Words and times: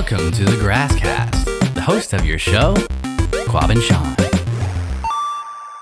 Welcome 0.00 0.32
to 0.32 0.44
the 0.46 0.56
Grasscast, 0.56 1.74
the 1.74 1.82
host 1.82 2.14
of 2.14 2.24
your 2.24 2.38
show, 2.38 2.72
Quab 3.46 3.68
and 3.68 3.82
Sean. 3.82 4.16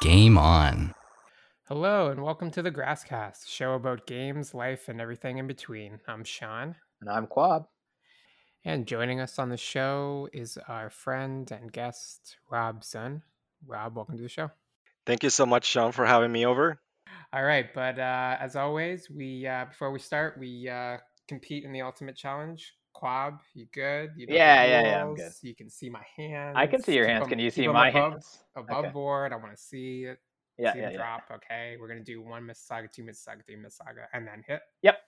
Game 0.03 0.37
on. 0.37 0.93
Hello, 1.69 2.09
and 2.09 2.25
welcome 2.25 2.51
to 2.51 2.61
the 2.61 2.73
Grasscast, 2.73 3.47
show 3.47 3.75
about 3.75 4.09
games, 4.09 4.55
life, 4.55 4.89
and 4.89 5.01
everything 5.01 5.39
in 5.39 5.47
between. 5.47 6.01
I'm 6.09 6.25
Sean, 6.25 6.75
And 7.01 7.09
I'm 7.09 7.29
Quab. 7.29 7.67
and 8.65 8.89
joining 8.89 9.21
us 9.21 9.39
on 9.39 9.51
the 9.51 9.57
show 9.57 10.29
is 10.33 10.59
our 10.67 10.91
friend 10.91 11.49
and 11.53 11.73
guest, 11.73 12.39
Rob 12.51 12.83
Zun. 12.83 13.23
Rob, 13.65 13.95
welcome 13.95 14.17
to 14.17 14.23
the 14.25 14.29
show. 14.29 14.51
Thank 15.07 15.23
you 15.23 15.31
so 15.31 15.47
much, 15.47 15.65
Sean, 15.65 15.93
for 15.93 16.05
having 16.05 16.33
me 16.33 16.45
over. 16.45 16.81
All 17.33 17.45
right, 17.45 17.73
but 17.73 18.01
uh, 18.01 18.37
as 18.41 18.57
always, 18.57 19.09
we 19.09 19.47
uh, 19.47 19.67
before 19.67 19.93
we 19.93 20.01
start, 20.01 20.37
we 20.41 20.69
uh, 20.69 20.97
compete 21.29 21.63
in 21.63 21.71
the 21.73 21.83
ultimate 21.83 22.17
challenge. 22.17 22.75
Quab, 23.01 23.39
you 23.55 23.67
good? 23.73 24.11
You 24.17 24.27
know 24.27 24.35
Yeah, 24.35 24.65
yeah, 24.65 24.83
yeah, 24.83 25.03
I'm 25.05 25.15
good. 25.15 25.33
You 25.43 25.55
can 25.55 25.71
see 25.71 25.89
my 25.89 26.03
hands. 26.17 26.55
I 26.57 26.67
can 26.67 26.83
see 26.83 26.95
your 26.95 27.07
hands. 27.07 27.27
Can 27.29 27.39
you 27.39 27.51
see 27.51 27.69
my 27.69 27.89
above, 27.89 28.13
hands? 28.13 28.39
Above 28.57 28.85
Okay. 28.85 28.93
board. 28.93 29.33
I 29.33 29.37
want 29.37 29.53
to 29.53 29.57
see 29.57 30.05
it. 30.05 30.19
Yeah, 30.59 30.73
see 30.73 30.81
yeah, 30.81 30.91
drop. 30.91 31.23
Okay, 31.33 31.77
we're 31.81 31.87
gonna 31.87 32.01
do 32.01 32.21
one 32.21 32.43
Mississauga, 32.43 32.91
two 32.91 33.05
Mississauga, 33.05 33.45
three 33.47 33.57
Mississauga, 33.57 34.07
and 34.13 34.27
then 34.27 34.43
hit. 34.47 34.61
Yep. 34.83 34.99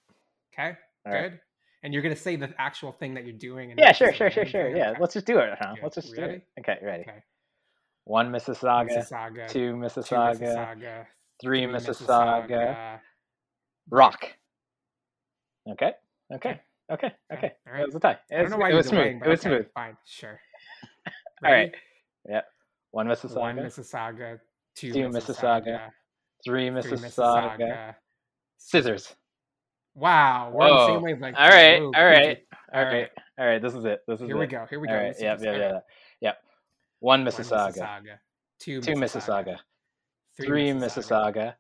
Okay, 0.55 0.77
All 1.07 1.13
right. 1.13 1.31
good. 1.31 1.41
And 1.83 1.93
you're 1.93 2.03
gonna 2.03 2.15
say 2.15 2.37
the 2.37 2.55
actual 2.59 2.93
thing 2.93 3.15
that 3.15 3.25
you're 3.25 3.33
doing. 3.37 3.71
And 3.73 3.81
Yeah, 3.81 3.93
sure, 3.93 4.13
sure, 4.13 4.31
sure, 4.31 4.47
sure. 4.47 4.77
Yeah, 4.77 4.91
Okay. 4.91 5.01
let's 5.01 5.15
just 5.15 5.27
do 5.27 5.39
it, 5.39 5.59
huh? 5.61 5.75
Good. 5.75 5.83
Let's 5.83 5.95
just 5.97 6.11
We 6.11 6.17
do 6.17 6.25
it. 6.25 6.47
Okay, 6.61 6.79
ready. 6.83 7.03
Okay. 7.03 7.23
One 8.05 8.31
Mississauga, 8.31 8.87
Mississauga, 8.87 9.49
two 9.49 9.73
two 9.73 9.75
Mississauga, 9.75 10.41
Mississauga, 10.41 11.07
three 11.41 11.67
three 11.67 11.75
Mississauga, 11.75 13.01
rock. 13.91 14.37
Okay, 15.69 15.93
okay, 16.33 16.61
okay, 16.91 17.13
okay. 17.33 17.53
All 17.67 17.73
right. 17.73 17.83
It 17.83 17.87
was 17.87 17.95
a 17.95 18.01
tie. 18.01 18.19
I 18.31 18.35
It 18.35 18.35
don't 18.37 18.43
was, 18.45 18.51
know 18.53 18.57
why 18.59 18.71
it 18.71 18.75
was 18.75 18.87
smooth. 18.87 18.99
delaying, 19.01 19.21
It 19.25 19.29
was 19.29 19.41
okay, 19.41 19.49
smooth. 19.49 19.67
Fine, 19.75 19.97
sure. 20.05 20.41
All 21.45 21.53
right. 21.53 21.73
Yep. 22.29 22.45
One 22.93 23.07
Mississauga, 23.07 23.37
One 23.37 23.57
Mississauga, 23.57 24.39
two, 24.75 24.93
two 24.93 24.99
Mississauga, 25.09 25.65
Mississauga, 25.67 25.81
three 26.45 26.69
three 26.69 26.71
Mississauga, 26.71 27.59
Mississauga. 27.59 27.95
scissors. 28.59 29.15
Wow, 29.95 30.51
we're 30.53 30.65
on 30.65 30.71
the 30.71 30.77
Whoa. 30.77 30.87
same 30.95 31.03
wavelength. 31.03 31.37
All 31.39 31.49
right, 31.49 31.81
Whoa, 31.81 31.93
all 31.97 32.05
right, 32.05 32.39
all 32.73 32.85
right, 32.85 33.09
all 33.39 33.47
right. 33.47 33.63
This 33.63 33.75
is 33.75 33.85
it. 33.85 34.01
This 34.07 34.21
is 34.21 34.27
Here 34.27 34.37
it. 34.37 34.41
we 34.41 34.47
go. 34.47 34.67
Here 34.69 34.81
we 34.81 34.87
go. 34.89 34.95
All 34.95 35.01
right. 35.03 35.15
Yep, 35.19 35.41
yep, 35.43 35.57
yep, 35.57 35.85
yep. 36.21 36.37
One 37.01 37.25
One 37.25 37.33
Mississauga, 37.33 37.77
Mississauga, 37.77 38.19
two 38.59 38.81
Mississauga, 38.81 38.97
Mississauga, 38.99 39.57
three 40.37 40.71
Mississauga, 40.71 41.55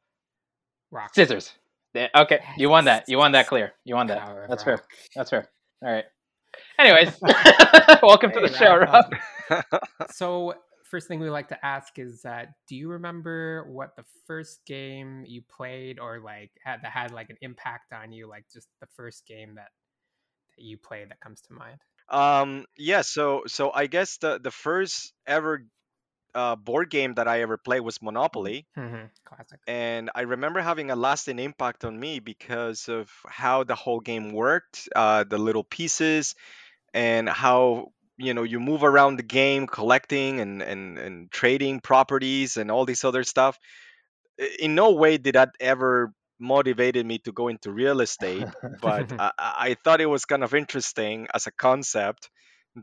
rock. 0.91 1.15
scissors. 1.15 1.53
Yeah, 1.95 2.09
Okay, 2.15 2.41
you 2.57 2.69
won 2.69 2.85
that. 2.85 3.09
You 3.09 3.19
won 3.19 3.33
that 3.33 3.47
clear. 3.49 3.73
You 3.85 3.97
won 3.97 4.07
that. 4.09 4.21
Power 4.21 4.47
That's 4.49 4.63
fair. 4.63 4.81
That's 5.15 5.31
fair. 5.31 5.49
All 5.83 5.93
right. 5.93 6.05
Anyways, 6.79 7.19
welcome 8.03 8.31
to 8.33 8.41
Hey, 8.41 8.47
the 8.47 8.57
show, 8.57 8.77
Rob. 8.77 9.13
Rob. 9.51 9.65
So, 10.13 10.55
first 10.85 11.09
thing 11.09 11.21
we 11.21 11.31
like 11.31 11.49
to 11.49 11.67
ask 11.67 11.99
is 11.99 12.23
that 12.23 12.49
do 12.69 12.77
you 12.77 12.89
remember 12.91 13.67
what 13.71 13.91
the 13.97 14.05
first 14.27 14.61
game 14.67 15.25
you 15.27 15.43
played 15.49 15.99
or 15.99 16.21
like 16.21 16.51
had 16.65 16.79
that 16.83 16.93
had 16.93 17.11
like 17.13 17.31
an 17.31 17.37
impact 17.41 17.93
on 17.93 18.13
you, 18.13 18.29
like 18.29 18.45
just 18.53 18.69
the 18.81 18.87
first 18.97 19.27
game 19.27 19.55
that 19.57 19.69
that 20.57 20.65
you 20.65 20.79
played 20.79 21.11
that 21.11 21.21
comes 21.21 21.41
to 21.43 21.53
mind? 21.53 21.79
Um, 22.09 22.67
yeah, 22.77 23.03
so 23.03 23.43
so 23.47 23.73
I 23.73 23.87
guess 23.87 24.19
the 24.19 24.39
the 24.43 24.51
first 24.51 25.13
ever 25.27 25.67
uh, 26.35 26.57
board 26.57 26.91
game 26.91 27.15
that 27.15 27.29
I 27.29 27.43
ever 27.43 27.57
played 27.59 27.81
was 27.81 28.03
Monopoly, 28.03 28.67
Mm-hmm. 28.77 29.07
Classic. 29.25 29.61
and 29.67 30.11
I 30.15 30.23
remember 30.23 30.61
having 30.61 30.91
a 30.91 30.97
lasting 30.97 31.39
impact 31.39 31.85
on 31.85 31.99
me 31.99 32.21
because 32.21 32.89
of 32.89 33.11
how 33.27 33.65
the 33.65 33.75
whole 33.75 34.01
game 34.01 34.33
worked, 34.33 34.89
uh, 34.95 35.25
the 35.25 35.39
little 35.39 35.65
pieces, 35.65 36.35
and 36.95 37.29
how 37.29 37.93
you 38.19 38.35
know 38.35 38.43
you 38.45 38.61
move 38.61 38.85
around 38.85 39.17
the 39.17 39.23
game 39.25 39.67
collecting 39.67 40.41
and 40.41 40.63
and 40.63 40.99
and 40.99 41.31
trading 41.31 41.81
properties 41.81 42.57
and 42.57 42.71
all 42.71 42.85
this 42.87 43.05
other 43.05 43.25
stuff. 43.25 43.59
In 44.59 44.75
no 44.75 44.93
way 44.93 45.19
did 45.19 45.35
that 45.35 45.55
ever 45.61 46.13
motivated 46.39 47.05
me 47.07 47.19
to 47.19 47.33
go 47.33 47.49
into 47.49 47.71
real 47.71 48.01
estate 48.01 48.49
but 48.81 49.13
I, 49.19 49.33
I 49.39 49.55
I 49.71 49.75
thought 49.75 50.01
it 50.01 50.07
was 50.07 50.25
kind 50.25 50.43
of 50.43 50.55
interesting 50.55 51.29
as 51.35 51.47
a 51.47 51.53
concept 51.53 52.31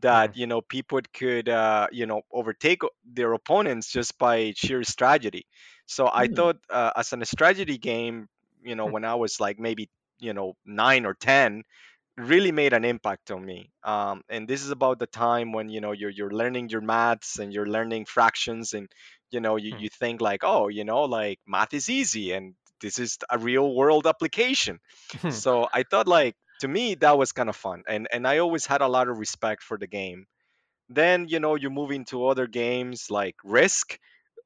that 0.02 0.32
you 0.36 0.48
know 0.48 0.62
people 0.62 1.00
could 1.14 1.50
uh, 1.50 1.88
you 1.92 2.06
know 2.06 2.22
overtake 2.32 2.82
their 3.06 3.34
opponents 3.34 3.92
just 3.92 4.18
by 4.18 4.54
sheer 4.56 4.84
strategy. 4.84 5.46
So 5.86 6.10
I 6.14 6.28
Hmm. 6.28 6.28
thought 6.28 6.58
uh, 6.70 6.92
as 6.96 7.14
a 7.14 7.26
strategy 7.26 7.78
game, 7.78 8.28
you 8.64 8.76
know, 8.76 8.86
Hmm. 8.86 8.90
when 8.90 9.06
I 9.06 9.16
was 9.16 9.40
like 9.40 9.60
maybe 9.60 9.90
you 10.20 10.34
know 10.34 10.54
nine 10.66 11.06
or 11.06 11.14
ten, 11.14 11.64
really 12.18 12.52
made 12.52 12.74
an 12.74 12.84
impact 12.86 13.32
on 13.32 13.46
me. 13.46 13.72
Um, 13.84 14.22
and 14.30 14.48
this 14.48 14.64
is 14.64 14.72
about 14.72 15.00
the 15.00 15.08
time 15.08 15.52
when 15.54 15.70
you 15.70 15.82
know 15.82 15.92
you're 15.92 16.10
you're 16.10 16.32
learning 16.32 16.70
your 16.70 16.82
maths 16.82 17.40
and 17.40 17.54
you're 17.54 17.68
learning 17.68 18.06
fractions 18.06 18.74
and 18.74 18.90
you 19.32 19.40
know 19.40 19.56
you, 19.58 19.72
Hmm. 19.72 19.84
you 19.84 19.90
think 19.90 20.22
like 20.22 20.42
oh 20.44 20.68
you 20.68 20.84
know 20.86 21.04
like 21.04 21.40
math 21.48 21.74
is 21.74 21.90
easy 21.90 22.32
and 22.34 22.56
this 22.82 23.00
is 23.00 23.18
a 23.30 23.38
real 23.38 23.74
world 23.76 24.06
application 24.08 24.80
so 25.28 25.68
I 25.74 25.84
thought 25.84 26.08
like 26.08 26.36
to 26.60 26.68
me 26.68 26.96
that 26.96 27.18
was 27.18 27.32
kind 27.32 27.50
of 27.50 27.56
fun 27.56 27.84
and 27.88 28.08
and 28.12 28.28
I 28.28 28.40
always 28.40 28.66
had 28.66 28.82
a 28.82 28.88
lot 28.88 29.08
of 29.10 29.18
respect 29.18 29.64
for 29.64 29.78
the 29.78 29.88
game. 29.88 30.26
Then 30.90 31.28
you 31.30 31.40
know 31.40 31.56
you 31.56 31.70
move 31.72 31.92
into 31.92 32.28
other 32.28 32.48
games 32.48 33.08
like 33.12 33.36
Risk, 33.44 34.00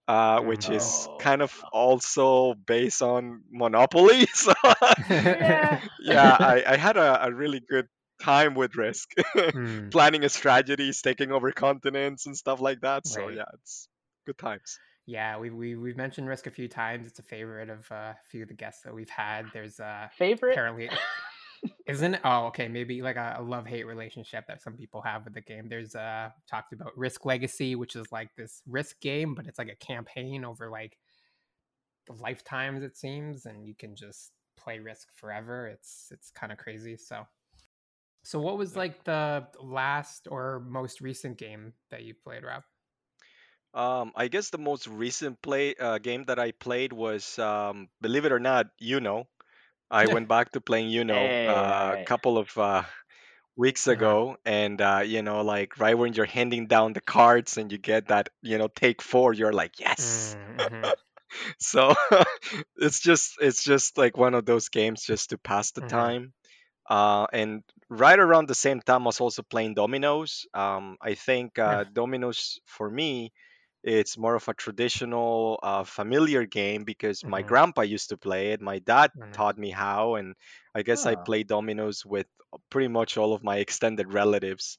uh, 0.08 0.42
which 0.42 0.70
is 0.70 1.10
Oh, 1.10 1.20
kind 1.20 1.42
of 1.42 1.54
also 1.74 2.56
based 2.56 3.02
on 3.02 3.44
Monopoly. 3.52 4.28
So 4.36 4.54
Yeah. 4.98 5.82
yeah, 6.00 6.38
I, 6.40 6.64
I 6.68 6.78
had 6.78 6.98
a, 6.98 7.26
a 7.26 7.34
really 7.34 7.62
good 7.62 7.88
time 8.22 8.54
with 8.56 8.76
Risk, 8.76 9.10
Hmm. 9.54 9.92
planning 9.92 10.24
a 10.24 10.30
strategies, 10.30 11.02
taking 11.02 11.32
over 11.32 11.52
continents 11.52 12.26
and 12.26 12.36
stuff 12.38 12.60
like 12.62 12.82
that. 12.82 13.08
So 13.08 13.28
Right. 13.28 13.30
yeah, 13.30 13.46
it's 13.54 13.90
good 14.26 14.38
times. 14.38 14.80
Yeah, 15.06 15.38
we 15.40 15.50
we 15.50 15.76
we've 15.76 15.98
mentioned 15.98 16.28
Risk 16.28 16.48
a 16.48 16.52
few 16.52 16.68
times. 16.68 17.08
It's 17.08 17.20
a 17.20 17.24
favorite 17.24 17.70
of 17.70 17.92
uh, 17.92 18.14
a 18.16 18.18
few 18.30 18.44
of 18.44 18.48
the 18.48 18.54
guests 18.54 18.84
that 18.84 18.94
we've 18.94 19.10
had. 19.10 19.52
There's 19.52 19.80
uh 19.80 20.10
Favorite? 20.12 20.54
apparently 20.54 20.90
isn't 21.88 22.16
it? 22.16 22.22
Oh, 22.24 22.48
okay, 22.48 22.68
maybe 22.68 23.02
like 23.02 23.18
a, 23.18 23.36
a 23.40 23.42
love 23.42 23.66
hate 23.68 23.86
relationship 23.86 24.46
that 24.48 24.62
some 24.62 24.74
people 24.74 25.02
have 25.02 25.26
with 25.26 25.34
the 25.34 25.42
game. 25.42 25.68
There's 25.70 25.96
uh 25.96 26.30
talked 26.50 26.74
about 26.74 26.98
Risk 26.98 27.26
Legacy, 27.26 27.76
which 27.76 27.96
is 27.96 28.12
like 28.12 28.30
this 28.36 28.62
Risk 28.68 29.00
game, 29.02 29.36
but 29.36 29.48
it's 29.48 29.60
like 29.60 29.70
a 29.70 29.86
campaign 29.86 30.46
over 30.46 30.70
like 30.70 30.98
lifetimes 32.20 32.84
it 32.84 32.98
seems, 32.98 33.46
and 33.46 33.66
you 33.66 33.76
can 33.76 33.96
just 33.96 34.32
play 34.58 34.80
Risk 34.80 35.10
forever. 35.16 35.68
It's 35.68 36.08
it's 36.12 36.32
kind 36.32 36.52
of 36.52 36.58
crazy. 36.58 36.98
So, 36.98 37.26
so 38.24 38.40
what 38.40 38.58
was 38.58 38.76
like 38.76 39.04
the 39.04 39.48
last 39.62 40.28
or 40.30 40.64
most 40.68 41.02
recent 41.02 41.38
game 41.38 41.74
that 41.90 42.04
you 42.04 42.14
played, 42.14 42.44
Rob? 42.44 42.64
Um, 43.74 44.12
I 44.16 44.28
guess 44.28 44.50
the 44.50 44.58
most 44.58 44.88
recent 44.88 45.42
play 45.42 45.76
uh, 45.76 45.98
game 45.98 46.26
that 46.26 46.40
I 46.40 46.52
played 46.52 46.92
was, 46.92 47.40
um, 47.40 47.88
believe 48.02 48.26
it 48.26 48.32
or 48.34 48.40
not, 48.40 48.68
you 48.80 49.00
know. 49.00 49.28
I 49.92 50.08
went 50.08 50.28
back 50.30 50.52
to 50.54 50.62
playing 50.62 50.90
Uno 50.96 51.36
Hey, 51.40 51.48
uh, 51.48 51.96
a 51.96 52.00
alright. 52.00 52.10
couple 52.10 52.38
of 52.40 52.58
uh, 52.58 52.84
weeks 53.56 53.88
Uh-huh. 53.88 54.16
ago, 54.16 54.38
and 54.46 54.82
uh, 54.82 55.04
you 55.06 55.22
know, 55.24 55.42
like 55.42 55.78
right 55.80 55.98
when 55.98 56.14
you're 56.14 56.26
handing 56.26 56.68
down 56.68 56.94
the 56.94 57.02
cards 57.02 57.58
and 57.58 57.72
you 57.72 57.78
get 57.78 58.08
that, 58.10 58.30
you 58.42 58.58
know, 58.58 58.68
take 58.68 59.02
four, 59.02 59.34
you're 59.34 59.54
like, 59.54 59.80
yes. 59.80 60.36
Mm-hmm. 60.40 60.90
So 61.60 61.96
it's 62.78 63.00
just 63.00 63.36
it's 63.42 63.64
just 63.64 63.98
like 63.98 64.18
one 64.18 64.34
of 64.36 64.46
those 64.46 64.70
games 64.70 65.04
just 65.04 65.30
to 65.32 65.38
pass 65.38 65.72
the 65.72 65.82
Mhm. 65.82 66.18
time. 66.22 66.34
Uh, 66.90 67.28
and 67.34 67.64
right 67.90 68.20
around 68.20 68.48
the 68.48 68.56
same 68.56 68.82
time, 68.82 69.04
I 69.04 69.06
was 69.08 69.22
also 69.22 69.44
playing 69.44 69.76
dominoes. 69.76 70.46
Um, 70.54 70.98
I 71.02 71.16
think 71.16 71.60
uh, 71.60 71.86
dominoes 71.92 72.60
for 72.66 72.90
me, 72.90 73.34
it's 73.84 74.18
more 74.18 74.36
of 74.36 74.48
a 74.48 74.54
traditional, 74.54 75.60
uh, 75.64 75.84
familiar 75.84 76.46
game 76.46 76.84
because 76.84 77.26
my 77.26 77.42
Mhm. 77.42 77.52
grandpa 77.52 77.82
used 77.82 78.10
to 78.10 78.18
play 78.18 78.52
it. 78.54 78.62
My 78.62 78.80
dad 78.80 79.12
Mhm. 79.16 79.34
taught 79.34 79.58
me 79.58 79.72
how, 79.72 80.16
and 80.16 80.36
I 80.76 80.84
guess 80.84 81.06
I 81.06 81.16
Oh. 81.16 81.28
play 81.28 81.44
dominoes 81.44 82.06
with 82.06 82.28
pretty 82.70 82.88
much 82.90 83.18
all 83.18 83.34
of 83.34 83.44
my 83.44 83.58
extended 83.66 84.14
relatives. 84.14 84.78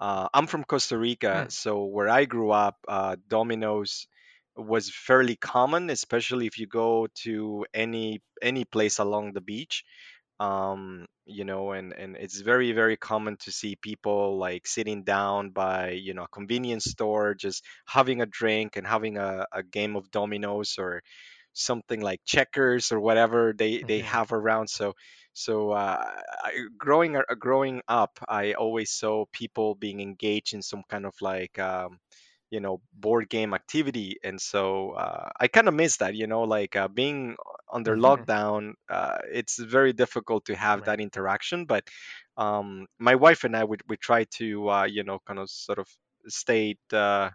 Uh, 0.00 0.28
I'm 0.34 0.46
from 0.46 0.64
Costa 0.64 0.96
Rica, 0.98 1.46
Mm. 1.46 1.50
so 1.50 1.84
where 1.84 2.08
I 2.08 2.24
grew 2.24 2.50
up, 2.50 2.76
uh, 2.88 3.16
dominoes 3.28 4.06
was 4.56 4.90
fairly 4.94 5.36
common, 5.36 5.90
especially 5.90 6.46
if 6.46 6.58
you 6.58 6.66
go 6.66 7.06
to 7.22 7.66
any 7.74 8.22
any 8.42 8.64
place 8.64 8.98
along 8.98 9.32
the 9.32 9.40
beach 9.40 9.84
um 10.40 11.06
you 11.26 11.44
know 11.44 11.72
and 11.72 11.92
and 11.92 12.16
it's 12.16 12.40
very 12.40 12.72
very 12.72 12.96
common 12.96 13.36
to 13.36 13.50
see 13.50 13.76
people 13.76 14.38
like 14.38 14.66
sitting 14.66 15.02
down 15.04 15.50
by 15.50 15.90
you 15.90 16.14
know 16.14 16.24
a 16.24 16.28
convenience 16.28 16.84
store 16.84 17.34
just 17.34 17.64
having 17.86 18.20
a 18.22 18.26
drink 18.26 18.76
and 18.76 18.86
having 18.86 19.18
a, 19.18 19.46
a 19.52 19.62
game 19.62 19.96
of 19.96 20.10
dominoes 20.10 20.76
or 20.78 21.02
something 21.52 22.00
like 22.00 22.20
checkers 22.24 22.92
or 22.92 23.00
whatever 23.00 23.52
they 23.56 23.82
they 23.82 24.00
Mhm. 24.00 24.02
have 24.02 24.32
around 24.32 24.68
so 24.68 24.94
so 25.32 25.70
uh, 25.72 26.04
I, 26.44 26.52
growing 26.76 27.16
uh, 27.16 27.22
growing 27.38 27.82
up 27.88 28.18
i 28.28 28.52
always 28.54 28.90
saw 28.90 29.24
people 29.32 29.74
being 29.74 30.00
engaged 30.00 30.54
in 30.54 30.62
some 30.62 30.82
kind 30.88 31.04
of 31.06 31.14
like 31.20 31.58
um, 31.58 31.98
you 32.50 32.60
know 32.60 32.80
board 32.94 33.28
game 33.28 33.54
activity 33.54 34.16
and 34.24 34.40
so 34.40 34.92
uh, 34.92 35.28
i 35.40 35.48
kind 35.48 35.68
of 35.68 35.74
miss 35.74 35.98
that 35.98 36.14
you 36.14 36.26
know 36.26 36.42
like 36.42 36.76
uh, 36.76 36.88
being 36.88 37.36
under 37.72 37.96
Mhm. 37.96 38.28
lockdown 38.36 38.72
uh, 38.90 39.18
it's 39.30 39.58
very 39.58 39.92
difficult 39.92 40.44
to 40.46 40.54
have 40.56 40.82
Right. 40.82 40.84
that 40.84 41.00
interaction 41.00 41.64
but 41.66 41.86
um, 42.36 42.86
my 42.98 43.14
wife 43.14 43.44
and 43.44 43.56
i 43.56 43.64
would 43.64 43.82
we 43.88 43.96
try 43.96 44.24
to 44.24 44.68
uh, 44.70 44.84
you 44.84 45.04
know 45.04 45.18
kind 45.26 45.38
of 45.38 45.50
sort 45.50 45.78
of 45.78 45.88
stay 46.28 46.76
uh, 46.92 47.30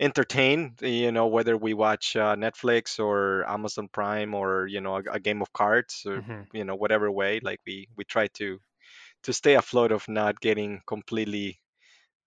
entertained 0.00 0.80
you 0.82 1.10
know 1.10 1.26
whether 1.26 1.56
we 1.56 1.74
watch 1.74 2.14
uh, 2.16 2.36
netflix 2.36 2.98
or 3.00 3.48
amazon 3.48 3.88
prime 3.92 4.34
or 4.34 4.66
you 4.66 4.80
know 4.80 4.96
a, 4.96 5.02
a 5.12 5.20
game 5.20 5.42
of 5.42 5.52
cards 5.52 6.04
or 6.06 6.22
Mhm. 6.22 6.48
you 6.52 6.64
know 6.64 6.76
whatever 6.76 7.10
way 7.10 7.40
like 7.40 7.58
we 7.66 7.88
we 7.96 8.04
try 8.04 8.26
to 8.28 8.60
to 9.24 9.32
stay 9.32 9.54
afloat 9.54 9.92
of 9.92 10.08
not 10.08 10.40
getting 10.40 10.80
completely 10.86 11.60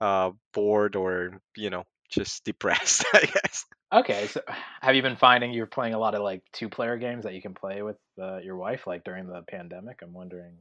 uh 0.02 0.32
bored 0.54 0.96
or 0.96 1.42
you 1.58 1.70
know 1.70 1.84
just 2.12 2.44
depressed 2.46 3.06
i 3.14 3.22
guess 3.26 3.66
Okay, 3.94 4.26
so 4.28 4.42
have 4.82 4.96
you 4.96 5.02
been 5.02 5.18
finding 5.18 5.52
you're 5.52 5.66
playing 5.66 5.94
a 5.96 6.00
lot 6.00 6.16
of 6.16 6.22
like 6.22 6.44
two 6.54 6.70
player 6.70 6.96
games 6.96 7.26
that 7.26 7.34
you 7.34 7.42
can 7.42 7.54
play 7.54 7.82
with 7.82 7.98
uh, 8.22 8.38
your 8.38 8.56
wife 8.56 8.88
like 8.88 9.04
during 9.04 9.28
the 9.28 9.42
pandemic? 9.50 10.00
I'm 10.02 10.14
wondering 10.14 10.54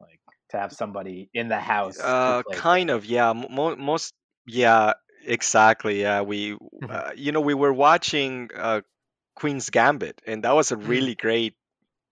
like 0.00 0.20
to 0.50 0.58
have 0.58 0.72
somebody 0.72 1.28
in 1.34 1.48
the 1.48 1.58
house. 1.60 1.98
uh 2.00 2.42
kind 2.52 2.90
of 2.90 3.04
yeah 3.04 3.32
mo- 3.32 3.48
mo- 3.50 3.76
most 3.76 4.14
yeah 4.46 4.94
exactly 5.24 6.00
yeah 6.02 6.22
we 6.22 6.56
Mhm. 6.82 6.90
uh, 6.90 7.12
you 7.16 7.32
know 7.32 7.40
we 7.40 7.54
were 7.54 7.72
watching 7.72 8.50
uh 8.56 8.80
queen's 9.36 9.70
gambit 9.70 10.20
and 10.26 10.44
that 10.44 10.54
was 10.54 10.72
a 10.72 10.76
Mm. 10.82 10.88
really 10.88 11.14
great 11.14 11.54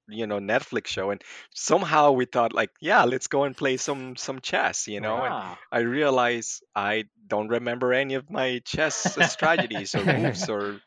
you 0.09 0.27
know 0.27 0.39
netflix 0.39 0.89
show 0.89 1.11
and 1.11 1.23
somehow 1.55 2.11
we 2.13 2.25
thought 2.25 2.53
like 2.53 2.71
yeah 2.81 3.05
let's 3.05 3.27
go 3.29 3.45
and 3.45 3.57
play 3.57 3.77
some 3.77 4.17
some 4.17 4.41
chess 4.41 4.87
you 4.89 5.01
know 5.01 5.25
and 5.25 5.37
Ah. 5.37 5.59
i 5.73 5.81
realized 5.81 6.63
i 6.75 7.05
don't 7.27 7.49
remember 7.49 7.93
any 7.93 8.15
of 8.15 8.31
my 8.31 8.61
chess 8.65 9.17
uh, 9.17 9.23
strategies 9.23 9.97
or 9.97 10.07
moves 10.07 10.49
or 10.49 10.81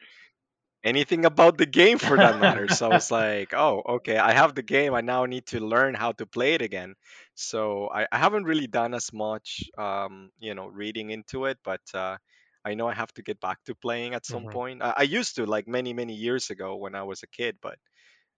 anything 0.83 1.25
about 1.25 1.57
the 1.57 1.65
game 1.65 1.97
for 1.97 2.17
that 2.19 2.35
matter. 2.37 2.67
So 2.69 2.87
I 2.87 2.89
was 2.89 3.11
like, 3.11 3.53
oh, 3.53 3.81
okay, 3.97 4.17
I 4.17 4.33
have 4.33 4.55
the 4.55 4.61
game. 4.63 4.93
I 4.93 5.01
now 5.01 5.25
need 5.25 5.45
to 5.47 5.59
learn 5.59 5.93
how 5.95 6.11
to 6.13 6.25
play 6.25 6.53
it 6.53 6.61
again. 6.61 6.95
So 7.35 7.89
I, 7.93 8.07
I 8.11 8.17
haven't 8.17 8.43
really 8.45 8.67
done 8.67 8.93
as 8.93 9.11
much, 9.13 9.69
um, 9.77 10.29
you 10.39 10.53
know, 10.55 10.67
reading 10.67 11.09
into 11.09 11.45
it, 11.45 11.57
but 11.63 11.81
uh, 11.93 12.17
I 12.65 12.75
know 12.75 12.87
I 12.87 12.93
have 12.93 13.13
to 13.13 13.21
get 13.23 13.39
back 13.41 13.63
to 13.65 13.75
playing 13.75 14.13
at 14.13 14.25
some 14.25 14.45
Mhm. 14.45 14.51
point. 14.51 14.81
I, 14.81 14.93
I 14.97 15.03
used 15.03 15.35
to 15.35 15.45
like 15.45 15.67
many, 15.67 15.93
many 15.93 16.13
years 16.13 16.49
ago 16.49 16.75
when 16.75 16.95
I 16.95 17.03
was 17.03 17.23
a 17.23 17.27
kid, 17.27 17.57
but 17.61 17.77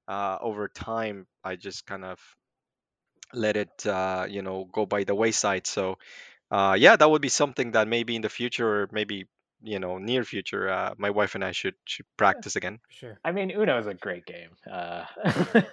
uh, 0.10 0.38
over 0.42 0.68
time, 0.68 1.28
I 1.44 1.56
just 1.56 1.86
kind 1.86 2.04
of 2.04 2.20
let 3.34 3.56
it, 3.56 3.86
uh, 3.86 4.26
you 4.28 4.42
know, 4.42 4.68
go 4.72 4.86
by 4.86 5.04
the 5.04 5.16
wayside. 5.16 5.68
So 5.68 5.98
uh, 6.52 6.76
yeah, 6.78 6.96
that 6.96 7.10
would 7.10 7.22
be 7.22 7.30
something 7.30 7.72
that 7.72 7.88
maybe 7.88 8.16
in 8.16 8.24
the 8.24 8.30
future, 8.30 8.68
or 8.68 8.90
maybe 8.92 9.28
you 9.62 9.80
know, 9.80 9.98
near 9.98 10.24
future, 10.24 10.70
uh, 10.70 10.94
my 10.98 11.10
wife 11.10 11.36
and 11.36 11.44
I 11.44 11.52
should 11.52 11.76
should 11.86 12.06
practice 12.18 12.56
again. 12.56 12.80
Sure. 12.90 13.20
I 13.24 13.32
mean, 13.32 13.52
Uno 13.52 13.78
is 13.78 13.88
a 13.88 13.94
great 13.94 14.26
game. 14.26 14.52
Uh, 14.70 15.04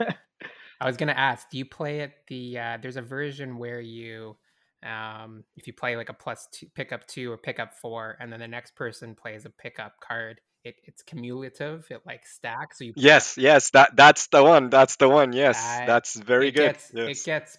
I 0.80 0.86
was 0.86 0.96
gonna 0.96 1.12
ask, 1.12 1.48
do 1.50 1.58
you 1.58 1.64
play 1.64 2.00
it 2.00 2.12
the 2.28 2.58
uh 2.58 2.78
there's 2.82 2.96
a 2.96 3.02
version 3.02 3.58
where 3.58 3.80
you 3.80 4.36
um 4.82 5.44
if 5.56 5.66
you 5.66 5.72
play 5.72 5.96
like 5.96 6.10
a 6.10 6.14
plus 6.14 6.48
two 6.52 6.66
pick 6.74 6.92
up 6.92 7.06
two 7.06 7.32
or 7.32 7.38
pick 7.38 7.58
up 7.58 7.72
four 7.72 8.16
and 8.20 8.30
then 8.30 8.40
the 8.40 8.48
next 8.48 8.76
person 8.76 9.14
plays 9.14 9.46
a 9.46 9.50
pickup 9.50 9.94
card, 10.00 10.40
it, 10.66 10.76
it's 10.84 11.02
cumulative, 11.02 11.86
it 11.90 12.02
like 12.06 12.26
stacks. 12.26 12.78
So 12.78 12.84
you 12.84 12.94
Yes, 12.96 13.36
yes, 13.38 13.70
that 13.70 13.94
that's 13.96 14.26
the 14.28 14.42
one. 14.42 14.70
That's 14.70 14.96
the 14.96 15.08
one. 15.08 15.32
Yes, 15.32 15.56
Uh, 15.56 15.86
that's 15.86 16.14
very 16.16 16.50
it 16.50 16.52
good. 16.52 16.74
gets 16.74 16.92
Yes. 16.94 17.08
it 17.08 17.24
gets 17.24 17.58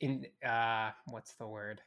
in 0.00 0.26
uh 0.46 0.90
what's 1.06 1.32
the 1.34 1.46
word? 1.46 1.80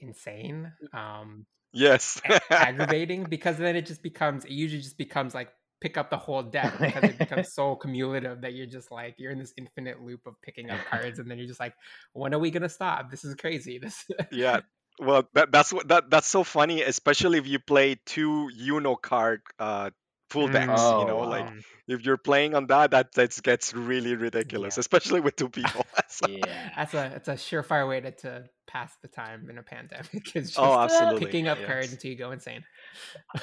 Insane. 0.00 0.72
Um 0.92 1.46
Yes. 1.72 2.20
aggravating 2.50 3.24
because 3.24 3.58
then 3.58 3.76
it 3.76 3.86
just 3.86 4.02
becomes 4.02 4.44
it 4.44 4.52
usually 4.52 4.82
just 4.82 4.98
becomes 4.98 5.34
like 5.34 5.48
pick 5.80 5.98
up 5.98 6.08
the 6.10 6.16
whole 6.16 6.42
deck 6.42 6.80
because 6.80 7.06
it 7.06 7.18
becomes 7.18 7.52
so 7.54 7.76
cumulative 7.76 8.40
that 8.40 8.54
you're 8.54 8.66
just 8.66 8.90
like 8.90 9.14
you're 9.18 9.32
in 9.32 9.38
this 9.38 9.52
infinite 9.58 10.00
loop 10.02 10.26
of 10.26 10.40
picking 10.42 10.70
up 10.70 10.84
cards 10.90 11.18
and 11.18 11.30
then 11.30 11.38
you're 11.38 11.46
just 11.46 11.60
like 11.60 11.74
when 12.14 12.32
are 12.32 12.38
we 12.38 12.50
gonna 12.50 12.68
stop 12.68 13.10
this 13.10 13.24
is 13.24 13.34
crazy 13.34 13.78
this 13.78 14.04
yeah. 14.30 14.60
Well, 14.98 15.28
that 15.34 15.52
that's 15.52 15.72
what 15.72 15.88
that 15.88 16.10
that's 16.10 16.26
so 16.28 16.42
funny, 16.44 16.82
especially 16.82 17.38
if 17.38 17.46
you 17.46 17.58
play 17.58 17.96
two 18.06 18.48
Uno 18.58 18.96
card 18.96 19.42
uh 19.58 19.90
full 20.30 20.48
decks, 20.48 20.68
Oh, 20.74 21.00
you 21.00 21.06
know, 21.06 21.18
wow. 21.18 21.30
like 21.30 21.46
Mm, 21.46 21.62
if 21.88 22.04
you're 22.04 22.16
playing 22.16 22.54
on 22.54 22.66
that, 22.68 22.90
that 22.92 23.12
that 23.12 23.38
gets 23.42 23.72
really 23.74 24.16
ridiculous, 24.16 24.76
Yeah. 24.76 24.80
especially 24.80 25.20
with 25.20 25.36
two 25.36 25.48
people. 25.48 25.84
So- 26.08 26.26
yeah. 26.28 26.70
that's 26.76 26.94
a 26.94 27.12
it's 27.16 27.28
a 27.28 27.34
surefire 27.34 27.86
way 27.88 28.00
to, 28.00 28.10
to 28.10 28.44
pass 28.66 28.92
the 29.02 29.08
time 29.08 29.48
in 29.50 29.58
a 29.58 29.62
pandemic 29.62 30.08
it's 30.34 30.50
just 30.50 30.58
oh, 30.58 30.78
absolutely. 30.80 31.26
picking 31.26 31.46
up 31.46 31.58
yes. 31.58 31.66
cards 31.66 31.92
until 31.92 32.10
you 32.10 32.16
go 32.16 32.30
insane 32.32 32.64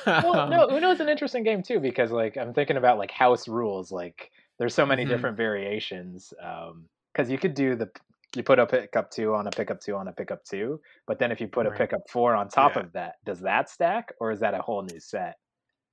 Well, 0.05 0.39
Um, 0.39 0.49
no, 0.49 0.89
is 0.91 0.99
an 0.99 1.07
interesting 1.09 1.43
game 1.43 1.61
too 1.63 1.79
because 1.79 2.11
like 2.11 2.35
I'm 2.37 2.53
thinking 2.53 2.77
about 2.77 2.97
like 2.97 3.11
house 3.11 3.47
rules. 3.47 3.91
Like 3.91 4.31
there's 4.57 4.73
so 4.73 4.85
many 4.85 5.05
Mhm. 5.05 5.09
different 5.09 5.37
variations. 5.37 6.33
Um, 6.41 6.89
because 7.13 7.29
you 7.29 7.37
could 7.37 7.53
do 7.53 7.75
the 7.75 7.89
you 8.35 8.43
put 8.43 8.59
a 8.59 8.65
pickup 8.65 9.11
two 9.11 9.33
on 9.35 9.47
a 9.47 9.51
pickup 9.51 9.79
two 9.81 9.95
on 9.95 10.07
a 10.07 10.11
pickup 10.13 10.43
two, 10.43 10.79
but 11.07 11.19
then 11.19 11.31
if 11.31 11.39
you 11.41 11.47
put 11.47 11.65
a 11.67 11.71
pickup 11.71 12.01
four 12.09 12.35
on 12.35 12.49
top 12.49 12.75
Yeah. 12.75 12.81
of 12.83 12.93
that, 12.93 13.15
does 13.25 13.39
that 13.41 13.69
stack 13.69 14.13
or 14.19 14.31
is 14.31 14.39
that 14.39 14.53
a 14.53 14.61
whole 14.61 14.81
new 14.83 14.99
set? 14.99 15.35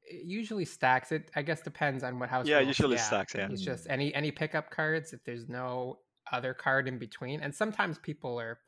it 0.03 0.25
usually 0.25 0.65
stacks 0.65 1.13
it 1.13 1.31
i 1.37 1.43
guess 1.43 1.61
depends 1.61 2.03
on 2.03 2.19
what 2.19 2.29
house 2.29 2.49
Yeah, 2.49 2.59
usually 2.59 2.97
stacks, 2.97 3.33
yeah. 3.35 3.47
it's 3.49 3.63
just 3.63 3.87
any 3.89 4.13
any 4.13 4.33
pickup 4.33 4.69
cards 4.71 5.13
if 5.13 5.23
there's 5.25 5.49
no 5.49 5.99
other 6.33 6.53
card 6.53 6.89
in 6.89 6.99
between 6.99 7.41
and 7.43 7.55
sometimes 7.55 7.97
people 7.99 8.41
are 8.41 8.59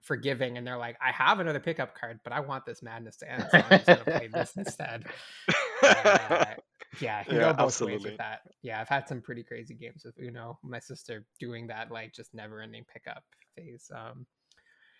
forgiving 0.00 0.58
and 0.58 0.66
they're 0.66 0.76
like 0.78 0.96
i 1.00 1.10
have 1.10 1.40
another 1.40 1.58
pickup 1.58 1.98
card 1.98 2.20
but 2.22 2.32
i 2.32 2.38
want 2.38 2.64
this 2.66 2.82
madness 2.84 3.16
to 3.16 3.28
end 3.32 3.44
so 3.50 3.58
i'm 3.58 3.68
just 3.70 3.86
gonna 3.86 4.04
play 4.04 4.28
this 4.28 4.52
instead 4.56 5.04
uh, 5.82 6.54
yeah 7.00 7.22
can 7.24 7.36
Yeah, 7.36 7.52
go 7.52 7.64
both 7.64 7.80
ways 7.80 8.04
with 8.04 8.18
that 8.18 8.40
yeah 8.62 8.80
i've 8.80 8.88
had 8.88 9.08
some 9.08 9.20
pretty 9.20 9.42
crazy 9.42 9.74
games 9.74 10.02
with 10.04 10.14
uno 10.18 10.58
my 10.62 10.78
sister 10.78 11.24
doing 11.40 11.66
that 11.68 11.90
like 11.90 12.12
just 12.12 12.34
never 12.34 12.60
ending 12.60 12.84
pickup 12.92 13.22
phase 13.56 13.90
um 13.94 14.26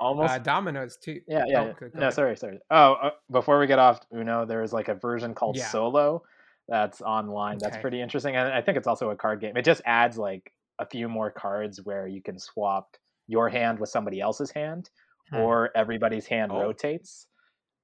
Almost. 0.01 0.33
uh, 0.33 0.39
dominoes 0.39 0.97
too 0.97 1.21
yeah, 1.29 1.45
yeah. 1.47 1.61
oh, 1.61 1.67
yeah. 1.67 1.73
go- 1.79 1.89
go 1.89 1.91
no, 1.95 2.01
ahead. 2.01 2.15
sorry, 2.15 2.37
sorry. 2.37 2.59
Oh, 2.71 2.95
uh, 2.95 3.11
before 3.31 3.61
we 3.61 3.67
get 3.69 3.79
off 3.79 4.01
Uno, 4.13 4.45
there 4.45 4.63
is 4.65 4.73
like 4.73 4.89
a 4.89 4.95
version 4.95 5.33
called 5.33 5.57
Yeah. 5.57 5.67
Solo 5.69 6.23
that's 6.69 7.03
online. 7.03 7.59
That's 7.59 7.77
pretty 7.77 8.01
interesting, 8.01 8.35
and 8.35 8.53
I 8.53 8.63
think 8.63 8.79
it's 8.79 8.87
also 8.89 9.11
a 9.11 9.17
card 9.17 9.41
game. 9.41 9.57
It 9.57 9.65
just 9.65 9.81
adds 9.85 10.17
like 10.19 10.51
a 10.81 10.87
few 10.87 11.09
more 11.09 11.31
cards 11.31 11.81
where 11.85 12.09
you 12.09 12.21
can 12.23 12.39
swap 12.39 12.97
your 13.29 13.49
hand 13.49 13.79
with 13.79 13.91
somebody 13.91 14.21
else's 14.21 14.51
hand, 14.51 14.91
Hmm. 15.31 15.37
or 15.37 15.71
everybody's 15.77 16.27
hand 16.27 16.51
Oh. 16.53 16.61
rotates. 16.63 17.29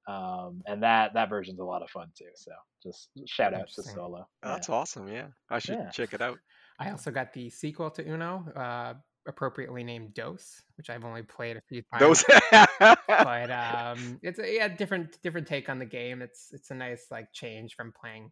Um, 0.09 0.61
and 0.65 0.81
that 0.83 1.13
that 1.13 1.29
version's 1.29 1.59
a 1.59 1.63
lot 1.63 1.83
of 1.83 1.89
fun 1.89 2.07
too. 2.17 2.25
So 2.35 2.51
just 2.81 3.09
shout 3.25 3.53
out 3.53 3.57
to 3.57 3.81
Interesting. 3.81 3.95
Solo. 3.95 4.27
That's 4.41 4.69
awesome. 4.69 5.07
Yeah, 5.07 5.27
I 5.49 5.59
should 5.59 5.77
Yeah. 5.77 5.89
check 5.91 6.13
it 6.13 6.21
out. 6.21 6.39
I 6.79 6.91
also 6.91 7.11
got 7.11 7.33
the 7.33 7.49
sequel 7.49 7.91
to 7.91 8.09
Uno, 8.09 8.45
uh, 8.55 8.93
appropriately 9.27 9.83
named 9.83 10.13
Dos, 10.13 10.61
which 10.77 10.89
I've 10.89 11.03
only 11.03 11.23
played 11.23 11.57
a 11.57 11.61
few 11.61 11.83
times. 11.93 11.99
Those. 11.99 12.23
but 13.07 13.51
um, 13.51 14.19
it's 14.23 14.39
a 14.39 14.55
yeah, 14.55 14.67
different 14.69 15.21
different 15.21 15.47
take 15.47 15.69
on 15.69 15.77
the 15.77 15.85
game. 15.85 16.21
It's 16.21 16.49
it's 16.53 16.71
a 16.71 16.75
nice 16.75 17.05
like 17.11 17.31
change 17.33 17.75
from 17.75 17.91
playing 17.91 18.31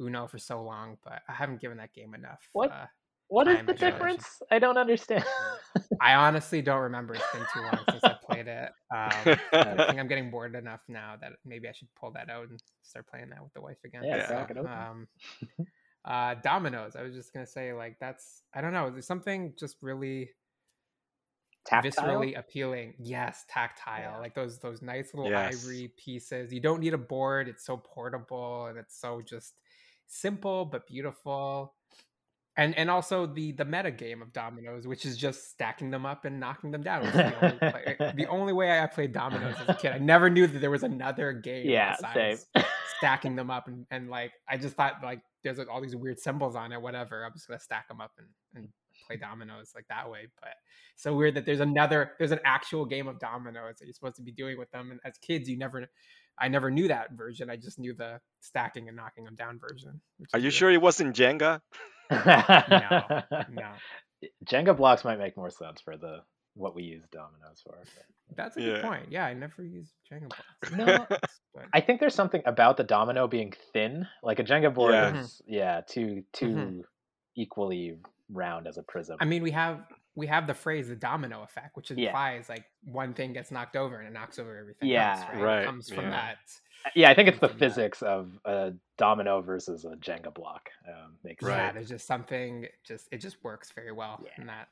Uno 0.00 0.26
for 0.26 0.38
so 0.38 0.62
long, 0.62 0.98
but 1.04 1.22
I 1.28 1.32
haven't 1.32 1.60
given 1.60 1.78
that 1.78 1.94
game 1.94 2.14
enough. 2.14 2.46
What? 2.52 2.70
Uh, 2.72 2.86
What 3.28 3.46
is 3.48 3.56
time 3.56 3.66
the 3.66 3.72
and 3.72 3.78
generation. 3.78 4.18
difference? 4.18 4.42
I 4.50 4.58
don't 4.58 4.78
understand. 4.78 5.24
I 6.00 6.14
honestly 6.14 6.62
don't 6.62 6.80
remember. 6.80 7.14
It's 7.14 7.24
been 7.32 7.46
too 7.52 7.60
long 7.66 7.84
since 7.90 8.02
I 8.04 8.14
played 8.24 8.46
it. 8.46 8.70
Um, 8.94 9.36
I 9.52 9.74
think 9.86 9.98
I'm 9.98 10.08
getting 10.08 10.30
bored 10.30 10.54
enough 10.54 10.80
now 10.88 11.16
that 11.20 11.32
maybe 11.44 11.68
I 11.68 11.72
should 11.72 11.88
pull 11.94 12.12
that 12.12 12.30
out 12.30 12.48
and 12.48 12.62
start 12.82 13.06
playing 13.08 13.30
that 13.30 13.42
with 13.42 13.52
the 13.52 13.60
wife 13.60 13.78
again. 13.84 14.04
Yeah, 14.04 14.16
Yeah. 14.18 14.26
crack 14.26 14.50
it 14.50 14.56
open. 14.58 14.70
Um, 14.72 15.08
uh, 16.04 16.34
dominoes. 16.42 16.96
I 16.96 17.02
was 17.02 17.14
just 17.14 17.32
gonna 17.32 17.46
say 17.46 17.72
like 17.72 17.98
that's 18.00 18.42
I 18.54 18.60
don't 18.60 18.72
know. 18.72 18.90
There's 18.90 19.06
something 19.06 19.54
just 19.58 19.76
really 19.82 20.30
Tactile? 21.66 21.90
viscerally 21.90 22.38
appealing. 22.38 22.94
Yes, 22.98 23.44
tactile. 23.48 24.00
Yeah. 24.00 24.16
Like 24.18 24.34
those 24.34 24.58
those 24.58 24.80
nice 24.80 25.12
little 25.12 25.30
Yes. 25.30 25.54
ivory 25.54 25.92
pieces. 25.98 26.52
You 26.52 26.60
don't 26.60 26.80
need 26.80 26.94
a 26.94 26.98
board. 26.98 27.48
It's 27.48 27.64
so 27.66 27.76
portable 27.76 28.66
and 28.66 28.78
it's 28.78 28.98
so 28.98 29.20
just 29.20 29.54
simple 30.06 30.64
but 30.64 30.86
beautiful. 30.86 31.74
And 32.58 32.76
and 32.76 32.90
also 32.90 33.24
the 33.24 33.52
the 33.52 33.64
meta 33.64 33.92
game 33.92 34.20
of 34.20 34.32
dominoes, 34.32 34.86
which 34.86 35.06
is 35.06 35.16
just 35.16 35.48
stacking 35.48 35.90
them 35.90 36.04
up 36.04 36.24
and 36.24 36.40
knocking 36.40 36.72
them 36.72 36.82
down. 36.82 37.04
the, 37.04 37.44
only 37.44 37.58
play, 37.96 38.12
the 38.16 38.26
only 38.26 38.52
way 38.52 38.80
I 38.80 38.86
played 38.86 39.12
dominoes 39.12 39.54
as 39.60 39.68
a 39.68 39.74
kid. 39.74 39.92
I 39.92 39.98
never 39.98 40.28
knew 40.28 40.48
that 40.48 40.58
there 40.58 40.70
was 40.70 40.82
another 40.82 41.32
game 41.32 41.70
Yeah, 41.70 41.94
same. 42.12 42.36
stacking 42.98 43.36
them 43.36 43.48
up 43.48 43.68
and, 43.68 43.86
and 43.92 44.10
like 44.10 44.32
I 44.48 44.56
just 44.56 44.74
thought 44.74 44.94
like 45.04 45.20
there's 45.44 45.56
like 45.56 45.68
all 45.70 45.80
these 45.80 45.94
weird 45.94 46.18
symbols 46.18 46.56
on 46.56 46.72
it, 46.72 46.82
whatever. 46.82 47.24
I'm 47.24 47.32
just 47.32 47.46
gonna 47.46 47.60
stack 47.60 47.86
them 47.86 48.00
up 48.00 48.10
and, 48.18 48.26
and 48.56 48.68
play 49.06 49.16
dominoes 49.16 49.70
like 49.76 49.86
that 49.88 50.10
way. 50.10 50.26
But 50.40 50.54
so 50.96 51.14
weird 51.14 51.36
that 51.36 51.46
there's 51.46 51.60
another 51.60 52.12
there's 52.18 52.32
an 52.32 52.40
actual 52.44 52.84
game 52.86 53.06
of 53.06 53.20
dominoes 53.20 53.76
that 53.78 53.86
you're 53.86 53.94
supposed 53.94 54.16
to 54.16 54.22
be 54.22 54.32
doing 54.32 54.58
with 54.58 54.70
them. 54.72 54.90
And 54.90 54.98
as 55.04 55.16
kids, 55.18 55.48
you 55.48 55.56
never 55.56 55.86
I 56.40 56.48
never 56.48 56.72
knew 56.72 56.88
that 56.88 57.12
version. 57.12 57.50
I 57.50 57.56
just 57.56 57.78
knew 57.78 57.94
the 57.94 58.18
stacking 58.40 58.88
and 58.88 58.96
knocking 58.96 59.22
them 59.22 59.36
down 59.36 59.60
version. 59.60 60.00
Are 60.32 60.40
you 60.40 60.46
weird. 60.46 60.54
sure 60.54 60.70
it 60.72 60.82
wasn't 60.82 61.14
Jenga? 61.14 61.60
No, 62.10 63.22
no. 63.50 63.72
Jenga 64.44 64.76
blocks 64.76 65.04
might 65.04 65.18
make 65.18 65.36
more 65.36 65.50
sense 65.50 65.80
for 65.80 65.96
the 65.96 66.18
what 66.54 66.74
we 66.74 66.82
use 66.82 67.04
dominoes 67.12 67.60
for. 67.62 67.78
but- 67.84 68.36
That's 68.36 68.56
a 68.56 68.60
good 68.60 68.76
Yeah. 68.78 68.82
point. 68.82 69.06
Yeah, 69.10 69.24
I 69.26 69.34
never 69.34 69.62
used 69.62 69.92
Jenga 70.10 70.28
blocks. 70.28 70.72
No, 70.76 71.06
but- 71.08 71.22
I 71.72 71.80
think 71.80 72.00
there's 72.00 72.14
something 72.14 72.42
about 72.46 72.76
the 72.76 72.84
domino 72.84 73.28
being 73.28 73.52
thin. 73.72 74.06
Like 74.22 74.38
a 74.40 74.44
Jenga 74.44 74.74
board 74.74 74.94
Yeah. 74.94 75.12
Mhm. 75.12 75.20
is 75.20 75.42
yeah, 75.46 75.80
too 75.86 76.24
too 76.32 76.46
Mhm. 76.54 76.82
equally 77.36 77.98
round 78.30 78.66
as 78.66 78.76
a 78.78 78.82
prism. 78.82 79.18
I 79.20 79.24
mean, 79.24 79.42
we 79.42 79.52
have 79.52 79.84
we 80.16 80.26
have 80.26 80.48
the 80.48 80.54
phrase 80.54 80.88
the 80.88 80.96
domino 80.96 81.42
effect, 81.44 81.76
which 81.76 81.92
Yeah. 81.92 82.06
implies 82.08 82.48
like 82.48 82.64
one 82.82 83.14
thing 83.14 83.32
gets 83.34 83.52
knocked 83.52 83.76
over 83.76 83.98
and 84.00 84.08
it 84.08 84.12
knocks 84.12 84.40
over 84.40 84.56
everything 84.56 84.88
Yeah. 84.88 85.12
else. 85.12 85.20
Right. 85.34 85.42
Right, 85.42 85.62
It 85.62 85.66
comes 85.66 85.88
from 85.88 86.04
yeah. 86.06 86.10
that. 86.10 86.38
Yeah, 86.94 87.10
I 87.10 87.14
think 87.14 87.28
it's 87.28 87.38
the 87.38 87.48
from 87.48 87.58
that. 87.58 87.64
physics 87.70 88.02
of 88.02 88.38
a 88.44 88.72
domino 88.96 89.40
versus 89.40 89.84
a 89.84 89.96
Jenga 89.96 90.32
block. 90.32 90.70
Um, 90.88 91.16
makes 91.24 91.44
Yeah, 91.44 91.48
Right. 91.66 91.74
there's 91.74 91.88
just 91.88 92.06
something. 92.06 92.66
Just 92.84 93.08
it 93.12 93.18
just 93.18 93.42
works 93.44 93.70
very 93.72 93.92
well 93.92 94.20
Yeah. 94.24 94.30
in 94.38 94.46
that. 94.46 94.68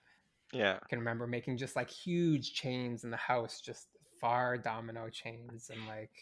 yeah. 0.53 0.79
I 0.83 0.87
can 0.89 0.99
remember 1.01 1.27
making 1.27 1.57
just 1.59 1.77
like 1.77 1.91
huge 1.91 2.55
chains 2.55 3.05
in 3.05 3.11
the 3.11 3.17
house, 3.17 3.61
just 3.61 3.89
far 4.21 4.57
domino 4.57 5.09
chains, 5.11 5.71
and 5.71 5.87
like, 5.87 6.13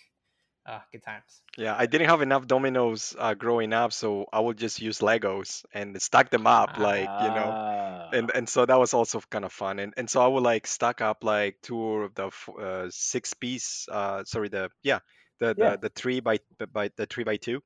uh, 0.66 0.80
good 0.92 1.02
times. 1.02 1.42
Yeah, 1.58 1.74
I 1.78 1.86
didn't 1.86 2.08
have 2.08 2.22
enough 2.22 2.46
dominoes 2.46 3.14
uh, 3.18 3.34
growing 3.34 3.72
up, 3.72 3.92
so 3.92 4.26
I 4.32 4.40
would 4.40 4.56
just 4.56 4.80
use 4.80 5.00
Legos 5.00 5.64
and 5.74 6.00
stack 6.00 6.30
them 6.30 6.46
up, 6.46 6.78
like 6.78 7.08
you 7.20 7.30
know, 7.30 7.54
Ah. 7.56 8.08
and 8.12 8.30
and 8.34 8.48
so 8.48 8.64
that 8.66 8.78
was 8.78 8.94
also 8.94 9.20
kind 9.30 9.44
of 9.44 9.52
fun. 9.52 9.78
And 9.78 9.92
and 9.96 10.08
so 10.08 10.22
I 10.22 10.26
would 10.26 10.42
like 10.42 10.66
stack 10.66 11.00
up 11.00 11.22
like 11.22 11.60
two 11.62 11.80
of 12.02 12.14
the 12.14 12.30
uh, 12.58 12.86
six 12.90 13.34
piece, 13.34 13.86
uh, 13.90 14.24
sorry, 14.24 14.48
the 14.48 14.70
yeah, 14.82 15.00
the 15.40 15.54
Yeah. 15.56 15.72
the, 15.72 15.78
the 15.80 15.88
three 15.90 16.20
by 16.20 16.38
the- 16.58 16.66
by 16.66 16.90
the 16.96 17.06
three 17.06 17.24
by 17.24 17.36
2 17.36 17.62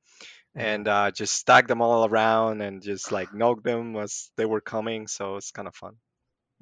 Mhm. 0.55 0.79
and 0.79 0.87
uh, 0.87 1.11
just 1.11 1.35
stack 1.35 1.67
them 1.67 1.81
all 1.81 2.05
around 2.05 2.61
and 2.61 2.81
just 2.81 3.11
like 3.11 3.33
knock 3.33 3.63
them 3.63 3.95
as 3.97 4.31
they 4.37 4.45
were 4.45 4.61
coming. 4.61 5.07
So 5.07 5.37
it's 5.37 5.51
kind 5.51 5.67
of 5.67 5.75
fun. 5.75 5.97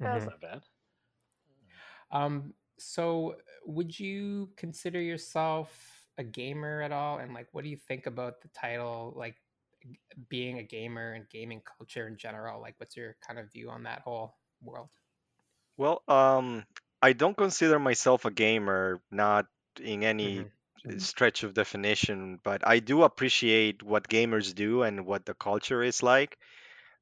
That's 0.00 0.26
Mhm. 0.26 0.26
not 0.26 0.40
bad. 0.40 0.62
Um, 2.10 2.54
so 2.78 3.36
would 3.64 3.98
you 3.98 4.50
consider 4.56 5.00
yourself 5.00 6.08
a 6.16 6.24
gamer 6.24 6.82
at 6.82 6.92
all? 6.92 7.18
And 7.18 7.34
like, 7.34 7.48
what 7.52 7.64
do 7.64 7.70
you 7.70 7.76
think 7.76 8.06
about 8.06 8.40
the 8.40 8.48
title, 8.48 9.12
like 9.16 9.36
being 10.28 10.58
a 10.58 10.62
gamer 10.62 11.12
and 11.12 11.28
gaming 11.28 11.62
culture 11.62 12.08
in 12.08 12.16
general? 12.16 12.60
Like, 12.60 12.74
what's 12.78 12.96
your 12.96 13.16
kind 13.26 13.38
of 13.38 13.52
view 13.52 13.70
on 13.70 13.84
that 13.84 14.02
whole 14.02 14.36
world? 14.62 14.90
Well, 15.76 16.02
um, 16.08 16.66
I 17.00 17.12
don't 17.14 17.36
consider 17.36 17.78
myself 17.78 18.24
a 18.24 18.30
gamer, 18.30 19.00
not 19.10 19.46
in 19.80 20.02
any 20.02 20.44
Mhm. 20.44 20.50
Mhm. 20.84 20.98
stretch 20.98 21.42
of 21.44 21.54
definition, 21.54 22.40
but 22.42 22.66
I 22.66 22.78
do 22.80 23.02
appreciate 23.02 23.82
what 23.82 24.08
gamers 24.08 24.54
do 24.54 24.82
and 24.82 25.06
what 25.06 25.24
the 25.26 25.34
culture 25.34 25.82
is 25.82 26.02
like. 26.02 26.38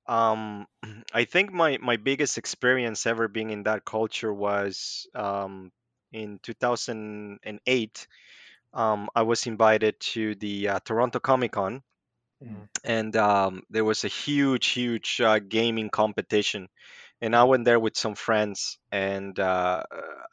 Um, 0.06 0.66
I 1.14 1.24
think 1.24 1.52
my 1.52 1.78
my 1.80 1.96
biggest 1.96 2.38
experience 2.38 3.06
ever 3.06 3.28
being 3.28 3.50
in 3.50 3.64
that 3.64 3.84
culture 3.84 4.32
was 4.32 5.06
um, 5.14 5.72
in 6.12 6.38
2008. 6.42 8.06
Um, 8.74 9.08
I 9.14 9.22
was 9.22 9.46
invited 9.46 10.00
to 10.14 10.34
the 10.36 10.68
uh, 10.68 10.80
Toronto 10.84 11.20
Comic 11.20 11.52
Con, 11.52 11.82
Mhm. 12.40 12.68
and 12.84 13.16
um, 13.16 13.62
there 13.70 13.84
was 13.84 14.04
a 14.04 14.08
huge, 14.08 14.68
huge 14.68 15.20
uh, 15.20 15.38
gaming 15.38 15.90
competition. 15.90 16.68
And 17.20 17.34
I 17.34 17.44
went 17.44 17.64
there 17.64 17.80
with 17.80 17.96
some 17.96 18.14
friends, 18.14 18.78
and 18.92 19.38
uh, 19.40 19.82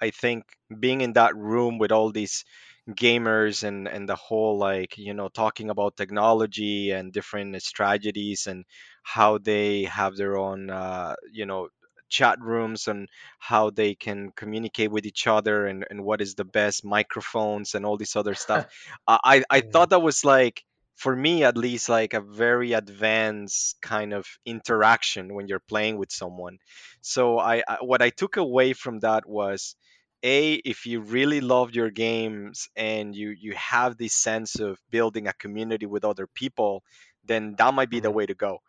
I 0.01 0.11
think 0.11 0.45
being 0.79 1.01
in 1.01 1.13
that 1.13 1.35
room 1.35 1.79
with 1.79 1.91
all 1.91 2.11
these 2.11 2.45
gamers 2.89 3.63
and 3.63 3.87
and 3.87 4.09
the 4.09 4.15
whole 4.15 4.57
like 4.57 4.97
you 4.97 5.13
know 5.13 5.29
talking 5.29 5.69
about 5.69 5.95
technology 5.95 6.91
and 6.91 7.13
different 7.13 7.61
strategies 7.61 8.47
and 8.47 8.65
how 9.03 9.37
they 9.37 9.83
have 9.83 10.15
their 10.15 10.37
own 10.37 10.69
uh, 10.69 11.15
you 11.31 11.45
know 11.45 11.69
chat 12.09 12.39
rooms 12.41 12.87
and 12.87 13.09
how 13.39 13.71
they 13.71 13.95
can 13.95 14.31
communicate 14.35 14.91
with 14.91 15.05
each 15.05 15.25
other 15.25 15.65
and, 15.65 15.83
and 15.89 16.03
what 16.03 16.21
is 16.21 16.35
the 16.35 16.45
best 16.45 16.85
microphones 16.85 17.73
and 17.73 17.85
all 17.85 17.97
this 17.97 18.15
other 18.15 18.35
stuff. 18.35 18.67
I 19.07 19.43
I 19.49 19.61
thought 19.61 19.89
that 19.89 20.01
was 20.01 20.23
like 20.23 20.63
for 20.95 21.15
me 21.15 21.43
at 21.43 21.57
least 21.57 21.89
like 21.89 22.13
a 22.13 22.21
very 22.21 22.73
advanced 22.73 23.81
kind 23.81 24.13
of 24.13 24.25
interaction 24.45 25.33
when 25.33 25.47
you're 25.47 25.67
playing 25.67 25.97
with 25.97 26.11
someone. 26.11 26.59
So 27.01 27.39
I, 27.39 27.63
I 27.67 27.77
what 27.81 28.01
I 28.01 28.09
took 28.11 28.37
away 28.37 28.73
from 28.73 28.99
that 28.99 29.27
was 29.27 29.75
a 30.23 30.53
if 30.55 30.85
you 30.85 31.01
really 31.01 31.41
love 31.41 31.75
your 31.75 31.89
games 31.91 32.69
and 32.75 33.15
you 33.15 33.29
you 33.29 33.53
have 33.55 33.97
this 33.97 34.13
sense 34.15 34.59
of 34.59 34.79
building 34.89 35.27
a 35.27 35.33
community 35.33 35.85
with 35.85 36.05
other 36.05 36.27
people 36.27 36.83
then 37.25 37.55
that 37.57 37.73
might 37.73 37.89
be 37.89 37.99
the 37.99 38.11
Mhm. 38.11 38.17
way 38.17 38.25
to 38.25 38.35
go 38.35 38.59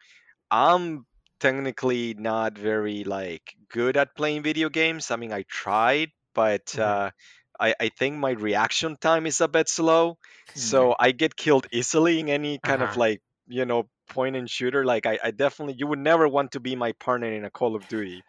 i'm 0.50 1.04
technically 1.40 2.14
not 2.14 2.56
very 2.56 3.04
like 3.04 3.54
good 3.70 3.96
at 3.96 4.14
playing 4.16 4.42
video 4.42 4.68
games 4.68 5.10
i 5.10 5.16
mean 5.16 5.32
i 5.32 5.42
tried 5.48 6.10
but 6.34 6.78
Mhm. 6.78 6.90
uh 6.90 7.10
I, 7.60 7.74
I 7.80 7.88
think 7.90 8.16
my 8.16 8.30
reaction 8.32 8.96
time 9.00 9.26
is 9.26 9.40
a 9.40 9.48
bit 9.48 9.68
slow 9.68 10.18
so 10.54 10.94
i 10.98 11.12
get 11.12 11.36
killed 11.36 11.66
easily 11.72 12.20
in 12.20 12.28
any 12.28 12.58
kind 12.58 12.82
of 12.82 12.94
Uh-huh. 12.94 12.96
like 12.96 13.20
you 13.46 13.64
know 13.64 13.88
point 14.10 14.36
and 14.36 14.48
shooter 14.50 14.84
like 14.84 15.06
I, 15.06 15.18
I 15.22 15.30
definitely 15.30 15.74
you 15.78 15.86
would 15.86 15.98
never 15.98 16.28
want 16.28 16.52
to 16.52 16.60
be 16.60 16.76
my 16.76 16.92
partner 16.92 17.32
in 17.32 17.44
a 17.44 17.50
call 17.50 17.74
of 17.76 17.86
duty 17.88 18.24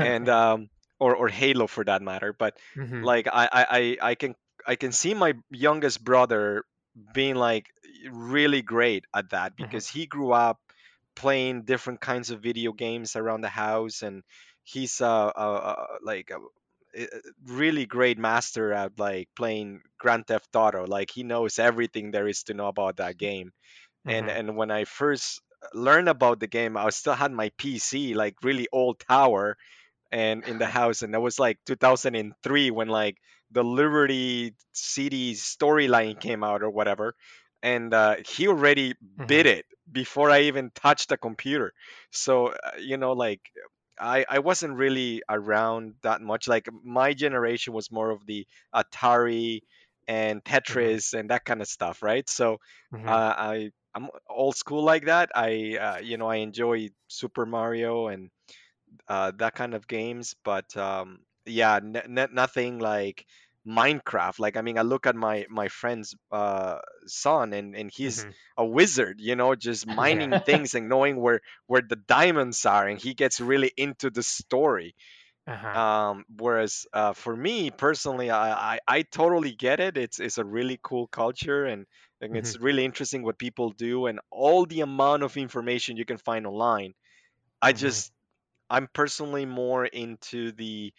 and 0.00 0.28
um 0.30 0.68
or 0.98 1.14
or 1.16 1.28
Halo 1.28 1.66
for 1.66 1.84
that 1.84 2.02
matter. 2.02 2.32
But 2.32 2.58
Mhm. 2.76 3.10
like 3.10 3.26
I 3.28 3.48
I 3.52 3.66
I 3.70 3.98
I 4.10 4.14
can 4.14 4.34
I 4.66 4.76
can 4.76 4.92
see 4.92 5.14
my 5.14 5.34
youngest 5.50 6.02
brother 6.04 6.64
being 7.12 7.34
like 7.34 7.66
really 8.10 8.62
great 8.62 9.04
at 9.14 9.30
that 9.30 9.56
Mhm. 9.58 9.80
because 9.80 9.88
he 9.88 10.06
grew 10.06 10.32
up 10.32 10.60
playing 11.16 11.62
different 11.64 12.00
kinds 12.00 12.30
of 12.30 12.40
video 12.42 12.72
games 12.72 13.16
around 13.16 13.40
the 13.42 13.48
house 13.48 14.02
and 14.02 14.22
he's 14.64 15.00
uh, 15.00 15.26
uh, 15.26 15.74
uh 15.76 15.86
like 16.02 16.30
a, 16.30 16.38
a 16.96 17.06
really 17.46 17.86
great 17.86 18.18
master 18.18 18.72
at 18.72 18.98
like 18.98 19.28
playing 19.36 19.82
Grand 19.98 20.26
Theft 20.26 20.54
Auto 20.54 20.86
like 20.86 21.10
he 21.10 21.22
knows 21.22 21.58
everything 21.58 22.10
there 22.10 22.28
is 22.28 22.44
to 22.44 22.54
know 22.54 22.68
about 22.68 22.96
that 22.96 23.16
game 23.18 23.52
and 24.06 24.28
Mhm. 24.28 24.30
and 24.30 24.56
when 24.56 24.70
I 24.70 24.84
first 24.84 25.42
learned 25.74 26.08
about 26.08 26.40
the 26.40 26.46
game 26.48 26.76
I 26.76 26.90
still 26.90 27.14
had 27.14 27.32
my 27.32 27.50
PC 27.58 28.14
like 28.14 28.36
really 28.42 28.68
old 28.72 29.00
tower 29.00 29.56
and 30.14 30.44
in 30.46 30.58
the 30.58 30.66
house 30.66 31.02
and 31.02 31.14
that 31.14 31.20
was 31.20 31.38
like 31.40 31.58
2003 31.66 32.70
when 32.70 32.88
like 32.88 33.18
the 33.50 33.64
liberty 33.64 34.54
city 34.72 35.34
storyline 35.34 36.18
came 36.20 36.44
out 36.44 36.62
or 36.62 36.70
whatever 36.70 37.14
and 37.62 37.94
uh, 37.94 38.16
he 38.26 38.48
already 38.48 38.94
bit 39.26 39.46
it 39.46 39.66
before 39.90 40.30
i 40.30 40.42
even 40.42 40.70
touched 40.74 41.08
the 41.10 41.18
computer. 41.18 41.72
So 42.12 42.48
uh, 42.48 42.72
you 42.78 42.96
know 42.98 43.12
like 43.12 43.42
I, 43.98 44.24
I 44.28 44.38
wasn't 44.40 44.74
really 44.76 45.22
around 45.28 45.94
that 46.02 46.20
much. 46.20 46.48
Like 46.48 46.68
my 46.82 47.14
generation 47.14 47.72
was 47.72 47.92
more 47.92 48.10
of 48.10 48.26
the 48.26 48.46
atari 48.74 49.60
and 50.08 50.42
tetris 50.44 51.14
and 51.18 51.30
that 51.30 51.44
kind 51.44 51.62
of 51.62 51.68
stuff 51.68 52.02
right? 52.02 52.28
So 52.28 52.58
Mhm. 52.90 53.16
uh, 53.16 53.34
i 53.36 53.70
i'm 53.94 54.08
old 54.28 54.56
school 54.56 54.82
like 54.82 55.06
that. 55.06 55.30
I 55.34 55.76
uh, 55.80 55.98
you 55.98 56.16
know 56.16 56.26
i 56.28 56.36
enjoy 56.36 56.88
super 57.08 57.46
mario 57.46 58.08
and 58.08 58.30
uh, 59.08 59.32
that 59.38 59.54
kind 59.54 59.74
of 59.74 59.86
games. 59.88 60.34
But 60.44 60.76
um, 60.76 61.20
yeah, 61.46 61.76
n- 61.76 61.96
n- 61.96 62.28
nothing 62.34 62.78
like 62.78 63.26
Minecraft. 63.66 64.38
Like 64.38 64.56
I 64.56 64.62
mean, 64.62 64.78
I 64.78 64.82
look 64.82 65.06
at 65.06 65.16
my 65.16 65.46
my 65.50 65.68
friend's 65.68 66.14
uh, 66.30 66.78
son, 67.06 67.52
and 67.52 67.74
and 67.76 67.90
he's 67.94 68.24
Mhm. 68.24 68.34
a 68.56 68.64
wizard. 68.64 69.20
You 69.20 69.36
know, 69.36 69.54
just 69.54 69.86
mining 69.86 70.38
Yeah. 70.40 70.42
things 70.44 70.74
and 70.74 70.88
knowing 70.88 71.20
where 71.20 71.40
where 71.66 71.82
the 71.82 71.96
diamonds 71.96 72.64
are, 72.66 72.86
and 72.86 72.98
he 73.00 73.14
gets 73.14 73.40
really 73.40 73.72
into 73.76 74.10
the 74.10 74.22
story. 74.22 74.94
Uh-huh. 75.46 75.78
Um, 75.78 76.24
whereas 76.36 76.86
uh, 76.92 77.14
for 77.14 77.34
me 77.34 77.70
personally, 77.70 78.30
I, 78.30 78.74
I 78.76 78.80
I 78.86 79.02
totally 79.02 79.54
get 79.56 79.80
it. 79.80 79.96
It's 79.96 80.20
it's 80.20 80.38
a 80.38 80.44
really 80.44 80.78
cool 80.82 81.06
culture 81.08 81.64
and. 81.66 81.86
And 82.20 82.36
it's 82.36 82.56
really 82.58 82.86
interesting 82.86 83.22
what 83.22 83.38
people 83.38 83.68
do 83.72 84.06
and 84.06 84.18
all 84.30 84.64
the 84.64 84.80
amount 84.80 85.24
of 85.24 85.36
information 85.36 85.98
you 85.98 86.06
can 86.06 86.16
find 86.16 86.46
online. 86.46 86.94
I 87.62 87.72
Mhm. 87.72 87.74
just 87.74 88.13
I'm 88.74 88.88
personally 88.92 89.46
more 89.46 89.86
into 89.86 90.52
the 90.52 90.92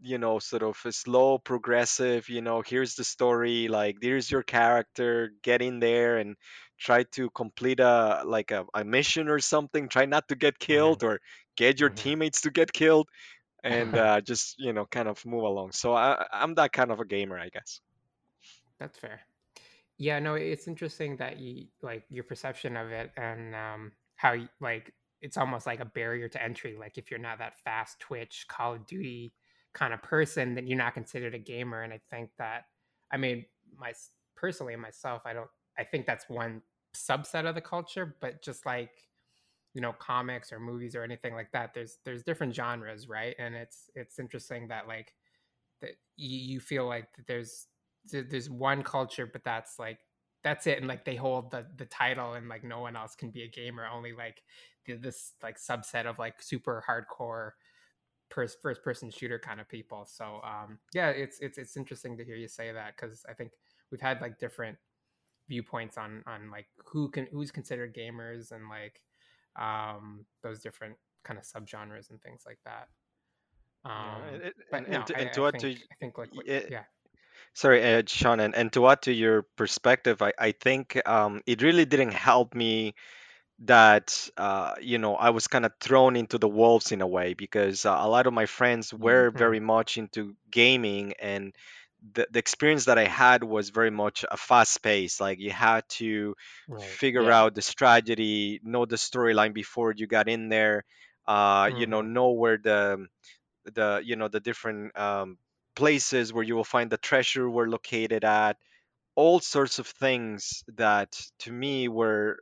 you 0.00 0.18
know 0.18 0.38
sort 0.40 0.62
of 0.62 0.78
a 0.84 0.92
slow 0.92 1.38
progressive 1.38 2.28
you 2.28 2.42
know 2.42 2.62
here's 2.62 2.96
the 2.96 3.04
story 3.04 3.68
like 3.68 3.96
here's 4.02 4.30
your 4.30 4.42
character 4.42 5.32
get 5.42 5.62
in 5.62 5.78
there 5.80 6.18
and 6.18 6.36
try 6.78 7.04
to 7.04 7.30
complete 7.30 7.80
a 7.80 8.22
like 8.26 8.50
a, 8.50 8.66
a 8.74 8.84
mission 8.84 9.28
or 9.28 9.38
something 9.40 9.88
try 9.88 10.06
not 10.06 10.28
to 10.28 10.34
get 10.36 10.58
killed 10.58 11.04
or 11.04 11.20
get 11.56 11.80
your 11.80 11.90
Mhm. 11.90 12.02
teammates 12.02 12.42
to 12.42 12.50
get 12.50 12.72
killed 12.72 13.08
and 13.64 13.96
uh, 13.98 14.20
just 14.22 14.56
you 14.58 14.72
know 14.72 14.86
kind 14.86 15.08
of 15.08 15.24
move 15.26 15.44
along 15.44 15.72
so 15.72 15.94
I, 15.94 16.26
i'm 16.32 16.54
that 16.56 16.72
kind 16.72 16.92
of 16.92 17.00
a 17.00 17.06
gamer 17.06 17.38
i 17.38 17.50
guess 17.50 17.80
That's 18.78 18.98
fair. 18.98 19.20
Yeah, 19.98 20.18
no, 20.18 20.34
it's 20.34 20.68
interesting 20.68 21.16
that 21.18 21.38
you 21.38 21.68
like 21.82 22.06
your 22.10 22.24
perception 22.24 22.76
of 22.76 22.90
it 22.92 23.12
and 23.16 23.54
um 23.54 23.92
how 24.16 24.36
like 24.60 24.94
it's 25.22 25.36
almost 25.36 25.66
like 25.66 25.80
a 25.80 25.84
barrier 25.86 26.28
to 26.28 26.42
entry. 26.42 26.76
Like 26.78 26.98
if 26.98 27.10
you're 27.10 27.20
not 27.20 27.38
that 27.38 27.58
fast 27.64 28.00
twitch 28.00 28.46
Call 28.48 28.74
of 28.74 28.86
Duty 28.86 29.32
kind 29.72 29.94
of 29.94 30.02
person, 30.02 30.54
then 30.54 30.66
you're 30.66 30.76
not 30.76 30.94
considered 30.94 31.34
a 31.34 31.38
gamer. 31.38 31.82
And 31.82 31.92
I 31.92 32.00
think 32.10 32.30
that 32.38 32.64
I 33.10 33.16
mean, 33.16 33.46
my 33.78 33.92
personally 34.36 34.76
myself, 34.76 35.22
I 35.24 35.32
don't 35.32 35.48
I 35.78 35.84
think 35.84 36.06
that's 36.06 36.28
one 36.28 36.62
subset 36.94 37.48
of 37.48 37.54
the 37.54 37.60
culture, 37.60 38.16
but 38.20 38.42
just 38.42 38.66
like 38.66 38.90
you 39.74 39.80
know 39.80 39.92
comics 39.92 40.52
or 40.52 40.60
movies 40.60 40.94
or 40.94 41.02
anything 41.02 41.34
like 41.34 41.50
that 41.52 41.72
there's 41.72 41.98
there's 42.04 42.22
different 42.22 42.54
genres 42.54 43.08
right 43.08 43.34
and 43.38 43.54
it's 43.54 43.88
it's 43.94 44.18
interesting 44.18 44.68
that 44.68 44.86
like 44.86 45.14
that 45.80 45.92
you, 46.16 46.54
you 46.54 46.60
feel 46.60 46.86
like 46.86 47.06
that 47.16 47.26
there's 47.26 47.68
there's 48.10 48.50
one 48.50 48.82
culture 48.82 49.26
but 49.26 49.42
that's 49.44 49.78
like 49.78 49.98
that's 50.42 50.66
it 50.66 50.78
and 50.78 50.88
like 50.88 51.04
they 51.04 51.16
hold 51.16 51.50
the 51.50 51.66
the 51.76 51.86
title 51.86 52.34
and 52.34 52.48
like 52.48 52.64
no 52.64 52.80
one 52.80 52.96
else 52.96 53.14
can 53.14 53.30
be 53.30 53.42
a 53.42 53.48
gamer 53.48 53.86
only 53.86 54.12
like 54.12 54.42
this 54.86 55.32
like 55.42 55.58
subset 55.58 56.06
of 56.06 56.18
like 56.18 56.42
super 56.42 56.82
hardcore 56.88 57.52
first 58.30 58.58
first 58.62 58.82
person 58.82 59.10
shooter 59.10 59.38
kind 59.38 59.60
of 59.60 59.68
people. 59.68 60.04
So 60.06 60.40
um 60.44 60.78
yeah 60.94 61.10
it's 61.10 61.38
it's 61.40 61.58
it's 61.58 61.76
interesting 61.76 62.16
to 62.16 62.24
hear 62.24 62.36
you 62.36 62.48
say 62.48 62.72
that 62.72 62.96
because 62.96 63.24
i 63.28 63.34
think 63.34 63.52
we've 63.90 64.00
had 64.00 64.20
like 64.20 64.38
different 64.38 64.78
viewpoints 65.48 65.98
on 65.98 66.22
on 66.26 66.50
like 66.50 66.66
who 66.84 67.10
can 67.10 67.26
who's 67.32 67.50
considered 67.50 67.94
gamers 67.94 68.52
and 68.52 68.68
like 68.68 69.02
um 69.60 70.24
those 70.42 70.60
different 70.60 70.96
kind 71.24 71.38
of 71.38 71.44
subgenres 71.44 72.10
and 72.10 72.20
things 72.22 72.44
like 72.46 72.58
that. 72.64 72.88
Um 73.84 74.22
Yeah, 74.32 74.36
it- 74.48 74.54
but 74.70 74.82
and, 74.84 74.88
no 74.92 74.98
and, 74.98 75.06
to, 75.06 75.16
I, 75.16 75.20
and 75.20 75.32
to 75.34 75.44
I 75.44 75.48
add 75.48 75.54
to 75.54 75.60
think 75.60 75.78
i 75.92 75.94
think 76.00 76.18
like 76.18 76.34
what, 76.34 76.46
y- 76.46 76.64
yeah 76.70 76.84
Sorry, 77.54 77.82
uh, 77.94 78.02
Sean, 78.06 78.40
and, 78.40 78.54
and 78.54 78.72
to 78.72 78.88
add 78.88 79.02
to 79.02 79.12
your 79.12 79.42
perspective, 79.56 80.22
I, 80.22 80.32
I 80.38 80.52
think 80.52 81.00
um, 81.06 81.42
it 81.46 81.62
really 81.62 81.84
didn't 81.84 82.12
help 82.12 82.54
me 82.54 82.94
that 83.60 84.28
uh, 84.36 84.74
you 84.80 84.98
know 84.98 85.14
I 85.16 85.30
was 85.30 85.46
kind 85.48 85.64
of 85.66 85.72
thrown 85.80 86.16
into 86.16 86.38
the 86.38 86.48
wolves 86.48 86.92
in 86.92 87.00
a 87.00 87.06
way 87.06 87.34
because 87.34 87.84
uh, 87.86 87.96
a 87.98 88.08
lot 88.08 88.26
of 88.26 88.32
my 88.32 88.46
friends 88.46 88.92
were 88.92 89.30
Mhm. 89.32 89.32
very 89.32 89.60
much 89.60 89.96
into 89.98 90.34
gaming 90.50 91.14
and 91.20 91.54
the, 92.14 92.26
the 92.30 92.38
experience 92.38 92.86
that 92.86 92.98
I 92.98 93.04
had 93.06 93.42
was 93.44 93.70
very 93.70 93.90
much 93.90 94.24
a 94.30 94.36
fast 94.36 94.82
pace. 94.82 95.20
Like 95.20 95.38
you 95.40 95.50
had 95.50 95.88
to 96.00 96.34
right 96.68 96.98
figure 96.98 97.30
Yeah. 97.30 97.32
out 97.32 97.54
the 97.54 97.62
strategy, 97.62 98.60
know 98.64 98.84
the 98.86 98.96
storyline 98.96 99.54
before 99.54 99.92
you 99.96 100.06
got 100.06 100.28
in 100.28 100.48
there. 100.48 100.84
Uh, 101.26 101.70
you 101.72 101.86
know, 101.86 102.00
Mhm. 102.00 102.02
know 102.02 102.30
where 102.32 102.58
the 102.58 103.06
the 103.74 104.00
you 104.04 104.16
know 104.16 104.28
the 104.28 104.40
different 104.40 104.96
um, 104.98 105.38
places 105.74 106.32
where 106.32 106.44
you 106.44 106.54
will 106.56 106.64
find 106.64 106.90
the 106.90 106.98
treasure 106.98 107.48
were 107.48 107.68
located 107.68 108.24
at 108.24 108.56
all 109.16 109.40
sorts 109.40 109.78
of 109.78 109.86
things 109.86 110.64
that 110.68 111.20
to 111.40 111.52
me 111.52 111.88
were 111.88 112.38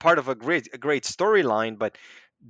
part 0.00 0.18
of 0.18 0.28
a 0.28 0.34
great 0.34 0.68
a 0.74 0.78
great 0.78 1.04
storyline 1.04 1.78
but 1.78 1.96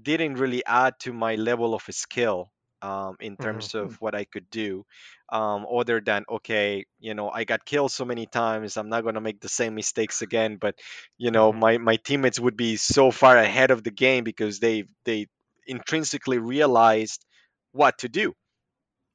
didn't 0.03 0.35
really 0.35 0.65
add 0.67 0.99
to 1.01 1.13
my 1.13 1.35
level 1.37 1.75
of 1.75 1.83
skill 1.91 2.51
um, 2.83 3.17
in 3.21 3.37
terms 3.37 3.75
of 3.75 3.95
what 4.01 4.15
i 4.15 4.25
could 4.25 4.51
do 4.51 4.85
um, 5.33 5.67
other 5.73 6.01
than 6.01 6.25
okay 6.29 6.85
you 6.99 7.15
know 7.15 7.31
i 7.31 7.45
got 7.45 7.65
killed 7.65 7.93
so 7.93 8.05
many 8.05 8.27
times 8.27 8.77
i'm 8.77 8.89
not 8.89 9.03
going 9.03 9.15
to 9.15 9.21
make 9.21 9.41
the 9.41 9.49
same 9.49 9.75
mistakes 9.75 10.23
again 10.23 10.57
but 10.57 10.79
you 11.19 11.31
know 11.31 11.53
Mhm. 11.53 11.55
my 11.55 11.79
my 11.79 11.97
teammates 11.97 12.41
would 12.41 12.57
be 12.57 12.77
so 12.77 13.11
far 13.11 13.37
ahead 13.39 13.71
of 13.71 13.83
the 13.85 13.91
game 13.91 14.25
because 14.25 14.59
they 14.61 14.85
they 15.05 15.27
intrinsically 15.67 16.39
realized 16.39 17.25
what 17.73 17.99
to 17.99 18.09
do 18.09 18.35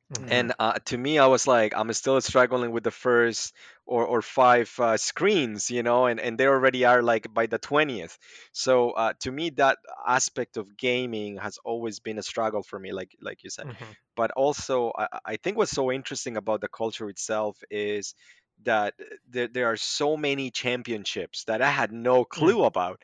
Mhm. 0.10 0.30
and 0.30 0.54
uh, 0.60 0.74
to 0.86 0.98
me 0.98 1.18
i 1.20 1.26
was 1.28 1.48
like 1.48 1.74
i'm 1.76 1.92
still 1.94 2.20
struggling 2.22 2.72
with 2.72 2.84
the 2.84 2.92
first 2.92 3.54
or, 3.86 4.06
or 4.06 4.22
five 4.22 4.72
uh, 4.80 4.98
screens 4.98 5.70
you 5.72 5.84
know 5.84 6.06
and, 6.06 6.20
and 6.20 6.38
they 6.38 6.48
already 6.48 6.86
are 6.86 7.02
like 7.02 7.34
by 7.34 7.46
the 7.48 7.58
20th 7.58 8.18
so 8.52 8.92
uh, 8.92 9.14
to 9.22 9.32
me 9.32 9.50
that 9.52 9.78
aspect 10.08 10.58
of 10.58 10.78
gaming 10.78 11.38
has 11.38 11.58
always 11.64 12.00
been 12.00 12.18
a 12.20 12.24
struggle 12.24 12.64
for 12.64 12.80
me 12.80 12.92
like 12.92 13.16
like 13.22 13.44
you 13.44 13.50
said 13.50 13.66
Mhm. 13.66 13.96
but 14.16 14.32
also 14.32 14.92
I, 14.98 15.08
I 15.26 15.36
think 15.38 15.58
what's 15.58 15.72
so 15.72 15.92
interesting 15.92 16.38
about 16.38 16.62
the 16.62 16.68
culture 16.70 17.10
itself 17.10 17.58
is 17.70 18.14
that 18.64 18.94
there, 19.30 19.48
there 19.48 19.68
are 19.72 19.78
so 19.78 20.18
many 20.18 20.52
championships 20.52 21.44
that 21.46 21.62
i 21.62 21.70
had 21.70 21.92
no 21.92 22.26
Mm. 22.40 22.56
clue 22.56 22.64
about 22.64 23.02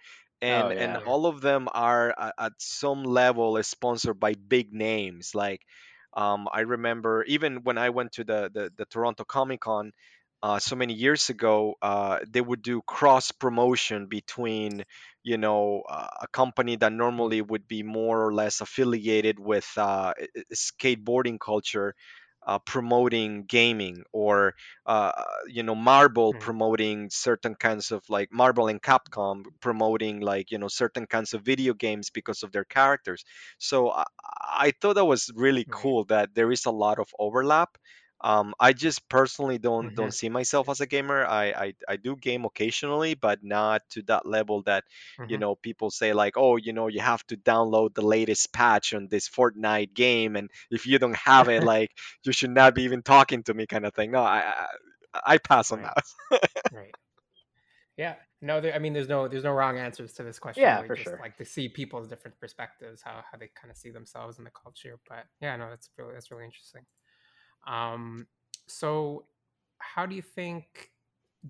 Oh 0.50 0.70
and 0.70 0.74
and 0.78 0.98
yeah. 0.98 1.02
Yeah. 1.02 1.06
all 1.06 1.26
of 1.26 1.42
them 1.42 1.68
are 1.74 2.14
at 2.38 2.54
some 2.60 3.04
level 3.04 3.62
sponsored 3.64 4.20
by 4.20 4.34
big 4.34 4.74
names 4.74 5.34
like 5.36 5.62
um, 6.15 6.48
I 6.51 6.62
remember 6.62 7.24
even 7.25 7.63
when 7.63 7.77
I 7.77 7.89
went 7.89 8.13
to 8.13 8.24
the 8.24 8.50
the, 8.53 8.72
the 8.75 8.86
Toronto 8.86 9.24
Comic 9.24 9.62
Con 9.62 9.91
uh, 10.43 10.60
so 10.60 10.75
many 10.75 10.93
years 10.93 11.29
ago, 11.29 11.75
uh, 11.81 12.19
they 12.27 12.41
would 12.41 12.62
do 12.62 12.81
cross 12.81 13.31
promotion 13.31 14.07
between 14.07 14.84
you 15.24 15.38
know 15.38 15.84
uh, 15.89 16.07
a 16.22 16.27
company 16.27 16.75
that 16.77 16.93
normally 16.93 17.41
would 17.41 17.67
be 17.67 17.84
more 17.84 18.25
or 18.25 18.34
less 18.34 18.62
affiliated 18.62 19.39
with 19.39 19.67
uh, 19.77 20.13
skateboarding 20.53 21.39
culture. 21.39 21.95
Uh, 22.46 22.60
promoting 22.60 23.44
gaming 23.46 24.04
or 24.13 24.54
uh, 24.86 25.12
you 25.48 25.63
know 25.63 25.74
Marvel 25.76 26.34
Mm. 26.34 26.46
promoting 26.48 27.10
certain 27.10 27.56
kinds 27.56 27.91
of 27.91 28.04
like 28.10 28.32
Marvel 28.32 28.67
and 28.67 28.82
capcom 28.82 29.43
promoting 29.62 30.19
like 30.19 30.52
you 30.52 30.58
know 30.60 30.67
certain 30.67 31.08
kinds 31.08 31.34
of 31.34 31.41
video 31.41 31.74
games 31.74 32.10
because 32.12 32.43
of 32.43 32.52
their 32.52 32.63
characters 32.65 33.26
so 33.58 33.89
I, 33.91 34.04
I 34.67 34.72
thought 34.80 34.96
that 34.96 35.06
was 35.06 35.32
really 35.36 35.67
Right. 35.67 35.72
cool 35.72 36.06
that 36.06 36.36
there 36.36 36.52
is 36.52 36.65
a 36.65 36.72
lot 36.72 37.00
of 37.00 37.10
overlap. 37.19 37.78
Um, 38.26 38.56
I 38.60 38.74
just 38.74 39.08
personally 39.08 39.60
don't 39.60 39.94
don't 39.96 40.12
Mhm. 40.12 40.20
see 40.20 40.30
myself 40.30 40.68
as 40.70 40.82
a 40.82 40.88
gamer. 40.88 41.24
I, 41.26 41.46
I 41.52 41.74
I 41.88 41.96
do 41.98 42.16
game 42.18 42.44
occasionally, 42.46 43.14
but 43.14 43.44
not 43.44 43.84
to 43.92 44.02
that 44.04 44.26
level 44.26 44.64
that 44.64 44.84
you 45.28 45.38
Mhm. 45.38 45.44
know 45.44 45.56
people 45.56 45.92
say 45.92 46.14
like, 46.14 46.34
oh, 46.38 46.58
you 46.58 46.74
know, 46.74 46.88
you 46.88 47.02
have 47.02 47.26
to 47.28 47.38
download 47.38 47.94
the 47.94 48.02
latest 48.06 48.52
patch 48.52 48.94
on 48.96 49.08
this 49.10 49.30
Fortnite 49.30 49.94
game, 49.94 50.36
and 50.36 50.50
if 50.72 50.88
you 50.88 51.00
don't 51.00 51.16
have 51.16 51.50
it, 51.50 51.64
like 51.64 51.92
you 52.26 52.32
should 52.34 52.52
not 52.52 52.76
be 52.76 52.84
even 52.84 53.04
talking 53.04 53.44
to 53.44 53.54
me, 53.54 53.68
kind 53.68 53.86
of 53.86 53.94
thing. 53.94 54.12
No, 54.12 54.22
I 54.24 54.68
I, 55.14 55.22
I 55.36 55.38
pass 55.38 55.72
on 55.72 55.82
Right. 55.82 55.84
that. 55.84 56.04
Right. 56.72 56.96
Yeah. 57.98 58.16
No, 58.42 58.60
there, 58.62 58.74
I 58.76 58.80
mean, 58.80 58.94
there's 58.94 59.08
no 59.08 59.28
there's 59.28 59.44
no 59.44 59.54
wrong 59.54 59.78
answers 59.78 60.14
to 60.14 60.24
this 60.24 60.40
question. 60.40 60.78
Yeah, 60.78 60.82
we 60.82 60.90
for 60.90 60.96
just 60.96 61.18
sure. 61.18 61.20
like 61.20 61.38
to 61.38 61.46
see 61.46 61.70
people's 61.70 62.08
different 62.10 62.40
perspectives, 62.40 63.02
how 63.02 63.24
how 63.32 63.38
they 63.38 63.50
kind 63.60 63.72
of 63.72 63.78
see 63.78 63.90
themselves 63.92 64.38
in 64.38 64.44
the 64.44 64.52
culture. 64.52 65.00
But 65.08 65.26
yeah, 65.42 65.56
no, 65.56 65.70
that's 65.70 65.90
really 65.98 66.14
that's 66.14 66.30
really 66.32 66.46
interesting. 66.46 66.86
Um, 67.65 68.28
so 68.67 69.28
how 69.80 70.06
do 70.06 70.15
you 70.15 70.21
think 70.21 70.91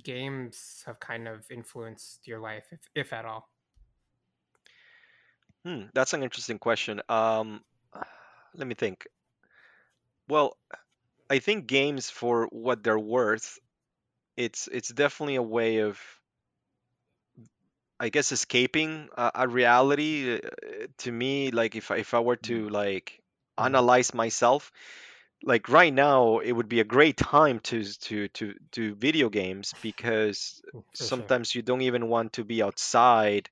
games 0.04 0.84
have 0.86 1.00
kind 1.00 1.28
of 1.28 1.50
influenced 1.52 2.28
your 2.28 2.40
life, 2.40 2.68
if 2.72 2.90
if 2.96 3.14
at 3.14 3.26
all? 3.26 3.52
Hmm, 5.64 5.86
that's 5.94 6.14
an 6.14 6.24
interesting 6.24 6.60
question. 6.60 7.02
Um, 7.10 7.64
let 8.54 8.68
me 8.68 8.76
think. 8.76 9.08
Well, 10.28 10.56
I 11.30 11.40
think 11.40 11.68
games 11.68 12.10
for 12.12 12.48
what 12.48 12.84
they're 12.84 13.00
worth 13.00 13.60
it's 14.38 14.68
it's 14.68 14.90
definitely 14.90 15.36
a 15.36 15.44
way 15.44 15.80
of 15.80 16.02
I 18.00 18.10
guess 18.10 18.32
escaping 18.32 19.10
a, 19.18 19.32
a 19.36 19.48
reality 19.48 20.36
uh, 20.36 20.88
to 21.00 21.12
me 21.12 21.52
like 21.52 21.76
if 21.76 21.92
I- 21.92 21.98
if 21.98 22.14
I 22.14 22.20
were 22.20 22.36
to 22.50 22.70
like 22.70 23.22
Mhm. 23.60 23.80
analyze 23.80 24.14
myself 24.14 24.72
like 25.46 25.70
right 25.70 25.94
now 25.94 26.40
it 26.40 26.52
would 26.54 26.70
be 26.70 26.82
a 26.82 26.86
great 26.86 27.18
time 27.18 27.60
to 27.62 27.84
to 27.86 28.28
to 28.30 28.56
do 28.72 28.96
video 28.96 29.30
games 29.30 29.76
because 29.82 30.62
Mm, 30.74 30.84
For 31.00 31.10
sure. 31.10 31.34
sometimes 31.34 31.56
you 31.56 31.62
don't 31.62 31.84
even 31.84 32.10
want 32.10 32.34
to 32.34 32.44
be 32.46 32.64
outside 32.64 33.50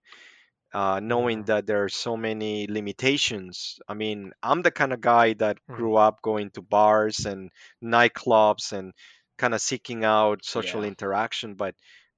uh, 0.73 0.99
knowing 1.01 1.43
Mhm. 1.43 1.45
that 1.45 1.67
there 1.67 1.83
are 1.83 1.89
so 1.89 2.17
many 2.17 2.67
limitations. 2.67 3.79
I 3.87 3.93
mean, 3.95 4.33
I'm 4.43 4.61
the 4.63 4.71
kind 4.71 4.93
of 4.93 5.01
guy 5.01 5.33
that 5.35 5.59
Mhm. 5.67 5.73
grew 5.73 5.95
up 5.95 6.21
going 6.21 6.51
to 6.51 6.61
bars 6.63 7.25
and 7.25 7.51
nightclubs 7.83 8.73
and 8.73 8.93
kind 9.37 9.53
of 9.53 9.61
seeking 9.61 10.05
out 10.05 10.45
social 10.45 10.83
Yeah. 10.83 10.85
interaction, 10.85 11.55
but 11.55 11.75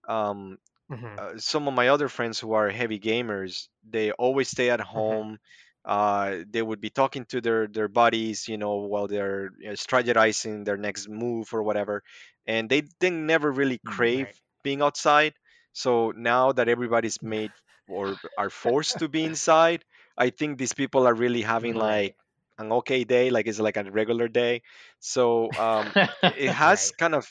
um, 0.08 0.58
Mhm. 0.90 1.20
uh, 1.20 1.38
some 1.38 1.68
of 1.68 1.74
my 1.74 1.90
other 1.90 2.10
friends 2.10 2.40
who 2.40 2.54
are 2.54 2.70
heavy 2.70 3.00
gamers, 3.00 3.68
they 3.88 4.12
always 4.12 4.50
stay 4.50 4.70
at 4.70 4.82
Mhm. 4.94 5.22
home. 5.22 5.38
Uh, 5.86 6.44
they 6.50 6.62
would 6.62 6.82
be 6.82 6.90
talking 6.90 7.26
to 7.26 7.42
their 7.42 7.68
their 7.68 7.88
buddies, 7.88 8.48
you 8.48 8.58
know, 8.58 8.76
while 8.90 9.08
they're 9.08 9.52
you 9.60 9.68
know, 9.68 9.74
strategizing 9.74 10.66
their 10.66 10.78
next 10.78 11.08
move 11.10 11.54
or 11.54 11.64
whatever, 11.64 12.04
and 12.48 12.70
they 12.70 12.82
didn't 13.00 13.26
never 13.26 13.52
really 13.52 13.80
Mm. 13.86 13.86
crave 13.86 14.28
Right. 14.28 14.36
being 14.64 14.82
outside. 14.82 15.34
So 15.74 16.12
now 16.16 16.52
that 16.54 16.70
everybody's 16.70 17.22
made 17.24 17.54
or 17.88 18.20
are 18.38 18.50
forced 18.50 19.00
to 19.00 19.10
be 19.10 19.26
inside, 19.26 19.86
I 20.18 20.30
think 20.32 20.58
these 20.58 20.74
people 20.74 21.08
are 21.08 21.14
really 21.14 21.42
having 21.42 21.76
Mhm. 21.76 21.76
like 21.76 22.16
an 22.58 22.72
okay 22.72 23.04
day, 23.04 23.30
like 23.30 23.48
it's 23.48 23.60
like 23.60 23.78
a 23.78 23.84
regular 23.92 24.28
day. 24.28 24.64
So 25.00 25.56
um, 25.56 25.96
it 26.24 26.52
has 26.52 26.92
Right. 26.92 26.96
kind 26.98 27.16
of 27.16 27.30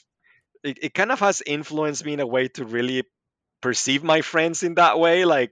it, 0.63 0.79
it 0.83 0.95
kind 0.95 1.13
of 1.13 1.21
has 1.21 1.43
influenced 1.47 2.05
me 2.05 2.15
in 2.15 2.21
a 2.21 2.27
way 2.27 2.49
to 2.49 2.65
really 2.65 3.05
perceive 3.63 4.05
my 4.05 4.23
friends 4.23 4.63
in 4.63 4.75
that 4.77 4.99
way. 4.99 5.25
Like 5.25 5.51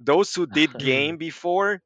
those 0.00 0.34
who 0.34 0.46
did 0.46 0.78
game 0.78 1.16
before, 1.18 1.82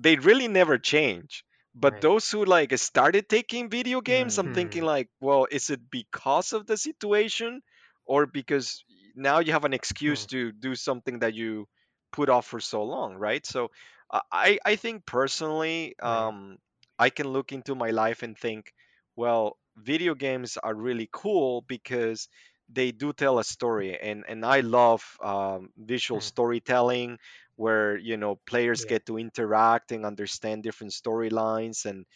they 0.00 0.16
really 0.16 0.48
never 0.48 0.78
change. 0.78 1.44
But 1.74 2.00
Right. 2.00 2.02
those 2.02 2.30
who 2.30 2.44
like 2.44 2.76
started 2.78 3.28
taking 3.28 3.70
video 3.70 4.00
games, 4.00 4.38
I'm 4.38 4.50
Mm. 4.50 4.52
thinking 4.52 4.82
Mhm. 4.82 4.84
like, 4.84 5.08
well, 5.20 5.46
is 5.50 5.70
it 5.70 5.90
because 5.90 6.52
of 6.52 6.66
the 6.66 6.76
situation 6.76 7.62
or 8.06 8.26
because 8.26 8.84
now 9.14 9.40
you 9.40 9.52
have 9.52 9.64
an 9.64 9.74
excuse 9.74 10.26
Mm. 10.26 10.28
to 10.28 10.52
do 10.52 10.74
something 10.74 11.20
that 11.20 11.34
you 11.34 11.68
put 12.12 12.28
off 12.30 12.46
for 12.46 12.60
so 12.60 12.84
long, 12.84 13.14
right? 13.16 13.44
So 13.46 13.70
uh, 14.10 14.20
I 14.32 14.58
I 14.64 14.76
think 14.76 15.06
personally, 15.06 15.94
Right. 16.04 16.28
um, 16.28 16.58
I 16.98 17.10
can 17.10 17.28
look 17.28 17.52
into 17.52 17.74
my 17.74 17.90
life 17.90 18.22
and 18.22 18.36
think, 18.38 18.72
well, 19.16 19.58
video 19.76 20.14
games 20.14 20.56
are 20.58 20.74
really 20.74 21.08
cool 21.12 21.62
because 21.62 22.28
they 22.68 22.92
do 22.92 23.12
tell 23.12 23.38
a 23.38 23.44
story, 23.44 23.98
and 23.98 24.24
and 24.28 24.44
I 24.44 24.60
love 24.60 25.02
um, 25.22 25.70
visual 25.76 26.20
Mm. 26.20 26.32
storytelling 26.32 27.18
where 27.60 27.96
you 27.98 28.16
know 28.16 28.36
players 28.46 28.84
Yeah. 28.84 28.92
get 28.92 29.06
to 29.06 29.18
interact 29.18 29.92
and 29.92 30.06
understand 30.06 30.62
different 30.64 30.92
storylines 30.92 31.84
and 31.86 32.06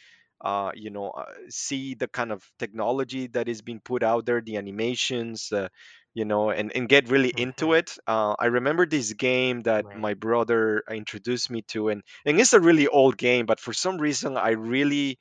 uh, 0.44 0.70
you 0.74 0.90
know 0.90 1.10
uh, 1.10 1.24
see 1.48 1.94
the 1.94 2.08
kind 2.08 2.32
of 2.32 2.42
technology 2.58 3.26
that 3.28 3.48
is 3.48 3.62
being 3.62 3.80
put 3.80 4.02
out 4.02 4.26
there 4.26 4.40
the 4.40 4.56
animations 4.56 5.52
uh, 5.52 5.68
you 6.14 6.24
know 6.24 6.50
and, 6.50 6.72
and 6.76 6.88
get 6.88 7.08
really 7.10 7.32
into 7.36 7.72
Mhm. 7.72 7.74
it 7.74 7.96
uh, 8.06 8.34
i 8.38 8.46
remember 8.46 8.86
this 8.86 9.12
game 9.14 9.62
that 9.62 9.84
Right. 9.84 10.06
my 10.06 10.14
brother 10.14 10.82
introduced 10.90 11.50
me 11.50 11.62
to 11.62 11.88
and 11.88 12.02
and 12.26 12.40
it's 12.40 12.52
a 12.52 12.60
really 12.60 12.88
old 12.88 13.16
game 13.16 13.46
but 13.46 13.60
for 13.60 13.72
some 13.72 13.98
reason 13.98 14.36
i 14.36 14.50
really 14.50 15.18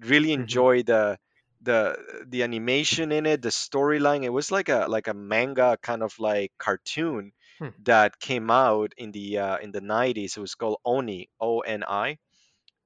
really 0.00 0.32
Mhm. 0.32 0.32
enjoy 0.32 0.82
the 0.82 1.18
the 1.62 1.96
the 2.28 2.42
animation 2.42 3.10
in 3.12 3.26
it 3.26 3.42
the 3.42 3.48
storyline 3.48 4.22
it 4.24 4.30
was 4.30 4.52
like 4.52 4.68
a 4.68 4.86
like 4.88 5.08
a 5.08 5.14
manga 5.14 5.76
kind 5.82 6.02
of 6.02 6.16
like 6.18 6.52
cartoon 6.58 7.32
Hmm. 7.58 7.68
that 7.84 8.18
came 8.20 8.50
out 8.50 8.92
in 8.96 9.12
the 9.12 9.38
uh, 9.38 9.58
in 9.58 9.72
the 9.72 9.80
90s 9.80 10.36
it 10.36 10.40
was 10.40 10.54
called 10.54 10.78
oni 10.84 11.30
o-n-i 11.40 12.18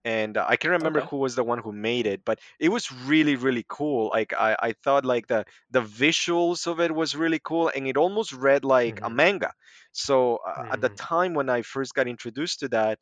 and 0.05 0.37
uh, 0.37 0.47
i 0.49 0.57
can't 0.57 0.73
remember 0.73 1.01
Okay. 1.01 1.09
who 1.11 1.19
was 1.19 1.35
the 1.37 1.45
one 1.45 1.59
who 1.59 1.73
made 1.73 2.07
it 2.07 2.25
but 2.25 2.41
it 2.61 2.69
was 2.71 2.91
really 2.93 3.37
really 3.37 3.65
cool 3.69 4.09
like 4.11 4.33
i 4.35 4.57
i 4.61 4.73
thought 4.85 5.05
like 5.05 5.27
the 5.29 5.45
the 5.71 5.83
visuals 5.83 6.67
of 6.67 6.81
it 6.81 6.95
was 6.95 7.15
really 7.17 7.41
cool 7.41 7.71
and 7.75 7.87
it 7.89 7.97
almost 7.97 8.33
read 8.33 8.65
like 8.65 9.01
a 9.05 9.11
Mhm. 9.11 9.23
manga 9.23 9.53
so 9.93 10.37
uh, 10.47 10.63
at 10.73 10.81
the 10.81 10.91
Mhm. 10.91 10.99
time 10.99 11.35
when 11.35 11.49
i 11.49 11.63
first 11.63 11.95
got 11.95 12.09
introduced 12.09 12.61
to 12.61 12.69
that 12.69 12.99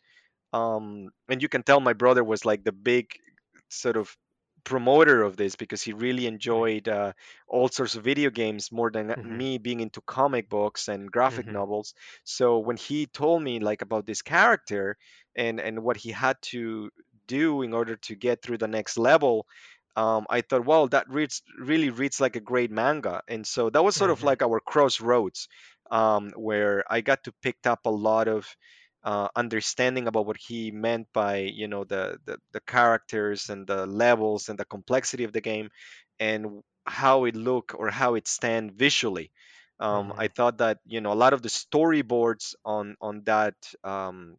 um 0.52 1.10
and 1.28 1.42
you 1.42 1.48
can 1.48 1.62
tell 1.62 1.80
my 1.80 1.92
brother 1.94 2.24
was 2.24 2.44
like 2.44 2.64
the 2.64 2.72
big 2.72 3.06
sort 3.70 3.96
of 3.96 4.16
promoter 4.64 5.22
of 5.22 5.36
this 5.36 5.56
because 5.56 5.82
he 5.82 5.92
really 5.92 6.26
enjoyed 6.26 6.88
uh, 6.88 7.12
all 7.48 7.68
sorts 7.68 7.94
of 7.96 8.04
video 8.04 8.30
games 8.30 8.72
more 8.72 8.90
than 8.90 9.14
Mhm. 9.16 9.40
me 9.40 9.58
being 9.58 9.80
into 9.80 10.00
comic 10.02 10.48
books 10.48 10.88
and 10.88 11.10
graphic 11.10 11.46
Mhm. 11.46 11.60
novels 11.60 11.94
so 12.24 12.58
when 12.58 12.76
he 12.76 13.06
told 13.06 13.42
me 13.42 13.60
like 13.60 13.82
about 13.82 14.06
this 14.06 14.22
character 14.22 14.96
and 15.36 15.60
and 15.60 15.82
what 15.82 15.96
he 15.96 16.10
had 16.10 16.36
to 16.42 16.90
do 17.26 17.62
in 17.62 17.72
order 17.72 17.96
to 17.96 18.14
get 18.16 18.42
through 18.42 18.58
the 18.58 18.68
next 18.68 18.98
level 18.98 19.46
um, 19.96 20.26
i 20.30 20.40
thought 20.40 20.64
well 20.64 20.88
that 20.88 21.08
reads 21.08 21.42
really 21.58 21.90
reads 21.90 22.20
like 22.20 22.36
a 22.36 22.40
great 22.40 22.70
manga 22.70 23.22
and 23.28 23.46
so 23.46 23.70
that 23.70 23.82
was 23.84 23.96
sort 23.96 24.10
of 24.10 24.22
Mhm. 24.22 24.30
like 24.30 24.42
our 24.42 24.60
crossroads 24.60 25.48
um, 25.90 26.30
where 26.36 26.84
i 26.90 27.00
got 27.00 27.24
to 27.24 27.32
pick 27.42 27.56
up 27.64 27.80
a 27.86 27.90
lot 27.90 28.28
of 28.28 28.46
uh, 29.04 29.28
understanding 29.36 30.06
about 30.08 30.26
what 30.26 30.36
he 30.36 30.70
meant 30.70 31.08
by 31.12 31.38
you 31.38 31.68
know 31.68 31.84
the, 31.84 32.18
the 32.24 32.38
the 32.52 32.60
characters 32.60 33.48
and 33.50 33.66
the 33.66 33.86
levels 33.86 34.48
and 34.48 34.58
the 34.58 34.64
complexity 34.64 35.24
of 35.24 35.32
the 35.32 35.40
game 35.40 35.70
and 36.18 36.62
how 36.86 37.24
it 37.24 37.36
look 37.36 37.74
or 37.76 37.90
how 37.90 38.14
it 38.14 38.26
stand 38.28 38.72
visually 38.72 39.32
um, 39.80 40.12
i 40.18 40.26
Mhm. 40.26 40.28
thought 40.28 40.58
that 40.58 40.78
you 40.86 41.00
know 41.00 41.12
a 41.12 41.20
lot 41.24 41.32
of 41.32 41.42
the 41.42 41.48
storyboards 41.48 42.54
on 42.64 42.96
on 43.00 43.22
that 43.24 43.54
um, 43.84 44.36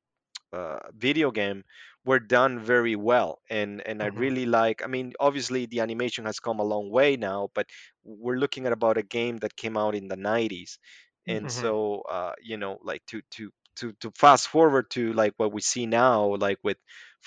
uh, 0.53 0.79
video 0.93 1.31
game 1.31 1.63
were 2.05 2.19
done 2.19 2.59
very 2.59 2.95
well 2.95 3.39
and 3.49 3.81
and 3.87 4.01
i 4.03 4.05
Mhm. 4.05 4.05
really 4.07 4.45
like 4.45 4.83
i 4.83 4.87
mean 4.87 5.13
obviously 5.19 5.65
the 5.67 5.79
animation 5.79 6.25
has 6.25 6.39
come 6.39 6.59
a 6.59 6.63
long 6.63 6.89
way 6.89 7.15
now 7.15 7.49
but 7.53 7.69
we're 8.03 8.37
looking 8.37 8.65
at 8.65 8.73
about 8.73 8.97
a 8.97 9.03
game 9.03 9.37
that 9.37 9.55
came 9.55 9.77
out 9.77 9.95
in 9.95 10.07
the 10.07 10.17
90s 10.17 10.79
and 11.27 11.49
Mhm. 11.49 11.51
so 11.51 12.01
uh, 12.09 12.33
you 12.41 12.57
know 12.57 12.79
like 12.83 13.05
to 13.05 13.21
to 13.31 13.51
to 13.77 13.93
to 14.01 14.11
fast 14.17 14.47
forward 14.47 14.89
to 14.91 15.13
like 15.13 15.33
what 15.37 15.51
we 15.53 15.61
see 15.61 15.85
now 15.85 16.35
like 16.35 16.59
with 16.63 16.77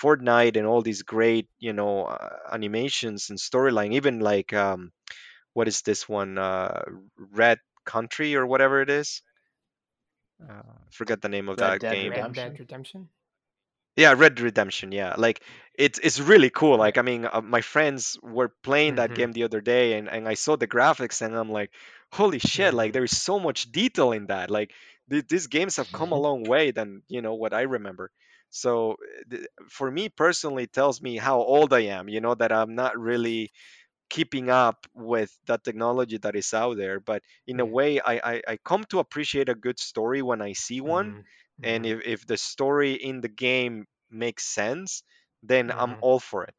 fortnite 0.01 0.57
and 0.57 0.67
all 0.67 0.81
these 0.81 1.03
great 1.03 1.47
you 1.59 1.73
know 1.73 2.05
uh, 2.05 2.37
animations 2.51 3.29
and 3.29 3.39
storyline 3.39 3.93
even 3.93 4.19
like 4.19 4.53
um 4.53 4.91
what 5.53 5.67
is 5.67 5.81
this 5.81 6.07
one 6.09 6.37
uh 6.37 6.83
red 7.17 7.59
country 7.85 8.35
or 8.35 8.45
whatever 8.45 8.81
it 8.81 8.89
is 8.89 9.21
uh, 10.41 10.61
forget 10.91 11.21
the 11.21 11.29
name 11.29 11.49
of 11.49 11.57
Red 11.57 11.59
that 11.59 11.79
Dead 11.79 12.03
game 12.03 12.15
Red 12.15 12.33
Dead 12.33 12.57
Redemption. 12.57 12.59
Redemption. 12.59 13.09
Yeah, 13.95 14.13
Red 14.17 14.39
Redemption. 14.41 14.91
Yeah, 14.91 15.15
like 15.17 15.41
it's 15.73 15.99
it's 15.99 16.19
really 16.19 16.49
cool. 16.49 16.77
Like 16.77 16.97
I 16.97 17.01
mean, 17.01 17.25
uh, 17.31 17.41
my 17.41 17.61
friends 17.61 18.17
were 18.21 18.49
playing 18.61 18.95
that 18.95 19.13
Mhm. 19.13 19.15
game 19.15 19.31
the 19.31 19.43
other 19.43 19.61
day, 19.61 19.93
and 19.97 20.09
and 20.09 20.27
I 20.27 20.33
saw 20.33 20.57
the 20.57 20.67
graphics, 20.67 21.21
and 21.21 21.33
I'm 21.35 21.49
like, 21.49 21.71
holy 22.11 22.39
shit! 22.39 22.73
Like 22.73 22.91
Mhm. 22.91 22.93
there 22.93 23.05
is 23.05 23.17
so 23.17 23.39
much 23.39 23.71
detail 23.71 24.11
in 24.11 24.27
that. 24.27 24.49
Like 24.51 24.71
th- 25.09 25.27
these 25.27 25.47
games 25.47 25.77
have 25.77 25.91
come 25.91 26.11
a 26.11 26.17
long 26.19 26.45
way 26.45 26.71
than 26.71 27.03
you 27.07 27.21
know 27.21 27.35
what 27.35 27.53
I 27.53 27.61
remember. 27.61 28.11
So 28.49 28.93
uh, 28.93 28.95
th- 29.29 29.47
for 29.69 29.89
me 29.91 30.09
personally, 30.09 30.63
it 30.63 30.73
tells 30.73 31.01
me 31.01 31.17
how 31.17 31.39
old 31.41 31.73
I 31.73 31.81
am. 31.97 32.09
You 32.09 32.21
know 32.21 32.35
that 32.35 32.51
I'm 32.51 32.75
not 32.75 32.97
really 32.99 33.51
keeping 34.09 34.49
up 34.49 34.85
with 34.93 35.35
the 35.47 35.57
technology 35.57 36.17
that 36.17 36.35
is 36.35 36.53
out 36.53 36.77
there 36.77 36.99
but 36.99 37.23
in 37.47 37.59
a 37.59 37.65
way 37.65 37.99
I, 37.99 38.13
I 38.33 38.41
i 38.47 38.57
come 38.63 38.83
to 38.89 38.99
appreciate 38.99 39.49
a 39.49 39.55
good 39.55 39.79
story 39.79 40.21
when 40.21 40.41
i 40.41 40.53
see 40.53 40.79
one 40.81 41.15
Mhm. 41.15 41.25
and 41.63 41.85
Mhm. 41.85 41.85
if, 41.85 42.01
if 42.05 42.25
the 42.27 42.37
story 42.37 42.93
in 42.93 43.21
the 43.21 43.27
game 43.29 43.85
makes 44.11 44.45
sense 44.45 45.03
then 45.43 45.71
i'm 45.75 45.95
Mhm. 45.95 46.01
all 46.01 46.19
for 46.19 46.43
it 46.43 46.53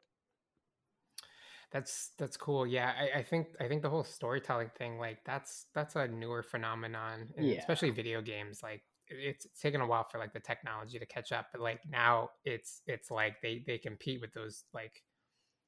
That's 1.71 2.11
that's 2.17 2.37
cool. 2.37 2.65
Yeah, 2.65 2.93
I, 2.97 3.19
I 3.19 3.23
think 3.23 3.47
I 3.59 3.67
think 3.67 3.81
the 3.81 3.89
whole 3.89 4.05
storytelling 4.05 4.71
thing, 4.77 4.99
like 4.99 5.19
that's 5.25 5.65
that's 5.73 5.95
a 5.95 6.07
newer 6.07 6.41
phenomenon, 6.41 7.29
Yeah. 7.37 7.59
especially 7.59 7.89
video 7.89 8.21
games. 8.21 8.61
Like 8.63 8.83
it's, 9.09 9.45
it's 9.45 9.59
taken 9.59 9.81
a 9.81 9.87
while 9.87 10.05
for 10.09 10.17
like 10.17 10.31
the 10.33 10.39
technology 10.39 10.97
to 10.97 11.05
catch 11.05 11.33
up, 11.33 11.47
but 11.51 11.59
like 11.61 11.81
now 11.89 12.29
it's 12.45 12.81
it's 12.87 13.11
like 13.11 13.41
they 13.41 13.63
they 13.67 13.77
compete 13.77 14.21
with 14.21 14.31
those 14.31 14.63
like 14.73 15.03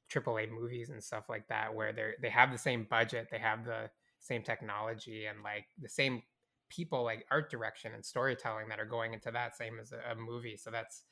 AAA 0.08 0.48
movies 0.48 0.90
and 0.90 1.04
stuff 1.04 1.28
like 1.28 1.48
that, 1.50 1.74
where 1.76 1.92
they're 1.92 2.16
they 2.22 2.30
have 2.30 2.52
the 2.54 2.58
same 2.58 2.88
budget, 2.90 3.28
they 3.30 3.40
have 3.40 3.66
the 3.66 3.90
same 4.20 4.42
technology, 4.42 5.26
and 5.26 5.44
like 5.44 5.66
the 5.82 5.90
same 5.90 6.22
people, 6.70 7.04
like 7.04 7.26
art 7.30 7.52
direction 7.52 7.94
and 7.94 8.06
storytelling 8.06 8.70
that 8.70 8.80
are 8.80 8.86
going 8.86 9.14
into 9.14 9.32
that 9.32 9.58
same 9.58 9.80
as 9.82 9.92
a, 9.92 10.14
a 10.14 10.16
movie. 10.16 10.56
So 10.56 10.72
that's 10.72 11.04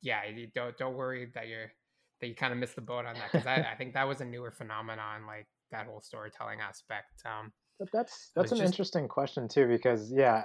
yeah, 0.00 0.22
don't 0.54 0.76
don't 0.78 0.96
worry 0.96 1.30
that 1.34 1.48
you're 1.48 1.72
that 2.20 2.26
you 2.26 2.34
kind 2.34 2.52
of 2.52 2.58
missed 2.58 2.76
the 2.76 2.82
boat 2.82 3.06
on 3.06 3.14
that 3.14 3.32
because 3.32 3.46
I, 3.46 3.66
I 3.72 3.76
think 3.76 3.94
that 3.94 4.06
was 4.08 4.20
a 4.20 4.24
newer 4.24 4.50
phenomenon, 4.50 5.26
like 5.26 5.46
that 5.70 5.86
whole 5.86 6.00
storytelling 6.00 6.60
aspect. 6.60 7.22
Um, 7.24 7.52
But 7.78 7.88
that's 7.92 8.30
that's 8.34 8.52
an 8.52 8.58
just 8.58 8.66
interesting 8.66 9.08
question 9.08 9.48
too, 9.48 9.66
because 9.66 10.12
yeah, 10.12 10.44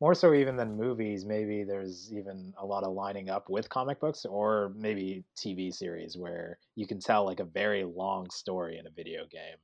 more 0.00 0.14
so 0.14 0.34
even 0.34 0.56
than 0.56 0.76
movies, 0.76 1.24
maybe 1.24 1.64
there's 1.64 2.12
even 2.12 2.52
a 2.58 2.66
lot 2.66 2.84
of 2.84 2.92
lining 2.92 3.30
up 3.30 3.48
with 3.48 3.68
comic 3.68 4.00
books 4.00 4.24
or 4.24 4.72
maybe 4.76 5.24
TV 5.36 5.72
series 5.72 6.16
where 6.16 6.58
you 6.76 6.86
can 6.86 7.00
tell 7.00 7.24
like 7.24 7.40
a 7.40 7.44
very 7.44 7.84
long 7.84 8.28
story 8.30 8.78
in 8.78 8.86
a 8.86 8.90
video 8.90 9.22
game, 9.30 9.58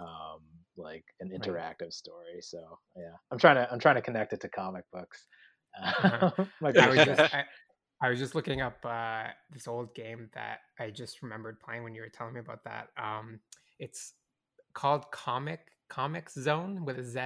um, 0.00 0.40
like 0.76 1.04
an 1.20 1.30
right. 1.30 1.40
interactive 1.40 1.92
story. 1.92 2.40
So 2.40 2.58
yeah, 2.96 3.16
I'm 3.30 3.38
trying 3.38 3.56
to 3.56 3.70
I'm 3.72 3.78
trying 3.78 3.96
to 3.96 4.02
connect 4.02 4.32
it 4.32 4.40
to 4.42 4.48
comic 4.48 4.84
books. 4.92 5.26
Uh, 5.80 6.30
might 6.60 6.74
be 6.74 6.80
I 6.80 6.86
a 6.86 6.90
was 6.90 7.04
just. 7.04 7.20
I, 7.34 7.44
I 8.00 8.10
was 8.10 8.18
just 8.18 8.34
looking 8.34 8.60
up 8.60 8.78
uh, 8.84 9.24
this 9.52 9.66
old 9.66 9.94
game 9.94 10.30
that 10.34 10.60
I 10.78 10.90
just 10.90 11.22
remembered 11.22 11.58
playing 11.60 11.82
when 11.82 11.94
you 11.94 12.02
were 12.02 12.08
telling 12.08 12.34
me 12.34 12.40
about 12.40 12.64
that. 12.64 12.88
Um, 12.96 13.40
it's 13.78 14.14
called 14.74 15.10
Comic 15.10 15.60
Comix 15.90 16.38
Zone 16.38 16.84
with 16.84 16.98
a 16.98 17.04
Z. 17.04 17.20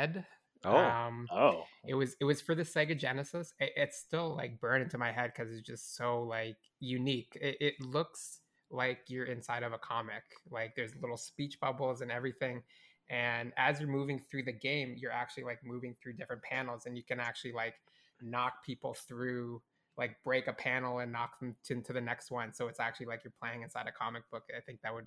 oh 0.65 0.77
Um, 0.77 1.27
Oh, 1.31 1.65
it 1.87 1.95
was 1.95 2.17
it 2.21 2.25
was 2.25 2.41
for 2.41 2.55
the 2.55 2.63
Sega 2.63 2.99
Genesis. 2.99 3.53
It, 3.61 3.73
it's 3.77 3.99
still 3.99 4.35
like 4.35 4.61
burned 4.61 4.83
into 4.83 4.99
my 4.99 5.13
head 5.13 5.33
because 5.37 5.53
it's 5.53 5.67
just 5.67 5.97
so 5.97 6.23
like 6.23 6.57
unique. 6.81 7.37
It, 7.41 7.57
it 7.61 7.75
looks 7.81 8.39
like 8.71 9.01
you're 9.09 9.27
inside 9.27 9.63
of 9.63 9.73
a 9.73 9.79
comic. 9.79 10.23
Like 10.51 10.75
there's 10.75 10.93
little 11.01 11.19
speech 11.19 11.59
bubbles 11.61 12.01
and 12.01 12.11
everything. 12.11 12.63
And 13.11 13.53
as 13.59 13.79
you're 13.79 13.91
moving 13.91 14.19
through 14.19 14.45
the 14.45 14.53
game, 14.53 14.95
you're 14.97 15.13
actually 15.13 15.45
like 15.45 15.59
moving 15.65 15.95
through 16.03 16.15
different 16.15 16.43
panels, 16.43 16.87
and 16.87 16.97
you 16.97 17.03
can 17.05 17.21
actually 17.21 17.53
like 17.53 17.75
knock 18.23 18.65
people 18.65 18.95
through, 18.95 19.61
like 19.99 20.17
break 20.25 20.47
a 20.47 20.53
panel 20.53 20.99
and 21.01 21.13
knock 21.13 21.39
them 21.41 21.57
to, 21.65 21.75
into 21.75 21.93
the 21.93 22.01
next 22.01 22.31
one. 22.31 22.53
So 22.55 22.69
it's 22.69 22.81
actually 22.81 23.07
like 23.07 23.25
you're 23.25 23.33
playing 23.41 23.63
inside 23.63 23.87
a 23.89 23.93
comic 23.93 24.23
book. 24.31 24.45
I 24.57 24.61
think 24.61 24.81
that 24.83 24.95
would 24.95 25.07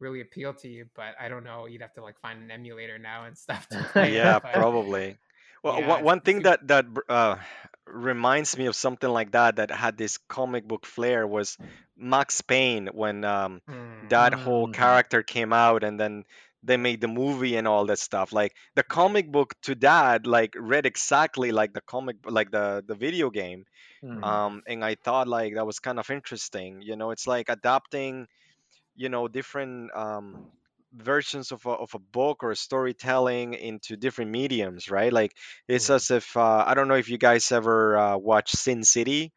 really 0.00 0.20
appeal 0.20 0.52
to 0.54 0.68
you, 0.68 0.86
but 0.94 1.14
I 1.20 1.28
don't 1.28 1.44
know. 1.44 1.66
You'd 1.66 1.82
have 1.82 1.94
to 1.94 2.02
like 2.02 2.18
find 2.20 2.42
an 2.42 2.50
emulator 2.50 2.98
now 2.98 3.24
and 3.24 3.36
stuff 3.38 3.68
to 3.70 3.78
play 3.92 4.12
yeah 4.12 4.38
But 4.42 4.52
probably 4.52 5.18
well 5.62 5.78
yeah, 5.78 5.88
one 5.88 6.00
it's, 6.00 6.04
one 6.04 6.20
it's 6.20 6.24
thing 6.24 6.42
that 6.42 6.66
that 6.68 6.86
uh 7.08 7.36
reminds 7.86 8.56
me 8.56 8.66
of 8.66 8.76
something 8.76 9.08
like 9.08 9.32
that 9.32 9.56
that 9.56 9.70
had 9.70 9.96
this 9.96 10.18
comic 10.28 10.66
book 10.66 10.86
flair 10.86 11.26
was 11.26 11.56
max 11.96 12.40
payne 12.40 12.88
when 12.88 13.24
um 13.24 13.60
Mm, 13.68 14.10
that 14.10 14.34
whole 14.34 14.66
Mhm. 14.66 14.72
character 14.72 15.22
came 15.22 15.52
out 15.52 15.82
and 15.84 15.98
then 15.98 16.24
they 16.66 16.76
made 16.76 17.00
the 17.00 17.08
movie 17.08 17.56
and 17.56 17.68
all 17.68 17.86
that 17.86 17.98
stuff. 17.98 18.32
Like 18.32 18.52
the 18.74 18.82
comic 18.82 19.30
book 19.32 19.54
to 19.62 19.74
that 19.76 20.26
like 20.26 20.54
read 20.58 20.86
exactly 20.86 21.52
like 21.52 21.72
the 21.74 21.82
comic 21.82 22.16
like 22.24 22.50
the 22.50 22.84
the 22.86 22.94
video 22.96 23.30
game. 23.30 23.64
Mhm. 24.02 24.36
um 24.36 24.62
and 24.66 24.84
i 24.84 24.94
thought 25.06 25.28
like 25.28 25.54
that 25.54 25.66
was 25.66 25.78
kind 25.80 25.98
of 26.00 26.10
interesting 26.10 26.82
you 26.82 26.96
know? 26.96 27.10
It's 27.12 27.26
like 27.26 27.48
adapting 27.50 28.26
you 28.94 29.08
know 29.08 29.28
different 29.28 29.94
um 29.94 30.40
versions 30.94 31.52
of 31.52 31.64
a, 31.66 31.70
of 31.70 31.94
a 31.94 31.98
book 31.98 32.42
or 32.42 32.54
storytelling 32.54 33.54
into 33.54 33.96
different 33.96 34.30
mediums 34.30 34.90
right? 34.90 35.12
Like 35.12 35.32
it's 35.68 35.90
Yeah. 35.90 35.98
as 35.98 36.10
if 36.10 36.36
uh, 36.36 36.64
i 36.66 36.74
don't 36.74 36.88
know 36.88 36.96
if 36.96 37.08
you 37.10 37.18
guys 37.18 37.52
ever 37.52 37.96
uh, 37.98 38.16
watched 38.16 38.56
sin 38.56 38.82
city 38.84 39.32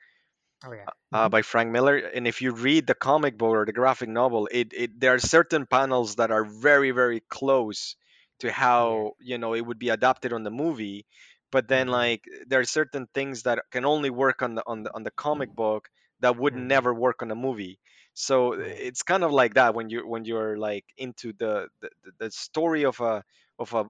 Oh 0.63 0.73
yeah. 0.73 0.89
uh, 1.13 1.29
Mhm. 1.29 1.29
by 1.29 1.41
Frank 1.41 1.71
Miller. 1.71 1.97
And 1.97 2.27
if 2.27 2.41
you 2.41 2.51
read 2.51 2.87
the 2.87 2.95
comic 2.95 3.37
book 3.37 3.49
or 3.49 3.65
the 3.65 3.73
graphic 3.73 4.09
novel, 4.09 4.47
it, 4.51 4.73
it 4.73 4.99
there 4.99 5.13
are 5.15 5.19
certain 5.19 5.65
panels 5.65 6.15
that 6.15 6.31
are 6.31 6.45
very 6.45 6.91
very 6.91 7.21
close 7.29 7.95
to 8.39 8.51
Yeah. 8.77 9.03
how 9.03 9.13
you 9.19 9.37
know 9.37 9.53
it 9.53 9.65
would 9.65 9.79
be 9.79 9.89
adapted 9.89 10.33
on 10.33 10.43
the 10.43 10.51
movie. 10.51 11.05
but 11.51 11.67
then 11.67 11.87
Mhm. 11.87 12.01
like 12.01 12.21
there 12.47 12.59
are 12.61 12.65
certain 12.79 13.07
things 13.17 13.41
that 13.43 13.57
can 13.71 13.83
only 13.85 14.11
work 14.11 14.41
on 14.45 14.53
the 14.55 14.63
on 14.67 14.83
the 14.83 14.91
on 14.93 15.03
the 15.03 15.11
comic 15.25 15.49
book 15.55 15.89
that 16.21 16.37
would 16.37 16.53
Mhm. 16.53 16.75
never 16.75 16.93
work 16.93 17.23
on 17.23 17.31
a 17.31 17.35
movie 17.47 17.79
so 18.13 18.53
Right. 18.55 18.83
it's 18.89 19.01
kind 19.11 19.23
of 19.25 19.31
like 19.31 19.53
that 19.55 19.73
when 19.73 19.89
you 19.89 20.05
when 20.13 20.25
you're 20.29 20.57
like 20.69 20.85
into 20.97 21.33
the, 21.41 21.67
the- 21.81 21.89
the 22.19 22.29
story 22.31 22.85
of 22.85 22.99
a 23.01 23.23
of 23.57 23.73
a 23.73 23.83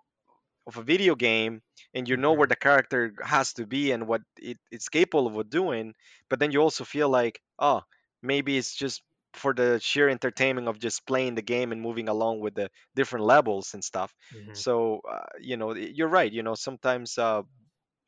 of 0.69 0.77
a 0.77 0.83
video 0.83 1.15
game 1.15 1.61
and 1.93 2.09
you 2.09 2.17
know 2.17 2.33
where 2.33 2.47
Mhm. 2.47 2.53
the 2.53 2.55
character 2.55 3.13
has 3.23 3.53
to 3.53 3.65
be 3.67 3.91
and 3.91 4.07
what 4.07 4.21
it, 4.37 4.57
it's 4.71 4.89
capable 4.89 5.39
of 5.39 5.49
doing 5.49 5.93
but 6.29 6.39
then 6.39 6.51
you 6.51 6.61
also 6.61 6.83
feel 6.85 7.09
like 7.09 7.41
oh 7.59 7.81
maybe 8.23 8.57
it's 8.57 8.75
just 8.75 9.03
for 9.33 9.53
the 9.53 9.79
sheer 9.79 10.09
entertainment 10.09 10.67
of 10.67 10.79
just 10.79 11.05
playing 11.07 11.35
the 11.35 11.41
game 11.41 11.71
and 11.71 11.81
moving 11.81 12.09
along 12.09 12.39
with 12.39 12.55
the 12.55 12.69
different 12.95 13.25
levels 13.25 13.73
and 13.73 13.83
stuff 13.83 14.13
Mhm. 14.31 14.63
so 14.63 15.01
uh, 15.09 15.25
you 15.39 15.57
know 15.57 15.75
you're 15.75 16.09
right 16.19 16.33
you 16.33 16.43
know 16.43 16.55
sometimes 16.55 17.17
uh, 17.17 17.43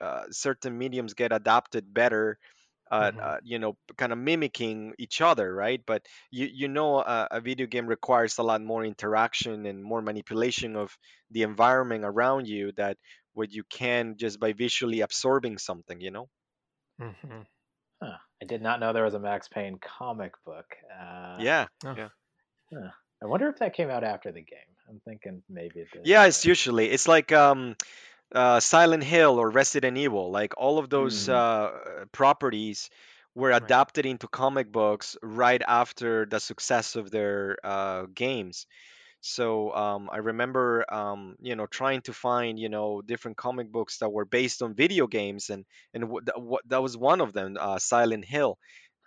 uh, 0.01 0.23
certain 0.31 0.77
mediums 0.77 1.13
get 1.13 1.31
adapted 1.31 1.93
better 1.93 2.39
uh, 2.91 3.11
Mhm. 3.11 3.21
uh, 3.21 3.37
you 3.43 3.59
know 3.59 3.77
kind 3.97 4.11
of 4.11 4.17
mimicking 4.19 4.93
each 4.99 5.21
other 5.21 5.53
right 5.53 5.81
but 5.85 6.05
you 6.31 6.47
you 6.51 6.67
know 6.67 6.97
uh, 6.97 7.27
a 7.31 7.41
video 7.41 7.65
game 7.67 7.87
requires 7.87 8.37
a 8.37 8.43
lot 8.43 8.61
more 8.61 8.85
interaction 8.85 9.65
and 9.65 9.83
more 9.83 10.01
manipulation 10.01 10.75
of 10.75 10.95
the 11.31 11.43
environment 11.43 12.03
around 12.05 12.47
you 12.47 12.71
that 12.73 12.97
what 13.33 13.51
you 13.51 13.63
can 13.69 14.15
just 14.17 14.39
by 14.39 14.53
visually 14.53 15.01
absorbing 15.01 15.57
something 15.57 16.01
you 16.01 16.11
know 16.11 16.27
Mhm. 16.99 17.45
Huh. 18.01 18.17
I 18.41 18.45
did 18.45 18.61
not 18.61 18.79
know 18.79 18.93
there 18.93 19.05
was 19.05 19.13
a 19.15 19.19
Max 19.19 19.47
Payne 19.49 19.79
comic 19.79 20.33
book. 20.45 20.75
Uh, 20.91 21.45
yeah 21.45 21.67
Oh. 21.85 21.95
Yeah. 21.95 22.09
huh. 22.73 22.91
I 23.21 23.25
wonder 23.27 23.47
if 23.49 23.59
that 23.59 23.73
came 23.73 23.89
out 23.89 24.03
after 24.03 24.31
the 24.31 24.41
game. 24.41 24.75
I'm 24.89 24.99
thinking 25.01 25.43
maybe 25.49 25.81
it 25.81 25.91
did. 25.91 26.03
yeah 26.03 26.25
it's 26.25 26.45
usually 26.45 26.89
it's 26.89 27.07
like 27.07 27.31
um 27.31 27.75
uh, 28.33 28.59
Silent 28.59 29.03
Hill 29.03 29.39
or 29.39 29.49
Resident 29.49 29.97
Evil, 29.97 30.31
like 30.31 30.53
all 30.57 30.77
of 30.79 30.89
those 30.89 31.27
Mm. 31.27 31.41
uh, 31.41 32.05
properties 32.11 32.89
were 33.35 33.51
Right. 33.51 33.51
adapted 33.51 34.05
into 34.05 34.27
comic 34.27 34.71
books 34.71 35.17
right 35.23 35.61
after 35.67 36.25
the 36.25 36.39
success 36.39 36.95
of 36.95 37.11
their 37.11 37.57
uh, 37.63 38.05
games. 38.13 38.65
So 39.21 39.73
um, 39.75 40.09
I 40.11 40.17
remember, 40.17 40.85
um, 40.93 41.35
you 41.41 41.55
know, 41.55 41.65
trying 41.67 42.01
to 42.03 42.13
find, 42.13 42.59
you 42.59 42.69
know, 42.69 43.01
different 43.01 43.37
comic 43.37 43.71
books 43.71 43.97
that 43.99 44.09
were 44.11 44.25
based 44.25 44.61
on 44.61 44.75
video 44.75 45.07
games, 45.07 45.49
and 45.49 45.65
and 45.93 46.03
w- 46.03 46.21
th- 46.25 46.37
what 46.37 46.67
that 46.69 46.81
was 46.81 46.97
one 46.97 47.21
of 47.21 47.33
them, 47.33 47.57
uh, 47.59 47.79
Silent 47.79 48.25
Hill. 48.25 48.57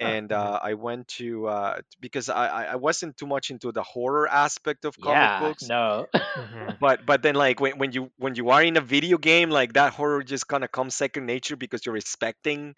Huh. 0.00 0.16
And 0.18 0.30
Mhm. 0.30 0.50
uh, 0.50 0.60
I 0.62 0.74
went 0.74 1.08
to 1.20 1.46
uh, 1.48 1.80
because 2.00 2.28
I 2.28 2.46
I 2.48 2.64
I 2.64 2.76
wasn't 2.76 3.16
too 3.16 3.26
much 3.26 3.50
into 3.50 3.72
the 3.72 3.82
horror 3.82 4.28
aspect 4.28 4.84
of 4.84 5.00
comic 5.00 5.36
yeah, 5.36 5.38
books 5.38 5.70
no. 5.70 6.06
Mhm. 6.36 6.78
but 6.78 7.04
but 7.06 7.22
then 7.22 7.34
like 7.34 7.60
when, 7.60 7.78
when 7.78 7.92
you 7.92 8.10
when 8.16 8.34
you 8.34 8.50
are 8.50 8.62
in 8.62 8.76
a 8.76 8.80
video 8.80 9.18
game 9.18 9.50
like 9.50 9.74
that 9.74 9.92
horror 9.92 10.22
just 10.22 10.48
kind 10.48 10.64
of 10.64 10.72
comes 10.72 10.94
second 10.94 11.26
nature 11.26 11.56
because 11.56 11.84
you're 11.86 11.96
expecting 11.96 12.74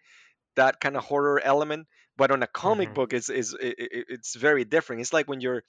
that 0.57 0.81
kind 0.81 0.97
of 0.97 1.05
horror 1.05 1.41
element 1.41 1.87
but 2.17 2.31
on 2.31 2.43
a 2.43 2.47
comic 2.47 2.93
Mhm. 2.93 2.95
book 2.95 3.13
it's 3.13 3.31
is 3.31 3.55
it, 3.61 3.75
it- 3.79 4.07
it's 4.09 4.37
very 4.37 4.65
different 4.65 5.03
it's 5.03 5.13
like 5.13 5.29
when 5.29 5.41
you're 5.41 5.63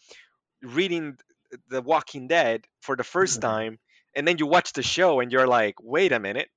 reading 0.63 1.17
the 1.69 1.81
walking 1.81 2.27
dead 2.27 2.65
for 2.81 2.95
the 2.95 3.03
1st 3.03 3.41
Mhm. 3.41 3.41
time 3.41 3.79
and 4.15 4.27
then 4.27 4.37
you 4.39 4.47
watch 4.47 4.73
the 4.73 4.83
show 4.83 5.19
and 5.21 5.31
you're 5.31 5.47
like 5.47 5.75
wait 5.81 6.11
a 6.11 6.19
minute 6.19 6.49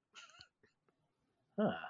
Huh. 1.59 1.90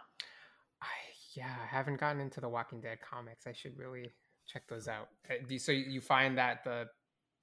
Yeah, 1.37 1.55
I 1.63 1.67
haven't 1.67 2.01
gotten 2.01 2.21
into 2.21 2.41
the 2.41 2.49
Walking 2.49 2.81
Dead 2.81 2.99
comics. 3.01 3.47
I 3.47 3.53
should 3.53 3.77
really 3.79 4.11
check 4.47 4.63
those 4.69 4.89
out. 4.89 5.09
Uh, 5.31 5.59
So 5.59 5.73
you 5.73 6.01
find 6.01 6.39
that 6.39 6.65
the 6.65 6.89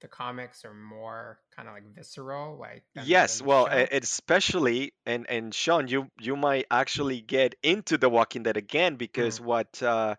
the 0.00 0.08
comics 0.08 0.64
are 0.64 0.74
more 0.74 1.40
kind 1.56 1.68
of 1.68 1.74
like 1.74 1.82
visceral, 1.94 2.56
like 2.58 2.84
yes 3.04 3.42
well 3.42 3.66
especially 3.90 4.92
and 5.06 5.28
and 5.28 5.52
sean 5.52 5.88
you 5.88 6.08
you 6.20 6.36
might 6.36 6.66
actually 6.70 7.20
get 7.20 7.54
into 7.62 7.98
the 7.98 8.08
walking 8.08 8.44
dead 8.44 8.56
again 8.56 8.94
because 8.94 9.40
what 9.40 9.82
uh 9.82 10.14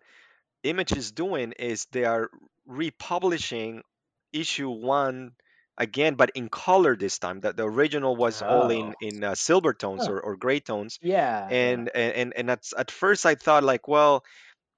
image 0.64 0.92
is 0.92 1.12
doing 1.12 1.52
is 1.52 1.86
they 1.92 2.04
are 2.04 2.30
republishing 2.66 3.82
issue 4.32 4.68
one 4.68 5.32
again 5.80 6.14
but 6.14 6.30
in 6.36 6.48
color 6.48 6.96
this 6.96 7.18
time 7.18 7.40
that 7.40 7.56
the 7.56 7.64
original 7.64 8.14
was 8.16 8.42
all 8.42 8.70
in 8.70 8.94
Oh. 8.94 8.94
in 9.00 9.24
uh, 9.24 9.34
silver 9.34 9.74
tones 9.74 10.08
or, 10.08 10.20
or 10.20 10.36
gray 10.36 10.60
tones 10.60 10.98
Yeah. 11.02 11.48
yeah. 11.56 11.56
and 11.56 11.90
and 11.94 12.14
and, 12.20 12.32
and 12.36 12.50
at, 12.50 12.62
at 12.78 12.90
first 12.90 13.26
i 13.26 13.34
thought 13.34 13.64
like 13.64 13.88
well 13.88 14.24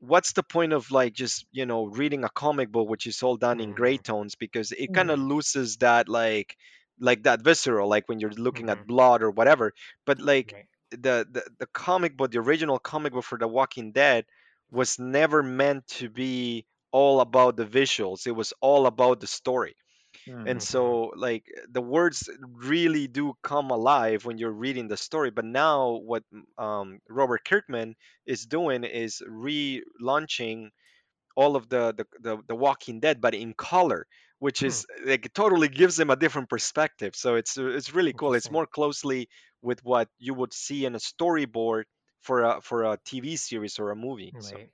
what's 0.01 0.33
the 0.33 0.43
point 0.43 0.73
of 0.73 0.91
like 0.91 1.13
just 1.15 1.47
you 1.53 1.67
know 1.67 1.87
reading 1.87 2.25
a 2.25 2.29
comic 2.31 2.71
book 2.73 2.89
which 2.89 3.07
is 3.07 3.23
all 3.23 3.37
done 3.37 3.61
in 3.61 3.73
gray 3.75 3.99
Mhm. 3.99 4.03
tones 4.11 4.35
because 4.37 4.73
it 4.73 4.93
kind 4.93 5.11
of 5.11 5.19
Mhm. 5.19 5.29
loses 5.29 5.79
that 5.79 6.09
like 6.09 6.57
like 7.01 7.23
that 7.25 7.43
visceral 7.43 7.89
like 7.89 8.09
when 8.09 8.21
you're 8.21 8.33
looking 8.47 8.69
at 8.71 8.81
Mhm. 8.81 8.87
blood 8.87 9.23
or 9.23 9.31
whatever 9.31 9.73
but 10.07 10.21
like 10.21 10.55
Right. 10.55 10.67
the, 10.91 11.27
the 11.31 11.43
the 11.61 11.67
comic 11.67 12.17
book 12.17 12.31
the 12.33 12.39
original 12.39 12.79
comic 12.79 13.13
book 13.13 13.25
for 13.25 13.39
the 13.39 13.49
walking 13.49 13.93
dead 13.93 14.27
was 14.71 14.99
never 14.99 15.43
meant 15.43 15.87
to 15.87 16.09
be 16.11 16.67
all 16.93 17.21
about 17.21 17.57
the 17.57 17.65
visuals 17.67 18.27
it 18.27 18.33
was 18.33 18.53
all 18.61 18.87
about 18.87 19.21
the 19.21 19.27
story 19.27 19.75
and 20.45 20.63
Mhm. 20.63 20.63
so 20.63 21.13
like 21.17 21.47
the 21.71 21.81
words 21.83 22.29
really 22.55 23.07
do 23.09 23.35
come 23.43 23.71
alive 23.71 24.25
when 24.25 24.39
you're 24.39 24.53
reading 24.67 24.89
the 24.89 24.97
story 24.97 25.31
but 25.31 25.45
now 25.45 25.91
what 26.05 26.25
um, 26.59 26.99
robert 27.09 27.45
kirkman 27.45 27.95
is 28.27 28.47
doing 28.47 28.85
is 28.85 29.23
relaunching 29.29 30.71
all 31.37 31.57
of 31.57 31.69
the, 31.69 31.95
the 31.95 32.07
the 32.21 32.43
the 32.49 32.55
walking 32.57 33.01
dead 33.01 33.21
but 33.21 33.35
in 33.35 33.55
color 33.55 34.07
which 34.39 34.63
Hmm. 34.63 34.83
is 34.83 34.87
like 35.05 35.33
totally 35.35 35.69
gives 35.69 35.97
them 35.97 36.11
a 36.11 36.17
different 36.17 36.49
perspective 36.49 37.15
so 37.17 37.37
it's 37.37 37.57
uh, 37.59 37.67
it's 37.67 37.95
really 37.95 38.13
cool 38.13 38.35
it's 38.35 38.51
more 38.51 38.67
closely 38.67 39.29
with 39.63 39.83
what 39.85 40.09
you 40.19 40.35
would 40.35 40.53
see 40.53 40.85
in 40.85 40.95
a 40.95 40.99
storyboard 40.99 41.85
for 42.23 42.43
a 42.43 42.61
for 42.61 42.85
a 42.85 42.99
tv 42.99 43.39
series 43.39 43.79
or 43.79 43.91
a 43.91 43.97
movie 43.97 44.35
so 44.39 44.57
Right. 44.57 44.73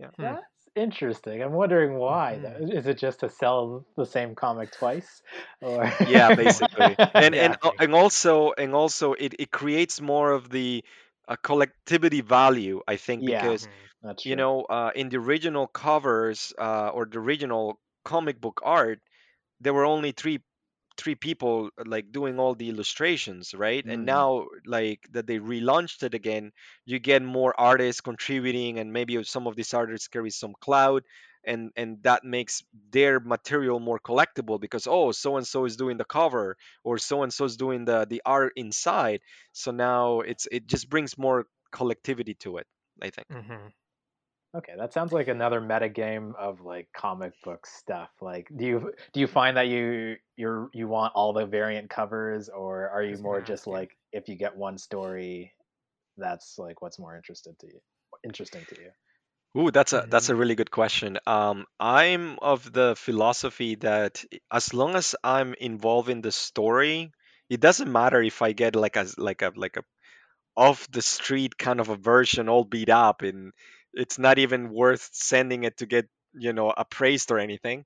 yeah. 0.00 0.10
Hmm. 0.18 0.34
That's 0.74 0.84
interesting. 0.84 1.42
I'm 1.42 1.52
wondering 1.52 1.94
why. 1.94 2.38
though. 2.42 2.56
Mhm. 2.56 2.72
Is 2.76 2.86
it 2.86 2.98
just 2.98 3.20
to 3.20 3.28
sell 3.28 3.84
the 3.96 4.06
same 4.06 4.34
comic 4.34 4.70
twice? 4.72 5.22
Or 5.60 5.84
yeah 6.04 6.30
basically 6.30 6.96
and 7.18 7.34
and 7.34 7.56
and 7.78 7.94
also 7.94 8.52
and 8.56 8.74
also 8.74 9.12
it, 9.14 9.34
it 9.38 9.50
creates 9.50 10.00
more 10.00 10.32
of 10.32 10.48
the 10.50 10.84
uh, 11.28 11.36
collectivity 11.42 12.20
value 12.20 12.82
i 12.88 12.96
think 12.96 13.24
Yeah. 13.24 13.44
because 13.44 13.68
Mhm. 14.04 14.16
You 14.24 14.36
know 14.36 14.62
uh, 14.68 14.90
in 14.94 15.08
the 15.10 15.18
original 15.18 15.66
covers 15.68 16.52
uh, 16.58 16.90
or 16.96 17.06
the 17.06 17.18
original 17.18 17.78
comic 18.04 18.40
book 18.40 18.60
art 18.64 19.00
there 19.60 19.74
were 19.74 19.86
only 19.86 20.12
three 20.12 20.40
three 21.02 21.14
people 21.14 21.70
uh, 21.78 21.84
like 21.86 22.12
doing 22.12 22.38
all 22.38 22.54
the 22.54 22.68
illustrations 22.68 23.54
right 23.54 23.84
and 23.88 24.04
Mm. 24.04 24.06
now 24.06 24.46
like 24.66 25.00
that 25.12 25.26
they 25.26 25.38
relaunched 25.38 26.02
it 26.02 26.14
again 26.14 26.52
you 26.84 26.98
get 26.98 27.22
more 27.22 27.58
artists 27.60 28.00
contributing 28.00 28.78
and 28.78 28.92
maybe 28.92 29.22
some 29.24 29.46
of 29.46 29.56
these 29.56 29.74
artists 29.74 30.08
carry 30.08 30.30
some 30.30 30.54
cloud 30.60 31.02
and 31.44 31.72
and 31.76 32.02
that 32.04 32.24
makes 32.24 32.62
their 32.90 33.18
material 33.20 33.80
more 33.80 33.98
collectible 33.98 34.60
because 34.60 34.86
oh 34.86 35.10
so 35.12 35.36
and 35.36 35.46
so 35.46 35.64
is 35.64 35.76
doing 35.76 35.96
the 35.96 36.04
cover 36.04 36.56
or 36.84 36.98
so 36.98 37.22
and 37.22 37.32
so 37.32 37.44
is 37.44 37.56
doing 37.56 37.84
the 37.84 38.06
the 38.08 38.22
art 38.24 38.52
inside 38.56 39.20
so 39.52 39.70
now 39.70 40.20
it's 40.20 40.46
it 40.52 40.66
just 40.66 40.88
brings 40.88 41.18
more 41.18 41.46
collectivity 41.72 42.34
to 42.34 42.58
it 42.58 42.66
i 43.02 43.10
think 43.10 43.26
Mhm. 43.28 43.72
Okay, 44.54 44.74
that 44.76 44.92
sounds 44.92 45.12
like 45.12 45.28
another 45.28 45.60
meta 45.62 45.88
game 45.88 46.34
of 46.38 46.60
like 46.60 46.88
comic 46.94 47.32
book 47.42 47.66
stuff. 47.66 48.10
Like, 48.20 48.48
do 48.54 48.66
you 48.66 48.92
do 49.14 49.20
you 49.20 49.26
find 49.26 49.56
that 49.56 49.68
you 49.68 50.16
you're 50.36 50.68
you 50.74 50.88
want 50.88 51.14
all 51.14 51.32
the 51.32 51.46
variant 51.46 51.88
covers, 51.88 52.50
or 52.50 52.90
are 52.90 53.02
you 53.02 53.16
more 53.16 53.40
just 53.40 53.66
you. 53.70 53.78
like 53.78 53.96
if 54.12 54.28
you 54.28 54.36
get 54.36 54.54
one 54.54 54.76
story, 54.76 55.54
that's 56.18 56.58
like 56.58 56.82
what's 56.82 56.98
more 56.98 57.16
interested 57.16 57.58
to 57.60 57.68
you, 57.68 57.80
interesting 58.24 58.66
to 58.66 58.80
you? 58.80 58.90
Ooh, 59.56 59.70
that's 59.70 59.92
a 59.94 60.06
that's 60.10 60.28
a 60.28 60.34
Mhm. 60.34 60.36
really 60.36 60.54
good 60.54 60.70
question. 60.70 61.18
Um, 61.26 61.66
I'm 61.80 62.38
of 62.40 62.70
the 62.72 62.94
philosophy 62.96 63.74
that 63.76 64.24
as 64.50 64.72
long 64.74 64.94
as 64.94 65.14
I'm 65.24 65.54
involved 65.54 66.08
in 66.10 66.20
the 66.22 66.32
story, 66.32 67.12
it 67.48 67.60
doesn't 67.60 67.90
matter 67.90 68.20
if 68.22 68.40
I 68.42 68.52
get 68.52 68.76
like 68.76 68.96
a 68.96 69.06
like 69.18 69.40
a 69.42 69.52
like 69.56 69.76
a 69.78 69.84
off 70.56 70.90
the 70.90 71.02
street 71.02 71.58
kind 71.58 71.80
of 71.80 71.88
a 71.90 71.96
version 71.96 72.48
all 72.48 72.64
beat 72.64 72.90
up 72.90 73.22
and 73.22 73.52
it's 73.94 74.18
not 74.18 74.38
even 74.38 74.70
worth 74.72 75.10
sending 75.12 75.64
it 75.64 75.78
to 75.78 75.86
get, 75.86 76.08
you 76.34 76.52
know, 76.52 76.70
appraised 76.70 77.30
or 77.30 77.38
anything. 77.38 77.84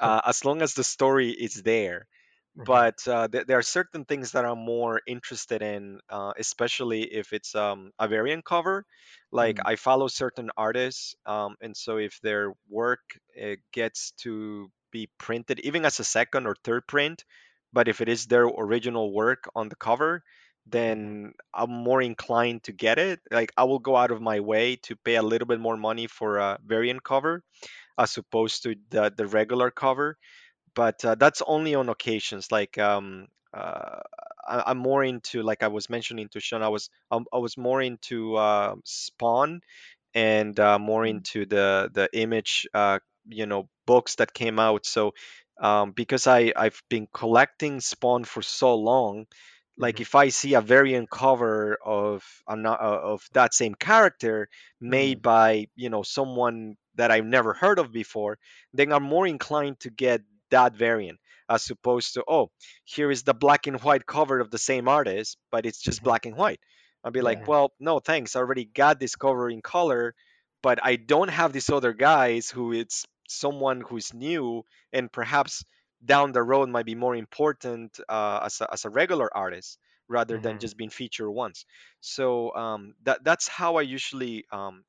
Uh, 0.00 0.20
as 0.24 0.44
long 0.44 0.62
as 0.62 0.74
the 0.74 0.84
story 0.84 1.30
is 1.30 1.62
there 1.62 2.06
Mhm. 2.54 2.66
but 2.66 3.06
uh, 3.06 3.28
th- 3.28 3.46
there 3.46 3.58
are 3.58 3.62
certain 3.62 4.04
things 4.04 4.32
that 4.32 4.44
I'm 4.44 4.58
more 4.58 5.00
interested 5.06 5.62
in, 5.62 6.00
uh, 6.08 6.32
especially 6.36 7.02
if 7.02 7.32
it's 7.32 7.54
um, 7.54 7.92
a 7.98 8.08
variant 8.08 8.44
cover. 8.44 8.84
Like 9.30 9.58
Mm. 9.58 9.64
I 9.64 9.76
follow 9.76 10.08
certain 10.08 10.50
artists, 10.56 11.14
um, 11.26 11.56
and 11.60 11.76
so 11.76 11.98
if 11.98 12.20
their 12.20 12.52
work 12.68 13.00
uh, 13.40 13.56
gets 13.72 14.12
to 14.22 14.70
be 14.90 15.10
printed, 15.18 15.60
even 15.60 15.84
as 15.84 16.00
a 16.00 16.04
second 16.04 16.46
or 16.46 16.56
third 16.64 16.86
print, 16.88 17.24
but 17.72 17.88
if 17.88 18.00
it 18.00 18.08
is 18.08 18.26
their 18.26 18.44
original 18.46 19.12
work 19.12 19.44
on 19.54 19.68
the 19.68 19.76
cover, 19.76 20.24
then 20.70 21.32
I'm 21.54 21.70
more 21.70 22.02
inclined 22.02 22.64
to 22.64 22.72
get 22.72 22.98
it. 22.98 23.20
Like 23.30 23.52
I 23.56 23.64
will 23.64 23.78
go 23.80 23.96
out 23.96 24.10
of 24.10 24.20
my 24.22 24.40
way 24.40 24.76
to 24.84 24.96
pay 24.96 25.16
a 25.16 25.22
little 25.22 25.46
bit 25.48 25.60
more 25.60 25.76
money 25.76 26.06
for 26.06 26.38
a 26.38 26.58
variant 26.64 27.02
cover 27.04 27.42
as 27.98 28.16
opposed 28.18 28.62
to 28.64 28.76
the 28.90 29.12
the 29.16 29.26
regular 29.26 29.70
cover 29.70 30.16
but 30.74 31.04
uh, 31.04 31.14
that's 31.14 31.42
only 31.46 31.74
on 31.74 31.88
occasions 31.88 32.50
like 32.52 32.78
um 32.78 33.26
uh, 33.54 34.00
I, 34.46 34.64
I'm 34.66 34.78
more 34.78 35.02
into 35.04 35.42
like 35.42 35.62
I 35.62 35.68
was 35.68 35.88
mentioning 35.88 36.28
to 36.30 36.40
Sean. 36.40 36.62
I 36.62 36.68
was 36.68 36.90
um, 37.10 37.26
I 37.32 37.38
was 37.38 37.56
more 37.56 37.80
into 37.82 38.36
uh, 38.36 38.74
Spawn 38.84 39.62
and 40.14 40.58
uh, 40.60 40.78
more 40.78 41.04
Mm, 41.04 41.06
into 41.06 41.46
the 41.46 41.90
the 41.92 42.08
image 42.12 42.66
uh, 42.74 42.98
you 43.28 43.46
know 43.46 43.68
books 43.86 44.16
that 44.16 44.34
came 44.34 44.58
out. 44.58 44.86
So 44.86 45.14
um, 45.60 45.92
because 45.92 46.26
I 46.26 46.52
I've 46.56 46.82
been 46.90 47.08
collecting 47.12 47.80
Spawn 47.80 48.24
for 48.24 48.42
so 48.42 48.74
long, 48.76 49.26
like 49.78 50.00
hmm 50.00 50.02
if 50.02 50.14
I 50.14 50.28
see 50.30 50.54
a 50.54 50.60
variant 50.60 51.10
cover 51.10 51.78
of 51.84 52.24
uh, 52.48 52.54
of 52.56 53.26
that 53.32 53.54
same 53.54 53.74
character 53.74 54.48
made 54.80 55.20
mm, 55.20 55.22
by 55.22 55.68
you 55.76 55.90
know 55.90 56.02
someone 56.02 56.76
that 56.96 57.10
I've 57.10 57.24
never 57.26 57.54
heard 57.54 57.78
of 57.78 57.92
before, 57.92 58.38
then 58.72 58.92
I'm 58.92 59.04
more 59.04 59.26
inclined 59.26 59.80
to 59.80 59.90
get 59.90 60.22
that 60.50 60.74
variant 60.74 61.20
as 61.48 61.70
opposed 61.70 62.14
to 62.14 62.24
oh 62.28 62.50
here 62.84 63.10
is 63.10 63.22
the 63.22 63.34
black 63.34 63.66
and 63.66 63.80
white 63.82 64.06
cover 64.06 64.40
of 64.40 64.50
the 64.50 64.58
same 64.58 64.88
artist 64.88 65.36
but 65.50 65.66
it's 65.66 65.80
just 65.80 66.02
hmm 66.02 66.04
black 66.04 66.26
and 66.26 66.36
white 66.36 66.60
I'll 67.04 67.10
be 67.12 67.20
like, 67.22 67.40
yeah. 67.40 67.46
hmm 67.46 67.48
well, 67.48 67.72
no, 67.78 68.00
thanks. 68.00 68.34
I 68.34 68.40
already 68.40 68.64
got 68.64 68.98
this 68.98 69.14
cover 69.16 69.48
in 69.48 69.62
color, 69.62 70.14
but 70.62 70.84
I 70.84 70.96
don't 70.96 71.28
have 71.28 71.52
these 71.52 71.70
other 71.70 71.92
guys 71.92 72.50
who 72.50 72.72
it's 72.72 73.06
someone 73.28 73.80
who's 73.80 74.12
new 74.14 74.64
and 74.92 75.10
perhaps 75.12 75.64
down 76.04 76.32
the 76.32 76.42
road 76.42 76.68
might 76.68 76.86
be 76.86 76.94
more 76.94 77.16
important 77.16 77.98
uh, 78.08 78.40
as, 78.44 78.60
a, 78.60 78.72
as 78.72 78.84
a 78.84 78.90
regular 78.90 79.28
artist 79.36 79.78
rather 80.08 80.38
than 80.38 80.58
hmm 80.58 80.58
just 80.58 80.76
being 80.76 80.90
featured 80.90 81.28
once. 81.30 81.64
So 82.00 82.54
um, 82.54 82.94
that 83.04 83.24
that's 83.24 83.48
how 83.48 83.76
I 83.76 83.82
usually 83.82 84.44
um, 84.52 84.84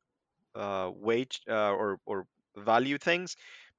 uh, 0.56 0.92
wage 0.94 1.42
uh, 1.50 1.72
or 1.72 2.00
or 2.06 2.26
value 2.58 2.98
things. 2.98 3.36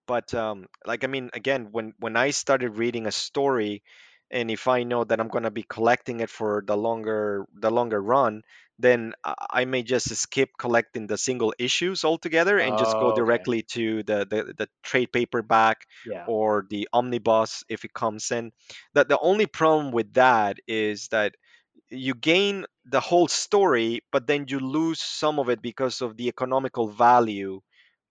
But 0.06 0.32
um, 0.34 0.66
like 0.86 1.04
I 1.04 1.06
mean, 1.06 1.30
again, 1.34 1.68
when 1.72 1.92
when 1.98 2.16
I 2.16 2.30
started 2.30 2.76
reading 2.76 3.06
a 3.06 3.12
story, 3.12 3.82
and 4.30 4.50
if 4.50 4.68
I 4.68 4.82
know 4.84 5.04
that 5.04 5.20
I'm 5.20 5.28
gonna 5.28 5.50
be 5.50 5.62
collecting 5.64 6.20
it 6.20 6.30
for 6.30 6.62
the 6.66 6.76
longer 6.76 7.46
the 7.54 7.70
longer 7.70 8.00
run, 8.00 8.42
then 8.82 9.14
I 9.24 9.64
may 9.64 9.82
just 9.82 10.14
skip 10.16 10.50
collecting 10.58 11.06
the 11.06 11.18
single 11.18 11.54
issues 11.58 12.04
altogether 12.04 12.58
and 12.58 12.76
just 12.78 12.96
go 12.98 13.10
Oh, 13.10 13.24
okay. 13.24 13.50
directly 13.50 13.62
to 13.74 14.02
the 14.02 14.26
the, 14.28 14.54
the 14.56 14.68
trade 14.82 15.12
paperback 15.12 15.86
Yeah. 16.04 16.30
or 16.34 16.66
the 16.70 16.88
omnibus 16.92 17.64
if 17.68 17.84
it 17.84 17.92
comes 17.94 18.30
in. 18.30 18.52
That 18.94 19.08
the 19.08 19.18
only 19.18 19.46
problem 19.46 19.92
with 19.92 20.14
that 20.14 20.58
is 20.68 21.08
that 21.08 21.34
you 21.90 22.14
gain 22.14 22.66
the 22.84 23.00
whole 23.00 23.28
story, 23.28 24.02
but 24.12 24.26
then 24.26 24.46
you 24.48 24.60
lose 24.60 25.00
some 25.00 25.38
of 25.38 25.48
it 25.48 25.62
because 25.62 26.00
of 26.02 26.16
the 26.16 26.28
economical 26.28 26.88
value 26.88 27.60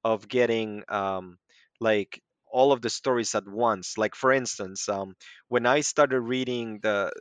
of 0.03 0.27
getting 0.27 0.83
um, 0.89 1.37
like 1.79 2.21
all 2.51 2.71
of 2.71 2.81
the 2.81 2.89
stories 2.89 3.35
at 3.35 3.47
once. 3.47 3.97
Like 3.97 4.15
for 4.15 4.31
instance, 4.31 4.89
um, 4.89 5.15
when 5.49 5.65
I 5.65 5.81
started 5.81 6.21
reading 6.21 6.79
the 6.81 7.11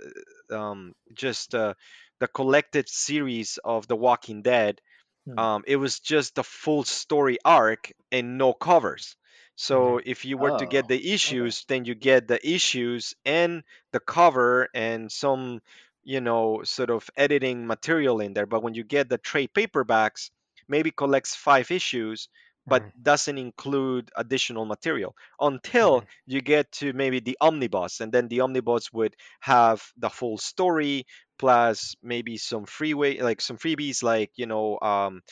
um, 0.50 0.94
just 1.14 1.54
uh, 1.54 1.74
the 2.20 2.28
collected 2.28 2.88
series 2.88 3.58
of 3.64 3.86
The 3.88 3.96
Walking 3.96 4.42
Dead, 4.42 4.80
Hmm. 5.26 5.38
um, 5.38 5.64
it 5.66 5.76
was 5.76 6.00
just 6.00 6.34
the 6.34 6.44
full 6.44 6.84
story 6.84 7.38
arc 7.44 7.92
and 8.10 8.38
no 8.38 8.52
covers. 8.52 9.16
So 9.56 9.98
if 10.04 10.24
you 10.24 10.38
were 10.38 10.52
to 10.52 10.66
get 10.66 10.86
Oh, 10.86 10.88
the 10.88 11.12
okay. 11.24 11.36
issues, 11.36 11.64
then 11.68 11.84
you 11.84 11.94
get 11.94 12.28
the 12.28 12.40
issues 12.48 13.14
and 13.24 13.62
the 13.92 14.00
cover 14.00 14.68
and 14.74 15.10
some, 15.10 15.60
you 16.02 16.20
know, 16.20 16.62
sort 16.64 16.90
of 16.90 17.08
editing 17.16 17.66
material 17.66 18.20
in 18.20 18.32
there. 18.34 18.46
But 18.46 18.62
when 18.62 18.74
you 18.74 18.84
get 18.84 19.08
the 19.08 19.18
trade 19.18 19.50
paperbacks, 19.54 20.30
maybe 20.68 20.90
collects 20.90 21.34
five 21.34 21.70
issues, 21.70 22.28
but 22.66 22.84
hmm 22.84 22.88
doesn't 23.00 23.38
include 23.38 24.10
additional 24.16 24.64
material 24.66 25.16
until 25.40 26.04
hmm 26.04 26.08
you 26.26 26.40
get 26.40 26.70
to 26.72 26.92
maybe 26.92 27.20
the 27.20 27.36
omnibus, 27.40 28.00
and 28.00 28.12
then 28.12 28.28
the 28.28 28.40
omnibus 28.40 28.92
would 28.92 29.16
have 29.40 29.82
the 29.96 30.10
full 30.10 30.36
story 30.38 31.06
plus 31.38 31.94
maybe 32.02 32.36
some 32.36 32.66
freeway 32.66 33.20
like 33.20 33.40
some 33.40 33.58
freebies 33.58 34.02
like 34.02 34.32
you 34.36 34.46
know 34.46 34.78
um, 34.80 35.22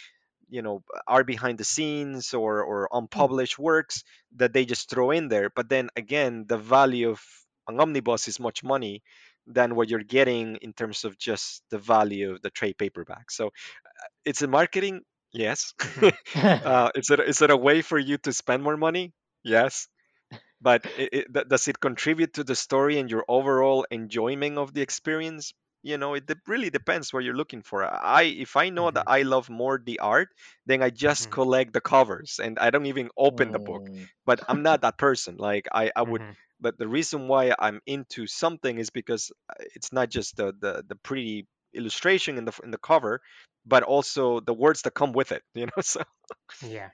you 0.49 0.63
know 0.63 0.83
are 1.07 1.25
behind 1.25 1.59
the 1.59 1.65
scenes 1.65 2.35
or 2.35 2.63
or 2.63 2.89
Hmm. 3.15 3.27
unpublished 3.33 3.59
works 3.59 4.05
that 4.37 4.53
they 4.53 4.65
just 4.65 4.91
throw 4.91 5.11
in 5.11 5.29
there. 5.29 5.51
But 5.51 5.69
then 5.69 5.91
again 5.97 6.45
the 6.47 6.59
value 6.59 7.11
of 7.11 7.21
an 7.69 7.81
omnibus 7.81 8.29
is 8.29 8.41
much 8.41 8.63
money 8.65 9.03
than 9.47 9.75
what 9.77 9.89
you're 9.89 10.03
getting 10.05 10.57
in 10.57 10.73
terms 10.73 11.05
of 11.05 11.19
just 11.19 11.63
the 11.71 11.79
value 11.79 12.33
of 12.33 12.43
the 12.43 12.51
trade 12.51 12.79
paperback. 12.79 13.31
So 13.31 13.51
it's 14.25 14.43
a 14.43 14.49
marketing? 14.49 15.03
Yes. 15.33 15.75
Hmm. 16.01 16.09
Uh, 16.65 16.91
is 16.95 17.11
it 17.11 17.21
is 17.21 17.43
it 17.43 17.51
a 17.51 17.57
way 17.57 17.83
for 17.83 17.99
you 17.99 18.19
to 18.19 18.33
spend 18.33 18.63
more 18.63 18.77
money? 18.77 19.13
Yes. 19.45 19.89
But 20.61 20.85
it, 20.97 21.27
it, 21.35 21.49
does 21.49 21.69
it 21.69 21.81
contribute 21.81 22.35
to 22.35 22.45
the 22.45 22.55
story 22.57 22.99
and 22.99 23.11
your 23.11 23.25
overall 23.29 23.87
enjoyment 23.91 24.59
of 24.59 24.75
the 24.75 24.83
experience 24.83 25.53
you 25.87 25.99
know 25.99 26.15
it 26.15 26.27
de- 26.27 26.41
really 26.47 26.71
depends 26.71 27.13
what 27.13 27.25
you're 27.25 27.37
looking 27.43 27.63
for. 27.63 27.85
I 27.85 28.23
if 28.25 28.57
i 28.57 28.71
know 28.71 28.91
that 28.91 29.05
hmm 29.05 29.07
i 29.07 29.23
love 29.23 29.49
more 29.51 29.79
the 29.85 30.01
art 30.01 30.29
then 30.67 30.83
i 30.83 30.91
just 30.91 31.31
hmm 31.31 31.37
collect 31.39 31.73
the 31.73 31.81
covers 31.81 32.41
and 32.43 32.59
i 32.59 32.71
don't 32.71 32.87
even 32.87 33.11
open 33.17 33.53
the 33.53 33.61
book. 33.61 33.85
Mm, 33.91 34.09
but 34.27 34.41
i'm 34.49 34.63
not 34.63 34.83
that 34.83 34.99
person. 34.99 35.37
Like 35.39 35.67
i 35.73 35.91
i 35.97 36.03
would 36.03 36.23
hmm 36.23 36.37
but 36.61 36.79
the 36.79 36.89
reason 36.89 37.29
why 37.29 37.55
i'm 37.59 37.81
into 37.87 38.27
something 38.27 38.79
is 38.79 38.91
because 38.91 39.31
uh, 39.51 39.65
it's 39.77 39.93
not 39.93 40.11
just 40.11 40.37
the 40.37 40.53
the, 40.61 40.85
the 40.89 40.97
pretty 40.97 41.47
illustration 41.75 42.39
in 42.39 42.45
the 42.47 42.53
in 42.65 42.71
the 42.71 42.79
cover 42.79 43.21
but 43.67 43.83
also 43.83 44.41
the 44.41 44.55
words 44.55 44.83
that 44.83 44.95
come 44.95 45.13
with 45.13 45.33
it 45.33 45.43
you 45.55 45.67
know 45.67 45.83
so. 45.83 46.03
Yeah. 46.63 46.91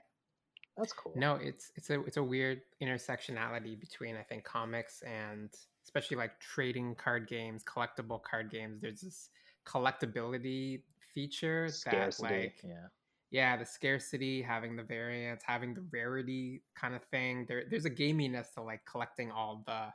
that's 0.77 0.93
cool. 0.93 1.13
No, 1.15 1.35
it's 1.35 1.71
it's 1.75 1.89
a 1.89 2.01
it's 2.03 2.17
a 2.17 2.23
weird 2.23 2.61
intersectionality 2.81 3.79
between 3.79 4.15
I 4.17 4.23
think 4.23 4.43
comics 4.43 5.01
and 5.03 5.49
especially 5.83 6.17
like 6.17 6.39
trading 6.39 6.95
card 6.95 7.27
games, 7.27 7.63
collectible 7.63 8.21
card 8.21 8.49
games. 8.51 8.81
There's 8.81 9.01
this 9.01 9.29
collectability 9.65 10.83
feature 11.13 11.81
that 11.91 12.19
like 12.19 12.55
Yeah. 12.63 12.87
yeah, 13.31 13.57
the 13.57 13.65
scarcity, 13.65 14.41
having 14.41 14.75
the 14.75 14.83
variants, 14.83 15.43
having 15.45 15.73
the 15.73 15.81
rarity 15.91 16.63
kind 16.75 16.93
of 16.95 17.03
thing. 17.05 17.45
There 17.47 17.65
there's 17.69 17.85
a 17.85 17.89
gaminess 17.91 18.53
to 18.55 18.61
like 18.61 18.85
collecting 18.85 19.31
all 19.31 19.63
the 19.65 19.91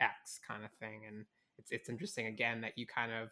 X 0.00 0.40
kind 0.46 0.64
of 0.64 0.72
thing. 0.80 1.06
And 1.06 1.26
it's 1.58 1.70
it's 1.70 1.88
interesting 1.88 2.26
again 2.26 2.60
that 2.62 2.76
you 2.76 2.86
kind 2.86 3.12
of 3.12 3.30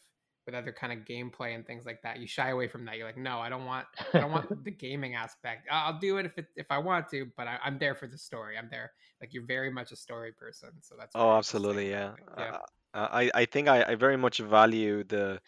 with 0.48 0.56
other 0.56 0.72
kind 0.72 0.92
of 0.92 1.06
gameplay 1.06 1.54
and 1.54 1.66
things 1.66 1.86
like 1.86 2.02
that, 2.02 2.20
you 2.20 2.28
shy 2.28 2.50
away 2.50 2.68
from 2.68 2.86
that. 2.86 2.98
You're 2.98 3.06
like, 3.06 3.18
no, 3.18 3.40
I 3.40 3.50
don't 3.50 3.66
want 3.66 3.86
I 4.16 4.20
don't 4.20 4.32
want 4.32 4.46
the 4.64 4.72
gaming 4.72 5.14
aspect. 5.16 5.68
I'll 5.70 6.00
do 6.00 6.18
it 6.18 6.26
if 6.26 6.38
it 6.38 6.46
if 6.56 6.66
I 6.70 6.78
want 6.78 7.08
to, 7.10 7.28
but 7.36 7.48
I, 7.48 7.58
I'm 7.64 7.78
there 7.78 7.94
for 7.96 8.08
the 8.08 8.18
story. 8.18 8.58
I'm 8.58 8.70
there. 8.70 8.92
Like 9.20 9.34
you're 9.34 9.46
very 9.46 9.70
much 9.72 9.92
a 9.92 9.96
story 9.96 10.32
person, 10.32 10.70
so 10.82 10.96
that's 10.98 11.16
oh 11.16 11.36
absolutely 11.36 11.90
yeah 11.90 12.14
yeah. 12.38 12.54
uh, 12.94 13.08
i 13.20 13.30
i 13.34 13.44
think 13.46 13.68
i, 13.68 13.82
I 13.82 13.94
very 13.94 14.16
much 14.16 14.38
value 14.38 15.04
the 15.04 15.40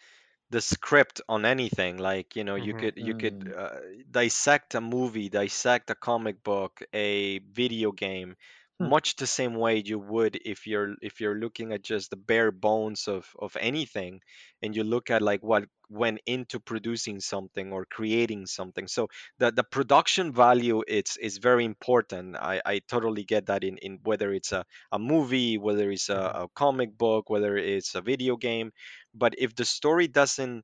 the 0.51 0.61
script 0.61 1.21
on 1.29 1.45
anything 1.45 1.97
like 1.97 2.35
you 2.37 2.45
know 2.45 2.55
you 2.55 2.73
hmm 2.73 2.75
could 2.75 2.95
you 2.97 3.15
could 3.15 3.37
Mm, 3.37 3.53
uh, 3.57 3.77
dissect 4.11 4.75
a 4.75 4.81
movie 4.81 5.29
dissect 5.29 5.89
a 5.91 5.95
comic 5.95 6.43
book 6.43 6.81
a 6.93 7.39
video 7.39 7.91
game. 7.93 8.35
Much 8.81 9.15
the 9.15 9.27
same 9.27 9.55
way 9.55 9.81
you 9.85 9.99
would 9.99 10.37
if 10.45 10.67
you're 10.67 10.95
if 11.01 11.21
you're 11.21 11.39
looking 11.39 11.71
at 11.73 11.83
just 11.83 12.09
the 12.09 12.17
bare 12.17 12.51
bones 12.51 13.07
of 13.07 13.29
of 13.39 13.55
anything 13.59 14.21
and 14.61 14.75
you 14.75 14.83
look 14.83 15.09
at 15.09 15.21
like 15.21 15.41
what 15.43 15.65
went 15.89 16.19
into 16.25 16.59
producing 16.59 17.19
something 17.19 17.71
or 17.73 17.85
creating 17.85 18.45
something. 18.45 18.87
So 18.87 19.07
the 19.39 19.51
the 19.51 19.63
production 19.63 20.31
value 20.33 20.83
it's 20.87 21.17
is 21.17 21.37
very 21.37 21.65
important. 21.65 22.35
I 22.37 22.61
i 22.65 22.79
totally 22.79 23.23
get 23.23 23.45
that 23.47 23.63
in 23.63 23.77
in 23.77 23.99
whether 24.03 24.33
it's 24.33 24.51
a, 24.51 24.65
a 24.91 24.99
movie 24.99 25.57
whether 25.57 25.91
it's 25.91 26.09
a, 26.09 26.15
hmm 26.15 26.41
a 26.43 26.47
comic 26.55 26.97
book 26.97 27.29
whether 27.29 27.57
it's 27.57 27.95
a 27.95 28.01
video 28.01 28.35
game 28.37 28.71
but 29.13 29.33
if 29.37 29.55
the 29.55 29.65
story 29.65 30.07
doesn't 30.07 30.63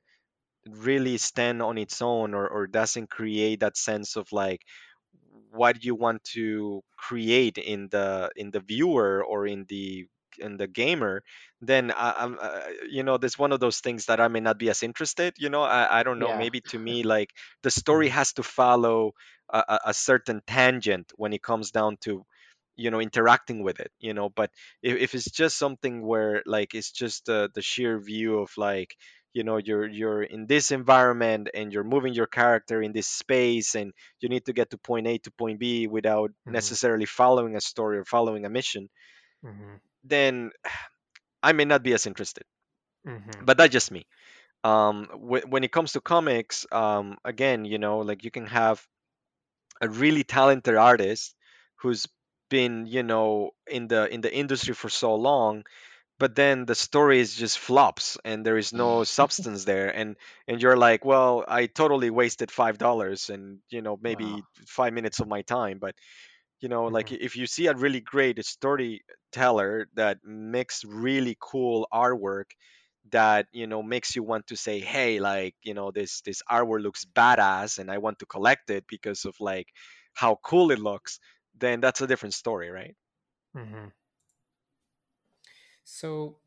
really 0.69 1.17
stand 1.17 1.61
on 1.61 1.77
its 1.77 2.01
own 2.01 2.33
or, 2.33 2.47
or 2.47 2.67
doesn't 2.67 3.09
create 3.09 3.61
that 3.61 3.77
sense 3.77 4.15
of 4.17 4.31
like 4.31 4.61
what 5.51 5.83
you 5.83 5.95
want 5.95 6.23
to 6.23 6.81
create 6.97 7.57
in 7.57 7.87
the 7.89 8.29
in 8.35 8.51
the 8.51 8.59
viewer 8.59 9.23
or 9.23 9.47
in 9.47 9.65
the 9.69 10.05
in 10.39 10.57
the 10.57 10.67
gamer 10.67 11.23
then 11.61 11.91
I, 11.91 12.13
i'm 12.17 12.37
uh, 12.39 12.59
you 12.89 13.03
know 13.03 13.17
there's 13.17 13.39
one 13.39 13.51
of 13.51 13.59
those 13.59 13.79
things 13.79 14.05
that 14.05 14.19
i 14.19 14.27
may 14.27 14.39
not 14.39 14.59
be 14.59 14.69
as 14.69 14.83
interested 14.83 15.33
you 15.39 15.49
know 15.49 15.63
i, 15.63 15.99
I 15.99 16.03
don't 16.03 16.19
know 16.19 16.31
Yeah. 16.31 16.33
maybe 16.33 16.61
to 16.69 16.77
me 16.79 17.01
like 17.03 17.31
the 17.63 17.71
story 17.71 18.07
hmm 18.07 18.09
has 18.09 18.33
to 18.33 18.43
follow 18.43 19.13
a, 19.49 19.63
a 19.67 19.79
a 19.85 19.93
certain 19.93 20.41
tangent 20.45 21.11
when 21.15 21.33
it 21.33 21.41
comes 21.41 21.71
down 21.71 21.97
to 22.01 22.23
you 22.75 22.91
know 22.91 22.99
interacting 23.01 23.63
with 23.63 23.79
it 23.79 23.91
you 23.99 24.13
know 24.13 24.29
but 24.29 24.51
if, 24.83 24.97
if 24.97 25.15
it's 25.15 25.31
just 25.31 25.57
something 25.57 26.05
where 26.05 26.43
like 26.45 26.75
it's 26.75 26.91
just 26.91 27.27
uh, 27.29 27.47
the 27.55 27.61
sheer 27.61 27.99
view 27.99 28.39
of 28.39 28.51
like 28.57 28.95
you 29.33 29.43
know 29.43 29.57
you're 29.57 29.87
you're 29.87 30.23
in 30.23 30.47
this 30.47 30.71
environment 30.71 31.49
and 31.53 31.73
you're 31.73 31.83
moving 31.83 32.13
your 32.13 32.27
character 32.27 32.81
in 32.81 32.91
this 32.93 33.07
space 33.07 33.75
and 33.75 33.93
you 34.21 34.29
need 34.29 34.45
to 34.45 34.53
get 34.53 34.69
to 34.71 34.77
point 34.77 35.07
a 35.07 35.17
to 35.19 35.31
point 35.31 35.59
b 35.59 35.87
without 35.87 36.31
hmm 36.45 36.75
necessarily 36.75 37.05
following 37.05 37.55
a 37.55 37.61
story 37.61 37.97
or 37.99 38.05
following 38.05 38.45
a 38.45 38.49
mission 38.49 38.89
hmm 39.43 39.79
then 40.03 40.51
i 41.43 41.51
may 41.53 41.65
not 41.65 41.83
be 41.83 41.93
as 41.93 42.05
interested. 42.07 42.43
Hmm 43.05 43.43
but 43.43 43.57
that's 43.57 43.71
just 43.73 43.91
me. 43.91 44.05
Um 44.63 45.05
wh- 45.29 45.47
when 45.51 45.63
it 45.63 45.71
comes 45.71 45.93
to 45.93 46.01
comics 46.01 46.65
um 46.71 47.17
again 47.25 47.65
you 47.65 47.77
know 47.79 47.99
like 47.99 48.23
you 48.25 48.31
can 48.31 48.47
have 48.47 48.85
a 49.81 49.89
really 49.89 50.23
talented 50.23 50.75
artist 50.75 51.35
who's 51.81 52.07
been 52.49 52.85
you 52.87 53.03
know 53.03 53.51
in 53.67 53.87
the 53.87 54.01
in 54.13 54.21
the 54.21 54.33
industry 54.33 54.73
for 54.73 54.89
so 54.89 55.15
long 55.15 55.63
but 56.19 56.35
then 56.35 56.65
the 56.65 56.75
story 56.75 57.19
is 57.19 57.35
just 57.35 57.59
flops 57.59 58.17
and 58.25 58.45
there 58.45 58.57
is 58.57 58.73
no 58.73 59.03
substance 59.05 59.65
there 59.65 59.89
and 59.95 60.15
and 60.47 60.61
you're 60.61 60.77
like 60.77 61.05
well 61.05 61.45
i 61.47 61.65
totally 61.67 62.09
wasted 62.09 62.51
five 62.51 62.77
dollars 62.77 63.29
and 63.29 63.59
you 63.69 63.81
know 63.81 63.97
maybe 64.01 64.29
Wow. 64.33 64.47
five 64.67 64.93
minutes 64.93 65.19
of 65.19 65.27
my 65.27 65.41
time 65.43 65.79
but 65.79 65.95
you 66.61 66.69
know 66.69 66.85
like 66.85 67.11
Mhm. 67.11 67.13
if 67.13 67.35
you 67.35 67.45
see 67.47 67.67
a 67.67 67.73
really 67.73 68.01
great 68.01 68.43
storyteller 68.45 69.87
that 69.95 70.19
makes 70.23 70.83
really 70.85 71.37
cool 71.39 71.87
artwork 71.93 72.51
that 73.11 73.47
you 73.53 73.67
know 73.67 73.81
makes 73.81 74.15
you 74.15 74.23
want 74.23 74.45
to 74.47 74.57
say 74.57 74.79
hey 74.79 75.19
like 75.19 75.55
you 75.63 75.73
know 75.73 75.91
this 75.91 76.21
this 76.21 76.41
artwork 76.51 76.81
looks 76.83 77.05
badass 77.05 77.79
and 77.79 77.89
i 77.91 77.97
want 77.97 78.19
to 78.19 78.25
collect 78.25 78.69
it 78.69 78.85
because 78.87 79.25
of 79.25 79.35
like 79.39 79.67
how 80.13 80.37
cool 80.43 80.71
it 80.71 80.79
looks 80.79 81.19
then 81.55 81.79
that's 81.79 82.01
a 82.01 82.07
different 82.07 82.33
story 82.33 82.69
right 82.69 82.95
Mhm. 83.53 83.91
So, 85.87 86.39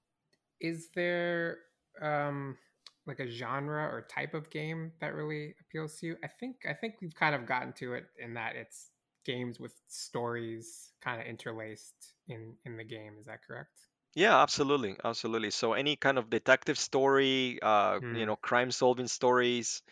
is 0.61 0.91
there 0.95 1.61
um 2.03 2.59
like 3.07 3.21
a 3.21 3.29
genre 3.29 3.85
or 3.87 4.03
type 4.03 4.35
of 4.35 4.51
game 4.51 4.93
that 5.01 5.15
really 5.15 5.55
appeals 5.61 5.99
to 6.01 6.07
you? 6.09 6.19
I 6.25 6.29
think 6.29 6.67
I 6.69 6.75
think 6.75 6.97
we've 7.03 7.15
kind 7.15 7.35
of 7.35 7.47
gotten 7.47 7.73
to 7.75 7.95
it 7.95 8.07
in 8.19 8.35
that 8.35 8.57
it's 8.57 8.93
games 9.25 9.61
with 9.61 9.75
stories 9.89 10.95
kind 11.03 11.21
of 11.21 11.27
interlaced 11.27 12.15
in 12.29 12.57
in 12.65 12.77
the 12.77 12.85
game. 12.85 13.19
Is 13.19 13.27
that 13.27 13.43
correct? 13.45 13.89
Yeah, 14.15 14.41
absolutely, 14.43 14.97
absolutely. 15.05 15.51
So 15.51 15.73
any 15.75 15.97
kind 15.97 16.19
of 16.19 16.31
detective 16.31 16.79
story, 16.79 17.61
uh, 17.63 18.01
you 18.11 18.27
Mm, 18.27 18.27
know, 18.27 18.37
crime 18.37 18.71
solving 18.73 19.07
stories, 19.07 19.83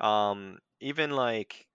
um, 0.00 0.58
even 0.80 1.10
like, 1.12 1.68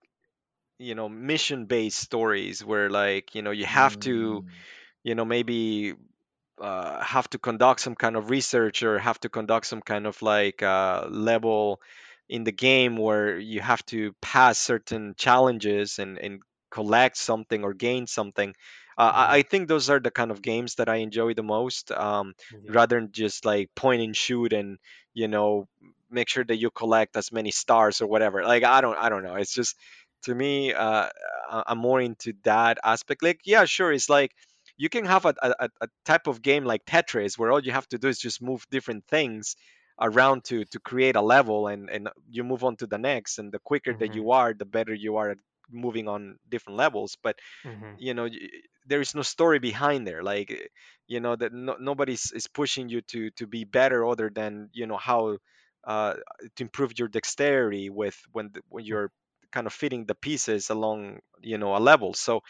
you 0.78 0.94
know, 0.94 1.08
mission 1.08 1.66
based 1.66 1.98
stories 2.00 2.64
where 2.64 2.90
like, 2.90 3.34
you 3.34 3.42
know, 3.42 3.52
you 3.52 3.66
have 3.66 3.98
to, 4.00 4.44
Mm, 4.44 4.64
you 5.04 5.14
know, 5.14 5.24
maybe 5.26 5.94
uh, 6.60 7.02
have 7.02 7.28
to 7.30 7.38
conduct 7.38 7.80
some 7.80 7.94
kind 7.94 8.16
of 8.16 8.30
research 8.30 8.82
or 8.82 8.98
have 8.98 9.18
to 9.20 9.28
conduct 9.28 9.66
some 9.66 9.82
kind 9.82 10.06
of 10.06 10.20
like 10.22 10.62
uh, 10.62 11.06
level 11.10 11.80
in 12.28 12.44
the 12.44 12.52
game 12.52 12.96
where 12.96 13.38
you 13.38 13.60
have 13.60 13.84
to 13.86 14.12
pass 14.20 14.58
certain 14.58 15.14
challenges 15.16 15.98
and, 15.98 16.18
and 16.18 16.40
collect 16.70 17.16
something 17.16 17.64
or 17.64 17.74
gain 17.74 18.06
something. 18.06 18.54
Uh, 18.96 19.12
I, 19.14 19.36
I 19.38 19.42
think 19.42 19.68
those 19.68 19.90
are 19.90 20.00
the 20.00 20.10
kind 20.10 20.30
of 20.30 20.42
games 20.42 20.76
that 20.76 20.88
I 20.88 20.96
enjoy 20.96 21.34
the 21.34 21.42
most, 21.42 21.90
um, 21.90 22.34
Yeah. 22.50 22.60
rather 22.68 23.00
than 23.00 23.12
just 23.12 23.44
like 23.44 23.74
point 23.74 24.02
and 24.02 24.16
shoot 24.16 24.52
and 24.52 24.78
you 25.12 25.28
know 25.28 25.68
make 26.10 26.28
sure 26.28 26.44
that 26.44 26.56
you 26.56 26.70
collect 26.70 27.16
as 27.16 27.32
many 27.32 27.50
stars 27.50 28.00
or 28.00 28.06
whatever. 28.06 28.44
Like 28.44 28.62
I 28.64 28.80
don't 28.80 28.96
I 28.96 29.08
don't 29.08 29.22
know. 29.24 29.34
It's 29.34 29.52
just 29.54 29.76
to 30.22 30.34
me, 30.34 30.72
uh, 30.72 31.10
I'm 31.50 31.78
more 31.78 32.00
into 32.00 32.32
that 32.44 32.78
aspect. 32.82 33.22
Like 33.22 33.40
yeah, 33.44 33.64
sure, 33.64 33.92
it's 33.92 34.08
like 34.08 34.32
you 34.76 34.88
can 34.88 35.04
have 35.04 35.24
a, 35.26 35.34
a, 35.42 35.68
a 35.82 35.88
type 36.04 36.26
of 36.26 36.42
game 36.42 36.64
like 36.64 36.84
Tetris 36.84 37.38
where 37.38 37.52
all 37.52 37.62
you 37.64 37.72
have 37.72 37.88
to 37.88 37.98
do 37.98 38.08
is 38.08 38.18
just 38.18 38.42
move 38.42 38.64
different 38.70 39.06
things 39.08 39.56
around 40.00 40.44
to 40.44 40.64
to 40.66 40.80
create 40.80 41.16
a 41.16 41.22
level 41.22 41.68
and 41.68 41.88
and 41.90 42.08
you 42.30 42.44
move 42.44 42.64
on 42.64 42.76
to 42.76 42.86
the 42.86 42.98
next. 42.98 43.38
And 43.38 43.52
the 43.52 43.60
quicker 43.60 43.94
that 44.00 44.12
Mhm. 44.12 44.14
you 44.14 44.30
are 44.32 44.54
the 44.54 44.64
better 44.66 44.94
you 44.94 45.16
are 45.16 45.30
at 45.30 45.38
moving 45.70 46.08
on 46.08 46.38
different 46.48 46.76
levels. 46.78 47.16
But 47.22 47.38
Mhm. 47.64 47.96
you 47.96 48.14
know 48.14 48.28
there 48.86 49.00
is 49.00 49.14
no 49.14 49.22
story 49.22 49.58
behind 49.58 50.06
there. 50.06 50.22
Like 50.22 50.70
you 51.06 51.20
know 51.20 51.36
that 51.36 51.52
no, 51.52 51.76
nobody's 51.80 52.32
is 52.32 52.46
pushing 52.48 52.88
you 52.88 53.00
to 53.12 53.30
to 53.32 53.46
be 53.46 53.64
better 53.64 54.06
other 54.06 54.30
than 54.34 54.70
you 54.72 54.86
know 54.86 54.96
how 54.98 55.38
uh, 55.84 56.14
to 56.56 56.62
improve 56.62 56.98
your 56.98 57.08
dexterity 57.08 57.90
with 57.90 58.16
when 58.32 58.52
when 58.68 58.84
Mm, 58.90 58.98
you're 58.98 59.10
kind 59.52 59.66
of 59.66 59.72
fitting 59.72 60.04
the 60.06 60.14
pieces 60.14 60.70
along 60.70 61.20
you 61.40 61.58
know 61.58 61.76
a 61.76 61.78
level. 61.80 62.14
So 62.14 62.40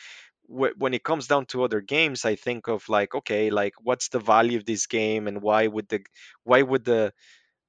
wh- 0.49 0.77
when 0.79 0.95
it 0.95 1.05
comes 1.05 1.27
down 1.27 1.47
to 1.47 1.65
other 1.65 1.81
games 1.81 2.25
i 2.25 2.35
think 2.35 2.69
of 2.69 2.89
like 2.89 3.15
okay 3.15 3.51
like 3.51 3.75
what's 3.83 4.09
the 4.09 4.19
value 4.21 4.59
of 4.59 4.65
this 4.65 4.87
game 4.87 5.27
and 5.29 5.43
why 5.43 5.67
would 5.67 5.89
the 5.89 6.01
why 6.45 6.63
would 6.63 6.85
the 6.85 7.13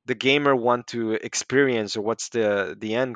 the 0.05 0.15
gamer 0.15 0.55
want 0.55 0.88
to 0.88 1.13
experience 1.13 1.97
or 1.97 2.01
what's 2.01 2.30
the 2.30 2.76
the 2.80 2.95
end 2.95 3.15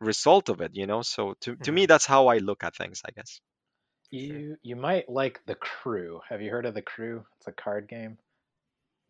result 0.00 0.48
of 0.48 0.60
it 0.60 0.72
you 0.74 0.86
know 0.86 1.02
so 1.02 1.34
to, 1.40 1.56
to 1.56 1.72
me 1.72 1.84
mhm. 1.84 1.88
that's 1.88 2.06
how 2.06 2.28
i 2.28 2.38
look 2.38 2.64
at 2.64 2.76
things 2.76 3.02
i 3.06 3.10
guess 3.10 3.40
you 4.10 4.56
you 4.62 4.76
might 4.76 5.08
like 5.08 5.40
The 5.46 5.54
Crew. 5.54 6.20
Have 6.28 6.42
you 6.42 6.50
heard 6.50 6.66
of 6.66 6.74
The 6.74 6.82
Crew? 6.82 7.24
It's 7.38 7.46
a 7.48 7.52
card 7.52 7.88
game 7.88 8.18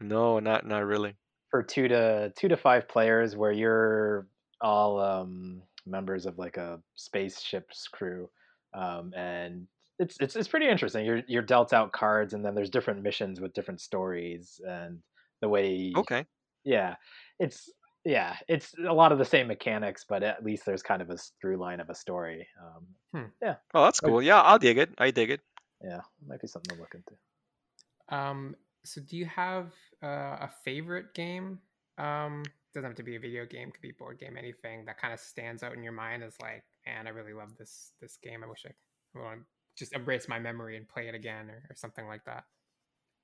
no 0.01 0.39
not 0.41 0.67
not 0.67 0.85
really 0.85 1.17
for 1.51 1.63
two 1.63 1.89
to 1.89 2.33
two 2.37 2.49
to 2.49 2.57
five 2.57 2.89
players 2.89 3.37
where 3.37 3.53
you're 3.53 4.27
all 4.61 5.01
um, 5.01 5.63
members 5.87 6.27
of 6.27 6.39
like 6.39 6.57
a 6.57 6.81
spaceship's 6.95 7.89
crew, 7.89 8.29
um, 8.75 9.13
and 9.17 9.67
it's 10.01 10.17
it's 10.21 10.35
it's 10.35 10.49
pretty 10.49 10.69
interesting. 10.69 11.05
You're 11.05 11.23
you're 11.29 11.43
dealt 11.43 11.73
out 11.73 11.93
cards, 11.93 12.35
and 12.35 12.45
then 12.45 12.55
there's 12.57 12.71
different 12.71 13.03
missions 13.03 13.41
with 13.41 13.53
different 13.55 13.81
stories, 13.81 14.61
and 14.67 14.99
the 15.41 15.49
way 15.49 15.93
okay 15.97 16.27
yeah, 16.65 16.97
it's 17.39 17.71
yeah, 18.05 18.37
it's 18.49 18.75
a 18.87 18.93
lot 18.93 19.13
of 19.13 19.19
the 19.19 19.25
same 19.25 19.47
mechanics, 19.47 20.05
but 20.09 20.23
at 20.23 20.43
least 20.45 20.65
there's 20.67 20.83
kind 20.83 21.03
of 21.03 21.11
a 21.11 21.17
through 21.41 21.59
line 21.59 21.81
of 21.81 21.89
a 21.91 21.95
story. 21.95 22.49
Um, 22.61 22.87
Hmm. 23.15 23.29
yeah, 23.43 23.57
oh 23.75 23.85
that's 23.85 24.03
might- 24.03 24.09
cool 24.09 24.23
yeah 24.23 24.41
i'll 24.41 24.59
dig 24.59 24.79
it 24.79 24.91
i 24.99 25.11
dig 25.11 25.31
it 25.31 25.41
yeah, 25.83 26.01
might 26.27 26.41
be 26.41 26.47
something 26.47 26.77
to 26.77 26.81
look 26.83 26.95
into. 26.95 27.15
Um, 28.17 28.55
so 28.85 29.01
do 29.01 29.17
you 29.17 29.27
have 29.27 29.73
uh, 30.03 30.37
a 30.47 30.51
favorite 30.65 31.15
game? 31.15 31.59
Um, 31.99 32.43
doesn't 32.75 32.89
have 32.91 32.97
to 32.97 33.03
be 33.03 33.17
a 33.17 33.21
video 33.21 33.47
game, 33.47 33.71
could 33.71 33.81
be 33.83 33.93
board 33.99 34.19
game, 34.19 34.37
anything 34.37 34.85
that 34.87 34.99
kind 34.99 35.13
of 35.13 35.21
stands 35.21 35.63
out 35.63 35.75
in 35.75 35.83
your 35.83 35.93
mind 35.93 36.23
as 36.23 36.35
like, 36.41 36.65
man, 36.87 37.07
I 37.07 37.11
really 37.11 37.33
love 37.33 37.57
this 37.59 37.93
this 38.01 38.19
game. 38.23 38.43
I 38.45 38.47
wish 38.49 38.65
I 38.67 39.19
want 39.19 39.41
to 39.41 39.45
just 39.81 39.95
embrace 39.95 40.29
my 40.29 40.41
memory 40.41 40.77
and 40.79 40.89
play 40.89 41.09
it 41.09 41.17
again 41.17 41.51
or, 41.51 41.65
or 41.71 41.77
something 41.77 42.07
like 42.09 42.25
that. 42.27 42.45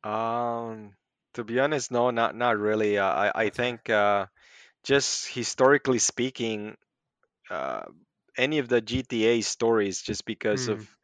um 0.04 0.92
to 1.34 1.44
be 1.44 1.58
honest 1.60 1.90
no 1.90 2.10
not 2.10 2.34
not 2.36 2.58
really 2.58 2.98
uh, 2.98 3.04
i 3.06 3.32
i 3.46 3.50
think 3.50 3.90
uh 3.90 4.26
just 4.84 5.28
historically 5.28 5.98
speaking 5.98 6.76
uh 7.50 7.82
any 8.38 8.58
of 8.58 8.68
the 8.68 8.82
gta 8.82 9.42
stories 9.44 10.02
just 10.02 10.24
because 10.26 10.68
of 10.68 10.80
Hmm. 10.80 10.96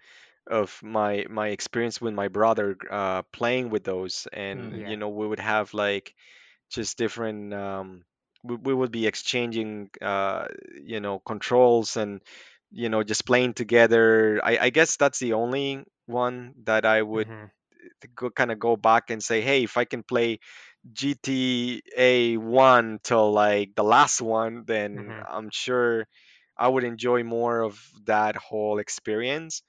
of 0.50 0.80
my 0.82 1.26
my 1.30 1.48
experience 1.48 2.00
with 2.00 2.14
my 2.14 2.28
brother 2.28 2.76
uh 2.90 3.22
playing 3.32 3.70
with 3.70 3.84
those 3.84 4.28
and 4.32 4.74
Mhm. 4.74 4.80
Yeah. 4.80 4.88
you 4.88 4.96
know 4.96 5.08
we 5.08 5.26
would 5.26 5.40
have 5.40 5.74
like 5.74 6.14
just 6.70 6.98
different 6.98 7.54
um 7.54 8.04
we, 8.44 8.56
we 8.56 8.74
would 8.74 8.92
be 8.92 9.06
exchanging 9.06 9.90
uh 10.02 10.46
you 10.84 11.00
know 11.00 11.18
controls 11.20 11.96
and 11.96 12.20
you 12.72 12.88
know 12.90 13.02
just 13.04 13.26
playing 13.26 13.54
together. 13.54 14.40
I 14.44 14.58
i 14.68 14.70
guess 14.70 14.96
that's 14.96 15.18
the 15.20 15.34
only 15.34 15.84
one 16.06 16.54
that 16.64 16.84
i 16.86 17.00
would 17.02 17.28
hmm 17.28 17.50
go 18.14 18.30
kind 18.30 18.50
of 18.52 18.58
go 18.58 18.76
back 18.76 19.10
and 19.10 19.22
say 19.22 19.40
hey 19.40 19.64
if 19.64 19.76
i 19.76 19.84
can 19.84 20.02
play 20.02 20.38
gta 20.92 22.38
1 22.38 22.98
till 23.02 23.32
like 23.32 23.74
the 23.74 23.84
last 23.84 24.20
one 24.20 24.64
then 24.66 24.92
hmm 24.94 25.22
i'm 25.28 25.50
sure 25.50 26.06
i 26.56 26.68
would 26.68 26.84
enjoy 26.84 27.22
more 27.24 27.60
of 27.62 27.78
that 28.06 28.36
whole 28.36 28.78
experience. 28.78 29.62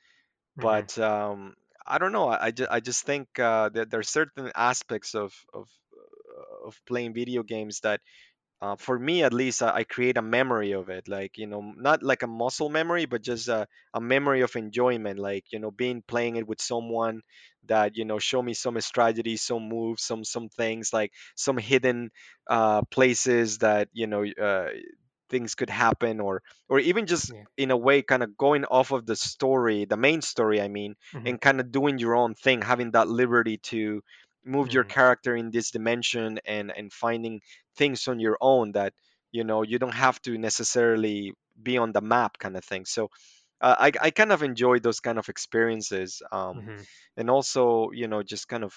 Hmm 0.58 0.86
but 0.86 0.98
um, 1.00 1.56
I 1.88 1.98
don't 1.98 2.12
know. 2.12 2.28
I, 2.30 2.48
I, 2.48 2.52
just, 2.52 2.72
I 2.72 2.80
just 2.80 3.06
think 3.06 3.40
uh, 3.40 3.70
that 3.70 3.90
there 3.92 4.00
are 4.00 4.04
certain 4.04 4.52
aspects 4.56 5.16
of 5.16 5.34
of 5.54 5.68
uh, 5.98 6.68
of 6.68 6.80
playing 6.86 7.14
video 7.14 7.44
games 7.44 7.82
that, 7.82 8.02
uh, 8.64 8.76
for 8.78 8.98
me 8.98 9.24
at 9.24 9.34
least, 9.34 9.62
I, 9.62 9.78
I 9.80 9.84
create 9.84 10.18
a 10.18 10.22
memory 10.22 10.72
of 10.74 10.90
it. 10.90 11.08
Like 11.10 11.38
you 11.38 11.48
know, 11.48 11.62
not 11.78 12.04
like 12.04 12.24
a 12.24 12.28
muscle 12.28 12.70
memory, 12.70 13.06
but 13.06 13.22
just 13.24 13.50
a, 13.50 13.68
a 13.94 14.02
memory 14.02 14.42
of 14.42 14.56
enjoyment. 14.56 15.20
Like 15.20 15.46
you 15.52 15.60
know, 15.60 15.72
being 15.72 16.04
playing 16.08 16.38
it 16.38 16.48
with 16.48 16.62
someone 16.62 17.22
that 17.66 17.98
you 17.98 18.06
know 18.06 18.20
show 18.20 18.42
me 18.42 18.54
some 18.54 18.80
strategies, 18.82 19.44
some 19.44 19.70
moves, 19.70 20.04
some 20.04 20.24
some 20.24 20.50
things 20.50 20.94
like 20.94 21.12
some 21.36 21.58
hidden 21.58 22.12
uh, 22.50 22.84
places 22.92 23.60
that 23.60 23.90
you 23.94 24.08
know 24.08 24.26
uh, 24.26 24.70
things 25.30 25.56
could 25.56 25.70
happen 25.70 26.20
or 26.20 26.42
or 26.70 26.80
even 26.80 27.06
just 27.08 27.34
Yeah. 27.34 27.46
in 27.58 27.72
a 27.72 27.78
way 27.78 28.02
kind 28.02 28.24
of 28.24 28.38
going 28.38 28.66
off 28.66 28.92
of 28.92 29.06
the 29.06 29.16
story 29.16 29.86
the 29.86 29.98
main 29.98 30.22
story 30.22 30.62
i 30.62 30.68
mean 30.68 30.96
hmm 31.14 31.26
and 31.26 31.40
kind 31.42 31.60
of 31.60 31.72
doing 31.72 31.98
your 32.00 32.16
own 32.16 32.34
thing 32.36 32.62
having 32.62 32.92
that 32.92 33.08
liberty 33.08 33.58
to 33.58 34.02
move 34.46 34.74
your 34.74 34.84
hmm 34.84 34.94
character 34.98 35.36
in 35.36 35.52
this 35.52 35.72
dimension 35.72 36.40
and 36.46 36.72
and 36.76 36.92
finding 36.94 37.42
things 37.78 38.08
on 38.08 38.20
your 38.20 38.38
own 38.42 38.74
that 38.74 38.94
you 39.32 39.44
know 39.44 39.64
you 39.64 39.80
don't 39.80 39.96
have 39.96 40.22
to 40.24 40.38
necessarily 40.38 41.34
be 41.62 41.78
on 41.78 41.92
the 41.92 42.02
map 42.02 42.38
kind 42.40 42.58
of 42.58 42.64
thing. 42.66 42.86
So 42.86 43.10
uh, 43.62 43.76
I, 43.80 43.92
I 44.02 44.12
kind 44.12 44.32
of 44.32 44.44
enjoy 44.44 44.80
those 44.80 45.00
kind 45.00 45.18
of 45.18 45.30
experiences 45.30 46.22
um, 46.32 46.70
hmm 46.70 46.84
and 47.18 47.30
also 47.30 47.92
you 47.92 48.08
know 48.08 48.24
just 48.24 48.48
kind 48.48 48.64
of 48.64 48.74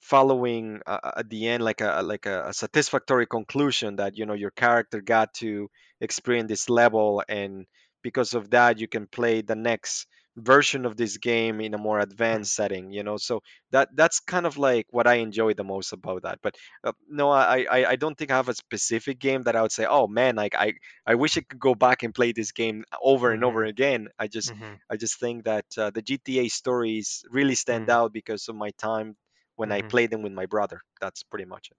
following 0.00 0.80
uh, 0.86 0.98
uh, 1.02 1.12
at 1.18 1.28
the 1.28 1.46
end 1.48 1.62
like 1.62 1.80
a 1.82 2.02
like 2.02 2.26
a, 2.26 2.48
a 2.48 2.52
satisfactory 2.54 3.26
conclusion 3.26 3.96
that 3.96 4.16
you 4.16 4.24
know 4.26 4.32
your 4.34 4.50
character 4.50 5.00
got 5.00 5.34
to 5.34 5.68
experience 6.00 6.48
this 6.48 6.70
level 6.70 7.22
and 7.28 7.66
because 8.02 8.32
of 8.34 8.50
that 8.50 8.78
you 8.78 8.88
can 8.88 9.06
play 9.06 9.42
the 9.42 9.54
next 9.56 10.06
version 10.36 10.86
of 10.86 10.96
this 10.96 11.16
game 11.18 11.60
in 11.60 11.74
a 11.74 11.78
more 11.78 11.98
advanced 11.98 12.54
setting 12.54 12.92
you 12.92 13.02
know 13.02 13.16
so 13.16 13.42
that 13.72 13.88
that's 13.94 14.20
kind 14.20 14.46
of 14.46 14.56
like 14.56 14.86
what 14.90 15.06
i 15.06 15.14
enjoy 15.14 15.52
the 15.54 15.64
most 15.64 15.92
about 15.92 16.22
that 16.22 16.38
but 16.42 16.56
uh, 16.84 16.92
no 17.08 17.30
I, 17.30 17.66
I 17.70 17.90
i 17.90 17.96
don't 17.96 18.16
think 18.16 18.30
i 18.30 18.36
have 18.36 18.48
a 18.48 18.54
specific 18.54 19.18
game 19.18 19.42
that 19.42 19.56
i 19.56 19.62
would 19.62 19.72
say 19.72 19.86
oh 19.86 20.06
man 20.06 20.36
like 20.36 20.54
i 20.54 20.72
i 21.06 21.14
wish 21.16 21.36
i 21.36 21.40
could 21.42 21.58
go 21.58 21.74
back 21.74 22.02
and 22.02 22.14
play 22.14 22.32
this 22.32 22.52
game 22.52 22.84
over 23.02 23.32
and 23.32 23.44
over 23.44 23.64
hmm 23.64 23.64
again 23.64 24.08
i 24.18 24.28
just 24.28 24.52
hmm 24.52 24.74
i 24.90 24.96
just 24.96 25.18
think 25.18 25.44
that 25.44 25.66
uh, 25.76 25.90
the 25.90 26.02
gta 26.02 26.48
stories 26.50 27.24
really 27.30 27.54
stand 27.54 27.88
hmm 27.88 27.90
out 27.90 28.12
because 28.12 28.48
of 28.48 28.56
my 28.56 28.70
time 28.78 29.16
when 29.56 29.70
I 29.72 29.80
Mhm. 29.80 29.90
played 29.90 30.10
them 30.10 30.22
with 30.22 30.32
my 30.32 30.46
brother. 30.46 30.80
That's 31.00 31.22
pretty 31.22 31.44
much 31.44 31.68
it. 31.70 31.76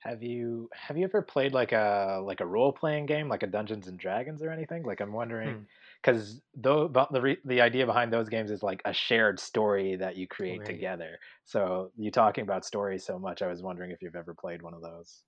Have 0.00 0.22
you 0.22 0.68
have 0.72 0.96
you 0.96 1.04
ever 1.04 1.20
played 1.22 1.52
like 1.52 1.72
a 1.72 2.20
like 2.24 2.40
a 2.40 2.46
role 2.46 2.72
playing 2.72 3.06
game 3.06 3.28
like 3.28 3.42
a 3.42 3.46
Dungeons 3.48 3.88
and 3.88 3.98
Dragons 3.98 4.42
or 4.42 4.50
anything? 4.50 4.84
Like 4.84 5.00
I'm 5.00 5.12
Hmm. 5.42 5.52
wondering 5.52 5.66
because 6.06 6.42
though 6.54 6.88
but 6.88 7.12
the 7.12 7.36
the 7.44 7.62
idea 7.62 7.86
behind 7.86 8.12
those 8.12 8.30
games 8.30 8.50
is 8.52 8.62
like 8.62 8.82
a 8.86 8.94
shared 8.94 9.40
story 9.40 9.96
that 9.96 10.16
you 10.16 10.28
create 10.28 10.64
Right. 10.64 10.66
together. 10.66 11.18
So 11.44 11.92
you 11.96 12.10
talking 12.12 12.44
about 12.44 12.64
stories 12.66 13.04
so 13.06 13.18
much, 13.18 13.42
I 13.42 13.48
was 13.48 13.62
wondering 13.62 13.92
if 13.92 14.02
you've 14.02 14.16
ever 14.16 14.34
played 14.34 14.62
one 14.62 14.74
of 14.74 14.82
those. 14.82 15.22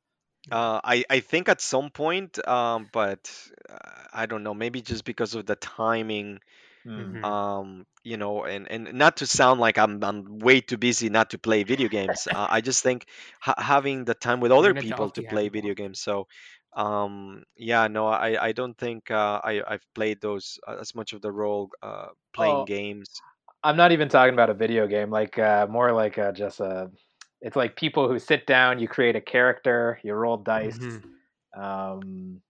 Uh, 0.51 0.81
I 0.85 1.05
I 1.11 1.21
think 1.21 1.49
at 1.49 1.61
some 1.61 1.91
point, 1.91 2.39
um, 2.49 2.89
but 2.93 3.31
uh, 3.69 3.77
I 4.13 4.27
don't 4.27 4.43
know. 4.45 4.55
Maybe 4.55 4.81
just 4.83 5.05
because 5.05 5.35
of 5.35 5.47
the 5.47 5.57
timing, 5.57 6.41
Hmm. 6.85 6.91
Mhm. 7.03 7.25
um, 7.25 7.87
you 8.05 8.17
know, 8.19 8.45
and 8.45 8.69
and 8.71 8.95
not 8.95 9.19
to 9.19 9.27
sound 9.27 9.61
like 9.61 9.79
I'm 9.79 10.03
I'm 10.05 10.39
way 10.41 10.61
too 10.61 10.77
busy 10.79 11.09
not 11.11 11.31
to 11.31 11.39
play 11.39 11.65
video 11.65 11.89
games. 11.89 12.29
Uh, 12.29 12.47
I 12.51 12.61
just 12.63 12.83
think 12.83 13.07
ha 13.41 13.55
having 13.59 14.05
the 14.05 14.15
time 14.15 14.41
with 14.41 14.53
other 14.53 14.75
people 14.75 15.11
to 15.13 15.23
play 15.25 15.49
more. 15.51 15.51
video 15.51 15.75
games. 15.75 16.01
So, 16.01 16.29
um, 16.75 17.45
yeah, 17.57 17.87
no, 17.89 18.07
I 18.09 18.47
I 18.49 18.53
don't 18.53 18.77
think 18.77 19.11
uh, 19.11 19.41
I 19.45 19.63
I've 19.67 19.87
played 19.95 20.21
those 20.21 20.59
uh, 20.67 20.77
as 20.81 20.95
much 20.95 21.13
of 21.13 21.23
the 21.23 21.33
role 21.33 21.71
uh, 21.83 22.09
playing 22.33 22.65
Oh, 22.65 22.67
games. 22.67 23.23
I'm 23.63 23.77
not 23.77 23.93
even 23.93 24.09
talking 24.09 24.35
about 24.35 24.51
a 24.51 24.55
video 24.55 24.87
game, 24.87 25.11
like 25.11 25.39
uh, 25.39 25.67
more 25.69 25.93
like 25.93 26.19
uh, 26.19 26.33
just 26.33 26.61
a. 26.61 26.91
It's 27.41 27.57
like 27.57 27.77
people 27.77 28.09
who 28.09 28.19
sit 28.19 28.47
down, 28.47 28.79
you 28.79 28.89
create 28.89 29.17
a 29.17 29.21
character, 29.21 29.99
you 30.03 30.15
roll 30.15 30.37
dice. 30.39 30.79
Mhm. 30.79 31.03
Um, 31.57 32.41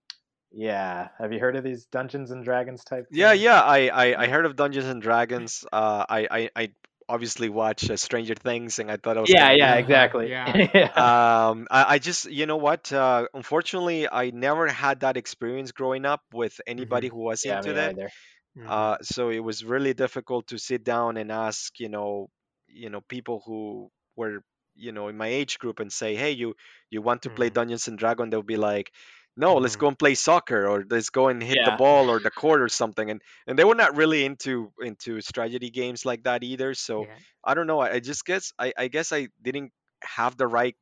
yeah, 0.52 1.08
have 1.18 1.32
you 1.32 1.40
heard 1.40 1.56
of 1.56 1.64
these 1.64 1.86
Dungeons 1.86 2.30
and 2.30 2.44
Dragons 2.44 2.84
type 2.84 3.06
Yeah, 3.10 3.32
games? 3.32 3.34
yeah, 3.34 3.60
I 3.62 3.88
I, 3.88 4.22
I 4.24 4.26
heard 4.28 4.46
of 4.46 4.56
Dungeons 4.56 4.86
and 4.86 5.00
Dragons. 5.02 5.64
Uh, 5.72 6.04
I 6.08 6.28
I, 6.30 6.50
I 6.56 6.72
obviously 7.08 7.48
watch 7.48 7.90
uh, 7.90 7.96
Stranger 7.96 8.34
Things, 8.34 8.78
and 8.78 8.90
I 8.90 8.96
thought 8.96 9.16
it 9.16 9.20
was 9.20 9.34
Yeah, 9.34 9.50
yeah, 9.52 9.74
exactly. 9.76 10.30
Yeah. 10.30 10.54
yeah. 10.74 11.10
um 11.10 11.66
I, 11.70 11.94
I 11.94 11.98
just 11.98 12.26
you 12.30 12.46
know 12.46 12.56
what 12.56 12.92
uh 12.92 13.26
unfortunately 13.34 14.08
i 14.10 14.30
never 14.30 14.66
had 14.68 15.00
that 15.00 15.16
experience 15.16 15.72
growing 15.72 16.04
up 16.06 16.22
with 16.32 16.60
anybody 16.66 17.08
Mhm. 17.08 17.12
who 17.12 17.18
was 17.18 17.44
Yeah, 17.44 17.60
into 17.60 17.72
me 17.72 17.74
that 17.74 17.92
either. 17.92 18.12
Mhm. 18.56 18.74
uh 18.74 18.96
so 19.02 19.30
it 19.30 19.40
was 19.40 19.64
really 19.64 19.94
difficult 19.94 20.48
to 20.48 20.58
sit 20.58 20.84
down 20.84 21.16
and 21.16 21.30
ask 21.32 21.78
you 21.80 21.88
know 21.88 22.28
you 22.68 22.90
know 22.90 23.00
people 23.08 23.42
who 23.46 23.90
were 24.16 24.42
you 24.74 24.92
know 24.92 25.08
in 25.08 25.16
my 25.16 25.28
age 25.28 25.58
group 25.58 25.80
and 25.80 25.92
say 25.92 26.14
hey 26.16 26.32
you 26.32 26.54
you 26.90 27.02
want 27.02 27.22
to 27.22 27.30
play 27.30 27.48
Mhm. 27.48 27.58
dungeons 27.58 27.88
and 27.88 27.98
dragon 27.98 28.30
they'll 28.30 28.42
be 28.42 28.56
like 28.56 28.92
no 29.38 29.56
let's 29.56 29.76
Mhm. 29.76 29.78
go 29.78 29.88
and 29.88 29.98
play 29.98 30.14
soccer 30.14 30.68
or 30.68 30.84
let's 30.90 31.10
go 31.10 31.28
and 31.28 31.42
hit 31.42 31.64
the 31.64 31.72
ball 31.72 32.10
or 32.10 32.20
the 32.20 32.30
court 32.30 32.62
or 32.62 32.68
something 32.68 33.10
and 33.10 33.22
and 33.46 33.58
they 33.58 33.64
were 33.64 33.76
not 33.76 33.96
really 33.96 34.24
into 34.24 34.72
into 34.82 35.20
strategy 35.22 35.70
games 35.70 36.04
like 36.06 36.24
that 36.24 36.44
either 36.44 36.74
so 36.74 37.08
Yeah. 37.08 37.20
i 37.44 37.54
don't 37.54 37.68
know 37.68 37.80
i, 37.80 37.94
I 37.94 38.00
just 38.00 38.24
guess 38.26 38.52
I, 38.58 38.74
I 38.78 38.88
guess 38.88 39.12
i 39.12 39.28
didn't 39.42 39.72
have 40.02 40.36
the 40.36 40.48
right 40.48 40.76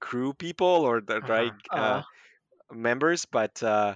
crew 0.00 0.34
people 0.34 0.66
or 0.86 1.00
the 1.00 1.22
Uh-huh. 1.22 1.28
right 1.28 1.54
uh, 1.76 2.00
Uh, 2.00 2.04
members 2.72 3.26
but 3.26 3.62
uh 3.62 3.94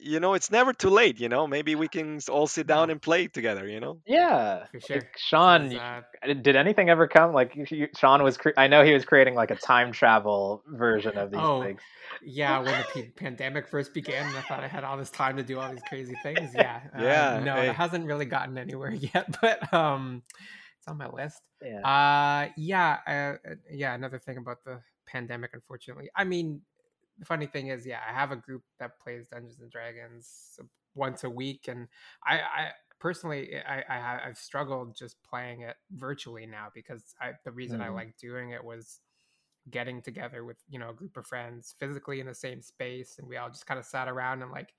you 0.00 0.20
know 0.20 0.34
it's 0.34 0.50
never 0.50 0.72
too 0.72 0.90
late 0.90 1.18
you 1.20 1.28
know 1.28 1.46
maybe 1.46 1.74
we 1.74 1.88
can 1.88 2.20
all 2.30 2.46
sit 2.46 2.66
down 2.66 2.86
No. 2.88 2.92
and 2.92 3.02
play 3.02 3.26
together 3.26 3.66
you 3.68 3.80
know 3.80 3.98
yeah. 4.06 4.66
For 4.70 4.80
sure. 4.80 4.96
Like 4.96 5.10
Sean, 5.16 5.64
This 5.64 5.72
is, 5.74 5.78
y- 5.80 6.02
uh, 6.30 6.34
did 6.34 6.56
anything 6.56 6.88
ever 6.88 7.08
come? 7.08 7.32
Like 7.32 7.54
you- 7.56 7.66
you- 7.70 7.88
Sean 7.96 8.22
was, 8.22 8.36
cre- 8.36 8.50
I 8.56 8.68
know 8.68 8.84
he 8.84 8.92
was 8.94 9.04
creating 9.04 9.34
like 9.34 9.50
a 9.50 9.56
time 9.56 9.90
travel 9.92 10.62
version 10.68 11.18
of 11.18 11.30
these 11.30 11.40
Oh, 11.42 11.62
things. 11.62 11.80
yeah, 12.22 12.58
when 12.60 12.66
the 12.78 12.86
p- 12.94 13.10
pandemic 13.16 13.66
first 13.68 13.92
began, 13.92 14.24
I 14.36 14.40
thought 14.42 14.62
I 14.62 14.68
had 14.68 14.84
all 14.84 14.96
this 14.96 15.10
time 15.10 15.36
to 15.36 15.42
do 15.42 15.58
all 15.58 15.70
these 15.70 15.82
crazy 15.88 16.14
things. 16.22 16.50
Yeah, 16.54 16.80
uh, 16.96 17.02
Yeah, 17.02 17.40
no, 17.44 17.54
hey. 17.56 17.68
it 17.70 17.74
hasn't 17.74 18.06
really 18.06 18.24
gotten 18.24 18.56
anywhere 18.56 18.92
yet, 19.14 19.26
but 19.42 19.72
um, 19.74 20.22
it's 20.78 20.86
on 20.88 20.96
my 20.96 21.08
list. 21.08 21.40
Yeah. 21.62 21.80
Uh, 21.80 22.48
yeah, 22.56 22.98
uh, 23.06 23.50
uh, 23.50 23.54
yeah. 23.70 23.94
Another 23.94 24.18
thing 24.18 24.36
about 24.38 24.58
the 24.64 24.80
pandemic, 25.06 25.50
unfortunately, 25.54 26.08
I 26.16 26.24
mean, 26.24 26.62
the 27.18 27.26
funny 27.26 27.46
thing 27.46 27.68
is, 27.68 27.86
yeah, 27.86 28.00
I 28.08 28.12
have 28.12 28.30
a 28.32 28.36
group 28.36 28.62
that 28.78 28.98
plays 29.00 29.28
Dungeons 29.28 29.60
and 29.60 29.70
Dragons 29.70 30.58
once 30.94 31.24
a 31.24 31.30
week, 31.30 31.68
and 31.68 31.88
I, 32.24 32.40
I 32.40 32.72
personally, 33.00 33.56
I, 33.58 33.78
I, 33.88 33.98
ha- 34.00 34.22
I've 34.24 34.38
struggled 34.38 34.96
just 34.96 35.22
playing 35.22 35.62
it 35.62 35.76
virtually 35.92 36.46
now 36.46 36.68
because 36.74 37.14
I, 37.20 37.32
the 37.44 37.52
reason 37.52 37.80
I 37.80 37.88
Mhm. 37.88 37.94
like 37.94 38.16
doing 38.18 38.50
it 38.50 38.64
was 38.64 39.00
getting 39.70 40.00
together 40.00 40.44
with 40.44 40.56
you 40.68 40.78
know 40.78 40.90
a 40.90 40.94
group 40.94 41.16
of 41.16 41.26
friends 41.26 41.74
physically 41.78 42.20
in 42.20 42.26
the 42.26 42.34
same 42.34 42.62
space 42.62 43.18
and 43.18 43.28
we 43.28 43.36
all 43.36 43.50
just 43.50 43.66
kind 43.66 43.78
of 43.78 43.84
sat 43.84 44.08
around 44.08 44.42
and 44.42 44.50
like 44.50 44.74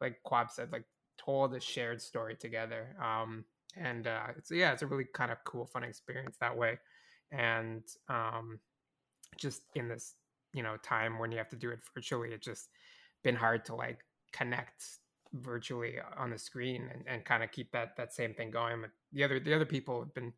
like 0.00 0.22
quab 0.24 0.50
said 0.50 0.72
like 0.72 0.84
told 1.18 1.54
a 1.54 1.60
shared 1.60 2.00
story 2.00 2.36
together 2.36 2.96
um 3.02 3.44
and 3.76 4.06
uh 4.06 4.28
it's 4.36 4.50
yeah 4.50 4.72
it's 4.72 4.82
a 4.82 4.86
really 4.86 5.06
kind 5.14 5.30
of 5.30 5.38
cool 5.44 5.66
fun 5.66 5.84
experience 5.84 6.36
that 6.38 6.56
way 6.56 6.78
and 7.30 7.84
um 8.08 8.58
just 9.36 9.64
in 9.74 9.88
this 9.88 10.16
you 10.52 10.62
know 10.62 10.76
time 10.82 11.18
when 11.18 11.32
you 11.32 11.38
have 11.38 11.48
to 11.48 11.56
do 11.56 11.70
it 11.70 11.80
virtually 11.94 12.30
it's 12.30 12.46
just 12.46 12.68
been 13.22 13.36
hard 13.36 13.64
to 13.64 13.74
like 13.74 13.98
connect 14.32 14.84
virtually 15.34 15.96
on 16.18 16.30
the 16.30 16.38
screen 16.38 16.88
and, 16.92 17.04
and 17.06 17.24
kind 17.24 17.42
of 17.42 17.50
keep 17.50 17.70
that 17.72 17.96
that 17.96 18.12
same 18.12 18.34
thing 18.34 18.50
going 18.50 18.80
but 18.80 18.90
the 19.12 19.24
other 19.24 19.40
the 19.40 19.54
other 19.54 19.64
people 19.64 20.00
have 20.00 20.14
been 20.14 20.32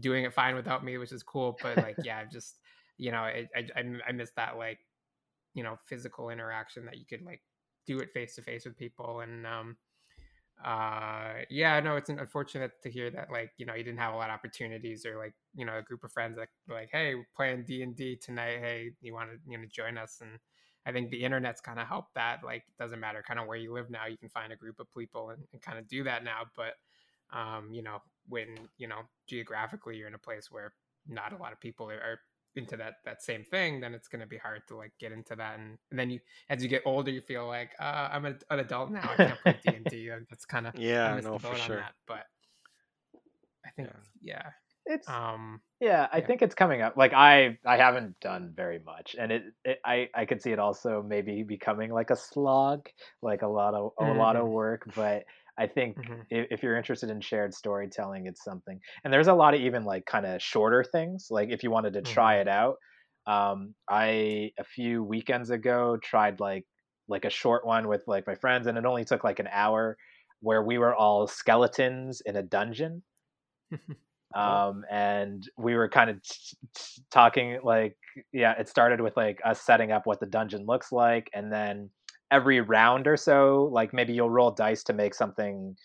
doing 0.00 0.24
it 0.24 0.32
fine 0.32 0.54
without 0.54 0.84
me 0.84 0.98
which 0.98 1.12
is 1.12 1.22
cool 1.22 1.56
but 1.62 1.76
like 1.76 1.96
yeah 2.04 2.18
I've 2.18 2.30
just 2.30 2.56
you 2.98 3.12
know 3.12 3.18
I, 3.18 3.48
I 3.54 3.66
I 3.76 3.84
I 4.08 4.12
miss 4.12 4.32
that 4.36 4.56
like 4.56 4.78
you 5.54 5.62
know 5.62 5.76
physical 5.86 6.30
interaction 6.30 6.84
that 6.86 6.98
you 6.98 7.04
could 7.06 7.24
like 7.24 7.40
do 7.86 7.98
it 8.00 8.12
face 8.12 8.34
to 8.36 8.42
face 8.42 8.64
with 8.64 8.76
people 8.76 9.20
and 9.20 9.46
um 9.46 9.76
uh 10.64 11.42
yeah 11.48 11.80
no 11.80 11.96
it's 11.96 12.10
unfortunate 12.10 12.72
to 12.82 12.90
hear 12.90 13.10
that 13.10 13.28
like 13.30 13.50
you 13.56 13.64
know 13.64 13.74
you 13.74 13.82
didn't 13.82 13.98
have 13.98 14.12
a 14.12 14.16
lot 14.16 14.28
of 14.28 14.34
opportunities 14.34 15.06
or 15.06 15.16
like 15.16 15.32
you 15.54 15.64
know 15.64 15.78
a 15.78 15.82
group 15.82 16.04
of 16.04 16.12
friends 16.12 16.36
were 16.36 16.74
like 16.74 16.90
hey 16.92 17.14
we're 17.14 17.26
playing 17.34 17.64
d&d 17.64 18.16
tonight. 18.16 18.58
Hey 18.60 18.90
you 19.00 19.14
want 19.14 19.30
to 19.30 19.36
you 19.48 19.56
know 19.56 19.64
join 19.72 19.96
us? 19.96 20.18
And 20.20 20.30
i 20.86 20.92
think 20.92 21.10
the 21.10 21.22
internet's 21.22 21.60
kind 21.60 21.78
of 21.78 21.86
helped 21.86 22.14
that 22.14 22.40
like 22.44 22.64
it 22.68 22.82
doesn't 22.82 23.00
matter 23.00 23.22
kind 23.26 23.40
of 23.40 23.46
where 23.46 23.56
you 23.56 23.72
live 23.72 23.90
now 23.90 24.06
you 24.06 24.18
can 24.18 24.28
find 24.28 24.52
a 24.52 24.56
group 24.56 24.80
of 24.80 24.86
people 24.96 25.30
and, 25.30 25.42
and 25.52 25.62
kind 25.62 25.78
of 25.78 25.88
do 25.88 26.04
that 26.04 26.24
now 26.24 26.42
but 26.56 26.74
um 27.36 27.68
you 27.72 27.82
know 27.82 27.98
when 28.28 28.48
you 28.78 28.88
know 28.88 29.00
geographically 29.26 29.96
you're 29.96 30.08
in 30.08 30.14
a 30.14 30.18
place 30.18 30.50
where 30.50 30.72
not 31.08 31.32
a 31.32 31.36
lot 31.36 31.52
of 31.52 31.60
people 31.60 31.90
are, 31.90 31.94
are 31.94 32.20
into 32.56 32.76
that 32.76 32.94
that 33.04 33.22
same 33.22 33.44
thing 33.44 33.80
then 33.80 33.94
it's 33.94 34.08
going 34.08 34.20
to 34.20 34.26
be 34.26 34.38
hard 34.38 34.62
to 34.66 34.76
like 34.76 34.92
get 34.98 35.12
into 35.12 35.36
that 35.36 35.58
and, 35.58 35.78
and 35.90 35.98
then 35.98 36.10
you 36.10 36.18
as 36.48 36.62
you 36.62 36.68
get 36.68 36.82
older 36.84 37.10
you 37.10 37.20
feel 37.20 37.46
like 37.46 37.70
uh, 37.80 38.08
i'm 38.12 38.24
an, 38.24 38.38
an 38.50 38.58
adult 38.58 38.90
now 38.90 39.08
i 39.12 39.16
can't 39.16 39.40
play 39.40 39.56
d&d 39.66 40.10
that's 40.28 40.44
kind 40.44 40.66
of 40.66 40.74
yeah 40.76 41.14
I 41.14 41.20
know 41.20 41.38
for 41.38 41.54
sure 41.54 41.76
that, 41.76 41.94
but 42.06 42.24
I 43.64 43.70
think 43.70 43.90
yeah. 44.20 44.42
It's 44.86 45.08
Um 45.08 45.60
yeah, 45.78 46.08
I 46.12 46.18
yeah. 46.18 46.26
think 46.26 46.42
it's 46.42 46.54
coming 46.54 46.82
up. 46.82 46.96
Like 46.96 47.12
I 47.12 47.58
I 47.64 47.76
haven't 47.76 48.18
done 48.20 48.52
very 48.56 48.80
much, 48.84 49.14
and 49.18 49.30
it, 49.30 49.44
it 49.64 49.78
I 49.84 50.08
I 50.14 50.24
could 50.24 50.42
see 50.42 50.50
it 50.50 50.58
also 50.58 51.04
maybe 51.06 51.42
becoming 51.42 51.92
like 51.92 52.10
a 52.10 52.16
slog, 52.16 52.88
like 53.22 53.42
a 53.42 53.46
lot 53.46 53.74
of 53.74 53.92
a 54.00 54.12
lot 54.12 54.36
of 54.36 54.48
work. 54.48 54.82
But 54.96 55.24
I 55.60 55.68
think 55.68 55.96
mhm, 55.96 56.26
if, 56.30 56.62
you're 56.62 56.76
interested 56.76 57.10
in 57.10 57.20
shared 57.20 57.54
storytelling, 57.54 58.26
it's 58.26 58.44
something. 58.44 58.80
And 59.04 59.12
there's 59.12 59.28
a 59.28 59.34
lot 59.34 59.54
of 59.54 59.60
even 59.60 59.84
like 59.84 60.06
kind 60.06 60.26
of 60.26 60.42
shorter 60.42 60.84
things. 60.84 61.28
Like 61.30 61.50
if 61.50 61.62
you 61.62 61.70
wanted 61.70 61.94
to 61.94 62.02
try 62.02 62.36
Mhm. 62.36 62.40
it 62.40 62.48
out, 62.48 62.76
um, 63.26 63.74
I 63.88 64.52
a 64.58 64.64
few 64.64 65.04
weekends 65.04 65.50
ago 65.50 65.98
tried 66.02 66.40
like 66.40 66.66
like 67.08 67.24
a 67.24 67.30
short 67.30 67.66
one 67.66 67.88
with 67.88 68.04
like 68.06 68.26
my 68.26 68.36
friends, 68.36 68.66
and 68.66 68.78
it 68.78 68.86
only 68.86 69.04
took 69.04 69.24
like 69.24 69.40
an 69.40 69.48
hour, 69.52 69.96
where 70.40 70.62
we 70.64 70.78
were 70.78 70.94
all 70.94 71.26
skeletons 71.28 72.22
in 72.24 72.36
a 72.36 72.42
dungeon 72.42 73.02
um 74.36 74.84
and 74.90 75.48
we 75.58 75.74
were 75.74 75.88
kind 75.88 76.08
of 76.08 76.22
t- 76.22 76.56
t- 76.76 77.02
talking 77.10 77.58
like 77.64 77.96
yeah 78.32 78.54
it 78.60 78.68
started 78.68 79.00
with 79.00 79.16
like 79.16 79.40
us 79.44 79.60
setting 79.60 79.90
up 79.90 80.06
what 80.06 80.20
the 80.20 80.26
dungeon 80.26 80.64
looks 80.66 80.92
like 80.92 81.28
and 81.34 81.52
then 81.52 81.90
every 82.30 82.60
round 82.60 83.06
or 83.06 83.16
so 83.16 83.68
like 83.72 83.92
maybe 83.92 84.12
you'll 84.12 84.30
roll 84.30 84.50
dice 84.50 84.82
to 84.84 84.92
make 84.92 85.14
something 85.14 85.76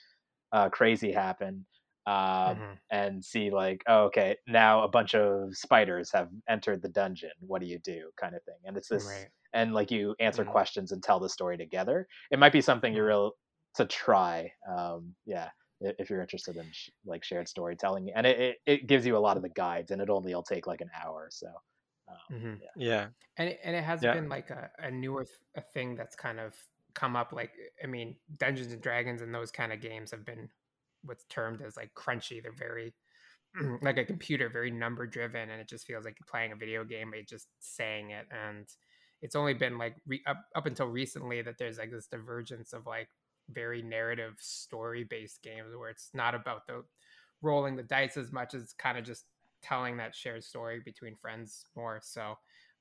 uh 0.52 0.70
crazy 0.70 1.12
happen 1.12 1.66
uh 2.06 2.56
mhm, 2.56 2.78
and 2.92 3.24
see 3.26 3.50
like 3.50 3.84
oh, 3.88 4.04
okay 4.06 4.38
now 4.48 4.84
a 4.84 4.88
bunch 4.88 5.16
of 5.16 5.56
spiders 5.58 6.12
have 6.12 6.30
entered 6.50 6.82
the 6.82 6.90
dungeon 6.90 7.32
what 7.40 7.62
do 7.62 7.68
you 7.68 7.80
do 7.80 8.12
kind 8.18 8.36
of 8.36 8.44
thing 8.44 8.60
and 8.66 8.78
it's 8.78 8.90
this 8.90 9.08
Right. 9.08 9.32
and 9.54 9.74
like 9.74 9.90
you 9.92 10.16
answer 10.20 10.44
Mhm. 10.44 10.46
questions 10.46 10.92
and 10.92 11.02
tell 11.04 11.20
the 11.20 11.30
story 11.30 11.58
together 11.58 12.08
it 12.32 12.40
might 12.40 12.54
be 12.54 12.62
something 12.62 12.94
you're 12.94 13.08
Mhm. 13.08 13.10
real 13.10 13.32
to 13.76 13.86
try 13.86 14.52
um 14.70 15.16
yeah 15.26 15.50
if 15.82 16.10
you're 16.10 16.22
interested 16.22 16.56
in 16.58 16.70
sh- 16.72 16.90
like 17.06 17.24
shared 17.24 17.48
storytelling 17.50 18.10
and 18.16 18.26
it, 18.26 18.40
it, 18.40 18.58
it 18.66 18.88
gives 18.88 19.06
you 19.06 19.18
a 19.18 19.20
lot 19.20 19.36
of 19.38 19.44
the 19.44 19.50
guides 19.50 19.92
and 19.92 20.02
it 20.02 20.10
only 20.10 20.34
will 20.34 20.44
take 20.44 20.68
like 20.68 20.82
an 20.82 20.90
hour 21.04 21.28
so 21.32 21.48
um, 22.08 22.18
mhm. 22.32 22.62
yeah 22.62 22.70
yeah 22.76 23.08
And 23.38 23.50
it, 23.50 23.60
and 23.64 23.76
it 23.76 23.84
has 23.84 24.04
Yeah. 24.04 24.14
been 24.14 24.30
like 24.30 24.50
a, 24.50 24.72
a 24.80 24.92
newer 24.92 25.26
th- 25.26 25.38
a 25.56 25.62
thing 25.62 25.96
that's 25.96 26.16
kind 26.16 26.40
of 26.40 26.56
come 26.94 27.16
up 27.16 27.34
like 27.34 27.54
I 27.84 27.88
mean 27.88 28.18
Dungeons 28.38 28.72
and 28.74 28.82
Dragons 28.82 29.22
and 29.22 29.34
those 29.36 29.52
kind 29.52 29.74
of 29.74 29.82
games 29.82 30.12
have 30.12 30.26
been 30.26 30.50
what's 31.04 31.26
termed 31.26 31.62
as 31.62 31.78
like 31.78 31.94
crunchy. 31.96 32.42
They're 32.42 32.54
very 32.54 32.96
like 33.82 33.98
a 33.98 34.06
computer, 34.06 34.50
very 34.50 34.72
number 34.72 35.08
driven, 35.08 35.50
and 35.50 35.62
it 35.62 35.70
just 35.70 35.86
feels 35.86 36.06
like 36.06 36.18
you're 36.20 36.28
playing 36.30 36.52
a 36.52 36.56
video 36.58 36.84
game, 36.84 37.12
but 37.12 37.18
you're 37.18 37.26
just 37.26 37.48
saying 37.60 38.12
it. 38.12 38.28
And 38.32 38.68
it's 39.22 39.36
only 39.36 39.54
been 39.54 39.78
like 39.78 39.98
re- 40.08 40.24
up 40.28 40.46
up 40.56 40.66
until 40.66 40.88
recently 40.88 41.42
that 41.42 41.58
there's 41.58 41.78
like 41.78 41.92
this 41.92 42.08
divergence 42.08 42.74
of 42.74 42.86
like 42.86 43.10
very 43.50 43.82
narrative 43.82 44.36
story 44.40 45.04
based 45.04 45.42
games 45.44 45.76
where 45.76 45.90
it's 45.90 46.10
not 46.14 46.36
about 46.36 46.68
the 46.68 46.84
rolling 47.42 47.76
the 47.76 47.84
dice 47.84 48.18
as 48.18 48.32
much 48.32 48.54
as 48.54 48.74
kind 48.74 48.98
of 48.98 49.04
just 49.06 49.26
telling 49.66 49.98
that 49.98 50.16
shared 50.16 50.44
story 50.44 50.82
between 50.84 51.16
friends 51.16 51.66
more. 51.76 52.00
So 52.04 52.36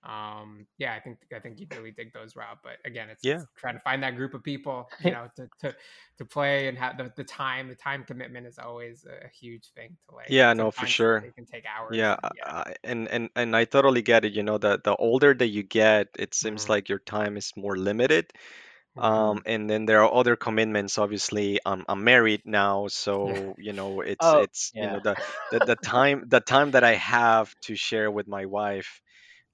um 0.07 0.67
yeah 0.77 0.93
i 0.95 1.01
think 1.01 1.17
i 1.35 1.39
think 1.39 1.59
you'd 1.59 1.73
really 1.75 1.91
dig 1.91 2.13
those 2.13 2.37
route 2.37 2.59
but 2.63 2.77
again 2.85 3.09
it's, 3.09 3.23
Yeah. 3.23 3.33
it's 3.33 3.47
trying 3.57 3.75
to 3.75 3.81
find 3.81 4.03
that 4.03 4.17
group 4.17 4.35
of 4.35 4.43
people 4.43 4.87
you 5.01 5.11
know 5.11 5.29
to 5.35 5.49
to, 5.59 5.75
to 6.19 6.25
play 6.27 6.69
and 6.69 6.77
have 6.77 6.99
the, 6.99 7.11
the 7.17 7.25
time 7.25 7.69
the 7.69 7.75
time 7.75 8.05
commitment 8.05 8.47
is 8.47 8.59
always 8.59 9.07
a 9.07 9.29
huge 9.29 9.73
thing 9.75 9.97
to 10.09 10.15
like 10.15 10.29
Yeah, 10.29 10.53
no, 10.55 10.71
for 10.71 10.87
sure. 10.87 11.27
it 11.27 11.35
can 11.35 11.47
take 11.47 11.65
hours 11.67 12.01
Yeah, 12.01 12.17
and 12.17 12.21
I- 12.25 12.31
yeah 12.35 12.75
and 12.85 13.09
and 13.09 13.31
and 13.37 13.57
I 13.57 13.65
totally 13.67 14.03
get 14.03 14.25
it. 14.25 14.33
You 14.33 14.43
know, 14.43 14.59
the 14.59 14.81
the 14.83 14.97
older 14.97 15.35
that 15.35 15.49
you 15.49 15.63
get, 15.63 16.09
it 16.19 16.35
seems 16.35 16.69
Mhm. 16.69 16.71
like 16.71 16.89
your 16.89 16.99
time 17.01 17.37
is 17.37 17.53
more 17.57 17.77
limited. 17.77 18.33
Mhm. 18.97 19.05
Um, 19.05 19.43
and 19.47 19.69
then 19.69 19.87
there 19.87 20.03
are 20.03 20.13
other 20.15 20.37
commitments. 20.37 20.99
Obviously, 20.99 21.59
I'm 21.67 21.85
I'm 21.89 22.05
married 22.05 22.43
now, 22.45 22.87
so 22.89 23.55
you 23.59 23.73
know, 23.73 24.01
it's 24.03 24.33
Oh, 24.33 24.45
it's 24.45 24.73
you 24.79 24.87
know 24.89 25.01
the 25.01 25.17
the 25.51 25.61
the 25.61 25.77
time 25.77 26.25
the 26.29 26.41
time 26.41 26.73
that 26.73 26.85
I 26.85 26.95
have 26.95 27.55
to 27.63 27.75
share 27.77 28.11
with 28.11 28.29
my 28.29 28.47
wife, 28.47 29.03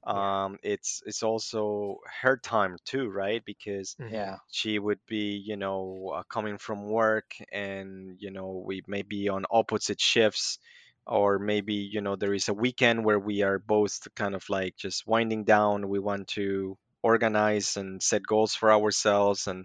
um, 0.05 0.59
it's 0.63 1.03
it's 1.07 1.23
also 1.23 1.99
her 2.23 2.37
time 2.39 2.77
too, 2.85 3.09
right? 3.09 3.45
Because. 3.45 3.97
Yeah. 3.99 4.39
she 4.53 4.79
would 4.79 4.99
be 5.07 5.37
you 5.47 5.57
know 5.57 6.13
uh, 6.15 6.23
coming 6.25 6.59
from 6.59 6.89
work 6.89 7.37
and 7.53 8.17
you 8.21 8.31
know 8.31 8.63
we 8.67 8.83
may 8.87 9.03
be 9.03 9.29
on 9.29 9.45
opposite 9.51 10.01
shifts 10.01 10.59
or 11.07 11.39
maybe 11.39 11.75
you 11.75 12.01
know 12.01 12.17
there 12.17 12.35
is 12.35 12.49
a 12.49 12.55
weekend 12.55 13.05
where 13.05 13.19
we 13.19 13.43
are 13.43 13.59
both 13.59 14.07
kind 14.17 14.35
of 14.35 14.49
like 14.49 14.77
just 14.77 15.07
winding 15.07 15.45
down 15.45 15.89
we 15.89 15.99
want 15.99 16.29
to 16.29 16.77
organize 17.03 17.77
and 17.77 18.03
set 18.03 18.23
goals 18.27 18.55
for 18.55 18.73
ourselves 18.73 19.47
and 19.47 19.65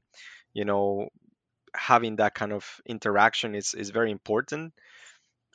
you 0.54 0.66
know 0.66 1.10
having 1.76 2.18
that 2.18 2.36
kind 2.36 2.54
of 2.54 2.66
interaction 2.86 3.56
is 3.56 3.74
is 3.76 3.92
very 3.92 4.12
important 4.12 4.74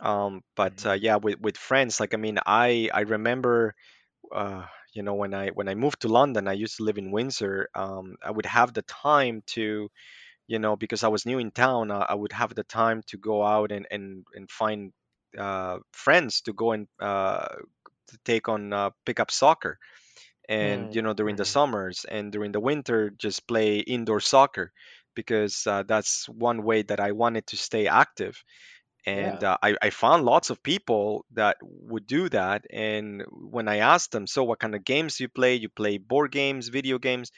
um 0.00 0.42
but 0.56 0.74
uh, 0.86 0.92
Mhm. 0.92 1.02
yeah 1.02 1.16
with 1.16 1.40
with 1.40 1.56
friends 1.56 2.00
like 2.00 2.14
i 2.14 2.16
mean 2.16 2.38
i 2.46 2.88
i 2.92 3.00
remember 3.00 3.74
uh, 4.34 4.64
you 4.94 5.02
know 5.02 5.14
when 5.14 5.34
i 5.34 5.48
when 5.50 5.68
i 5.68 5.74
moved 5.74 6.00
to 6.02 6.08
london 6.08 6.48
i 6.48 6.52
used 6.54 6.76
to 6.78 6.84
live 6.84 6.98
in 6.98 7.12
windsor 7.12 7.68
um, 7.74 8.16
i 8.24 8.30
would 8.30 8.46
have 8.46 8.72
the 8.74 8.82
time 8.82 9.42
to 9.46 9.88
you 10.48 10.58
know 10.58 10.76
because 10.76 11.04
i 11.04 11.08
was 11.08 11.26
new 11.26 11.38
in 11.38 11.50
town 11.50 11.90
uh, 11.90 12.06
i 12.08 12.14
would 12.14 12.32
have 12.32 12.54
the 12.54 12.64
time 12.64 13.02
to 13.06 13.18
go 13.18 13.44
out 13.44 13.72
and 13.72 13.86
and, 13.90 14.26
and 14.34 14.50
find 14.50 14.92
uh, 15.38 15.78
friends 15.92 16.42
to 16.42 16.52
go 16.52 16.72
and 16.72 16.88
uh, 17.00 17.46
to 18.08 18.18
take 18.24 18.48
on 18.48 18.72
uh, 18.72 18.90
pick 19.06 19.20
up 19.20 19.30
soccer 19.30 19.78
and 20.50 20.94
Mm, 20.94 20.96
you 20.96 21.02
know 21.02 21.14
during 21.14 21.36
the 21.36 21.46
summers 21.46 22.06
and 22.10 22.32
during 22.32 22.52
the 22.52 22.60
winter 22.60 23.10
just 23.18 23.48
play 23.48 23.78
indoor 23.80 24.20
soccer 24.20 24.72
because 25.14 25.66
uh, 25.66 25.84
that's 25.84 26.28
one 26.28 26.64
way 26.64 26.82
that 26.82 27.00
i 27.00 27.12
wanted 27.12 27.46
to 27.48 27.56
stay 27.56 27.88
active. 27.88 28.42
And 29.06 29.42
yeah. 29.42 29.44
uh, 29.44 29.56
I, 29.62 29.76
I 29.82 29.90
found 29.90 30.24
lots 30.24 30.50
of 30.50 30.62
people 30.62 31.24
that 31.32 31.56
would 31.62 32.06
do 32.06 32.28
that 32.30 32.66
and 32.70 33.22
when 33.30 33.68
i 33.68 33.78
asked 33.78 34.12
them 34.12 34.26
so 34.26 34.44
what 34.44 34.60
kind 34.60 34.74
of 34.74 34.84
games 34.84 35.20
you 35.20 35.28
play? 35.28 35.54
You 35.56 35.68
play 35.70 35.98
board 35.98 36.32
games 36.32 36.68
video 36.68 36.98
games? 36.98 37.30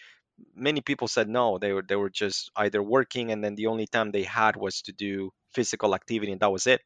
Many 0.55 0.81
people 0.83 1.09
said 1.09 1.29
no 1.29 1.59
they 1.59 1.73
were 1.73 1.83
they 1.89 1.97
were 1.97 2.11
just 2.11 2.51
either 2.57 2.83
working 2.83 3.33
and 3.33 3.43
then 3.45 3.55
the 3.57 3.67
only 3.69 3.87
time 3.87 4.11
they 4.11 4.25
had 4.25 4.57
was 4.57 4.83
to 4.83 4.93
do 4.93 5.33
physical 5.55 5.95
activity 5.95 6.33
and 6.33 6.41
that 6.41 6.53
was 6.53 6.67
it. 6.67 6.83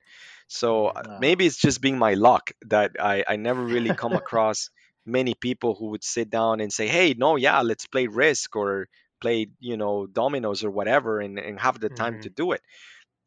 So 0.48 0.88
uh, 0.88 1.02
Mhm. 1.02 1.18
Maybe 1.18 1.46
it's 1.46 1.58
just 1.58 1.80
being 1.82 1.98
my 1.98 2.14
luck 2.14 2.52
that 2.74 2.92
i 3.00 3.24
i 3.28 3.36
never 3.36 3.64
really 3.66 3.92
come 3.92 4.16
across 4.16 4.70
many 5.06 5.34
people 5.34 5.74
who 5.74 5.86
would 5.90 6.04
sit 6.04 6.30
down 6.30 6.60
and 6.60 6.72
say 6.72 6.88
hey 6.88 7.14
no 7.16 7.36
yeah 7.36 7.60
let's 7.62 7.86
play 7.86 8.06
risk 8.06 8.56
or 8.56 8.88
play 9.20 9.46
you 9.60 9.76
know 9.76 10.06
dominoes 10.06 10.64
or 10.64 10.70
whatever 10.70 11.20
and, 11.20 11.38
and 11.38 11.60
have 11.60 11.80
the 11.80 11.90
time 11.90 12.18
to 12.18 12.28
Mhm. 12.28 12.30
do 12.30 12.52
it 12.52 12.62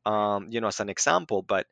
um 0.05 0.47
you 0.49 0.61
know 0.61 0.67
as 0.67 0.79
an 0.79 0.89
example 0.89 1.41
but 1.41 1.65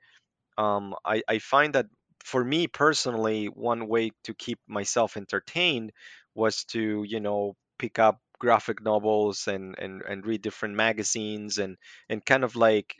um, 0.58 0.96
I, 1.06 1.24
I 1.28 1.40
find 1.40 1.74
that 1.76 1.88
for 2.24 2.44
me 2.44 2.68
personally, 2.68 3.46
one 3.48 3.88
way 3.88 4.12
to 4.26 4.34
keep 4.34 4.60
myself 4.68 5.18
entertained 5.18 5.92
was 6.36 6.66
to, 6.66 7.04
you 7.08 7.20
know, 7.20 7.56
pick 7.80 8.00
up 8.00 8.20
graphic 8.40 8.82
novels 8.84 9.48
and, 9.48 9.76
and, 9.80 10.02
and 10.02 10.26
read 10.26 10.42
different 10.42 10.76
magazines 10.76 11.58
and, 11.58 11.78
and 12.10 12.26
kind 12.26 12.44
of 12.44 12.56
like 12.56 12.96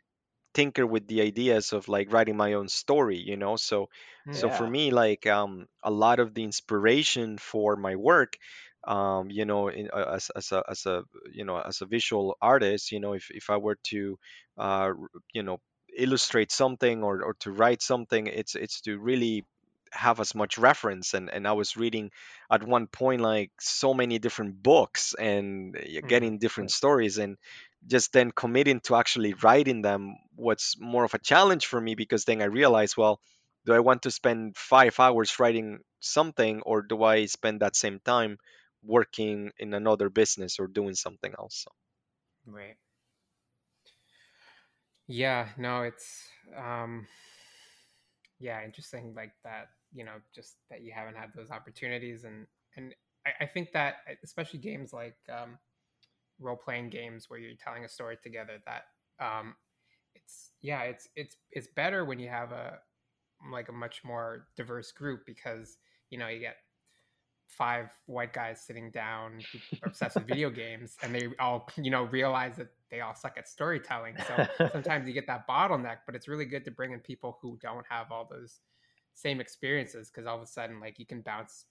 tinker 0.58 0.86
with 0.88 1.06
the 1.08 1.22
ideas 1.22 1.74
of 1.74 1.88
like 1.88 2.12
writing 2.14 2.38
my 2.38 2.54
own 2.54 2.68
story, 2.70 3.18
you 3.32 3.38
know? 3.38 3.56
So, 3.58 3.90
so 4.32 4.50
Mm. 4.50 4.58
for 4.58 4.68
me, 4.68 4.92
like 4.92 5.26
um, 5.28 5.68
a 5.84 5.92
lot 5.92 6.20
of 6.20 6.34
the 6.34 6.44
inspiration 6.44 7.38
for 7.38 7.76
my 7.78 7.96
work, 7.96 8.38
um, 8.88 9.30
you 9.32 9.46
know, 9.46 9.68
in, 9.70 9.90
uh, 9.94 10.12
as, 10.18 10.30
as 10.36 10.52
a, 10.52 10.64
as 10.70 10.86
a, 10.86 11.04
you 11.32 11.46
know, 11.46 11.58
as 11.60 11.82
a 11.82 11.86
visual 11.86 12.38
artist, 12.42 12.92
you 12.92 13.00
know, 13.00 13.14
if, 13.14 13.30
if 13.32 13.50
I 13.50 13.58
were 13.58 13.78
to, 13.92 14.18
uh, 14.58 14.92
you 15.34 15.44
know, 15.44 15.58
illustrate 15.98 16.52
something 16.52 17.04
or, 17.04 17.24
or 17.24 17.34
to 17.40 17.52
write 17.52 17.82
something 17.82 18.28
it's 18.28 18.56
it's 18.56 18.82
to 18.82 19.00
really 19.00 19.46
have 19.94 20.20
as 20.20 20.36
much 20.36 20.58
reference 20.58 21.14
and 21.14 21.30
and 21.30 21.48
i 21.48 21.54
was 21.54 21.78
reading 21.78 22.12
at 22.52 22.62
one 22.62 22.88
point 22.88 23.22
like 23.22 23.52
so 23.60 23.94
many 23.94 24.20
different 24.20 24.62
books 24.62 25.16
and 25.18 25.76
uh, 25.78 26.02
Mhm. 26.02 26.14
getting 26.14 26.38
different 26.40 26.72
stories 26.72 27.18
and 27.18 27.38
just 27.88 28.14
then 28.14 28.32
committing 28.32 28.80
to 28.82 28.96
actually 28.96 29.34
writing 29.36 29.82
them 29.82 30.16
was 30.36 30.76
more 30.80 31.04
of 31.06 31.14
a 31.14 31.20
challenge 31.20 31.66
for 31.66 31.80
me 31.82 31.96
because 31.96 32.26
then 32.26 32.42
i 32.42 32.46
realized 32.46 32.98
well 32.98 33.20
do 33.66 33.74
i 33.74 33.80
want 33.80 34.02
to 34.04 34.12
spend 34.12 34.56
five 34.58 35.00
hours 35.00 35.40
writing 35.40 35.80
something 36.00 36.62
or 36.62 36.82
do 36.82 37.04
i 37.04 37.26
spend 37.26 37.62
that 37.62 37.76
same 37.76 38.00
time 38.00 38.38
working 38.84 39.52
in 39.60 39.74
another 39.74 40.10
business 40.10 40.60
or 40.60 40.68
doing 40.68 40.94
something 40.96 41.34
else 41.38 41.66
Right. 42.46 42.78
Yeah, 45.08 45.50
no, 45.58 45.84
it's 45.84 46.28
um 46.56 47.08
yeah, 48.40 48.64
interesting 48.64 49.14
like 49.16 49.34
that, 49.44 49.70
you 49.94 50.04
know, 50.04 50.16
just 50.34 50.58
that 50.70 50.82
you 50.82 50.92
haven't 50.94 51.16
had 51.18 51.32
those 51.36 51.50
opportunities 51.52 52.24
and 52.24 52.48
and 52.76 52.94
I, 53.26 53.32
I 53.42 53.46
think 53.46 53.72
that 53.74 53.96
especially 54.24 54.60
games 54.60 54.94
like 54.94 55.18
um 55.30 55.58
role 56.40 56.56
playing 56.56 56.90
games 56.90 57.30
where 57.30 57.40
you're 57.40 57.56
telling 57.56 57.84
a 57.84 57.90
story 57.90 58.18
together 58.22 58.62
that 58.66 58.84
um 59.24 59.56
it's 60.24 60.52
yeah, 60.62 60.82
it's 60.84 61.08
it's 61.16 61.38
it's 61.52 61.68
better 61.76 62.06
when 62.06 62.20
you 62.20 62.30
have 62.30 62.52
a 62.52 62.80
like 63.52 63.70
a 63.70 63.72
much 63.72 64.02
more 64.04 64.48
diverse 64.56 64.92
group 64.92 65.26
because 65.26 65.78
you 66.10 66.18
know 66.18 66.28
you 66.28 66.40
get 66.40 66.58
five 67.48 67.90
white 68.08 68.34
guys 68.34 68.62
sitting 68.62 68.92
down 68.92 69.40
obsessed 69.84 70.16
with 70.16 70.28
video 70.28 70.50
games 70.66 70.98
and 71.02 71.16
they 71.16 71.30
all 71.40 71.68
you 71.78 71.90
know 71.90 72.04
realize 72.06 72.56
that 72.58 72.68
they 72.92 73.02
all 73.02 73.16
suck 73.16 73.38
at 73.38 73.48
storytelling. 73.48 74.16
So 74.28 74.70
sometimes 74.74 75.08
you 75.08 75.14
get 75.14 75.28
that 75.28 75.48
bottleneck 75.48 75.98
but 76.06 76.16
it's 76.16 76.28
really 76.28 76.46
good 76.46 76.66
to 76.66 76.72
bring 76.72 76.92
in 76.92 77.00
people 77.00 77.38
who 77.42 77.58
don't 77.62 77.86
have 77.90 78.12
all 78.12 78.28
those 78.30 78.60
same 79.14 79.40
experiences 79.40 80.10
because 80.10 80.28
all 80.28 80.38
of 80.38 80.44
a 80.44 80.48
sudden 80.48 80.80
like 80.80 81.00
you 81.00 81.06
can 81.06 81.22
bounce 81.22 81.66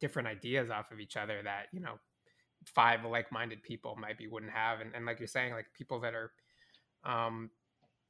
different 0.00 0.28
ideas 0.28 0.70
off 0.70 0.92
of 0.92 1.00
each 1.00 1.16
other 1.16 1.40
that 1.42 1.66
you 1.72 1.80
know 1.80 1.98
five 2.74 3.04
like-minded 3.04 3.62
people 3.62 3.96
maybe 4.00 4.26
wouldn't 4.26 4.52
have 4.52 4.80
and, 4.80 4.94
and 4.94 5.06
like 5.06 5.18
you're 5.18 5.26
saying 5.26 5.52
like 5.52 5.66
people 5.76 6.00
that 6.00 6.14
are 6.14 6.32
um 7.04 7.50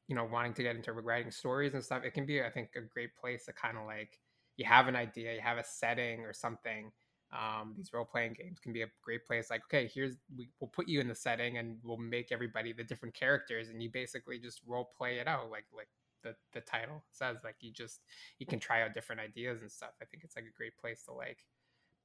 you 0.09 0.15
know 0.15 0.29
wanting 0.31 0.55
to 0.55 0.63
get 0.63 0.75
into 0.77 0.93
writing 0.93 1.31
stories 1.31 1.75
and 1.75 1.85
stuff 1.85 2.03
it 2.05 2.15
can 2.15 2.27
be 2.27 2.43
i 2.43 2.51
think 2.51 2.71
a 2.77 2.81
great 2.81 3.15
place 3.15 3.45
to 3.45 3.53
kind 3.53 3.77
of 3.77 3.85
like 3.85 4.19
you 4.57 4.65
have 4.65 4.89
an 4.89 4.97
idea 4.97 5.35
you 5.35 5.41
have 5.41 5.59
a 5.59 5.65
setting 5.65 6.21
or 6.21 6.33
something 6.33 6.91
um, 7.31 7.75
these 7.77 7.93
role-playing 7.93 8.33
games 8.33 8.59
can 8.59 8.73
be 8.73 8.81
a 8.81 8.87
great 9.03 9.27
place 9.27 9.51
like 9.51 9.61
okay 9.65 9.91
here's 9.93 10.17
we, 10.35 10.49
we'll 10.61 10.69
put 10.69 10.89
you 10.89 10.99
in 10.99 11.09
the 11.09 11.15
setting 11.15 11.59
and 11.59 11.77
we'll 11.85 11.99
make 11.99 12.33
everybody 12.33 12.73
the 12.73 12.83
different 12.83 13.15
characters 13.15 13.69
and 13.69 13.83
you 13.83 13.91
basically 13.93 14.39
just 14.39 14.63
role 14.67 14.91
play 14.97 15.19
it 15.19 15.29
out 15.29 15.51
like 15.51 15.67
like 15.77 15.89
the, 16.25 16.35
the 16.55 16.61
title 16.63 17.05
says 17.13 17.37
like 17.45 17.57
you 17.61 17.71
just 17.71 18.01
you 18.39 18.47
can 18.47 18.59
try 18.59 18.83
out 18.83 18.95
different 18.95 19.21
ideas 19.21 19.61
and 19.61 19.71
stuff 19.71 19.91
i 20.01 20.07
think 20.07 20.25
it's 20.25 20.37
like 20.37 20.47
a 20.47 20.57
great 20.57 20.77
place 20.79 21.03
to 21.05 21.13
like 21.13 21.45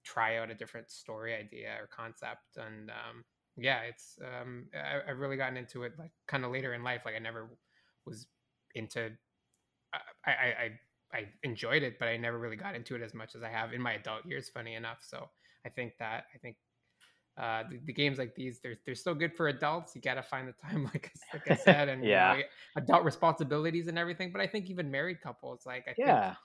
try 0.04 0.38
out 0.38 0.52
a 0.52 0.56
different 0.56 0.90
story 0.92 1.36
idea 1.36 1.76
or 1.80 1.88
concept 1.88 2.58
and 2.58 2.90
um 2.92 3.24
yeah 3.58 3.82
it's 3.82 4.20
um 4.26 4.70
I, 4.74 5.02
i've 5.10 5.20
really 5.20 5.38
gotten 5.38 5.58
into 5.58 5.84
it 5.84 5.94
like 5.98 6.12
kind 6.28 6.46
of 6.46 6.52
later 6.52 6.74
in 6.74 6.84
life 6.84 7.04
like 7.06 7.16
i 7.16 7.20
never 7.20 7.58
was 8.06 8.28
into 8.76 9.12
I, 9.94 10.00
I 10.26 10.34
i 10.34 10.80
i 11.14 11.34
enjoyed 11.44 11.84
it 11.84 12.00
but 12.00 12.08
i 12.08 12.18
never 12.18 12.40
really 12.40 12.56
got 12.56 12.76
into 12.76 12.96
it 12.96 13.02
as 13.02 13.14
much 13.14 13.36
as 13.36 13.44
i 13.44 13.50
have 13.50 13.74
in 13.74 13.82
my 13.82 13.94
adult 13.94 14.26
years 14.26 14.50
funny 14.50 14.76
enough 14.76 15.00
so 15.04 15.30
i 15.66 15.70
think 15.70 15.94
that 16.00 16.26
i 16.34 16.38
think 16.38 16.58
uh 17.38 17.64
the, 17.70 17.80
the 17.86 17.94
games 17.94 18.18
like 18.20 18.36
these 18.36 18.60
they're 18.62 18.78
they're 18.86 18.96
still 18.96 19.16
good 19.16 19.34
for 19.36 19.48
adults 19.48 19.96
you 19.96 20.02
got 20.02 20.16
to 20.16 20.24
find 20.24 20.48
the 20.48 20.54
time 20.54 20.84
like 20.94 21.12
I, 21.16 21.38
like 21.38 21.48
I 21.48 21.54
said 21.54 21.90
and 21.90 22.12
Yeah. 22.12 22.36
you 22.36 22.44
know 22.44 22.44
adult 22.76 23.04
responsibilities 23.04 23.88
and 23.88 23.98
everything 23.98 24.32
but 24.32 24.42
i 24.42 24.48
think 24.48 24.70
even 24.70 24.92
married 24.92 25.22
couples 25.22 25.66
like 25.66 25.88
i 25.88 25.94
think 25.94 26.24
Yeah. 26.24 26.36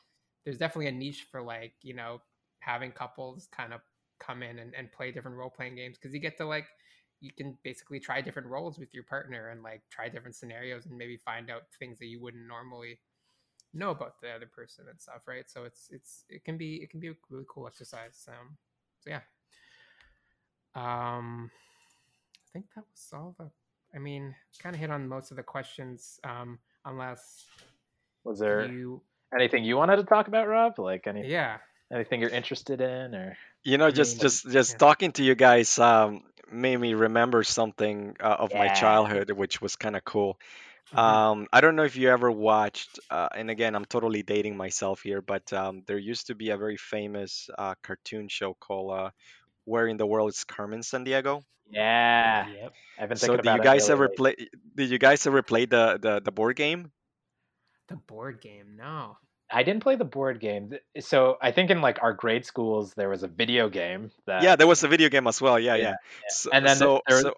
there's 0.45 0.59
definitely 0.59 0.89
a 0.89 0.93
niche 0.93 1.27
for 1.31 1.43
like 1.43 1.75
you 1.83 1.95
know 1.95 2.23
having 2.61 2.93
couples 2.93 3.49
kind 3.55 3.73
of 3.73 3.81
come 4.21 4.43
in 4.43 4.59
and, 4.59 4.75
and 4.77 4.91
play 4.93 5.13
different 5.13 5.37
role 5.37 5.51
playing 5.51 5.77
games 5.77 5.97
because 5.97 6.15
you 6.15 6.21
get 6.21 6.37
to 6.37 6.45
like 6.45 6.67
you 7.21 7.31
can 7.37 7.57
basically 7.65 7.99
try 7.99 8.21
different 8.21 8.49
roles 8.49 8.79
with 8.79 8.93
your 8.95 9.03
partner 9.05 9.51
and 9.51 9.63
like 9.63 9.83
try 9.91 10.09
different 10.09 10.35
scenarios 10.35 10.87
and 10.87 10.97
maybe 10.97 11.17
find 11.17 11.51
out 11.51 11.63
things 11.79 11.99
that 11.99 12.07
you 12.07 12.21
wouldn't 12.21 12.47
normally 12.47 12.99
know 13.75 13.91
about 13.91 14.21
the 14.21 14.31
other 14.31 14.47
person 14.47 14.87
and 14.89 15.01
stuff 15.01 15.23
right 15.27 15.45
so 15.49 15.65
it's 15.65 15.89
it's 15.91 16.25
it 16.29 16.45
can 16.45 16.57
be 16.57 16.77
it 16.77 16.91
can 16.91 17.01
be 17.01 17.09
a 17.09 17.15
really 17.31 17.45
cool 17.49 17.67
exercise 17.67 18.27
um 18.29 18.57
so 19.01 19.11
yeah 19.11 19.21
um 20.75 21.51
i 22.35 22.49
think 22.53 22.67
that 22.75 22.85
was 22.91 23.11
all 23.13 23.35
the 23.39 23.51
i 23.95 23.99
mean 23.99 24.35
kind 24.59 24.75
of 24.75 24.81
hit 24.81 24.91
on 24.91 25.07
most 25.07 25.31
of 25.31 25.37
the 25.37 25.43
questions 25.43 26.19
um 26.25 26.59
unless 26.85 27.45
Was 28.25 28.39
there? 28.39 28.67
you 28.67 29.03
anything 29.35 29.65
you 29.65 29.77
wanted 29.77 29.97
to 29.97 30.05
talk 30.05 30.29
about, 30.29 30.49
Rob? 30.49 30.79
Like 30.79 31.07
any 31.07 31.27
Yeah. 31.27 31.59
Anything 31.93 32.21
you're 32.21 32.31
interested 32.31 32.81
in, 32.81 33.15
or 33.15 33.39
You 33.65 33.79
know, 33.79 33.91
I 33.91 33.93
just 33.93 34.21
mean, 34.21 34.21
just 34.21 34.49
just 34.51 34.79
yeah. 34.79 34.79
talking 34.79 35.13
to 35.13 35.25
you 35.25 35.35
guys 35.35 35.79
um, 35.79 36.23
made 36.51 36.77
me 36.77 36.95
remember 36.95 37.43
something 37.45 38.17
uh, 38.21 38.37
of 38.39 38.55
my 38.55 38.69
childhood, 38.69 39.31
which 39.31 39.61
was 39.61 39.77
kind 39.77 39.97
of 39.97 40.05
cool. 40.05 40.39
hmm 40.93 41.19
Um, 41.19 41.47
I 41.53 41.61
don't 41.61 41.77
know 41.77 41.85
if 41.85 41.97
you 41.97 42.11
ever 42.11 42.31
watched, 42.31 43.01
uh, 43.11 43.29
and 43.35 43.51
again, 43.51 43.75
I'm 43.75 43.85
totally 43.87 44.23
dating 44.23 44.57
myself 44.57 45.03
here, 45.03 45.23
but 45.23 45.53
um, 45.53 45.83
there 45.87 45.99
used 45.99 46.29
to 46.29 46.35
be 46.35 46.51
a 46.51 46.57
very 46.59 46.77
famous 46.77 47.51
uh, 47.59 47.75
cartoon 47.83 48.29
show 48.29 48.55
called 48.55 48.93
uh, 48.93 49.11
Where 49.65 49.87
in 49.89 49.97
the 49.99 50.07
World 50.07 50.31
is 50.31 50.45
Carmen 50.45 50.81
Sandiego? 50.81 51.45
yeah. 51.71 52.47
Yep. 52.47 52.75
I've 52.99 53.09
been 53.09 53.19
So, 53.19 53.37
thinking 53.37 53.39
do 53.39 53.49
you 53.51 53.61
about 53.61 53.61
it 53.61 53.69
guys 53.69 53.89
really 53.89 53.91
ever 53.91 54.09
lately. 54.09 54.19
play? 54.21 54.35
Did 54.75 54.91
you 54.91 54.99
guys 54.99 55.27
ever 55.27 55.43
play 55.43 55.67
the 55.67 55.99
the, 56.01 56.21
the 56.21 56.33
board 56.33 56.57
game? 56.57 56.93
The 57.89 57.97
board 57.97 58.41
game. 58.41 58.77
No. 58.77 59.19
I 59.51 59.63
didn't 59.63 59.83
play 59.83 59.97
the 59.97 60.05
board 60.05 60.41
game. 60.41 60.75
So 61.01 61.39
I 61.41 61.53
think 61.53 61.71
in 61.71 61.81
like 61.81 62.03
our 62.03 62.13
grade 62.13 62.45
schools 62.45 62.95
there 62.95 63.09
was 63.09 63.23
a 63.23 63.29
video 63.29 63.69
game 63.69 64.11
Yeah, 64.37 64.57
there 64.57 64.67
was 64.67 64.85
a 64.85 64.89
video 64.89 65.09
game 65.09 65.27
as 65.27 65.41
well. 65.41 65.59
Yeah, 65.59 65.75
yeah, 65.77 65.95
yeah. 66.23 66.29
So, 66.29 66.51
And 66.53 66.67
then 66.67 66.79
so, 66.79 67.03
there 67.07 67.17
was 67.19 67.27
so 67.27 67.35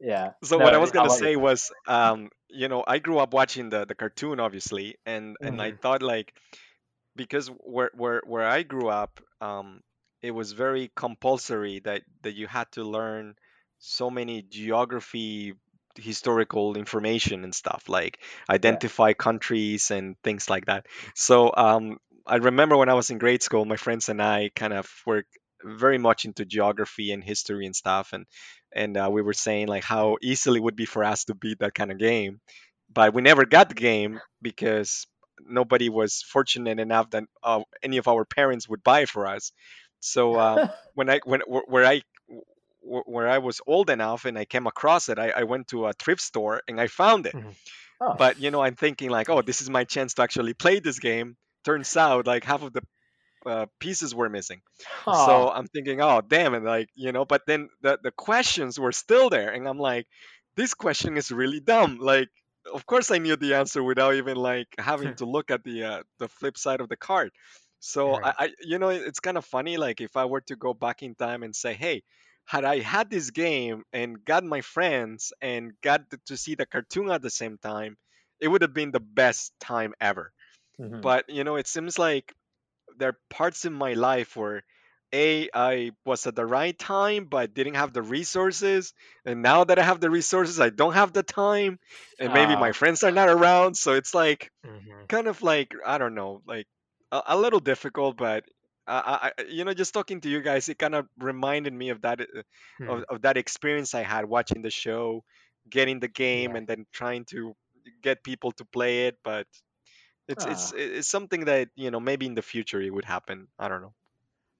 yeah. 0.00 0.32
So 0.44 0.58
No, 0.58 0.60
what 0.60 0.74
I 0.74 0.78
was 0.78 0.90
gonna 0.92 1.08
let 1.08 1.22
you. 1.22 1.28
say 1.28 1.36
was, 1.36 1.72
um, 1.86 2.30
you 2.48 2.68
know, 2.68 2.84
I 2.86 2.98
grew 2.98 3.18
up 3.18 3.32
watching 3.32 3.68
the 3.70 3.84
the 3.84 3.94
cartoon, 3.94 4.38
obviously, 4.40 4.96
and 5.06 5.36
and 5.42 5.60
I 5.60 5.70
hmm 5.70 5.78
thought 5.82 6.02
like 6.02 6.34
because 7.16 7.48
where 7.48 7.90
where 7.94 8.22
where 8.26 8.46
I 8.46 8.62
grew 8.64 8.88
up, 8.88 9.20
um, 9.40 9.82
it 10.22 10.32
was 10.32 10.52
very 10.52 10.90
compulsory 10.96 11.80
that 11.80 12.04
that 12.22 12.34
you 12.34 12.46
had 12.48 12.72
to 12.72 12.84
learn 12.84 13.36
so 13.78 14.10
many 14.10 14.42
geography, 14.42 15.54
historical 15.98 16.76
information 16.76 17.44
and 17.44 17.54
stuff, 17.54 17.84
like 17.88 18.18
Yeah. 18.62 18.80
identify 18.88 19.12
countries 19.12 19.90
and 19.90 20.16
things 20.22 20.48
like 20.50 20.66
that. 20.66 20.86
So 21.14 21.52
um, 21.56 21.98
I 22.26 22.36
remember 22.36 22.76
when 22.76 22.88
I 22.88 22.94
was 22.94 23.10
in 23.10 23.18
grade 23.18 23.42
school, 23.42 23.64
my 23.64 23.76
friends 23.76 24.08
and 24.08 24.20
I 24.22 24.50
kind 24.54 24.72
of 24.72 24.88
were 25.06 25.24
very 25.64 25.98
much 25.98 26.24
into 26.24 26.44
geography 26.44 27.12
and 27.12 27.22
history 27.24 27.66
and 27.66 27.74
stuff, 27.74 28.12
and 28.12 28.26
and 28.74 28.96
uh, 28.96 29.08
we 29.10 29.22
were 29.22 29.32
saying 29.32 29.68
like 29.68 29.84
how 29.84 30.16
easily 30.22 30.58
it 30.58 30.62
would 30.62 30.76
be 30.76 30.86
for 30.86 31.04
us 31.04 31.24
to 31.24 31.34
beat 31.34 31.58
that 31.60 31.74
kind 31.74 31.90
of 31.90 31.98
game, 31.98 32.40
but 32.92 33.14
we 33.14 33.22
never 33.22 33.44
got 33.44 33.68
the 33.68 33.74
game 33.74 34.20
because 34.42 35.06
nobody 35.46 35.88
was 35.88 36.22
fortunate 36.22 36.78
enough 36.80 37.10
that 37.10 37.24
uh, 37.42 37.62
any 37.82 37.98
of 37.98 38.08
our 38.08 38.24
parents 38.24 38.68
would 38.68 38.82
buy 38.82 39.04
for 39.06 39.26
us. 39.26 39.52
So 40.00 40.38
um, 40.38 40.72
when 40.94 41.10
I 41.10 41.20
when 41.24 41.40
where 41.46 41.84
I 41.86 42.02
where 42.86 43.28
I 43.28 43.38
was 43.38 43.60
old 43.66 43.90
enough 43.90 44.24
and 44.24 44.38
I 44.38 44.44
came 44.44 44.66
across 44.66 45.08
it, 45.08 45.18
I, 45.18 45.30
I 45.30 45.42
went 45.44 45.68
to 45.68 45.86
a 45.86 45.92
thrift 45.92 46.22
store 46.22 46.62
and 46.68 46.80
I 46.80 46.86
found 46.88 47.26
it. 47.26 47.36
hmm 47.36 47.50
oh. 48.00 48.16
But 48.16 48.38
you 48.38 48.50
know, 48.50 48.62
I'm 48.62 48.76
thinking 48.76 49.10
like, 49.10 49.28
oh, 49.28 49.42
this 49.42 49.60
is 49.62 49.70
my 49.70 49.84
chance 49.84 50.14
to 50.14 50.22
actually 50.22 50.54
play 50.54 50.80
this 50.80 50.98
game. 50.98 51.36
Turns 51.64 51.96
out 51.96 52.26
like 52.26 52.44
half 52.44 52.62
of 52.62 52.72
the 52.72 52.82
uh, 53.46 53.66
pieces 53.80 54.14
were 54.14 54.28
missing. 54.28 54.60
So 55.10 55.48
Oh. 55.48 55.50
I'm 55.50 55.66
thinking, 55.66 56.00
oh 56.00 56.20
damn 56.20 56.54
it, 56.54 56.62
like 56.62 56.88
you 56.94 57.12
know. 57.12 57.24
But 57.24 57.42
then 57.46 57.68
the 57.82 57.98
the 58.02 58.10
questions 58.12 58.78
were 58.78 58.92
still 58.92 59.30
there, 59.30 59.50
and 59.52 59.68
I'm 59.68 59.78
like, 59.78 60.06
this 60.56 60.74
question 60.74 61.16
is 61.16 61.30
really 61.30 61.60
dumb. 61.60 61.98
Like, 62.00 62.28
of 62.72 62.86
course 62.86 63.10
I 63.10 63.18
knew 63.18 63.36
the 63.36 63.54
answer 63.54 63.82
without 63.82 64.14
even 64.14 64.36
like 64.36 64.68
having 64.78 65.14
to 65.16 65.26
look 65.26 65.50
at 65.50 65.64
the 65.64 65.84
uh, 65.84 66.02
the 66.18 66.28
flip 66.28 66.56
side 66.58 66.80
of 66.80 66.88
the 66.88 66.96
card. 66.96 67.30
So 67.80 68.18
I, 68.22 68.32
I 68.38 68.48
you 68.62 68.78
know, 68.78 68.88
it's 68.90 69.20
kind 69.20 69.36
of 69.38 69.44
funny. 69.44 69.76
Like 69.76 70.00
if 70.00 70.16
I 70.16 70.24
were 70.26 70.42
to 70.42 70.56
go 70.56 70.74
back 70.74 71.02
in 71.02 71.14
time 71.14 71.42
and 71.42 71.54
say, 71.54 71.74
hey, 71.74 72.02
had 72.46 72.64
I 72.64 72.80
had 72.80 73.10
this 73.10 73.30
game 73.30 73.84
and 73.92 74.24
got 74.24 74.44
my 74.44 74.62
friends 74.62 75.32
and 75.42 75.72
got 75.82 76.02
to 76.26 76.36
see 76.36 76.54
the 76.56 76.66
cartoon 76.66 77.10
at 77.10 77.22
the 77.22 77.30
same 77.30 77.58
time, 77.58 77.96
it 78.40 78.48
would 78.48 78.62
have 78.62 78.74
been 78.74 78.92
the 78.92 79.00
best 79.00 79.52
time 79.60 79.94
ever. 80.00 80.32
Mhm. 80.78 81.02
But 81.02 81.28
you 81.30 81.44
know, 81.44 81.56
it 81.56 81.66
seems 81.66 81.98
like 81.98 82.34
there 82.98 83.10
are 83.10 83.20
parts 83.30 83.64
in 83.64 83.72
my 83.72 83.94
life 83.94 84.36
where 84.36 84.64
a 85.12 85.48
I 85.54 85.92
was 86.04 86.26
at 86.26 86.34
the 86.36 86.46
right 86.46 86.76
time 86.78 87.26
but 87.26 87.54
didn't 87.54 87.74
have 87.76 87.92
the 87.92 88.02
resources, 88.02 88.92
and 89.24 89.42
now 89.42 89.64
that 89.64 89.78
I 89.78 89.82
have 89.82 90.00
the 90.00 90.10
resources, 90.10 90.60
I 90.60 90.70
don't 90.70 90.94
have 90.94 91.12
the 91.12 91.22
time, 91.22 91.78
and 92.18 92.32
maybe 92.32 92.56
my 92.56 92.70
Oh. 92.70 92.74
friends 92.74 93.04
are 93.04 93.12
not 93.12 93.28
around. 93.28 93.76
So 93.76 93.94
it's 93.94 94.14
like 94.14 94.50
hmm 94.64 95.06
kind 95.08 95.28
of 95.28 95.42
like 95.42 95.74
I 95.86 95.98
don't 95.98 96.14
know, 96.14 96.42
like 96.46 96.66
a, 97.12 97.22
a 97.28 97.38
little 97.38 97.60
difficult, 97.60 98.16
but. 98.16 98.44
I, 98.86 99.32
I, 99.38 99.42
you 99.48 99.64
know, 99.64 99.74
just 99.74 99.94
talking 99.94 100.20
to 100.22 100.28
you 100.28 100.40
guys, 100.40 100.68
it 100.68 100.78
kind 100.78 100.94
of 100.94 101.06
reminded 101.18 101.72
me 101.72 101.90
of 101.90 102.02
that, 102.02 102.20
uh, 102.20 102.42
of, 102.86 103.04
of 103.08 103.22
that 103.22 103.36
experience 103.36 103.94
I 103.94 104.02
had 104.02 104.24
watching 104.26 104.62
the 104.62 104.70
show, 104.70 105.24
getting 105.68 106.00
the 106.00 106.08
game, 106.08 106.54
Yeah. 106.54 106.56
and 106.56 106.66
then 106.66 106.86
trying 106.92 107.24
to 107.26 107.54
get 108.02 108.22
people 108.24 108.52
to 108.52 108.64
play 108.64 109.06
it. 109.06 109.18
But 109.24 109.46
it's 110.28 110.44
it's 110.44 110.70
Ah. 110.70 110.76
it's 110.76 111.08
something 111.08 111.46
that 111.46 111.68
you 111.76 111.90
know 111.90 112.00
maybe 112.00 112.26
in 112.26 112.34
the 112.34 112.42
future 112.42 112.80
it 112.80 112.92
would 112.92 113.04
happen. 113.04 113.48
I 113.58 113.68
don't 113.68 113.82
know. 113.82 113.94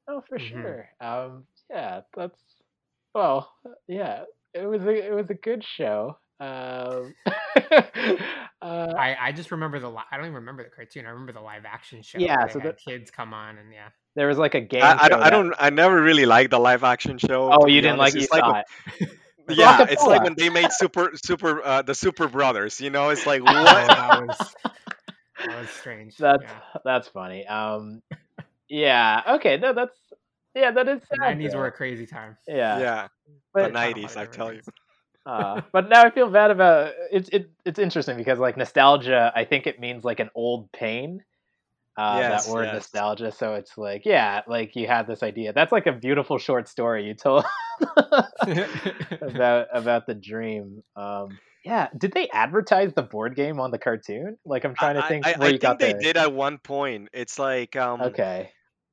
Oh, 0.09 0.23
for 0.29 0.39
hmm 0.39 0.73
sure. 0.79 0.89
Um, 1.01 1.47
yeah, 1.71 2.03
that's 2.17 2.41
well, 3.15 3.53
yeah. 3.89 4.25
It 4.55 4.67
was 4.67 4.83
a 4.83 4.91
it 5.09 5.13
was 5.13 5.31
a 5.31 5.35
good 5.35 5.65
show. 5.65 6.19
Um, 6.41 7.15
uh, 8.63 8.95
I 8.97 9.17
I 9.21 9.33
just 9.33 9.51
remember 9.53 9.79
the 9.81 9.91
li- 9.91 10.05
I 10.11 10.17
don't 10.17 10.27
even 10.27 10.35
remember 10.37 10.65
the 10.65 10.71
cartoon. 10.71 11.07
I 11.07 11.11
remember 11.11 11.33
the 11.33 11.41
live 11.41 11.65
action 11.65 12.03
show 12.03 12.29
yeah. 12.29 12.47
So 12.49 12.61
the 12.61 12.73
kids 12.73 13.11
come 13.11 13.33
on 13.35 13.59
and 13.59 13.73
yeah. 13.73 13.89
There 14.17 14.27
was 14.27 14.39
like 14.39 14.55
a 14.55 14.61
game 14.61 14.83
I, 14.83 15.05
I 15.05 15.09
don't 15.09 15.21
show 15.21 15.25
I 15.27 15.31
don't 15.31 15.55
I 15.59 15.71
never 15.71 16.03
really 16.03 16.27
liked 16.27 16.51
the 16.51 16.59
live 16.59 16.83
action 16.83 17.19
show 17.19 17.51
Oh, 17.53 17.67
you 17.69 17.81
didn't 17.81 17.99
like 17.99 18.15
honest. 18.15 18.17
it. 18.17 18.21
You 18.35 18.41
like 18.41 18.45
saw 18.45 18.53
when, 18.53 19.09
it. 19.11 19.57
yeah, 19.59 19.87
it's 19.89 20.03
like 20.03 20.23
when 20.25 20.35
they 20.37 20.49
made 20.49 20.73
super 20.73 21.13
super 21.15 21.63
uh, 21.65 21.83
the 21.83 21.95
Super 21.95 22.27
Brothers. 22.27 22.81
You 22.81 22.91
know, 22.91 23.11
it's 23.11 23.27
like 23.27 23.43
what? 23.45 23.55
that 23.55 24.27
was 24.27 24.37
that 25.39 25.61
was 25.61 25.71
strange. 25.71 26.17
That's 26.17 26.43
Yeah. 26.43 26.81
that's 26.85 27.09
funny. 27.09 27.47
Um, 27.47 28.03
yeah. 28.69 29.23
Okay. 29.37 29.59
No, 29.59 29.73
that's 29.73 29.97
yeah. 30.55 30.71
That 30.73 30.89
is 30.89 31.01
The 31.11 31.19
nineties 31.19 31.55
were 31.55 31.67
a 31.67 31.73
crazy 31.73 32.07
time. 32.07 32.37
Yeah. 32.49 32.79
Yeah, 32.79 33.09
the 33.27 33.33
But 33.53 33.61
Trying 33.61 33.73
to 33.73 33.79
nineties. 33.79 34.15
hide 34.15 34.29
I 34.29 34.31
tell 34.31 34.53
you. 34.53 34.63
uh, 35.27 35.61
but 35.73 35.89
now 35.89 36.03
I 36.03 36.11
feel 36.11 36.31
bad 36.31 36.51
about 36.51 36.93
it's 37.13 37.29
it, 37.31 37.51
it's 37.65 37.79
interesting 37.79 38.17
because 38.17 38.39
like 38.39 38.57
nostalgia. 38.57 39.33
I 39.35 39.45
think 39.45 39.67
it 39.67 39.79
means 39.79 40.05
like 40.05 40.21
an 40.21 40.31
old 40.35 40.73
pain. 40.73 41.23
Uh, 41.97 42.21
that 42.21 42.47
word 42.49 42.65
yes. 42.65 42.75
nostalgia. 42.75 43.33
So 43.33 43.55
it's 43.55 43.77
like, 43.79 44.03
yeah, 44.05 44.43
like 44.47 44.77
you 44.77 44.87
had 44.87 45.07
this 45.07 45.23
idea. 45.23 45.53
That's 45.53 45.73
like 45.73 45.87
a 45.87 45.93
beautiful 45.93 46.39
short 46.39 46.69
story 46.69 47.07
you 47.07 47.15
told 47.15 47.45
about 49.21 49.69
about 49.73 50.07
the 50.07 50.15
dream. 50.15 50.83
Um, 50.95 51.39
yeah, 51.65 51.89
did 51.97 52.13
they 52.13 52.29
advertise 52.29 52.93
the 52.95 53.03
board 53.03 53.35
game 53.35 53.59
on 53.59 53.71
the 53.71 53.79
cartoon? 53.79 54.39
Like, 54.45 54.65
I'm 54.65 54.75
trying 54.75 54.95
to 54.95 55.03
think 55.09 55.27
I, 55.27 55.33
where 55.33 55.49
I 55.49 55.53
you 55.53 55.59
got 55.59 55.81
think 55.81 55.81
they 55.81 55.93
the. 55.99 56.05
did 56.05 56.17
at 56.17 56.33
one 56.33 56.59
point. 56.59 57.09
It's 57.13 57.39
like 57.39 57.75
um, 57.75 58.01
Okay, 58.03 58.51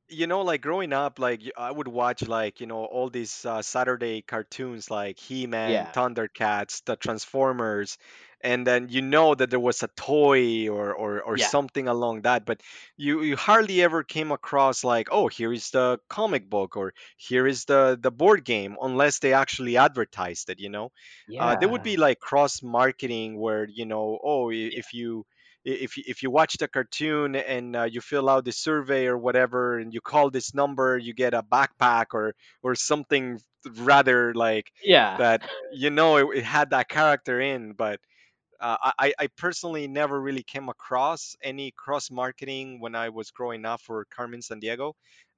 you 0.10 0.28
know, 0.28 0.41
like 0.41 0.62
growing 0.62 0.93
up, 0.93 1.20
like 1.20 1.41
I 1.58 1.72
would 1.72 1.88
watch 1.88 2.28
like 2.28 2.62
you 2.62 2.68
know 2.68 2.86
all 2.86 3.10
these 3.10 3.45
uh, 3.45 3.62
Saturday 3.62 4.22
cartoons 4.22 4.89
like 4.89 5.20
He-Man, 5.20 5.72
yeah, 5.72 5.91
Thundercats, 5.91 6.84
the 6.86 6.95
Transformers, 6.95 7.97
and 8.44 8.68
then 8.68 8.89
you 8.89 9.02
know 9.02 9.34
that 9.34 9.50
there 9.50 9.60
was 9.60 9.84
a 9.84 9.89
toy 9.96 10.68
or 10.70 10.94
or, 10.94 11.22
or 11.22 11.38
yeah, 11.38 11.48
something 11.48 11.88
along 11.88 12.22
that, 12.22 12.46
but 12.46 12.62
you 12.98 13.22
you 13.22 13.36
hardly 13.36 13.82
ever 13.82 14.04
came 14.04 14.32
across 14.32 14.84
like 14.84 15.08
oh 15.12 15.28
here 15.28 15.54
is 15.54 15.72
the 15.72 16.00
comic 16.10 16.50
book 16.50 16.76
or 16.76 16.94
here 17.18 17.48
is 17.48 17.66
the 17.66 17.98
the 18.00 18.12
board 18.12 18.44
game 18.44 18.76
unless 18.82 19.20
they 19.20 19.34
actually 19.34 19.78
advertised 19.78 20.50
it. 20.50 20.60
You 20.60 20.70
know, 20.70 20.91
uh, 21.39 21.56
there 21.56 21.70
would 21.70 21.84
be 21.84 21.98
like 21.98 22.20
cross 22.20 22.62
marketing 22.62 23.39
where 23.39 23.66
you 23.66 23.86
know 23.86 24.20
oh 24.24 24.50
yeah, 24.50 24.70
if 24.74 24.94
you 24.94 25.26
if 25.66 25.96
you, 25.96 26.04
if 26.08 26.24
you 26.24 26.30
watch 26.30 26.58
the 26.58 26.68
cartoon 26.68 27.36
and 27.36 27.76
uh, 27.76 27.84
you 27.84 28.02
fill 28.02 28.30
out 28.30 28.44
the 28.44 28.52
survey 28.52 29.06
or 29.06 29.18
whatever 29.18 29.80
and 29.80 29.94
you 29.94 30.02
call 30.02 30.30
this 30.30 30.54
number 30.54 30.98
you 30.98 31.14
get 31.14 31.34
a 31.34 31.41
backpack 31.41 32.08
or 32.14 32.36
or 32.64 32.76
something 32.76 33.39
rather 33.78 34.34
like 34.34 34.72
yeah. 34.84 35.16
that 35.18 35.41
you 35.74 35.89
know 35.89 36.18
it, 36.18 36.39
it 36.39 36.44
had 36.44 36.72
that 36.72 36.89
character 36.89 37.39
in 37.39 37.72
but 37.72 38.00
uh, 38.64 38.91
I, 38.99 39.14
I 39.20 39.28
personally 39.38 39.88
never 39.88 40.20
really 40.20 40.43
came 40.43 40.70
across 40.70 41.36
any 41.43 41.72
cross 41.72 42.11
marketing 42.11 42.80
when 42.80 42.95
I 42.95 43.09
was 43.09 43.32
growing 43.32 43.66
up 43.66 43.82
for 43.82 44.05
Carmen 44.05 44.41
Sandiego, 44.41 44.93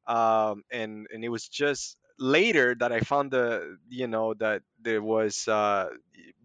um, 0.07 0.63
and 0.71 1.07
and 1.13 1.23
it 1.25 1.29
was 1.29 1.47
just 1.49 1.97
later 2.19 2.75
that 2.79 2.91
I 2.91 3.01
found 3.01 3.31
the 3.31 3.77
you 3.89 4.07
know 4.07 4.33
that 4.35 4.63
there 4.81 5.01
was 5.01 5.47
uh, 5.47 5.89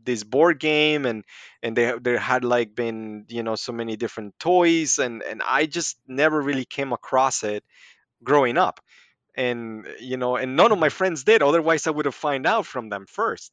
this 0.04 0.24
board 0.24 0.58
game 0.58 1.06
and 1.06 1.24
and 1.62 1.76
they 1.76 1.92
there 2.00 2.18
had 2.18 2.44
like 2.44 2.74
been 2.74 3.26
you 3.28 3.42
know 3.42 3.54
so 3.56 3.72
many 3.72 3.96
different 3.96 4.38
toys 4.38 4.98
and 4.98 5.22
and 5.22 5.42
I 5.46 5.66
just 5.66 5.98
never 6.06 6.40
really 6.40 6.64
came 6.64 6.92
across 6.92 7.42
it 7.44 7.64
growing 8.24 8.58
up. 8.58 8.80
And 9.36 9.86
you 10.00 10.16
know 10.16 10.36
and 10.36 10.56
none 10.56 10.72
of 10.72 10.78
my 10.78 10.88
Mhm. 10.88 10.94
friends 10.98 11.24
did 11.24 11.42
otherwise 11.42 11.86
i 11.86 11.90
would 11.90 12.06
have 12.06 12.14
find 12.14 12.46
out 12.46 12.66
from 12.66 12.88
them 12.90 13.06
first 13.06 13.52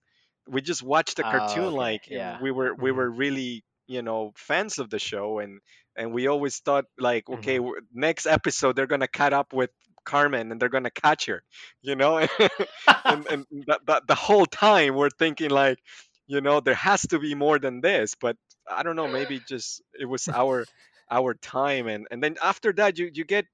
we 0.49 0.61
just 0.61 0.83
watched 0.83 1.17
the 1.17 1.23
Oh, 1.23 1.25
cartoon 1.25 1.71
okay, 1.71 1.73
like 1.73 2.03
yeah, 2.07 2.39
we 2.39 2.51
were 2.51 2.73
we 2.75 2.91
Mhm. 2.91 2.91
were 2.91 3.09
really 3.09 3.63
you 3.87 4.01
know 4.01 4.31
fans 4.35 4.79
of 4.79 4.89
the 4.89 4.99
show 4.99 5.39
and 5.39 5.59
and 5.95 6.13
we 6.13 6.27
always 6.27 6.57
thought 6.59 6.85
like 6.97 7.29
okay 7.29 7.59
Mhm. 7.59 7.71
next 7.93 8.25
episode 8.25 8.75
they're 8.75 8.87
gonna 8.87 9.07
cut 9.07 9.33
up 9.33 9.53
with 9.53 9.69
carmen 10.05 10.51
and 10.51 10.59
they're 10.61 10.69
gonna 10.69 10.91
catch 10.91 11.25
her 11.25 11.43
you 11.81 11.95
know 11.95 12.17
and 13.07 13.27
and 13.27 13.45
the, 13.67 13.79
the, 13.85 14.01
the 14.07 14.15
whole 14.15 14.45
time 14.45 14.95
we're 14.95 15.09
thinking 15.09 15.49
like 15.49 15.79
you 16.27 16.41
know 16.41 16.59
there 16.59 16.75
has 16.75 17.01
to 17.01 17.19
be 17.19 17.35
more 17.35 17.59
than 17.59 17.81
this 17.81 18.15
but 18.19 18.35
i 18.69 18.83
don't 18.83 18.95
know 18.95 19.07
maybe 19.07 19.39
just 19.39 19.81
it 19.99 20.05
was 20.05 20.27
our 20.33 20.67
our 21.11 21.33
time 21.35 21.87
and 21.87 22.07
and 22.11 22.21
then 22.23 22.35
after 22.43 22.71
that 22.73 22.97
you 22.97 23.09
you 23.13 23.23
get 23.25 23.45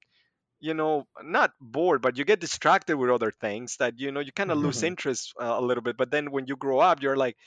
you 0.64 0.74
know 0.74 1.05
not 1.24 1.51
bored 1.61 2.01
but 2.01 2.18
you 2.18 2.26
get 2.26 2.41
distracted 2.41 2.97
with 2.97 3.11
other 3.11 3.32
things 3.32 3.78
that 3.78 3.99
you 3.99 4.11
know 4.11 4.22
you 4.22 4.32
kind 4.34 4.51
of 4.51 4.57
lose 4.59 4.84
Mhm. 4.84 4.91
interest 4.91 5.34
uh, 5.41 5.55
a 5.59 5.61
little 5.61 5.84
bit 5.84 5.97
but 5.97 6.11
then 6.11 6.32
when 6.32 6.47
you 6.47 6.57
grow 6.57 6.80
up 6.80 7.01
you're 7.03 7.18
like 7.18 7.38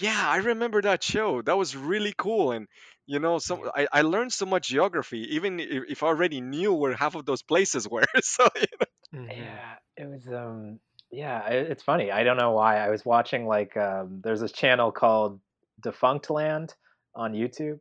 yeah 0.00 0.24
i 0.28 0.38
remember 0.38 0.82
that 0.82 1.02
show 1.02 1.42
that 1.42 1.56
was 1.58 1.76
really 1.76 2.14
cool 2.16 2.52
and 2.52 2.68
you 3.06 3.20
know 3.20 3.38
some 3.38 3.60
Yeah. 3.60 3.70
i, 3.74 3.88
I 3.92 4.02
learned 4.02 4.32
so 4.32 4.46
much 4.46 4.68
geography 4.68 5.20
even 5.36 5.60
if, 5.60 5.84
if 5.88 6.02
i 6.04 6.08
already 6.08 6.40
knew 6.40 6.74
where 6.74 6.94
half 6.94 7.14
of 7.16 7.26
those 7.26 7.42
places 7.42 7.88
were 7.94 8.04
so 8.22 8.48
you 8.56 8.66
know, 8.80 8.86
Mhm. 9.14 9.36
Yeah, 9.36 9.76
it 9.96 10.06
was 10.08 10.26
um 10.28 10.80
yeah, 11.10 11.40
i 11.44 11.50
it's 11.52 11.82
funny. 11.82 12.10
I 12.10 12.24
don't 12.24 12.36
know 12.36 12.52
why. 12.52 12.78
I 12.78 12.90
was 12.90 13.04
watching 13.04 13.46
like 13.46 13.76
um 13.76 14.20
there's 14.22 14.40
this 14.40 14.52
channel 14.52 14.92
called 14.92 15.40
Defunctland 15.82 16.74
on 17.14 17.32
YouTube. 17.34 17.80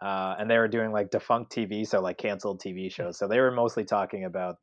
Uh 0.00 0.34
and 0.38 0.50
they 0.50 0.58
were 0.58 0.68
doing 0.68 0.92
like 0.92 1.10
defunct 1.10 1.52
TV, 1.52 1.86
so 1.86 2.00
like 2.00 2.18
canceled 2.18 2.60
TV 2.60 2.90
shows. 2.90 3.18
So 3.18 3.28
they 3.28 3.38
were 3.40 3.50
mostly 3.50 3.84
talking 3.84 4.24
about 4.24 4.56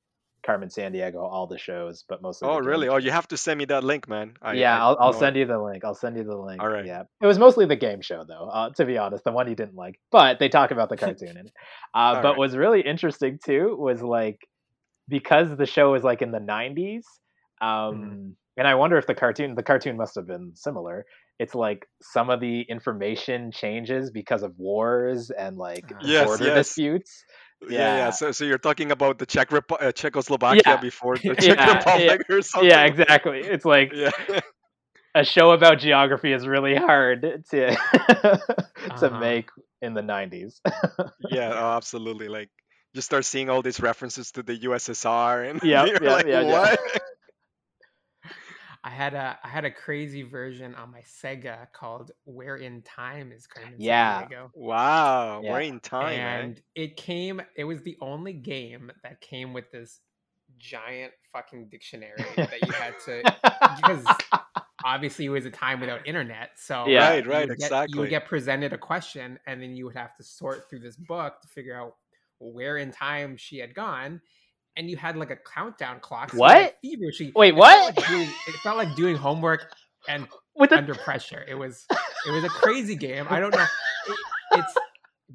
Carmen 0.45 0.69
Sandiego, 0.69 1.21
all 1.21 1.47
the 1.47 1.57
shows, 1.57 2.05
but 2.07 2.21
mostly 2.21 2.47
oh 2.47 2.57
really 2.59 2.87
oh 2.87 2.97
you 2.97 3.11
have 3.11 3.27
to 3.27 3.37
send 3.37 3.57
me 3.57 3.65
that 3.65 3.83
link 3.83 4.07
man 4.07 4.33
I, 4.41 4.53
Yeah, 4.53 4.75
I 4.75 4.79
I'll 4.79 4.97
I'll 4.99 5.13
send 5.13 5.35
you 5.35 5.45
the 5.45 5.59
link. 5.61 5.83
I'll 5.83 5.95
send 5.95 6.17
you 6.17 6.23
the 6.23 6.37
link. 6.37 6.61
all 6.61 6.69
right 6.69 6.85
Yeah. 6.85 7.03
It 7.21 7.25
was 7.25 7.37
mostly 7.37 7.65
the 7.65 7.75
game 7.75 8.01
show 8.01 8.23
though, 8.27 8.49
uh, 8.49 8.69
to 8.77 8.85
be 8.85 8.97
honest, 8.97 9.23
the 9.23 9.31
one 9.31 9.47
you 9.49 9.55
didn't 9.55 9.75
like. 9.75 9.99
But 10.11 10.39
they 10.39 10.49
talk 10.49 10.71
about 10.71 10.89
the 10.89 10.97
cartoon 10.97 11.29
in 11.37 11.47
it. 11.47 11.53
Uh 11.93 12.13
but 12.21 12.29
right 12.29 12.37
what's 12.37 12.55
really 12.55 12.81
interesting 12.81 13.39
too 13.43 13.75
was 13.77 14.01
like 14.01 14.39
because 15.09 15.55
the 15.57 15.65
show 15.65 15.91
was 15.91 16.03
like 16.03 16.21
in 16.21 16.31
the 16.31 16.39
90s 16.39 17.03
Mhm. 17.61 17.65
um 17.65 18.35
and 18.57 18.67
i 18.67 18.75
wonder 18.75 18.97
if 18.97 19.07
the 19.07 19.15
cartoon 19.15 19.55
the 19.55 19.63
cartoon 19.63 19.97
must 19.97 20.15
have 20.15 20.27
been 20.27 20.51
similar 20.55 21.05
it's 21.39 21.55
like 21.55 21.87
some 22.01 22.29
of 22.29 22.39
the 22.39 22.61
information 22.61 23.51
changes 23.51 24.11
because 24.11 24.43
of 24.43 24.57
wars 24.57 25.29
and 25.31 25.57
like 25.57 25.85
Uh, 25.91 25.99
yes 26.01 26.25
border 26.25 26.45
yes. 26.45 26.55
disputes. 26.55 27.23
Yeah 27.69 27.97
yeah 27.97 27.97
yeah. 27.97 28.09
So 28.11 28.31
so 28.31 28.45
you're 28.45 28.59
talking 28.61 28.91
about 28.91 29.17
the 29.17 29.25
czech 29.25 29.49
Repu- 29.49 29.81
uh, 29.81 29.91
czechoslovakia 29.91 30.61
yeah. 30.65 30.81
before 30.81 31.17
the 31.23 31.35
czech 31.35 31.57
republic 31.59 32.21
or 32.29 32.41
something. 32.41 32.69
yeah 32.69 32.85
exactly. 32.85 33.39
It's 33.41 33.65
like 33.65 33.93
a 35.15 35.23
show 35.23 35.51
about 35.51 35.79
geography 35.79 36.33
is 36.33 36.45
really 36.47 36.75
hard 36.75 37.43
to 37.51 37.75
to 38.99 39.07
Uh-huh. 39.07 39.19
make 39.19 39.49
in 39.81 39.93
the 39.93 40.01
90s 40.01 40.61
Yeah, 41.31 41.51
oh, 41.53 41.75
absolutely. 41.77 42.27
Like 42.27 42.49
you 42.93 43.01
start 43.01 43.25
seeing 43.25 43.49
all 43.49 43.61
these 43.61 43.79
references 43.81 44.31
to 44.33 44.43
the 44.43 44.55
USSR 44.67 45.49
and 45.49 45.61
yep 45.63 45.87
you're 45.87 46.01
yep 46.01 46.01
like, 46.01 46.25
yeah 46.27 46.41
yeah 46.41 46.59
what? 46.59 46.79
I 48.83 48.89
had 48.89 49.13
a 49.13 49.37
I 49.43 49.47
had 49.47 49.65
a 49.65 49.71
crazy 49.71 50.23
version 50.23 50.75
on 50.75 50.91
my 50.91 51.01
Sega 51.01 51.71
called 51.73 52.11
"Where 52.25 52.55
in 52.55 52.81
Time 52.83 53.31
is 53.31 53.47
Carmen 53.47 53.79
San 53.79 53.83
yeah 53.85 54.27
Wow, 54.53 55.41
we're 55.41 55.61
yeah 55.61 55.61
in 55.61 55.79
time, 55.79 56.25
eh? 56.27 56.47
and 56.47 56.61
it 56.75 56.97
came. 56.97 57.41
It 57.55 57.63
was 57.65 57.81
the 57.83 57.97
only 58.01 58.33
game 58.33 58.91
that 59.03 59.21
came 59.21 59.53
with 59.53 59.71
this 59.71 60.01
giant 60.57 61.13
fucking 61.33 61.69
dictionary 61.69 62.41
that 62.49 62.63
you 62.65 62.71
had 62.73 62.95
to 63.05 63.27
because 63.75 64.05
obviously 64.83 65.25
it 65.25 65.29
was 65.29 65.45
a 65.45 65.51
time 65.51 65.79
without 65.79 66.05
internet, 66.07 66.51
so 66.57 66.85
yeah 66.85 67.09
Right, 67.09 67.25
you 67.27 67.29
right, 67.29 67.47
would 67.47 67.57
get 67.57 67.77
you 67.87 67.99
would 67.99 68.09
get 68.09 68.25
presented 68.25 68.73
a 68.73 68.77
question, 68.77 69.39
and 69.47 69.61
then 69.61 69.75
you 69.75 69.85
would 69.85 69.95
have 69.95 70.15
to 70.15 70.23
sort 70.23 70.69
through 70.69 70.79
this 70.79 70.97
book 70.97 71.41
to 71.41 71.47
figure 71.47 71.75
out 71.75 71.95
where 72.39 72.77
in 72.77 72.91
time 72.91 73.37
she 73.37 73.57
had 73.57 73.73
gone. 73.73 74.21
And 74.77 74.89
you 74.89 74.97
had 74.97 75.17
like 75.17 75.31
a 75.31 75.37
countdown 75.37 75.99
clock, 76.01 76.33
so 76.33 76.45
you 76.47 76.55
like 76.55 76.69
what 76.69 76.77
feverishly. 76.83 77.35
wait 77.35 77.53
It 77.55 77.67
felt 77.67 77.83
what 77.83 77.85
like 77.85 78.05
doing. 78.07 78.35
It 78.45 78.61
felt 78.63 78.77
like 78.77 78.95
doing 78.95 79.17
homework 79.17 79.73
and 80.07 80.27
with 80.55 80.71
the 80.71 80.77
under 80.77 80.95
pressure. 80.95 81.43
It 81.47 81.55
was 81.55 81.89
it 82.25 82.31
was 82.31 82.43
a 82.45 82.49
crazy 82.51 82.95
game. 82.97 83.27
I 83.29 83.39
don't 83.39 83.53
know. 83.55 83.67
It, 84.05 84.19
it's 84.53 84.79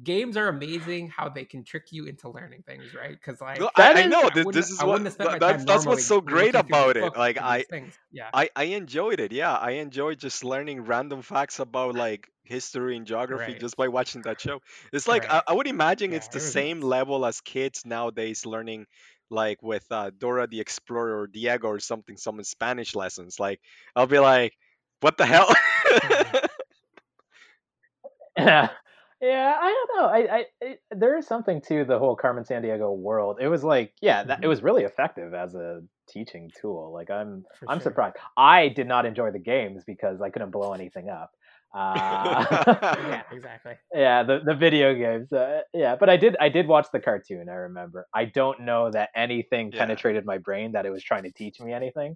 games 0.03 0.37
are 0.37 0.47
amazing 0.49 1.09
how 1.09 1.29
they 1.29 1.45
can 1.45 1.63
trick 1.63 1.87
you 1.91 2.05
into 2.07 2.29
learning 2.29 2.63
things, 2.67 2.93
right? 2.95 3.11
Because 3.19 3.41
like 3.41 3.59
No, 3.59 3.69
that 3.77 3.97
I, 3.97 4.03
I 4.03 4.05
is 4.05 4.07
know 4.07 4.29
I 4.29 4.43
this, 4.51 4.69
is 4.71 4.81
I 4.81 4.85
what 4.85 4.91
wouldn't 4.91 5.19
my 5.23 5.39
time 5.39 5.39
that's 5.39 5.65
that's 5.65 5.85
what's 5.85 6.05
so 6.05 6.21
great 6.21 6.55
looking 6.55 6.65
through 6.65 6.77
this 6.77 6.87
about 6.87 6.97
it. 6.97 7.15
Like 7.15 7.37
I 7.39 7.65
things. 7.69 7.99
Yeah. 8.11 8.31
I 8.33 8.49
I 8.55 8.65
enjoyed 8.65 9.19
it. 9.19 9.31
Yeah, 9.31 9.53
I 9.53 9.71
enjoyed 9.73 10.19
just 10.19 10.43
learning 10.43 10.81
random 10.85 11.21
facts 11.21 11.59
about 11.59 11.95
like 11.95 12.29
history 12.43 12.97
and 12.97 13.05
geography 13.07 13.53
Right. 13.53 13.59
just 13.59 13.77
by 13.77 13.89
watching 13.89 14.23
that 14.23 14.41
show. 14.41 14.61
It's 14.93 15.07
like 15.07 15.25
I, 15.29 15.35
Right. 15.35 15.43
I 15.47 15.53
would 15.53 15.67
imagine 15.67 16.11
Yeah. 16.11 16.17
it's 16.17 16.29
the 16.29 16.39
It 16.39 16.41
same 16.41 16.81
level 16.81 17.25
as 17.25 17.41
kids 17.41 17.85
nowadays 17.85 18.45
learning 18.45 18.87
like 19.29 19.61
with 19.63 19.85
uh, 19.91 20.11
Dora 20.17 20.47
the 20.47 20.59
Explorer 20.59 21.21
or 21.21 21.27
Diego 21.27 21.67
or 21.67 21.79
something, 21.79 22.17
some 22.17 22.43
Spanish 22.43 22.95
lessons. 22.95 23.39
Like 23.39 23.59
I'll 23.95 24.07
be 24.07 24.19
like, 24.19 24.53
what 25.01 25.17
the 25.17 25.25
hell? 25.25 25.49
Yeah, 28.37 28.69
yeah. 29.21 29.57
I 29.59 29.85
don't 29.87 29.97
know. 30.01 30.07
I, 30.09 30.37
I, 30.37 30.45
it, 30.61 30.81
there 30.91 31.17
is 31.17 31.27
something 31.27 31.61
to 31.67 31.85
the 31.85 31.99
whole 31.99 32.15
Carmen 32.15 32.43
Sandiego 32.43 32.95
world. 32.95 33.37
It 33.39 33.47
was 33.47 33.63
like, 33.63 33.93
yeah, 34.01 34.23
that, 34.23 34.39
it 34.43 34.47
Mhm. 34.47 34.49
was 34.49 34.63
really 34.63 34.83
effective 34.83 35.33
as 35.33 35.55
a 35.55 35.81
teaching 36.07 36.51
tool. 36.59 36.91
Like, 36.91 37.09
I'm, 37.09 37.45
For 37.59 37.69
I'm 37.69 37.77
sure. 37.77 37.83
surprised. 37.83 38.17
I 38.37 38.69
did 38.69 38.87
not 38.87 39.05
enjoy 39.05 39.31
the 39.31 39.39
games 39.39 39.83
because 39.85 40.21
I 40.21 40.29
couldn't 40.29 40.51
blow 40.51 40.73
anything 40.73 41.09
up. 41.09 41.31
Uh, 41.73 42.45
Yeah. 43.09 43.23
Exactly. 43.31 43.73
yeah, 43.93 44.23
the 44.23 44.39
the 44.45 44.53
video 44.53 44.93
games. 44.93 45.33
Uh, 45.33 45.61
yeah, 45.73 45.95
but 45.95 46.09
I 46.09 46.17
did, 46.17 46.35
I 46.39 46.49
did 46.49 46.67
watch 46.67 46.87
the 46.93 46.99
cartoon. 46.99 47.49
I 47.49 47.55
remember. 47.69 48.05
I 48.13 48.25
don't 48.25 48.61
know 48.61 48.91
that 48.91 49.09
anything 49.15 49.71
yeah. 49.71 49.79
penetrated 49.79 50.25
my 50.25 50.37
brain 50.37 50.73
that 50.73 50.85
it 50.85 50.91
was 50.91 51.03
trying 51.03 51.23
to 51.23 51.31
teach 51.31 51.59
me 51.59 51.73
anything. 51.73 52.15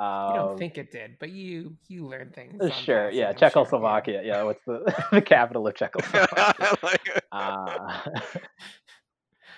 You 0.00 0.34
don't 0.34 0.52
Um, 0.52 0.58
think 0.58 0.78
it 0.78 0.90
did, 0.90 1.18
but 1.20 1.30
you 1.30 1.76
you 1.86 2.06
learn 2.06 2.30
things 2.34 2.58
uh, 2.62 2.70
sure, 2.70 3.10
yeah, 3.10 3.30
I'm 3.30 3.38
sure. 3.38 3.46
Yeah. 3.46 3.48
Czechoslovakia. 3.50 4.22
Yeah, 4.24 4.42
what's 4.42 4.64
the 4.66 4.82
the 5.12 5.22
capital 5.22 5.66
of 5.66 5.74
Czechoslovakia? 5.74 6.74
Like- 6.82 7.22
Uh, 7.30 8.02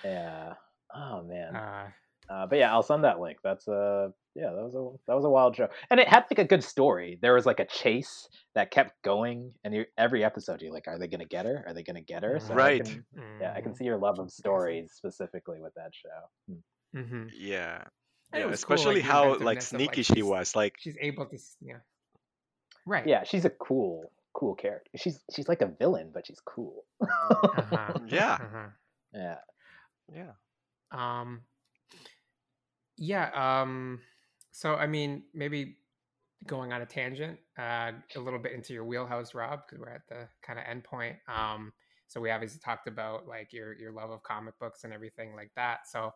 yeah. 0.03 0.53
Oh 0.93 1.23
man. 1.23 1.55
Uh, 1.55 1.89
Uh, 2.29 2.43
but 2.45 2.59
yeah, 2.59 2.67
I'll 2.75 2.83
send 2.83 3.05
that 3.07 3.21
link. 3.23 3.39
That's 3.41 3.69
a 3.71 4.11
yeah, 4.37 4.51
that 4.51 4.63
was 4.63 4.75
a 4.75 4.87
that 5.07 5.15
was 5.15 5.25
a 5.25 5.29
wild 5.29 5.55
show, 5.55 5.67
and 5.89 5.99
it 5.99 6.07
had 6.07 6.25
like 6.31 6.39
a 6.39 6.45
good 6.45 6.63
story. 6.63 7.17
There 7.21 7.33
was 7.33 7.45
like 7.47 7.59
a 7.59 7.65
chase 7.65 8.29
that 8.53 8.69
kept 8.71 9.01
going, 9.03 9.53
and 9.63 9.73
you, 9.73 9.85
every 9.97 10.23
episode 10.23 10.61
you're 10.61 10.71
like, 10.73 10.87
are 10.87 10.99
they 10.99 11.07
gonna 11.07 11.25
get 11.25 11.45
her? 11.45 11.63
Are 11.67 11.73
they 11.73 11.83
gonna 11.83 12.01
get 12.01 12.23
her? 12.23 12.39
So 12.39 12.55
I 12.55 12.57
Right. 12.57 12.85
can, 12.85 13.03
yeah, 13.41 13.53
I 13.55 13.61
can 13.61 13.73
mhm. 13.73 13.77
see 13.77 13.85
your 13.85 13.97
love 13.97 14.19
of 14.19 14.31
stories 14.31 14.93
specifically 14.93 15.59
with 15.59 15.73
that 15.75 15.91
show. 15.93 16.53
Hmm. 16.93 16.99
Mhm. 16.99 17.31
yeah. 17.33 17.83
Yeah, 18.33 18.45
was 18.45 18.63
cool, 18.63 18.75
especially 18.75 18.95
like 18.95 19.03
how 19.03 19.37
like 19.39 19.61
inventiveness 19.61 19.73
of 19.73 19.85
like 19.85 19.99
sneaky 19.99 20.03
she 20.03 20.21
was. 20.21 20.55
Like 20.55 20.75
she's 20.79 20.97
able 21.01 21.25
to 21.25 21.37
yeah 21.61 21.77
right 22.85 23.07
Yeah, 23.07 23.23
she's 23.23 23.45
a 23.45 23.49
cool 23.49 24.11
cool 24.33 24.55
character. 24.55 24.91
She's 24.97 25.23
she's 25.35 25.47
like 25.47 25.61
a 25.61 25.67
villain, 25.67 26.11
but 26.13 26.27
she's 26.27 26.41
cool. 26.45 26.83
uh-huh 27.01 27.93
yeah, 28.07 28.33
uh-huh 28.33 28.67
yeah. 29.13 29.37
yeah. 30.13 30.31
um 30.91 31.41
yeah 32.97 33.29
um 33.63 33.99
so 34.57 34.75
i 34.75 34.87
mean 34.87 35.23
maybe 35.33 35.77
going 36.45 36.71
on 36.71 36.81
a 36.81 36.85
tangent 36.85 37.37
uh 37.59 37.91
a 38.15 38.19
little 38.19 38.39
bit 38.39 38.51
into 38.51 38.73
your 38.73 38.85
wheelhouse 38.85 39.33
rob 39.33 39.61
because 39.65 39.79
we're 39.79 39.93
at 39.93 40.07
the 40.09 40.27
kind 40.41 40.59
of 40.59 40.65
end 40.69 40.83
point 40.83 41.15
um 41.27 41.71
so 42.07 42.21
we 42.21 42.31
obviously 42.31 42.59
talked 42.63 42.87
about 42.87 43.27
like 43.27 43.53
your 43.53 43.77
your 43.77 43.91
love 43.91 44.09
of 44.11 44.23
comic 44.23 44.57
books 44.59 44.83
and 44.83 44.93
everything 44.93 45.35
like 45.35 45.51
that. 45.55 45.87
So 45.91 46.13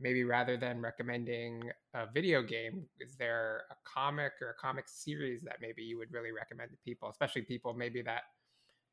maybe 0.00 0.24
rather 0.24 0.56
than 0.56 0.80
recommending 0.80 1.62
a 1.94 2.06
video 2.12 2.42
game 2.42 2.86
is 3.00 3.16
there 3.16 3.64
a 3.70 3.74
comic 3.84 4.32
or 4.40 4.50
a 4.50 4.54
comic 4.54 4.84
series 4.88 5.42
that 5.42 5.56
maybe 5.60 5.82
you 5.82 5.98
would 5.98 6.12
really 6.12 6.32
recommend 6.32 6.70
to 6.70 6.76
people 6.84 7.08
especially 7.10 7.42
people 7.42 7.74
maybe 7.74 8.02
that 8.02 8.22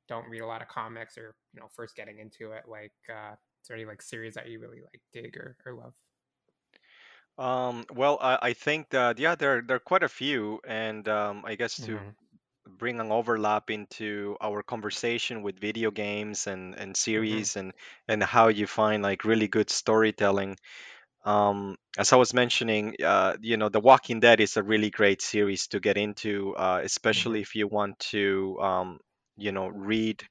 don't 0.08 0.28
read 0.30 0.42
a 0.42 0.46
lot 0.46 0.62
of 0.62 0.68
comics 0.68 1.18
or 1.18 1.36
you 1.54 1.60
know 1.60 1.68
first 1.76 1.96
getting 1.96 2.20
into 2.20 2.52
it? 2.52 2.64
Like 2.68 2.94
uh 3.10 3.34
is 3.34 3.68
there 3.68 3.78
any 3.78 3.86
like 3.86 4.02
series 4.02 4.34
that 4.34 4.50
you 4.50 4.60
really 4.60 4.82
like 4.82 5.02
dig 5.14 5.38
or, 5.38 5.56
or 5.66 5.74
love 5.76 5.94
Um, 7.40 7.86
well, 7.96 8.20
I, 8.22 8.38
I 8.50 8.54
think 8.54 8.90
that 8.90 9.18
yeah, 9.20 9.36
there 9.36 9.62
there 9.64 9.78
are 9.78 9.80
quite 9.92 10.04
a 10.04 10.10
few, 10.10 10.60
and 10.68 11.08
um, 11.10 11.44
I 11.46 11.56
guess 11.56 11.80
to 11.82 12.02
Mhm. 12.02 12.16
bring 12.68 13.00
an 13.00 13.12
overlap 13.12 13.70
into 13.72 14.38
our 14.42 14.64
conversation 14.64 15.44
with 15.44 15.60
video 15.60 15.92
games 15.92 16.48
and 16.48 16.76
and 16.76 16.98
series 16.98 17.56
and 17.58 17.74
and 18.08 18.24
how 18.24 18.50
you 18.50 18.68
find 18.68 19.04
like 19.04 19.26
really 19.26 19.48
good 19.48 19.70
storytelling. 19.72 20.58
Um, 21.26 21.78
as 21.98 22.14
I 22.14 22.18
was 22.18 22.34
mentioning, 22.34 22.96
uh, 23.04 23.38
you 23.42 23.58
know, 23.58 23.70
The 23.70 23.82
Walking 23.82 24.20
Dead 24.22 24.42
is 24.42 24.58
a 24.58 24.64
really 24.64 24.92
great 24.92 25.22
series 25.22 25.68
to 25.70 25.80
get 25.82 25.98
into, 25.98 26.56
uh, 26.56 26.82
especially 26.84 27.42
if 27.42 27.56
you 27.56 27.68
want 27.68 28.00
to, 28.14 28.60
um, 28.62 29.00
you 29.38 29.52
know, 29.54 29.68
read 29.68 30.28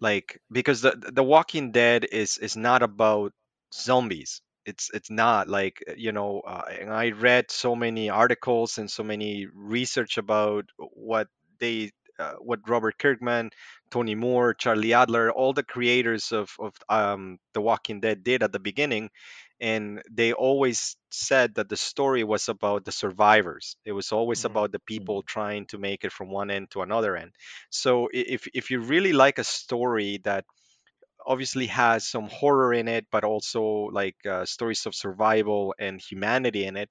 like 0.00 0.40
because 0.50 0.80
the 0.82 0.92
the 1.12 1.22
Walking 1.22 1.72
Dead 1.72 2.04
is 2.04 2.38
is 2.38 2.56
not 2.56 2.82
about 2.82 3.32
zombies. 3.74 4.42
It's 4.64 4.90
it's 4.94 5.10
not 5.10 5.48
like 5.48 5.82
uh, 5.88 5.94
you 5.96 6.12
know. 6.12 6.40
Uh, 6.40 6.62
and 6.80 6.92
I 6.92 7.10
read 7.10 7.50
so 7.50 7.74
many 7.74 8.10
articles 8.10 8.78
and 8.78 8.90
so 8.90 9.02
many 9.02 9.46
research 9.54 10.18
about 10.18 10.66
what 10.78 11.28
they, 11.58 11.90
uh, 12.18 12.34
what 12.40 12.68
Robert 12.68 12.98
Kirkman, 12.98 13.50
Tony 13.90 14.14
Moore, 14.14 14.54
Charlie 14.54 14.90
Adlard, 14.90 15.32
all 15.34 15.52
the 15.52 15.64
creators 15.64 16.32
of 16.32 16.50
of 16.60 16.74
um, 16.88 17.38
the 17.54 17.60
Walking 17.60 18.00
Dead 18.00 18.22
did 18.22 18.42
at 18.42 18.52
the 18.52 18.60
beginning, 18.60 19.10
and 19.60 20.02
they 20.10 20.32
always 20.32 20.96
said 21.10 21.54
that 21.54 21.68
the 21.68 21.76
story 21.76 22.24
was 22.24 22.48
about 22.48 22.84
the 22.84 22.92
survivors. 22.92 23.76
It 23.84 23.92
was 23.92 24.12
always 24.12 24.44
Mhm. 24.44 24.44
about 24.44 24.72
the 24.72 24.80
people 24.80 25.22
trying 25.22 25.66
to 25.66 25.78
make 25.78 26.04
it 26.04 26.12
from 26.12 26.30
one 26.30 26.50
end 26.50 26.70
to 26.72 26.82
another 26.82 27.16
end. 27.16 27.32
So 27.70 28.08
if 28.12 28.46
if 28.54 28.70
you 28.70 28.80
really 28.80 29.12
like 29.12 29.38
a 29.38 29.44
story 29.44 30.18
that 30.24 30.44
obviously 31.26 31.66
has 31.68 32.06
some 32.08 32.28
horror 32.28 32.72
in 32.74 32.88
it, 32.88 33.06
but 33.10 33.24
also 33.24 33.62
like 33.92 34.16
uh, 34.26 34.44
stories 34.46 34.86
of 34.86 34.94
survival 34.94 35.74
and 35.78 36.00
humanity 36.00 36.64
in 36.64 36.76
it. 36.76 36.90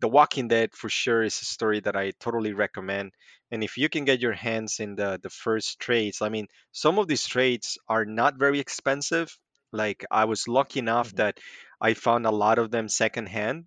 The 0.00 0.08
Walking 0.08 0.48
Dead 0.48 0.74
for 0.74 0.88
sure 0.90 1.22
is 1.22 1.40
a 1.40 1.44
story 1.44 1.80
that 1.80 1.96
I 1.96 2.10
totally 2.20 2.52
recommend. 2.52 3.12
And 3.50 3.62
if 3.64 3.78
you 3.78 3.88
can 3.88 4.04
get 4.04 4.20
your 4.20 4.32
hands 4.34 4.80
in 4.80 4.96
the 4.96 5.18
the 5.22 5.30
first 5.30 5.78
trades, 5.80 6.20
I 6.22 6.28
mean, 6.28 6.48
some 6.72 6.98
of 6.98 7.08
these 7.08 7.26
trades 7.26 7.78
are 7.88 8.04
not 8.04 8.38
very 8.38 8.60
expensive. 8.60 9.36
Like 9.72 10.04
I 10.10 10.24
was 10.26 10.48
lucky 10.48 10.80
enough 10.80 11.12
Mhm. 11.12 11.16
that 11.16 11.40
I 11.80 11.94
found 11.94 12.26
a 12.26 12.30
lot 12.44 12.58
of 12.58 12.70
them 12.70 12.88
secondhand, 12.88 13.66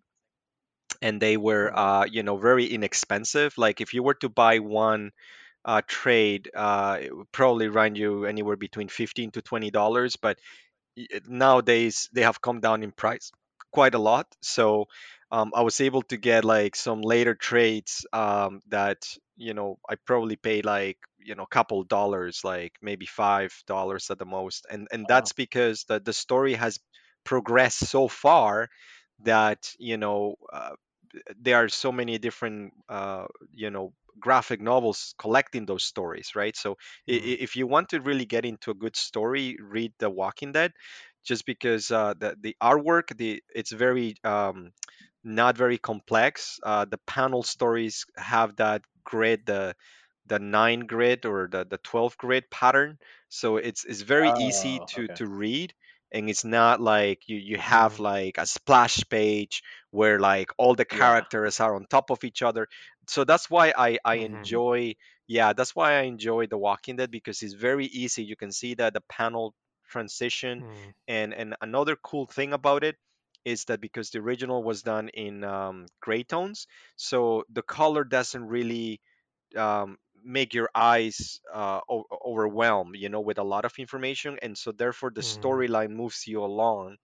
and 1.01 1.21
they 1.21 1.37
were, 1.37 1.71
Oh, 1.71 1.77
uh, 1.77 2.05
you 2.05 2.23
know, 2.23 2.37
very 2.37 2.65
inexpensive. 2.65 3.57
Like 3.57 3.81
if 3.81 3.93
you 3.93 4.03
were 4.03 4.13
to 4.15 4.29
buy 4.29 4.59
one 4.59 5.11
uh, 5.65 5.81
trade, 5.87 6.49
uh, 6.55 6.99
it 7.01 7.15
would 7.15 7.31
probably 7.31 7.67
run 7.67 7.95
you 7.95 8.25
anywhere 8.25 8.55
between 8.55 8.87
fifteen 8.87 9.31
to 9.31 9.41
twenty 9.41 9.71
dollars. 9.71 10.15
But 10.15 10.39
nowadays 11.27 12.09
they 12.13 12.21
have 12.21 12.41
come 12.41 12.61
down 12.61 12.83
in 12.83 12.91
price 12.91 13.31
quite 13.71 13.95
a 13.95 13.99
lot. 13.99 14.27
So 14.41 14.87
um, 15.31 15.51
I 15.55 15.63
was 15.63 15.81
able 15.81 16.03
to 16.03 16.17
get 16.17 16.45
like 16.45 16.75
some 16.75 17.01
later 17.01 17.35
trades 17.35 18.05
um, 18.13 18.61
that 18.69 18.99
you 19.35 19.53
know 19.53 19.79
I 19.89 19.95
probably 19.95 20.35
paid 20.37 20.65
like 20.65 20.97
you 21.19 21.35
know 21.35 21.43
a 21.43 21.55
couple 21.57 21.83
dollars, 21.83 22.41
like 22.43 22.73
maybe 22.81 23.05
five 23.05 23.51
dollars 23.67 24.09
at 24.11 24.19
the 24.19 24.25
most, 24.25 24.65
and 24.69 24.87
and 24.91 25.01
wow. 25.01 25.07
that's 25.09 25.33
because 25.33 25.83
the 25.85 25.99
the 25.99 26.13
story 26.13 26.53
has 26.53 26.79
progressed 27.23 27.79
so 27.89 28.07
far 28.07 28.69
that 29.23 29.73
you 29.79 29.97
know 29.97 30.35
uh, 30.53 30.75
there 31.41 31.57
are 31.57 31.69
so 31.69 31.91
many 31.91 32.17
different 32.17 32.73
uh, 32.87 33.25
you 33.51 33.71
know 33.71 33.93
graphic 34.19 34.61
novels 34.61 35.13
collecting 35.17 35.65
those 35.65 35.83
stories 35.83 36.35
right? 36.35 36.55
So 36.55 36.73
Mm, 37.11 37.35
i- 37.37 37.39
if 37.45 37.55
you 37.55 37.67
want 37.67 37.89
to 37.89 38.01
really 38.01 38.25
get 38.25 38.45
into 38.45 38.71
a 38.71 38.75
good 38.75 38.95
story 38.95 39.57
read 39.61 39.93
the 39.99 40.09
walking 40.09 40.51
dead 40.53 40.71
just 41.23 41.45
because 41.45 41.91
uh, 41.91 42.13
the, 42.19 42.35
the 42.39 42.55
artwork 42.61 43.15
the 43.17 43.41
it's 43.53 43.71
very 43.71 44.15
um, 44.23 44.71
not 45.23 45.57
very 45.57 45.77
complex. 45.77 46.59
Uh, 46.63 46.85
the 46.85 46.99
panel 47.07 47.43
stories 47.43 48.05
have 48.17 48.55
that 48.57 48.81
grid 49.03 49.45
the 49.45 49.75
the 50.27 50.39
9 50.39 50.81
grid 50.81 51.25
or 51.25 51.47
the, 51.51 51.65
the 51.69 51.77
12 51.77 52.17
grid 52.17 52.49
pattern. 52.49 52.97
So 53.29 53.57
it's 53.57 53.85
it's 53.85 54.01
very 54.01 54.31
easy 54.31 54.79
Oh, 54.79 54.89
to 54.95 55.07
okay. 55.07 55.15
to 55.15 55.27
read 55.27 55.73
and 56.11 56.29
it's 56.29 56.45
not 56.45 56.79
like 56.81 57.27
you 57.27 57.37
you 57.37 57.57
have 57.57 57.99
mm, 57.99 57.99
like 57.99 58.37
a 58.37 58.45
splash 58.45 59.03
page 59.09 59.61
where 59.91 60.19
like 60.19 60.51
all 60.57 60.75
the 60.75 60.85
Yeah. 60.91 61.25
characters 61.25 61.59
are 61.59 61.75
on 61.75 61.85
top 61.89 62.11
of 62.11 62.23
each 62.23 62.41
other 62.41 62.67
so 63.07 63.23
that's 63.23 63.49
why 63.49 63.73
i 63.77 63.97
i 64.05 64.15
mhm, 64.15 64.17
enjoy 64.17 64.93
yeah 65.27 65.53
that's 65.53 65.75
why 65.75 65.93
i 65.99 66.01
enjoy 66.01 66.45
the 66.47 66.57
walking 66.57 66.95
dead 66.97 67.11
because 67.11 67.41
it's 67.41 67.53
very 67.53 67.85
easy. 67.87 68.23
You 68.23 68.35
can 68.35 68.51
see 68.51 68.75
that 68.75 68.93
the 68.93 69.01
panel 69.09 69.53
transition 69.89 70.63
mm, 70.63 70.93
and 71.07 71.33
and 71.33 71.55
another 71.61 71.95
cool 71.95 72.25
thing 72.25 72.53
about 72.53 72.83
it 72.83 72.95
is 73.45 73.65
that 73.65 73.79
because 73.81 74.09
the 74.09 74.19
original 74.19 74.63
was 74.63 74.81
done 74.83 75.09
in 75.09 75.43
um, 75.43 75.85
gray 76.01 76.23
tones 76.23 76.67
so 76.95 77.43
the 77.49 77.61
color 77.63 78.03
doesn't 78.03 78.45
really 78.47 78.99
um, 79.57 79.97
make 80.23 80.53
your 80.53 80.69
eyes 80.75 81.39
uh, 81.53 81.79
o- 81.89 82.05
overwhelm 82.25 82.93
you 82.95 83.09
know 83.09 83.21
with 83.21 83.37
a 83.37 83.43
lot 83.43 83.65
of 83.65 83.73
information 83.77 84.37
and 84.41 84.57
so 84.57 84.71
therefore 84.71 85.11
the 85.13 85.21
mm, 85.21 85.21
storyline 85.21 85.91
moves 85.91 86.27
you 86.27 86.43
along 86.43 86.97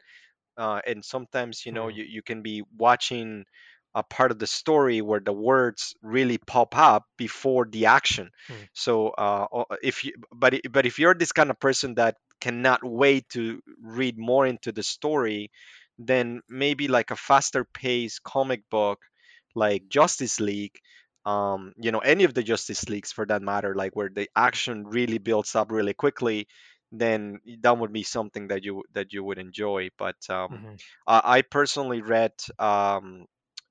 uh, 0.57 0.81
and 0.85 1.03
sometimes 1.03 1.65
you 1.65 1.71
know 1.71 1.87
mm, 1.87 1.89
you, 1.89 2.03
you 2.03 2.21
can 2.21 2.41
be 2.41 2.63
watching 2.77 3.45
a 3.93 4.03
part 4.03 4.31
of 4.31 4.39
the 4.39 4.47
story 4.47 5.01
where 5.01 5.19
the 5.19 5.33
words 5.33 5.95
really 6.01 6.37
pop 6.37 6.77
up 6.77 7.05
before 7.17 7.65
the 7.65 7.87
action. 7.87 8.29
Mm, 8.49 8.67
so 8.73 9.09
uh, 9.09 9.47
if 9.81 10.03
you 10.05 10.13
but 10.33 10.55
but 10.71 10.85
if 10.85 10.99
you're 10.99 11.13
this 11.15 11.31
kind 11.31 11.49
of 11.49 11.59
person 11.59 11.95
that 11.95 12.15
cannot 12.39 12.83
wait 12.83 13.27
to 13.29 13.61
read 13.81 14.17
more 14.17 14.45
into 14.47 14.71
the 14.71 14.83
story 14.83 15.51
then 15.99 16.41
maybe 16.49 16.87
like 16.87 17.11
a 17.11 17.15
faster 17.15 17.63
paced 17.63 18.23
comic 18.23 18.67
book 18.69 18.99
like 19.55 19.87
justice 19.89 20.39
league 20.39 20.77
um, 21.25 21.73
you 21.77 21.91
know 21.91 21.99
any 21.99 22.23
of 22.23 22.33
the 22.33 22.43
justice 22.43 22.89
leagues 22.89 23.11
for 23.11 23.25
that 23.25 23.41
matter 23.41 23.75
like 23.75 23.95
where 23.95 24.09
the 24.09 24.29
action 24.35 24.85
really 24.87 25.17
builds 25.19 25.55
up 25.55 25.71
really 25.71 25.93
quickly 25.93 26.47
then 26.91 27.39
that 27.61 27.77
would 27.77 27.93
be 27.93 28.03
something 28.03 28.47
that 28.47 28.63
you 28.63 28.83
that 28.93 29.13
you 29.13 29.23
would 29.23 29.37
enjoy. 29.37 29.89
But 29.97 30.17
um, 30.29 30.59
mhm, 30.59 30.79
I, 31.07 31.21
I 31.37 31.41
personally 31.41 32.01
read 32.01 32.33
um, 32.59 33.27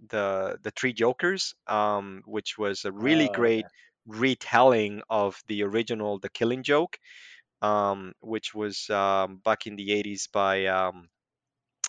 the 0.09 0.59
the 0.63 0.71
Three 0.73 0.93
Jokers, 0.93 1.55
um, 1.67 2.23
which 2.27 2.59
was 2.59 2.85
a 2.85 2.93
really 2.93 3.29
Oh, 3.29 3.31
great 3.31 3.69
retelling 4.07 5.03
of 5.11 5.41
the 5.49 5.63
original 5.63 6.19
The 6.19 6.31
Killing 6.31 6.63
Joke, 6.63 6.99
um, 7.63 8.13
which 8.21 8.55
was 8.55 8.89
um, 8.91 9.39
back 9.45 9.67
in 9.67 9.77
the 9.77 9.93
80s 9.93 10.29
by 10.33 10.67
um, 10.67 11.09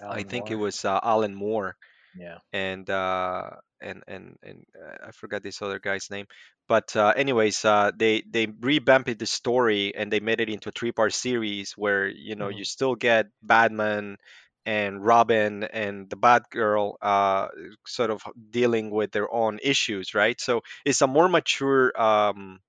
I 0.10 0.24
think 0.24 0.52
it 0.52 0.56
was 0.56 0.86
uh, 0.86 1.00
Alan 1.04 1.36
Moore 1.36 1.78
Yeah. 2.14 2.40
and 2.54 2.90
uh, 2.90 3.52
and 3.82 4.04
and 4.08 4.38
and 4.44 4.66
uh, 4.76 5.08
I 5.08 5.12
forgot 5.12 5.44
this 5.44 5.62
other 5.62 5.80
guy's 5.80 6.10
name. 6.10 6.26
But 6.68 6.96
uh, 6.96 7.14
anyways, 7.16 7.64
uh, 7.66 7.92
they 7.96 8.22
they 8.30 8.48
revamped 8.48 9.18
the 9.20 9.26
story 9.26 9.96
and 9.96 10.12
they 10.12 10.20
made 10.20 10.42
it 10.42 10.50
into 10.50 10.70
a 10.70 10.72
three-part 10.74 11.14
series 11.14 11.74
where 11.78 12.08
you 12.08 12.36
know 12.36 12.50
you 12.50 12.64
mhm, 12.64 12.66
still 12.66 12.96
get 12.96 13.28
Batman 13.42 14.18
and 14.66 15.04
Robin 15.06 15.64
and 15.64 16.10
the 16.10 16.18
Batgirl 16.18 16.96
uh, 17.02 17.48
sort 17.88 18.12
of 18.12 18.22
dealing 18.52 18.92
with 18.92 19.12
their 19.12 19.32
own 19.34 19.60
issues, 19.62 20.14
right? 20.14 20.40
So 20.40 20.62
it's 20.86 21.02
a 21.02 21.08
more 21.08 21.28
mature 21.30 21.92
um, 22.02 22.60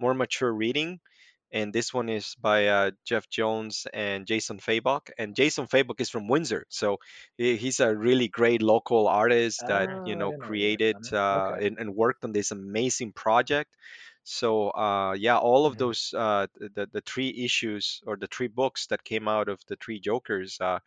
more 0.00 0.14
mature 0.14 0.52
reading. 0.52 1.00
And 1.52 1.72
this 1.72 1.94
one 1.94 2.10
is 2.10 2.34
by 2.40 2.66
uh, 2.68 2.90
Geoff 3.06 3.28
Johns 3.30 3.86
and 3.94 4.26
Jason 4.26 4.58
Fabok. 4.58 5.10
And 5.18 5.34
Jason 5.34 5.66
Fabok 5.66 6.00
is 6.00 6.10
from 6.10 6.28
Windsor, 6.28 6.66
so 6.68 6.98
he's 7.38 7.80
a 7.80 7.96
really 7.96 8.28
great 8.28 8.60
local 8.62 9.08
artist 9.08 9.66
that 9.68 9.90
you 10.04 10.14
Oh, 10.14 10.16
know 10.16 10.32
created 10.34 10.98
uh, 11.12 11.52
Okay. 11.52 11.60
and, 11.60 11.78
and 11.78 11.94
worked 11.96 12.24
on 12.24 12.32
this 12.32 12.50
amazing 12.50 13.12
project. 13.12 13.74
So 14.24 14.70
uh, 14.70 15.14
yeah, 15.18 15.38
all 15.38 15.64
of 15.66 15.76
mhm, 15.76 15.78
those 15.78 16.12
uh, 16.16 16.48
the 16.60 16.86
the 16.92 17.00
three 17.00 17.30
issues 17.44 18.02
or 18.06 18.16
the 18.16 18.26
three 18.26 18.48
books 18.48 18.86
that 18.88 19.04
came 19.04 19.26
out 19.28 19.48
of 19.48 19.60
the 19.68 19.76
three 19.76 20.00
Jokers 20.00 20.58
uh, 20.60 20.80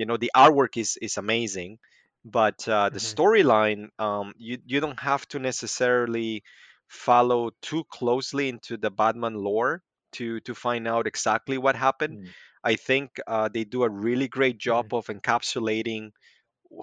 you 0.00 0.06
know 0.06 0.16
the 0.16 0.32
artwork 0.36 0.76
is 0.76 0.96
is 1.02 1.16
amazing 1.18 1.78
but 2.24 2.66
uh, 2.68 2.90
the 2.90 3.00
mhm, 3.00 3.14
storyline 3.14 3.88
um, 3.98 4.32
you 4.38 4.58
you 4.66 4.80
don't 4.80 5.00
have 5.00 5.26
to 5.28 5.38
necessarily 5.38 6.42
follow 6.88 7.50
too 7.62 7.84
closely 7.98 8.48
into 8.48 8.76
the 8.76 8.90
batman 8.90 9.34
lore 9.34 9.82
to 10.12 10.40
to 10.40 10.54
find 10.54 10.88
out 10.88 11.06
exactly 11.06 11.58
what 11.58 11.76
happened 11.76 12.18
Mm. 12.18 12.34
i 12.64 12.74
think 12.76 13.10
uh, 13.26 13.48
they 13.54 13.64
do 13.64 13.82
a 13.84 13.90
really 13.90 14.28
great 14.28 14.58
job 14.58 14.86
mhm, 14.86 14.90
of 14.94 15.06
encapsulating 15.06 16.10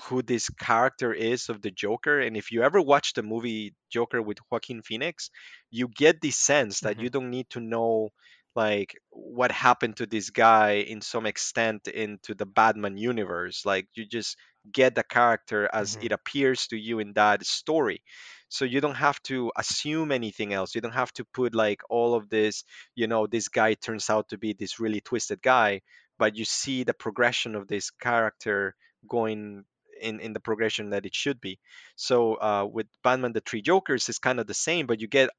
who 0.04 0.22
this 0.22 0.50
character 0.50 1.14
is 1.14 1.50
of 1.50 1.62
the 1.62 1.72
Joker. 1.72 2.20
And 2.20 2.36
if 2.38 2.52
you 2.52 2.64
ever 2.64 2.82
watch 2.82 3.14
the 3.14 3.24
movie 3.24 3.76
Joker 3.92 4.22
with 4.22 4.38
Joaquin 4.52 4.82
Phoenix, 4.82 5.30
you 5.72 5.88
get 5.88 6.22
the 6.22 6.32
sense 6.32 6.82
that 6.82 7.00
you 7.00 7.10
mhm, 7.10 7.12
don't 7.12 7.30
need 7.30 7.50
to 7.52 7.60
know 7.62 8.10
like 8.58 8.98
what 9.12 9.52
happened 9.54 9.98
to 9.98 10.08
this 10.08 10.32
guy 10.32 10.72
in 10.94 11.02
some 11.02 11.28
extent 11.28 11.88
into 11.88 12.36
the 12.36 12.46
Batman 12.48 12.98
universe. 12.98 13.66
Like 13.66 13.88
you 13.96 14.06
just 14.06 14.38
get 14.72 14.96
the 14.96 15.04
character 15.04 15.70
as 15.74 15.96
mhm, 15.96 16.08
it 16.08 16.12
appears 16.14 16.68
to 16.70 16.78
you 16.78 17.00
in 17.00 17.14
that 17.14 17.46
story. 17.46 18.02
So 18.50 18.66
you 18.66 18.82
don't 18.82 18.96
have 18.96 19.22
to 19.24 19.52
assume 19.58 20.12
anything 20.12 20.54
else. 20.54 20.76
You 20.76 20.82
don't 20.82 20.94
have 21.04 21.14
to 21.14 21.26
put 21.26 21.56
like 21.56 21.82
all 21.90 22.16
of 22.16 22.30
this, 22.30 22.64
you 22.96 23.08
know, 23.08 23.28
this 23.28 23.50
guy 23.50 23.74
turns 23.76 24.10
out 24.10 24.30
to 24.30 24.38
be 24.38 24.54
this 24.54 24.80
really 24.80 25.02
twisted 25.02 25.42
guy, 25.42 25.82
but 26.20 26.36
you 26.38 26.46
see 26.46 26.84
the 26.84 26.94
progression 26.94 27.56
of 27.56 27.68
this 27.68 27.92
character 27.92 28.76
going 29.08 29.66
in 30.02 30.20
in 30.20 30.34
the 30.34 30.40
progression 30.40 30.92
that 30.92 31.06
it 31.06 31.16
should 31.16 31.42
be. 31.42 31.60
So 31.96 32.36
uh, 32.36 32.66
with 32.72 32.88
Batman: 33.04 33.34
The 33.34 33.42
Three 33.42 33.62
Jokers, 33.62 34.10
it's 34.10 34.20
kind 34.20 34.40
of 34.40 34.48
the 34.48 34.54
same, 34.54 34.88
but 34.88 35.02
you 35.02 35.08
get 35.08 35.30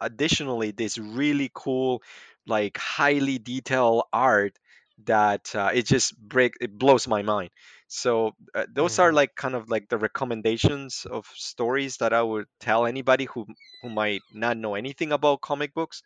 additionally 0.00 0.70
this 0.72 0.98
really 0.98 1.50
cool, 1.54 2.02
like 2.46 2.76
highly 2.78 3.38
detailed 3.38 4.04
art 4.12 4.58
that 5.04 5.54
uh, 5.54 5.70
it 5.74 5.86
just 5.86 6.16
break 6.18 6.54
it 6.60 6.76
blows 6.76 7.06
my 7.06 7.22
mind. 7.22 7.50
So 7.88 8.32
uh, 8.54 8.66
those 8.72 8.98
are 8.98 9.10
mhm. 9.10 9.14
like 9.14 9.34
kind 9.36 9.54
of 9.54 9.68
like 9.70 9.88
the 9.88 9.98
recommendations 9.98 11.06
of 11.10 11.26
stories 11.34 11.98
that 11.98 12.12
I 12.12 12.22
would 12.22 12.46
tell 12.60 12.86
anybody 12.86 13.26
who 13.26 13.46
who 13.82 13.90
might 13.90 14.22
not 14.32 14.56
know 14.56 14.74
anything 14.74 15.12
about 15.12 15.40
comic 15.40 15.74
books. 15.74 16.02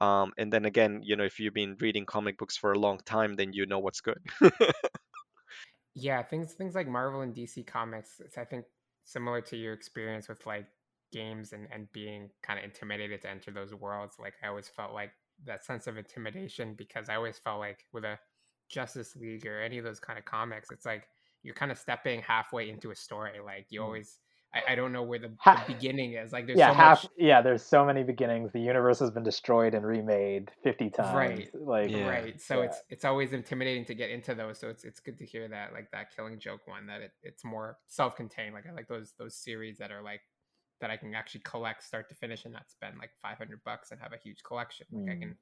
Um, 0.00 0.32
and 0.38 0.52
then 0.52 0.64
again, 0.64 1.00
you 1.02 1.16
know, 1.16 1.24
if 1.24 1.40
you've 1.40 1.54
been 1.54 1.76
reading 1.80 2.06
comic 2.06 2.38
books 2.38 2.56
for 2.56 2.72
a 2.72 2.78
long 2.78 3.00
time, 3.04 3.36
then 3.36 3.52
you 3.52 3.66
know 3.66 3.80
what's 3.80 4.00
good. 4.00 4.20
Yeah, 5.94 6.22
things 6.22 6.52
things 6.52 6.74
like 6.74 6.88
Marvel 6.88 7.20
and 7.22 7.34
DC 7.34 7.66
comics, 7.66 8.20
it's 8.24 8.38
I 8.38 8.44
think 8.44 8.64
similar 9.04 9.40
to 9.42 9.56
your 9.56 9.72
experience 9.72 10.28
with 10.28 10.46
like 10.46 10.66
games 11.12 11.52
and 11.52 11.68
and 11.72 11.90
being 11.92 12.30
kind 12.42 12.58
of 12.58 12.64
intimidated 12.64 13.22
to 13.22 13.30
enter 13.30 13.50
those 13.50 13.74
worlds. 13.74 14.16
Like 14.18 14.34
I 14.42 14.48
always 14.48 14.68
felt 14.68 14.92
like 14.92 15.12
that 15.46 15.64
sense 15.64 15.86
of 15.86 15.96
intimidation 15.96 16.74
because 16.76 17.08
I 17.08 17.16
always 17.16 17.38
felt 17.38 17.58
like 17.60 17.86
with 17.92 18.04
a 18.04 18.18
Justice 18.68 19.16
League 19.16 19.46
or 19.46 19.60
any 19.62 19.78
of 19.78 19.84
those 19.84 20.00
kind 20.00 20.18
of 20.18 20.24
comics, 20.24 20.70
it's 20.70 20.86
like 20.86 21.04
you're 21.42 21.54
kind 21.54 21.72
of 21.72 21.78
stepping 21.78 22.20
halfway 22.20 22.68
into 22.70 22.90
a 22.90 22.94
story. 22.96 23.38
Like 23.44 23.66
you 23.70 23.80
Mm. 23.80 23.84
always 23.84 24.18
I, 24.52 24.72
I 24.72 24.74
don't 24.74 24.92
know 24.92 25.04
where 25.04 25.20
the, 25.20 25.28
the 25.28 25.62
beginning 25.68 26.14
is. 26.14 26.32
Like 26.32 26.46
there's 26.46 26.58
yeah, 26.58 26.68
so 26.70 26.74
half. 26.74 27.02
much 27.04 27.12
Yeah, 27.16 27.40
there's 27.40 27.62
so 27.64 27.84
many 27.84 28.02
beginnings. 28.02 28.50
The 28.52 28.60
universe 28.60 28.98
has 28.98 29.10
been 29.10 29.22
destroyed 29.22 29.74
and 29.74 29.86
remade 29.86 30.50
fifty 30.64 30.90
times. 30.90 31.14
Right. 31.14 31.48
Like, 31.54 31.90
Yeah. 31.90 32.08
right 32.08 32.40
so 32.40 32.58
Yeah. 32.58 32.64
it's 32.66 32.82
it's 32.90 33.04
always 33.04 33.32
intimidating 33.32 33.84
to 33.86 33.94
get 33.94 34.10
into 34.10 34.34
those 34.34 34.58
so 34.58 34.68
it's 34.68 34.84
it's 34.84 35.00
good 35.00 35.18
to 35.18 35.24
hear 35.24 35.48
that 35.48 35.72
like 35.72 35.90
that 35.92 36.14
killing 36.14 36.38
joke 36.38 36.66
one 36.66 36.86
that 36.86 37.00
it, 37.00 37.12
it's 37.22 37.44
more 37.44 37.78
self-contained 37.86 38.54
like 38.54 38.66
i 38.68 38.72
like 38.72 38.88
those 38.88 39.14
those 39.18 39.34
series 39.36 39.78
that 39.78 39.90
are 39.92 40.02
like 40.02 40.20
that 40.80 40.90
i 40.90 40.96
can 40.96 41.14
actually 41.14 41.40
collect 41.44 41.82
start 41.82 42.08
to 42.08 42.14
finish 42.14 42.44
and 42.44 42.54
not 42.54 42.70
spend 42.70 42.98
like 42.98 43.10
500 43.22 43.60
bucks 43.64 43.90
and 43.90 44.00
have 44.00 44.12
a 44.12 44.18
huge 44.18 44.42
collection 44.42 44.86
like 44.94 45.08
i 45.10 45.16
Mm. 45.18 45.24
can 45.24 45.36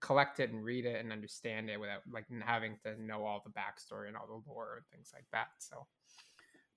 collect 0.00 0.40
it 0.40 0.50
and 0.50 0.64
read 0.64 0.84
it 0.84 1.00
and 1.00 1.12
understand 1.12 1.70
it 1.70 1.78
without 1.80 2.02
like 2.10 2.26
having 2.44 2.76
to 2.84 3.00
know 3.02 3.24
all 3.24 3.42
the 3.44 3.52
backstory 3.52 4.08
and 4.08 4.16
all 4.16 4.26
the 4.26 4.50
lore 4.50 4.76
and 4.78 4.86
things 4.90 5.10
like 5.14 5.26
that 5.32 5.48
so 5.58 5.86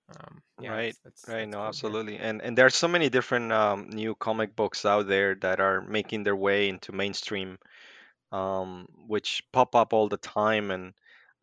um 0.09 0.41
yeah 0.59 0.75
Right, 0.75 0.95
that's, 0.95 0.99
that's, 1.03 1.27
right. 1.27 1.45
that's 1.45 1.55
No, 1.55 1.61
cool 1.63 1.75
absolutely. 1.75 2.17
And 2.17 2.41
and 2.41 2.57
there 2.57 2.65
are 2.65 2.69
so 2.69 2.87
many 2.87 3.09
different 3.09 3.51
um, 3.51 3.89
new 3.89 4.15
comic 4.15 4.55
books 4.55 4.85
out 4.85 5.07
there 5.07 5.35
that 5.35 5.59
are 5.59 5.81
making 5.81 6.23
their 6.23 6.35
way 6.35 6.69
into 6.69 6.91
mainstream, 6.93 7.57
um, 8.31 8.87
which 9.07 9.43
pop 9.53 9.75
up 9.75 9.93
all 9.93 10.09
the 10.09 10.17
time. 10.17 10.71
And 10.71 10.93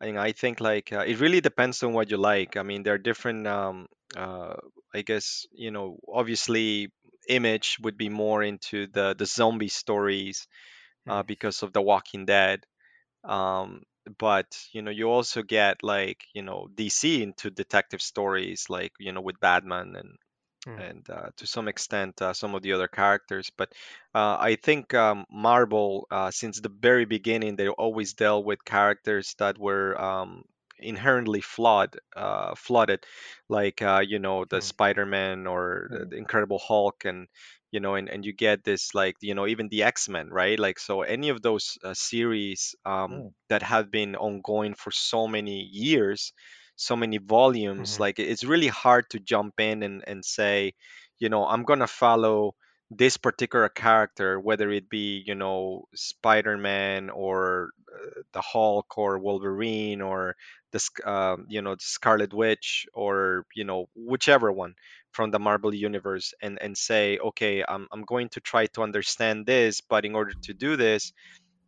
I 0.01 0.05
think 0.05 0.17
I 0.17 0.31
think 0.33 0.61
like 0.61 0.93
uh, 0.93 1.05
it 1.07 1.19
really 1.19 1.41
depends 1.41 1.83
on 1.83 1.93
what 1.93 2.11
you 2.11 2.17
like. 2.17 2.57
I 2.57 2.63
mean, 2.63 2.83
there 2.83 2.95
are 2.95 2.97
different. 2.99 3.47
Um, 3.47 3.87
uh, 4.15 4.55
I 4.93 5.01
guess 5.03 5.45
you 5.51 5.71
know, 5.71 5.99
obviously, 6.07 6.89
Image 7.29 7.77
would 7.81 7.97
be 7.97 8.09
more 8.09 8.43
into 8.43 8.87
the 8.87 9.15
the 9.17 9.25
zombie 9.25 9.69
stories 9.69 10.47
uh, 11.07 11.23
Mm. 11.23 11.23
because 11.23 11.63
of 11.63 11.73
The 11.73 11.81
Walking 11.81 12.25
Dead. 12.25 12.65
Um, 13.23 13.83
but 14.19 14.47
you 14.73 14.81
know, 14.81 14.91
you 14.91 15.09
also 15.09 15.43
get 15.43 15.83
like 15.83 16.25
you 16.35 16.41
know 16.43 16.67
DC 16.73 17.23
into 17.23 17.51
detective 17.51 18.01
stories, 18.01 18.65
like 18.69 18.93
you 18.99 19.11
know 19.13 19.21
with 19.21 19.39
Batman 19.39 19.95
and 19.95 20.17
Mm. 20.65 20.87
and 20.87 21.09
uh, 21.09 21.29
to 21.37 21.45
some 21.47 21.67
extent 21.67 22.21
uh, 22.21 22.33
some 22.33 22.55
of 22.55 22.61
the 22.63 22.73
other 22.73 22.87
characters. 22.87 23.51
But 23.55 23.73
uh, 24.15 24.37
I 24.39 24.55
think 24.55 24.93
um, 24.93 25.25
Marvel, 25.31 26.07
uh, 26.11 26.31
since 26.31 26.59
the 26.59 26.69
very 26.69 27.05
beginning, 27.05 27.55
they 27.55 27.67
always 27.69 28.13
dealt 28.13 28.45
with 28.45 28.65
characters 28.65 29.35
that 29.39 29.57
were 29.59 29.99
um, 30.01 30.43
inherently 30.83 31.41
flawed, 31.41 31.97
uh, 32.15 32.55
flooded, 32.55 33.05
like 33.49 33.81
uh, 33.81 34.03
you 34.05 34.19
know 34.19 34.45
the 34.45 34.59
Hmm. 34.59 34.69
Spider-Man 34.71 35.47
or 35.47 35.89
the, 35.91 36.05
Hmm. 36.05 36.09
the 36.09 36.17
Incredible 36.17 36.59
Hulk, 36.59 37.05
and 37.05 37.27
you 37.71 37.79
know, 37.79 37.95
and, 37.95 38.09
and 38.09 38.25
you 38.25 38.33
get 38.33 38.63
this 38.63 38.93
like 38.95 39.15
you 39.21 39.35
know 39.35 39.47
even 39.47 39.69
the 39.69 39.83
X-Men, 39.83 40.29
right? 40.29 40.59
Like 40.59 40.79
so, 40.79 41.01
any 41.01 41.29
of 41.29 41.41
those 41.41 41.77
uh, 41.83 41.93
series 41.93 42.75
um, 42.85 43.23
Hmm. 43.23 43.33
that 43.49 43.63
have 43.63 43.91
been 43.91 44.15
ongoing 44.15 44.75
for 44.75 44.91
so 44.91 45.27
many 45.27 45.61
years 45.63 46.33
so 46.75 46.95
many 46.95 47.17
volumes 47.19 47.97
Mhm. 47.97 47.99
like 47.99 48.17
it's 48.19 48.43
really 48.43 48.67
hard 48.67 49.07
to 49.09 49.19
jump 49.19 49.59
in 49.59 49.83
and, 49.83 50.03
and 50.07 50.25
say 50.25 50.73
you 51.19 51.29
know 51.29 51.45
i'm 51.45 51.63
gonna 51.63 51.87
follow 51.87 52.53
this 52.97 53.17
particular 53.17 53.69
character 53.69 54.39
whether 54.39 54.69
it 54.71 54.89
be 54.89 55.23
you 55.25 55.35
know 55.35 55.85
spider-man 55.95 57.09
or 57.09 57.69
uh, 57.93 58.21
the 58.33 58.41
hulk 58.41 58.97
or 58.97 59.19
wolverine 59.19 60.01
or 60.01 60.35
the 60.71 60.79
Sc- 60.79 61.05
um, 61.05 61.45
you 61.49 61.61
know 61.61 61.75
scarlet 61.79 62.33
witch 62.33 62.87
or 62.93 63.45
you 63.55 63.63
know 63.63 63.87
whichever 63.95 64.51
one 64.51 64.75
from 65.11 65.31
the 65.31 65.39
marvel 65.39 65.73
universe 65.73 66.33
and 66.41 66.61
and 66.61 66.77
say 66.77 67.17
okay 67.19 67.63
i'm, 67.67 67.87
I'm 67.91 68.03
going 68.03 68.29
to 68.29 68.41
try 68.41 68.67
to 68.67 68.83
understand 68.83 69.45
this 69.45 69.81
but 69.81 70.05
in 70.05 70.15
order 70.15 70.33
to 70.43 70.53
do 70.53 70.75
this 70.75 71.13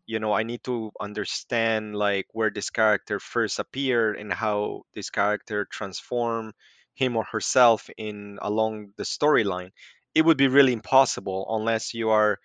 you 0.05 0.19
know 0.19 0.33
i 0.33 0.43
need 0.43 0.63
to 0.63 0.91
understand 0.99 1.95
like 1.95 2.27
where 2.33 2.49
this 2.51 2.69
character 2.69 3.19
first 3.19 3.59
appeared 3.59 4.17
and 4.17 4.31
how 4.33 4.83
this 4.93 5.09
character 5.09 5.65
transformed 5.65 6.53
him 6.95 7.15
or 7.17 7.23
herself 7.25 7.89
in 7.97 8.39
along 8.41 8.91
the 8.97 9.03
storyline 9.03 9.71
it 10.15 10.23
would 10.25 10.37
be 10.37 10.47
really 10.47 10.73
impossible 10.73 11.45
unless 11.49 11.93
you 11.93 12.09
are 12.09 12.39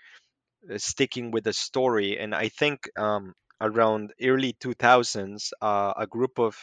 uh, 0.73 0.79
sticking 0.79 1.31
with 1.31 1.45
the 1.45 1.53
story 1.53 2.19
and 2.19 2.35
i 2.35 2.49
think 2.49 2.89
um, 2.99 3.35
around 3.61 4.13
early 4.23 4.53
2000s 4.55 5.53
uh, 5.63 5.93
a 5.97 6.07
group 6.07 6.39
of 6.39 6.57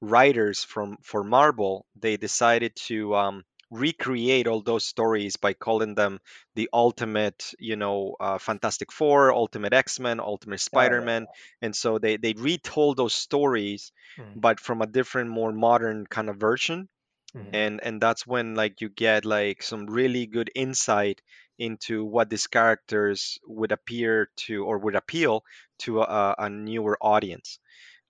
writers 0.00 0.64
from 0.64 0.96
for 1.02 1.22
marvel 1.24 1.86
they 1.96 2.16
decided 2.16 2.74
to 2.76 3.14
um, 3.14 3.44
recreate 3.70 4.46
all 4.46 4.60
those 4.62 4.84
stories 4.84 5.36
by 5.36 5.52
calling 5.54 5.94
them 5.94 6.18
the 6.56 6.68
ultimate 6.72 7.52
you 7.58 7.76
know 7.76 8.16
uh, 8.20 8.38
fantastic 8.38 8.92
four 8.92 9.32
ultimate 9.32 9.72
x-men 9.72 10.20
ultimate 10.20 10.60
Oh 10.72 10.90
yeah. 10.90 11.08
spider-man 11.10 11.26
and 11.62 11.74
so 11.74 11.98
they 11.98 12.16
they 12.16 12.34
retold 12.34 12.96
those 12.96 13.14
stories 13.14 13.92
Mm. 14.18 14.36
but 14.36 14.60
from 14.60 14.82
a 14.82 14.86
different 14.86 15.30
more 15.30 15.52
modern 15.52 16.06
kind 16.06 16.28
of 16.28 16.36
version 16.36 16.88
Mhm. 17.34 17.54
and 17.54 17.80
and 17.82 18.00
that's 18.00 18.26
when 18.26 18.54
like 18.54 18.80
you 18.80 18.88
get 18.88 19.24
like 19.24 19.62
some 19.62 19.86
really 19.86 20.26
good 20.26 20.50
insight 20.54 21.20
into 21.58 22.04
what 22.04 22.28
these 22.30 22.46
characters 22.46 23.38
would 23.46 23.72
appear 23.72 24.28
to 24.36 24.64
or 24.64 24.78
would 24.78 24.94
appeal 24.96 25.44
to 25.78 26.00
a, 26.02 26.34
a 26.38 26.48
newer 26.50 26.96
audience 27.00 27.58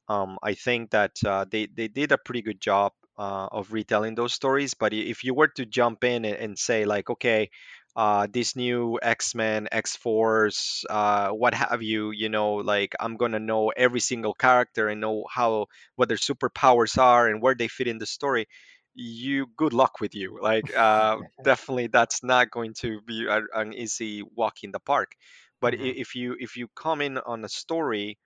um, 0.08 0.38
I 0.42 0.54
think 0.54 0.90
that 0.90 1.12
uh, 1.24 1.44
they 1.50 1.66
they 1.66 1.88
did 1.88 2.12
a 2.12 2.18
pretty 2.18 2.42
good 2.42 2.60
job 2.60 2.92
uh, 3.18 3.48
of 3.52 3.72
retelling 3.72 4.14
those 4.14 4.32
stories. 4.32 4.74
But 4.74 4.92
if 4.92 5.24
you 5.24 5.34
were 5.34 5.48
to 5.56 5.64
jump 5.66 6.04
in 6.04 6.24
and, 6.24 6.36
and 6.36 6.58
say 6.58 6.84
like, 6.84 7.10
okay, 7.10 7.50
uh, 7.96 8.26
this 8.30 8.56
new 8.56 8.98
X 9.02 9.34
Men, 9.34 9.68
X 9.70 9.96
Force, 9.96 10.84
uh, 10.88 11.28
what 11.30 11.54
have 11.54 11.82
you, 11.82 12.10
you 12.10 12.28
know, 12.28 12.54
like 12.54 12.94
I'm 13.00 13.16
gonna 13.16 13.38
know 13.40 13.68
every 13.70 14.00
single 14.00 14.34
character 14.34 14.88
and 14.88 15.00
know 15.00 15.24
how 15.30 15.66
what 15.96 16.08
their 16.08 16.16
superpowers 16.18 16.98
are 16.98 17.28
and 17.28 17.42
where 17.42 17.54
they 17.54 17.68
fit 17.68 17.86
in 17.88 17.98
the 17.98 18.06
story. 18.06 18.46
You 18.94 19.46
good 19.56 19.72
luck 19.72 20.00
with 20.00 20.14
you. 20.14 20.38
Like 20.40 20.74
uh, 20.76 21.22
definitely, 21.42 21.86
that's 21.86 22.22
not 22.22 22.50
going 22.50 22.74
to 22.80 23.00
be 23.02 23.26
a, 23.26 23.40
an 23.54 23.72
easy 23.72 24.22
walk 24.22 24.62
in 24.64 24.70
the 24.72 24.80
park. 24.80 25.14
But 25.60 25.74
i 25.74 25.76
Mhm. 25.76 25.94
if 26.04 26.14
you 26.14 26.36
if 26.38 26.56
you 26.56 26.68
come 26.68 27.00
in 27.00 27.16
on 27.18 27.44
a 27.44 27.48
story 27.48 28.18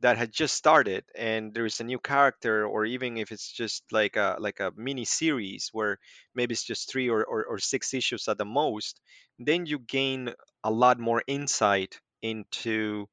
that 0.00 0.18
had 0.18 0.32
just 0.32 0.54
started 0.56 1.04
and 1.16 1.54
there's 1.54 1.80
a 1.80 1.84
new 1.84 1.98
character 1.98 2.66
or 2.66 2.84
even 2.84 3.16
if 3.16 3.30
it's 3.32 3.50
just 3.52 3.84
like 3.92 4.16
a 4.16 4.36
like 4.40 4.60
a 4.60 4.72
mini 4.76 5.04
series 5.04 5.70
where 5.72 5.98
maybe 6.34 6.52
it's 6.54 6.64
just 6.64 6.90
three 6.90 7.08
or, 7.08 7.24
or, 7.24 7.44
or 7.46 7.58
six 7.58 7.94
issues 7.94 8.26
at 8.28 8.36
the 8.38 8.44
most 8.44 9.00
then 9.38 9.64
you 9.66 9.78
gain 9.78 10.34
a 10.64 10.70
lot 10.72 10.98
more 10.98 11.22
insight 11.28 12.00
into 12.20 13.06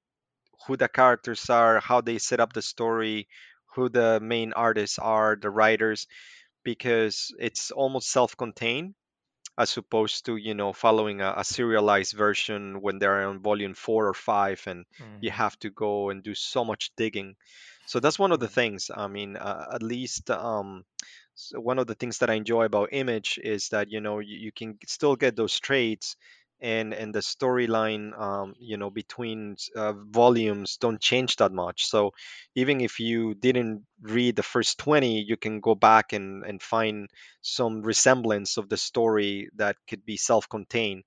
who 0.68 0.78
the 0.78 0.88
characters 0.88 1.50
are 1.50 1.80
how 1.80 2.02
they 2.02 2.18
set 2.18 2.40
up 2.40 2.54
the 2.54 2.62
story 2.62 3.28
who 3.76 3.90
the 3.90 4.20
main 4.22 4.54
artists 4.54 5.00
are 5.00 5.36
the 5.36 5.50
writers 5.50 6.08
because 6.64 7.34
it's 7.40 7.72
almost 7.72 8.10
self-contained 8.12 8.96
as 9.58 9.78
opposed 9.78 10.26
to 10.26 10.38
you 10.38 10.54
know 10.56 10.74
following 10.74 11.22
a, 11.22 11.34
a 11.38 11.44
serialized 11.44 12.14
version 12.16 12.82
when 12.82 13.00
they're 13.00 13.28
on 13.28 13.42
volume 13.42 13.74
four 13.76 14.08
or 14.08 14.14
five 14.14 14.64
and 14.68 14.86
you 15.22 15.30
Mhm. 15.30 15.32
have 15.32 15.58
to 15.60 15.70
go 15.70 16.10
and 16.10 16.24
do 16.24 16.34
so 16.36 16.66
much 16.66 16.92
digging. 16.96 17.36
So 17.86 18.00
that's 18.00 18.20
one 18.20 18.32
of 18.32 18.40
the 18.40 18.48
things. 18.48 18.90
I 18.96 19.08
mean 19.08 19.38
uh, 19.38 19.68
at 19.74 19.84
least 19.84 20.30
um 20.32 20.86
one 21.54 21.80
of 21.80 21.88
the 21.88 21.96
things 21.96 22.20
that 22.20 22.30
i 22.30 22.34
enjoy 22.36 22.66
about 22.66 22.90
image 22.92 23.40
is 23.44 23.70
that 23.70 23.90
you 23.92 24.02
know 24.02 24.20
you, 24.20 24.38
you 24.38 24.52
can 24.52 24.78
still 24.86 25.16
get 25.16 25.36
those 25.36 25.60
trades 25.60 26.18
and 26.62 26.94
and 26.94 27.14
the 27.16 27.20
storyline 27.20 28.18
um, 28.20 28.54
you 28.60 28.78
know 28.78 28.90
between 28.90 29.56
uh, 29.76 29.94
volumes 29.94 30.78
don't 30.78 31.02
change 31.02 31.38
that 31.38 31.52
much. 31.52 31.86
So 31.88 32.12
even 32.56 32.82
if 32.82 33.00
you 33.00 33.34
didn't 33.36 33.86
read 34.02 34.36
the 34.36 34.44
first 34.44 34.78
20 34.80 35.22
you 35.22 35.38
can 35.38 35.60
go 35.62 35.76
back 35.76 36.14
and 36.14 36.44
and 36.46 36.62
find 36.62 37.10
some 37.42 37.82
resemblance 37.82 38.58
of 38.58 38.70
the 38.70 38.78
story 38.78 39.50
that 39.56 39.76
could 39.90 40.06
be 40.06 40.18
self-contained 40.18 41.04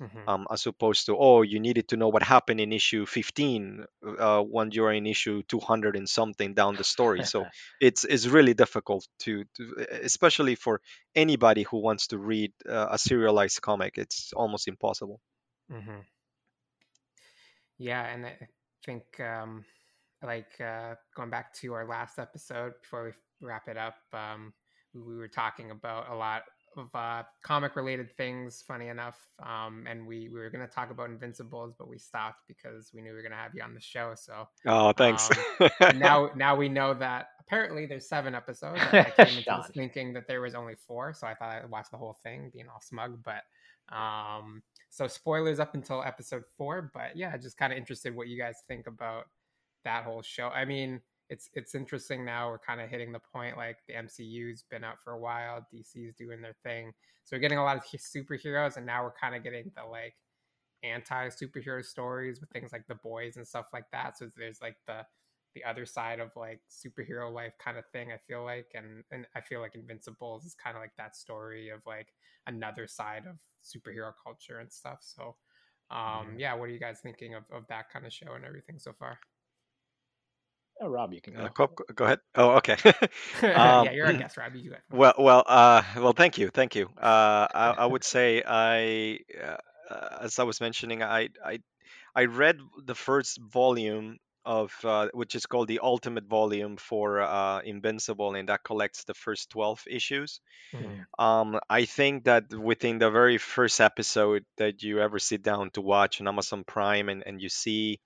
Mhm. 0.00 0.28
um, 0.28 0.46
as 0.50 0.66
opposed 0.66 1.06
to 1.06 1.16
oh 1.16 1.42
you 1.42 1.60
needed 1.60 1.88
to 1.88 1.96
know 1.96 2.08
what 2.08 2.22
happened 2.22 2.60
in 2.60 2.72
issue 2.72 3.06
15 3.06 3.84
uh, 4.18 4.40
when 4.42 4.70
you're 4.72 4.92
in 4.92 5.06
issue 5.06 5.42
200 5.48 5.96
and 5.96 6.08
something 6.08 6.54
down 6.54 6.76
the 6.76 6.84
story. 6.84 7.24
So 7.24 7.44
it's 7.80 8.04
it's 8.04 8.26
really 8.26 8.54
difficult 8.54 9.06
to, 9.20 9.44
to 9.56 9.86
especially 10.02 10.54
for 10.56 10.80
anybody 11.14 11.62
who 11.62 11.78
wants 11.80 12.08
to 12.08 12.18
read 12.18 12.52
uh, 12.68 12.88
a 12.90 12.98
serialized 12.98 13.60
comic 13.62 13.98
it's 13.98 14.32
almost 14.32 14.68
impossible. 14.68 15.20
Hmm 15.70 16.00
Yeah, 17.78 18.04
and 18.06 18.26
I 18.26 18.36
think 18.84 19.20
um, 19.20 19.64
like 20.22 20.60
uh, 20.60 20.94
going 21.14 21.30
back 21.30 21.52
to 21.54 21.72
our 21.74 21.86
last 21.86 22.18
episode 22.18 22.74
before 22.82 23.04
we 23.06 23.46
wrap 23.46 23.68
it 23.68 23.76
up, 23.76 23.96
um, 24.12 24.52
we 24.94 25.16
were 25.16 25.28
talking 25.28 25.70
about 25.70 26.10
a 26.10 26.14
lot 26.14 26.42
of 26.76 26.94
uh, 26.94 27.22
comic 27.42 27.76
related 27.76 28.16
things. 28.16 28.62
Funny 28.66 28.88
enough, 28.88 29.18
um, 29.42 29.84
and 29.88 30.06
we 30.06 30.28
we 30.28 30.38
were 30.38 30.50
going 30.50 30.66
to 30.66 30.72
talk 30.72 30.90
about 30.90 31.10
Invincibles, 31.10 31.74
but 31.78 31.88
we 31.88 31.98
stopped 31.98 32.42
because 32.48 32.90
we 32.94 33.02
knew 33.02 33.10
we 33.10 33.16
were 33.16 33.22
going 33.22 33.32
to 33.32 33.38
have 33.38 33.54
you 33.54 33.62
on 33.62 33.74
the 33.74 33.80
show. 33.80 34.14
So 34.16 34.48
oh 34.66 34.92
thanks 34.92 35.30
um, 35.60 35.70
now 35.98 36.30
now 36.36 36.56
we 36.56 36.68
know 36.68 36.94
that 36.94 37.28
apparently 37.40 37.86
there's 37.86 38.08
seven 38.08 38.34
episodes. 38.34 38.80
I, 38.92 39.00
I 39.00 39.24
came 39.24 39.38
into 39.38 39.62
this 39.62 39.70
thinking 39.74 40.12
that 40.14 40.26
there 40.26 40.40
was 40.40 40.54
only 40.54 40.74
four, 40.86 41.12
so 41.14 41.26
I 41.26 41.34
thought 41.34 41.50
I'd 41.50 41.70
watch 41.70 41.86
the 41.90 41.98
whole 41.98 42.16
thing, 42.22 42.50
being 42.52 42.66
all 42.68 42.80
smug. 42.80 43.22
But 43.24 43.42
um, 43.94 44.62
so 44.90 45.06
spoilers 45.06 45.60
up 45.60 45.74
until 45.74 46.02
episode 46.02 46.44
four. 46.56 46.90
But 46.92 47.16
yeah, 47.16 47.36
just 47.36 47.56
kind 47.56 47.72
of 47.72 47.78
interested 47.78 48.14
what 48.14 48.28
you 48.28 48.38
guys 48.38 48.56
think 48.68 48.86
about 48.86 49.24
that 49.84 50.04
whole 50.04 50.22
show. 50.22 50.48
I 50.48 50.64
mean, 50.64 51.00
it's 51.28 51.50
it's 51.54 51.74
interesting 51.74 52.24
now 52.24 52.48
we're 52.48 52.58
kind 52.58 52.80
of 52.80 52.88
hitting 52.88 53.12
the 53.12 53.20
point 53.32 53.56
like 53.56 53.78
the 53.88 53.94
MCU's 53.94 54.64
been 54.70 54.84
out 54.84 54.96
for 55.02 55.12
a 55.12 55.18
while, 55.18 55.66
DC's 55.74 56.14
doing 56.14 56.40
their 56.40 56.56
thing. 56.62 56.92
So 57.24 57.36
we're 57.36 57.40
getting 57.40 57.58
a 57.58 57.64
lot 57.64 57.76
of 57.76 57.82
superheroes 57.84 58.76
and 58.76 58.86
now 58.86 59.02
we're 59.02 59.12
kind 59.20 59.34
of 59.34 59.42
getting 59.42 59.70
the 59.74 59.88
like 59.90 60.14
anti 60.82 61.28
superhero 61.28 61.84
stories 61.84 62.40
with 62.40 62.50
things 62.50 62.72
like 62.72 62.86
the 62.86 62.94
boys 62.94 63.36
and 63.36 63.46
stuff 63.46 63.66
like 63.72 63.90
that. 63.92 64.16
So 64.18 64.30
there's 64.36 64.60
like 64.62 64.76
the 64.86 65.04
the 65.56 65.64
other 65.64 65.86
side 65.86 66.20
of 66.20 66.30
like 66.36 66.60
superhero 66.70 67.32
life 67.32 67.54
kind 67.58 67.78
of 67.78 67.84
thing 67.86 68.12
i 68.12 68.18
feel 68.18 68.44
like 68.44 68.66
and 68.74 69.02
and 69.10 69.26
i 69.34 69.40
feel 69.40 69.62
like 69.62 69.74
invincibles 69.74 70.44
is 70.44 70.54
kind 70.54 70.76
of 70.76 70.82
like 70.82 70.94
that 70.98 71.16
story 71.16 71.70
of 71.70 71.80
like 71.86 72.08
another 72.46 72.86
side 72.86 73.24
of 73.26 73.38
superhero 73.64 74.12
culture 74.22 74.58
and 74.58 74.70
stuff 74.70 74.98
so 75.00 75.34
um 75.90 75.98
mm-hmm. 75.98 76.40
yeah 76.40 76.52
what 76.52 76.68
are 76.68 76.72
you 76.72 76.78
guys 76.78 76.98
thinking 77.02 77.34
of, 77.34 77.44
of 77.50 77.66
that 77.68 77.90
kind 77.90 78.04
of 78.04 78.12
show 78.12 78.34
and 78.34 78.44
everything 78.44 78.78
so 78.78 78.92
far 78.98 79.18
Oh, 80.80 80.88
Rob, 80.88 81.12
you 81.12 81.20
can 81.20 81.36
Uh, 81.36 81.48
go. 81.48 81.66
go, 81.68 81.84
go 81.94 82.04
ahead. 82.04 82.20
Oh, 82.34 82.50
okay. 82.56 82.76
yeah 83.42 83.82
Um, 83.82 83.88
you're 83.92 84.06
a 84.06 84.14
guest 84.14 84.36
rob 84.36 84.54
you 84.54 84.70
go 84.70 84.76
well, 84.90 85.14
well, 85.18 85.44
uh, 85.46 85.82
well, 85.96 86.12
thank 86.12 86.38
you, 86.38 86.48
thank 86.48 86.74
you. 86.74 86.86
Uh, 87.00 87.46
I, 87.54 87.74
I 87.78 87.86
would 87.86 88.04
say 88.04 88.42
I, 88.46 89.18
uh, 89.42 89.56
uh, 89.90 90.18
as 90.22 90.38
I 90.38 90.44
was 90.44 90.60
mentioning, 90.60 91.02
I, 91.02 91.28
I, 91.44 91.58
I 92.14 92.24
read 92.26 92.58
the 92.84 92.94
first 92.94 93.38
volume 93.40 94.18
of 94.44 94.72
uh, 94.84 95.08
which 95.12 95.34
is 95.34 95.46
called 95.46 95.68
the 95.68 95.80
Ultimate 95.82 96.24
Volume 96.26 96.76
for 96.76 97.20
uh, 97.20 97.60
Invincible, 97.60 98.34
and 98.34 98.48
that 98.48 98.62
collects 98.64 99.04
the 99.04 99.14
first 99.14 99.50
twelve 99.50 99.82
issues. 99.90 100.40
Mhm. 100.74 101.06
Um, 101.18 101.58
I 101.68 101.84
think 101.84 102.24
that 102.24 102.52
within 102.52 102.98
the 102.98 103.10
very 103.10 103.38
first 103.38 103.80
episode 103.80 104.44
that 104.58 104.82
you 104.82 105.00
ever 105.00 105.18
sit 105.18 105.42
down 105.42 105.70
to 105.70 105.80
watch 105.80 106.20
on 106.20 106.28
Amazon 106.28 106.64
Prime, 106.64 107.08
and, 107.08 107.22
and 107.26 107.40
you 107.40 107.48
see 107.48 108.00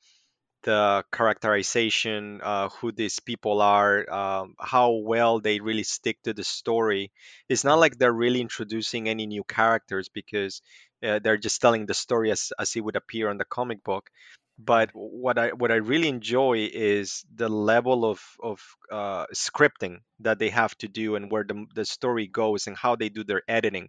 the 0.62 1.04
characterization, 1.12 2.40
uh, 2.42 2.68
who 2.68 2.92
these 2.92 3.18
people 3.20 3.60
are, 3.62 4.08
um, 4.12 4.54
how 4.60 4.92
well 4.92 5.40
they 5.40 5.60
really 5.60 5.82
stick 5.84 6.22
to 6.24 6.34
the 6.34 6.44
story. 6.44 7.12
It's 7.48 7.64
not 7.64 7.78
like 7.78 7.98
they're 7.98 8.12
really 8.12 8.40
introducing 8.40 9.08
any 9.08 9.26
new 9.26 9.44
characters 9.44 10.08
because 10.08 10.60
uh, 11.02 11.18
they're 11.22 11.38
just 11.38 11.60
telling 11.60 11.86
the 11.86 11.94
story 11.94 12.30
as, 12.30 12.52
as 12.58 12.76
it 12.76 12.80
would 12.84 12.96
appear 12.96 13.30
on 13.30 13.38
the 13.38 13.44
comic 13.44 13.82
book. 13.84 14.10
But 14.58 14.90
what 14.92 15.38
I 15.38 15.48
what 15.52 15.72
I 15.72 15.76
really 15.76 16.08
enjoy 16.08 16.68
is 16.72 17.24
the 17.34 17.48
level 17.48 18.04
of 18.04 18.20
of 18.42 18.60
uh, 18.92 19.26
scripting 19.34 20.00
that 20.20 20.38
they 20.38 20.50
have 20.50 20.76
to 20.78 20.88
do 20.88 21.16
and 21.16 21.30
where 21.30 21.44
the, 21.44 21.64
the 21.74 21.84
story 21.86 22.26
goes 22.26 22.66
and 22.66 22.76
how 22.76 22.94
they 22.96 23.08
do 23.08 23.24
their 23.24 23.42
editing, 23.48 23.88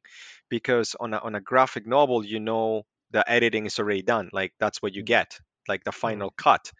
because 0.49 0.95
on 0.99 1.13
a, 1.13 1.17
on 1.17 1.35
a 1.35 1.41
graphic 1.41 1.85
novel, 1.85 2.23
you 2.25 2.39
know 2.39 2.83
the 3.11 3.29
editing 3.29 3.65
is 3.65 3.79
already 3.79 4.01
done. 4.01 4.29
Like 4.31 4.53
that's 4.59 4.81
what 4.81 4.93
you 4.95 5.03
Mhm. 5.03 5.07
get 5.07 5.39
like 5.71 5.83
the 5.85 5.91
final 5.93 6.31
cut 6.31 6.71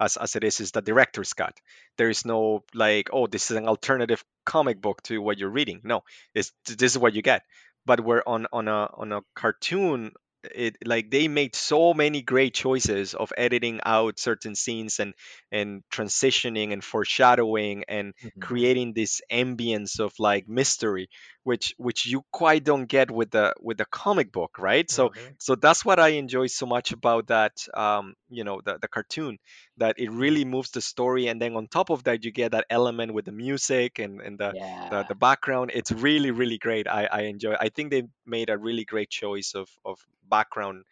as, 0.00 0.16
as 0.16 0.36
it 0.36 0.44
is 0.44 0.60
is 0.60 0.72
the 0.72 0.82
director's 0.82 1.32
cut. 1.34 1.56
There 1.98 2.10
is 2.10 2.24
no 2.24 2.64
like 2.74 3.10
oh 3.12 3.26
this 3.26 3.50
is 3.50 3.56
an 3.56 3.68
alternative 3.68 4.24
comic 4.44 4.80
book 4.80 5.02
to 5.04 5.18
what 5.20 5.38
you're 5.38 5.50
reading. 5.60 5.80
No 5.84 6.02
it's 6.34 6.52
this 6.66 6.92
is 6.92 6.98
what 6.98 7.14
you 7.14 7.22
get. 7.22 7.42
But 7.86 8.00
we're 8.00 8.22
on 8.26 8.46
on 8.52 8.68
a 8.68 8.90
on 8.94 9.12
a 9.12 9.22
cartoon 9.34 10.12
it 10.44 10.76
like 10.84 11.08
they 11.08 11.28
made 11.28 11.54
so 11.54 11.94
many 11.94 12.20
great 12.20 12.52
choices 12.52 13.14
of 13.14 13.32
editing 13.36 13.80
out 13.86 14.18
certain 14.18 14.56
scenes 14.56 14.98
and 14.98 15.14
and 15.52 15.82
transitioning 15.92 16.72
and 16.72 16.82
foreshadowing 16.82 17.84
and 17.88 18.12
Mhm. 18.24 18.32
creating 18.40 18.92
this 18.92 19.20
ambience 19.30 20.00
of 20.00 20.12
like 20.18 20.48
mystery 20.48 21.08
which 21.44 21.74
which 21.76 22.06
you 22.06 22.22
quite 22.30 22.64
don't 22.64 22.86
get 22.86 23.10
with 23.10 23.30
the 23.30 23.54
with 23.60 23.78
the 23.78 23.84
comic 23.86 24.30
book 24.32 24.58
right 24.58 24.90
so 24.90 25.10
really? 25.14 25.34
so 25.38 25.54
that's 25.54 25.84
what 25.84 25.98
I 25.98 26.08
enjoy 26.10 26.46
so 26.46 26.66
much 26.66 26.92
about 26.92 27.28
that 27.28 27.66
um, 27.74 28.14
you 28.28 28.44
know 28.44 28.60
the, 28.64 28.78
the 28.80 28.88
cartoon 28.88 29.38
that 29.78 29.96
it 29.98 30.10
really 30.10 30.44
moves 30.44 30.70
the 30.70 30.80
story 30.80 31.26
and 31.28 31.40
then 31.40 31.56
on 31.56 31.66
top 31.66 31.90
of 31.90 32.04
that 32.04 32.24
you 32.24 32.30
get 32.30 32.52
that 32.52 32.66
element 32.70 33.12
with 33.14 33.24
the 33.24 33.32
music 33.32 33.98
and, 33.98 34.20
and 34.20 34.38
the, 34.38 34.54
the 34.90 35.04
Yeah. 35.04 35.08
the 35.08 35.14
background 35.14 35.70
it's 35.74 35.90
really 35.92 36.30
really 36.30 36.58
great 36.58 36.86
I, 36.88 37.06
I 37.06 37.20
enjoy 37.22 37.54
I 37.58 37.68
think 37.68 37.90
they 37.90 38.04
made 38.26 38.50
a 38.50 38.58
really 38.58 38.84
great 38.84 39.10
choice 39.10 39.54
of 39.54 39.68
of 39.84 39.98
background 40.28 40.84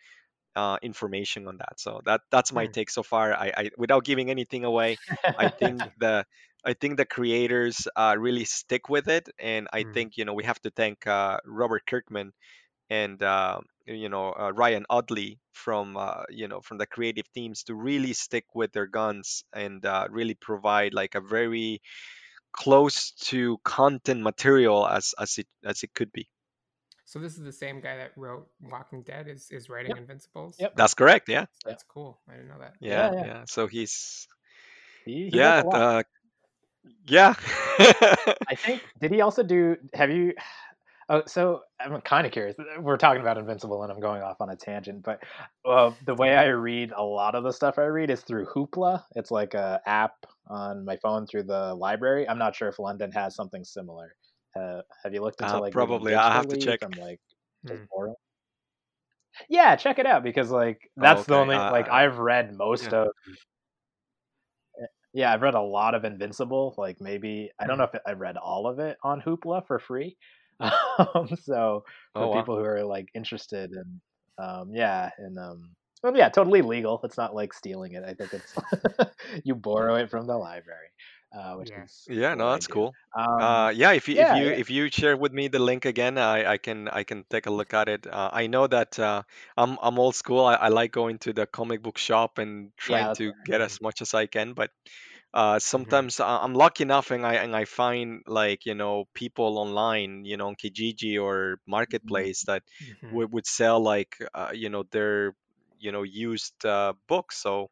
uh, 0.56 0.78
information 0.82 1.46
on 1.48 1.56
that 1.58 1.78
so 1.78 2.00
that 2.04 2.22
that's 2.30 2.52
my 2.52 2.66
take 2.66 2.90
so 2.90 3.02
far 3.02 3.32
I, 3.34 3.52
I 3.56 3.70
without 3.78 4.04
giving 4.04 4.30
anything 4.30 4.64
away 4.64 4.98
I 5.36 5.48
think 5.58 5.88
the 5.98 6.24
I 6.64 6.74
think 6.74 6.96
the 6.98 7.06
creators 7.06 7.88
uh, 7.96 8.16
really 8.18 8.44
stick 8.44 8.88
with 8.88 9.08
it 9.08 9.28
and 9.38 9.68
I 9.72 9.84
Hmm. 9.84 9.94
think 9.94 10.16
you 10.16 10.24
know 10.24 10.34
we 10.34 10.44
have 10.44 10.60
to 10.62 10.70
thank 10.70 11.06
uh, 11.06 11.38
Robert 11.46 11.86
Kirkman 11.86 12.32
and 12.90 13.22
uh, 13.22 13.60
you 13.86 14.08
know 14.08 14.32
uh, 14.38 14.52
Ryan 14.52 14.86
Ottley 14.90 15.40
from 15.52 15.96
uh, 15.96 16.24
you 16.30 16.48
know 16.48 16.60
from 16.60 16.78
the 16.78 16.86
creative 16.86 17.30
teams 17.32 17.64
to 17.64 17.74
really 17.74 18.12
stick 18.12 18.46
with 18.54 18.72
their 18.72 18.86
guns 18.86 19.44
and 19.52 19.84
uh, 19.86 20.06
really 20.10 20.34
provide 20.34 20.94
like 20.94 21.14
a 21.14 21.20
very 21.20 21.80
close 22.52 23.12
to 23.12 23.58
content 23.64 24.22
material 24.22 24.86
as 24.86 25.14
as 25.18 25.38
it 25.38 25.48
as 25.64 25.82
it 25.82 25.94
could 25.94 26.12
be. 26.12 26.28
So 27.10 27.18
this 27.18 27.36
is 27.38 27.44
the 27.44 27.52
same 27.52 27.80
guy 27.82 27.96
that 27.98 28.12
wrote 28.16 28.48
walking 28.62 29.02
dead 29.02 29.28
is 29.28 29.48
is 29.50 29.68
writing 29.68 29.90
Yep. 29.90 29.98
invincibles 29.98 30.56
Yep. 30.60 30.76
That's 30.76 30.94
correct. 30.94 31.28
Yeah, 31.28 31.46
that's 31.64 31.84
cool 31.84 32.20
i 32.28 32.34
didn't 32.34 32.48
know 32.48 32.60
that 32.60 32.74
yeah, 32.80 33.10
Yeah, 33.10 33.12
yeah. 33.14 33.26
yeah. 33.26 33.44
So 33.46 33.66
he's 33.66 34.28
He, 35.04 35.30
he 35.30 35.38
yeah, 35.38 35.42
does 35.42 35.58
a 35.58 35.62
lot. 35.64 35.78
uh, 35.78 36.02
yeah. 37.06 37.34
I 38.50 38.56
think 38.56 38.82
did 39.00 39.12
he 39.12 39.20
also 39.22 39.42
do 39.42 39.76
have 39.94 40.10
you 40.10 40.32
Oh, 41.08 41.22
so 41.26 41.62
I'm 41.80 42.00
kind 42.02 42.26
of 42.26 42.32
curious. 42.32 42.56
We're 42.80 42.96
talking 42.96 43.20
about 43.20 43.38
Invincible, 43.38 43.82
and 43.84 43.92
I'm 43.92 44.00
going 44.00 44.22
off 44.22 44.40
on 44.40 44.50
a 44.50 44.56
tangent. 44.56 45.04
But 45.04 45.22
uh, 45.64 45.92
the 46.04 46.16
way 46.16 46.36
I 46.36 46.46
read 46.46 46.92
a 46.96 47.02
lot 47.02 47.36
of 47.36 47.44
the 47.44 47.52
stuff 47.52 47.78
I 47.78 47.84
read 47.84 48.10
is 48.10 48.22
through 48.22 48.46
Hoopla. 48.46 49.04
It's 49.16 49.30
like 49.30 49.54
a 49.54 49.80
app 49.86 50.14
on 50.48 50.84
my 50.84 50.96
phone 50.96 51.26
through 51.26 51.44
the 51.44 51.74
library. 51.74 52.28
I'm 52.28 52.38
not 52.38 52.56
sure 52.56 52.68
if 52.68 52.80
London 52.80 53.12
has 53.12 53.36
something 53.36 53.64
similar. 53.64 54.16
Uh, 54.58 54.82
have 55.02 55.14
you 55.14 55.20
looked 55.22 55.40
into 55.40 55.56
Uh, 55.56 55.60
like 55.60 55.74
probably. 55.74 56.14
I 56.14 56.32
have 56.32 56.48
to 56.48 56.56
check. 56.56 56.80
from 56.80 56.96
like 56.96 57.20
just 57.68 57.82
Hmm. 57.88 58.12
Yeah, 59.48 59.76
check 59.76 59.98
it 59.98 60.06
out 60.06 60.22
because 60.22 60.50
like 60.50 60.90
that's 60.96 61.26
the 61.26 61.34
okay. 61.34 61.36
only 61.36 61.64
like 61.68 61.88
Uh, 61.88 61.90
I've 61.90 62.18
read 62.18 62.52
most 62.54 62.84
yeah. 62.84 62.92
of. 62.92 63.08
Yeah, 65.12 65.32
I've 65.32 65.42
read 65.42 65.54
a 65.54 65.60
lot 65.60 65.94
of 65.94 66.04
Invincible. 66.04 66.74
Like 66.78 67.00
maybe 67.00 67.50
I 67.58 67.66
don't 67.66 67.76
Hmm. 67.76 67.78
know 67.78 67.84
if 67.92 68.00
I 68.06 68.12
read 68.12 68.36
all 68.36 68.66
of 68.66 68.78
it 68.78 68.96
on 69.02 69.20
Hoopla 69.20 69.66
for 69.66 69.78
free. 69.78 70.16
Um, 71.14 71.34
so 71.42 71.84
for 72.18 72.26
Oh 72.26 72.28
wow. 72.28 72.44
people 72.44 72.54
who 72.58 72.64
are 72.64 72.84
like 72.84 73.08
interested 73.14 73.72
in, 73.72 74.00
um, 74.36 74.68
yeah, 74.74 75.08
and 75.16 75.38
um, 75.38 75.74
well, 76.02 76.16
yeah, 76.16 76.28
totally 76.28 76.62
legal. 76.62 77.00
It's 77.04 77.16
not 77.16 77.34
like 77.34 77.52
stealing 77.52 77.92
it. 77.92 78.04
I 78.04 78.14
think 78.14 78.32
it's 78.34 78.54
you 79.44 79.54
borrow 79.54 79.96
it 79.96 80.10
from 80.10 80.26
the 80.26 80.36
library, 80.36 80.88
uh, 81.32 81.54
which 81.56 81.70
Yeah. 81.70 81.84
is 81.84 82.08
Yeah, 82.08 82.34
no, 82.34 82.50
that's 82.50 82.66
cool. 82.66 82.96
Um, 83.16 83.38
Uh, 83.38 83.72
yeah, 83.74 83.92
if 83.92 84.08
you 84.08 84.16
if 84.16 84.32
you 84.32 84.48
yeah, 84.48 84.60
if 84.62 84.70
you 84.70 84.90
share 84.90 85.16
with 85.16 85.32
me 85.32 85.48
the 85.48 85.58
link 85.58 85.84
again, 85.84 86.18
I 86.18 86.52
I 86.52 86.58
can 86.58 86.88
I 86.88 87.04
can 87.04 87.24
take 87.30 87.46
a 87.46 87.50
look 87.50 87.72
at 87.74 87.88
it. 87.88 88.06
Uh, 88.06 88.30
I 88.32 88.46
know 88.48 88.66
that 88.66 88.98
uh, 88.98 89.22
I'm 89.56 89.78
I'm 89.82 89.98
old 89.98 90.14
school. 90.16 90.44
I, 90.44 90.54
I 90.54 90.68
like 90.68 90.92
going 90.92 91.18
to 91.20 91.32
the 91.32 91.46
comic 91.46 91.82
book 91.82 91.98
shop 91.98 92.38
and 92.38 92.72
trying 92.76 93.10
That's 93.10 93.20
to 93.20 93.32
fair. 93.44 93.44
get 93.44 93.60
as 93.60 93.80
much 93.80 94.00
as 94.02 94.14
I 94.14 94.26
can, 94.26 94.54
but 94.54 94.70
uh, 95.34 95.58
Mhm. 95.72 96.00
sometimes 96.00 96.20
I- 96.20 96.38
I'm 96.44 96.54
lucky 96.54 96.84
enough 96.84 97.10
and 97.12 97.26
I 97.26 97.34
and 97.36 97.54
I 97.56 97.64
find 97.66 98.22
like 98.26 98.66
you 98.66 98.74
know 98.74 99.06
people 99.14 99.58
online, 99.58 100.24
you 100.24 100.36
know, 100.38 100.48
on 100.48 100.56
Kijiji 100.56 101.22
or 101.22 101.60
Mhm. 102.02 102.30
Marketplace 102.30 102.44
that 102.46 102.62
Mhm. 102.80 103.10
would 103.10 103.32
would 103.32 103.46
sell 103.46 103.80
like 103.80 104.16
uh, 104.34 104.52
you 104.54 104.70
know 104.70 104.84
their 104.92 105.34
you 105.80 105.92
know 105.92 106.02
used 106.04 106.64
uh, 106.66 106.94
books. 107.08 107.38
So 107.42 107.70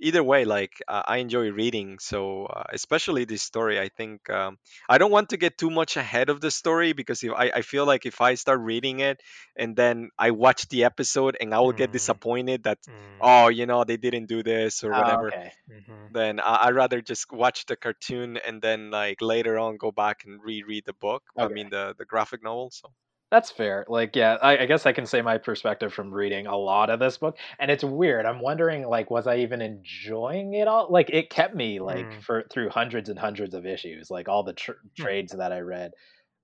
either 0.00 0.22
way 0.22 0.44
like 0.44 0.72
uh, 0.88 1.02
i 1.06 1.18
enjoy 1.18 1.50
reading 1.50 1.98
so 1.98 2.46
uh, 2.46 2.64
especially 2.72 3.24
this 3.24 3.42
story 3.42 3.80
i 3.80 3.88
think 3.88 4.28
um, 4.30 4.58
i 4.88 4.98
don't 4.98 5.10
want 5.12 5.28
to 5.30 5.36
get 5.36 5.56
too 5.58 5.70
much 5.70 5.96
ahead 5.96 6.28
of 6.28 6.40
the 6.40 6.50
story 6.50 6.92
because 6.92 7.22
if 7.22 7.32
I, 7.32 7.50
I 7.56 7.62
feel 7.62 7.86
like 7.86 8.06
if 8.06 8.20
i 8.20 8.34
start 8.34 8.60
reading 8.60 9.00
it 9.00 9.20
and 9.56 9.76
then 9.76 10.10
i 10.18 10.30
watch 10.32 10.68
the 10.68 10.84
episode 10.84 11.36
and 11.40 11.54
i 11.54 11.60
will 11.60 11.72
get 11.72 11.92
Mm. 11.92 11.92
disappointed 11.92 12.64
that 12.64 12.78
Mm. 12.88 13.20
oh 13.20 13.48
you 13.48 13.66
know 13.66 13.84
they 13.84 13.96
didn't 13.96 14.26
do 14.26 14.42
this 14.42 14.82
or 14.84 14.92
Oh, 14.92 14.94
whatever 14.94 15.32
okay. 15.32 15.52
Mhm. 15.68 16.10
then 16.10 16.40
I, 16.40 16.66
i'd 16.66 16.74
rather 16.74 17.00
just 17.02 17.32
watch 17.32 17.66
the 17.66 17.76
cartoon 17.76 18.36
and 18.38 18.62
then 18.62 18.90
like 18.90 19.20
later 19.22 19.58
on 19.58 19.76
go 19.78 19.92
back 19.92 20.24
and 20.26 20.42
reread 20.42 20.84
the 20.86 20.94
book 20.94 21.22
i 21.38 21.48
Okay. 21.48 21.56
mean 21.56 21.70
the 21.70 21.94
the 21.98 22.04
graphic 22.06 22.42
novel 22.42 22.70
so 22.72 22.92
That's 23.34 23.50
fair. 23.50 23.84
Like, 23.88 24.14
yeah, 24.14 24.34
I, 24.40 24.58
I 24.58 24.66
guess 24.66 24.86
I 24.86 24.92
can 24.92 25.06
say 25.06 25.20
my 25.20 25.38
perspective 25.38 25.92
from 25.92 26.14
reading 26.14 26.46
a 26.46 26.56
lot 26.56 26.88
of 26.88 27.00
this 27.00 27.18
book, 27.18 27.36
and 27.58 27.68
it's 27.68 27.82
weird. 27.82 28.26
I'm 28.26 28.38
wondering, 28.40 28.86
like, 28.86 29.10
was 29.10 29.26
I 29.26 29.38
even 29.38 29.60
enjoying 29.60 30.54
it 30.54 30.68
all? 30.68 30.86
Like, 30.88 31.10
it 31.10 31.30
kept 31.30 31.52
me 31.52 31.80
like 31.80 32.12
Mm. 32.12 32.22
for 32.22 32.44
through 32.52 32.68
hundreds 32.68 33.08
and 33.08 33.18
hundreds 33.18 33.54
of 33.54 33.66
issues, 33.66 34.08
like 34.08 34.28
all 34.28 34.44
the 34.44 34.52
tr- 34.52 34.72
Hmm. 34.98 35.06
trades 35.06 35.32
that 35.32 35.50
I 35.50 35.58
read, 35.60 35.94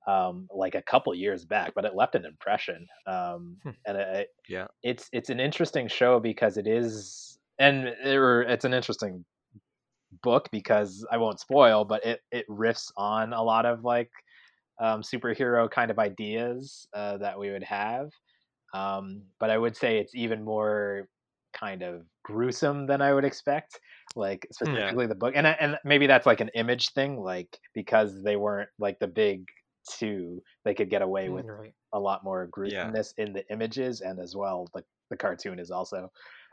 um, 0.06 0.48
like 0.54 0.74
a 0.74 0.82
couple 0.82 1.14
years 1.14 1.44
back. 1.44 1.74
But 1.74 1.84
it 1.84 1.94
left 1.94 2.14
an 2.16 2.24
impression, 2.24 2.88
um, 3.06 3.58
Hmm. 3.62 3.70
and 3.86 3.96
it, 3.98 4.28
yeah 4.48 4.68
it's 4.82 5.08
it's 5.12 5.30
an 5.30 5.40
interesting 5.40 5.88
show 5.88 6.20
because 6.20 6.56
it 6.56 6.66
is, 6.66 7.38
and 7.58 7.88
it, 7.88 8.16
or 8.16 8.42
it's 8.42 8.64
an 8.64 8.74
interesting 8.74 9.24
book 10.22 10.48
because 10.50 11.06
I 11.10 11.18
won't 11.18 11.40
spoil, 11.40 11.84
but 11.84 12.04
it 12.04 12.22
it 12.32 12.48
riffs 12.48 12.90
on 12.96 13.32
a 13.32 13.42
lot 13.42 13.66
of 13.66 13.84
like 13.84 14.10
um, 14.80 15.02
superhero 15.02 15.70
kind 15.70 15.90
of 15.90 15.98
ideas 15.98 16.88
uh, 16.94 17.18
that 17.18 17.38
we 17.38 17.50
would 17.50 17.64
have. 17.64 18.10
Um, 18.74 19.24
but 19.38 19.50
I 19.50 19.58
would 19.58 19.76
say 19.76 19.98
it's 19.98 20.14
even 20.14 20.44
more 20.44 21.08
kind 21.52 21.82
of 21.82 22.06
gruesome 22.24 22.86
than 22.86 23.02
I 23.02 23.12
would 23.12 23.24
expect. 23.24 23.80
Like 24.16 24.46
specifically 24.52 25.06
the 25.06 25.14
book, 25.14 25.34
and 25.36 25.46
and 25.46 25.78
maybe 25.84 26.06
that's 26.06 26.26
like 26.26 26.40
an 26.40 26.50
image 26.54 26.90
thing, 26.90 27.20
like 27.20 27.58
because 27.74 28.22
they 28.24 28.36
weren't 28.36 28.70
like 28.78 28.98
the 28.98 29.06
big 29.08 29.46
two, 29.88 30.42
they 30.64 30.74
could 30.74 30.90
get 30.90 31.02
away 31.02 31.30
with 31.30 31.46
Right. 31.46 31.74
a 31.92 32.00
lot 32.00 32.24
more 32.24 32.48
gruesomeness 32.48 33.14
in 33.18 33.32
the 33.32 33.44
images, 33.52 34.00
and 34.00 34.18
as 34.20 34.34
well, 34.36 34.66
the 34.74 34.84
the 35.10 35.16
cartoon 35.16 35.58
is 35.60 35.70
also 35.70 36.10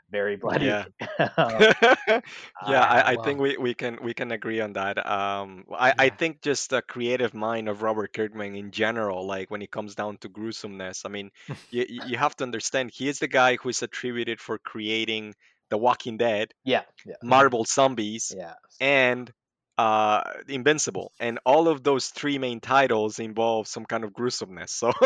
very 0.10 0.36
bloody. 0.36 0.66
Yeah. 0.66 0.86
Um, 1.20 1.60
yeah, 2.68 2.82
I, 2.82 3.14
I 3.14 3.16
think 3.24 3.40
we, 3.40 3.58
we 3.58 3.74
can 3.74 3.98
we 4.02 4.14
can 4.14 4.32
agree 4.32 4.62
on 4.62 4.74
that. 4.74 5.04
Um, 5.06 5.66
I, 5.72 5.94
I 5.98 6.10
think 6.10 6.42
just 6.42 6.70
the 6.70 6.82
creative 6.82 7.34
mind 7.34 7.70
of 7.70 7.82
Robert 7.82 8.14
Kirkman 8.14 8.56
in 8.56 8.72
general, 8.72 9.26
like 9.26 9.50
when 9.50 9.62
it 9.62 9.72
comes 9.72 9.96
down 9.96 10.18
to 10.18 10.30
gruesomeness, 10.30 11.06
I 11.06 11.10
mean, 11.10 11.32
you 11.72 11.86
you 12.06 12.18
have 12.18 12.36
to 12.38 12.44
understand 12.44 12.92
he 12.94 13.08
is 13.08 13.20
the 13.20 13.28
guy 13.28 13.58
who 13.58 13.70
is 13.70 13.82
attributed 13.82 14.40
for 14.40 14.58
creating 14.58 15.36
The 15.70 15.78
Walking 15.78 16.18
Dead, 16.18 16.54
yeah, 16.64 16.84
yeah, 17.06 17.16
Marvel 17.24 17.66
Zombies, 17.66 18.34
yeah. 18.36 18.54
and 18.80 19.32
uh, 19.78 20.22
Invincible, 20.48 21.12
and 21.20 21.40
all 21.46 21.68
of 21.68 21.84
those 21.84 22.08
three 22.08 22.38
main 22.40 22.60
titles 22.60 23.20
involve 23.20 23.68
some 23.68 23.86
kind 23.86 24.04
of 24.04 24.14
gruesomeness. 24.14 24.72
So 24.72 24.92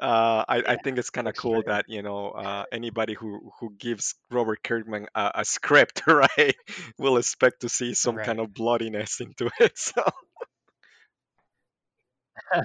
uh, 0.00 0.44
I, 0.48 0.62
I 0.66 0.76
think 0.76 0.98
it's 0.98 1.10
kind 1.10 1.28
of 1.28 1.36
cool 1.36 1.62
true. 1.62 1.72
that 1.72 1.84
you 1.88 2.02
know 2.02 2.30
uh, 2.30 2.64
anybody 2.72 3.14
who 3.14 3.52
who 3.60 3.74
gives 3.78 4.14
Robert 4.30 4.62
Kirkman 4.62 5.06
a, 5.14 5.32
a 5.36 5.44
script, 5.44 6.02
right, 6.06 6.56
will 6.98 7.18
expect 7.18 7.60
to 7.60 7.68
see 7.68 7.94
some 7.94 8.16
kind 8.16 8.40
of 8.40 8.54
bloodiness 8.54 9.20
into 9.20 9.50
it. 9.60 9.78
So 9.78 10.02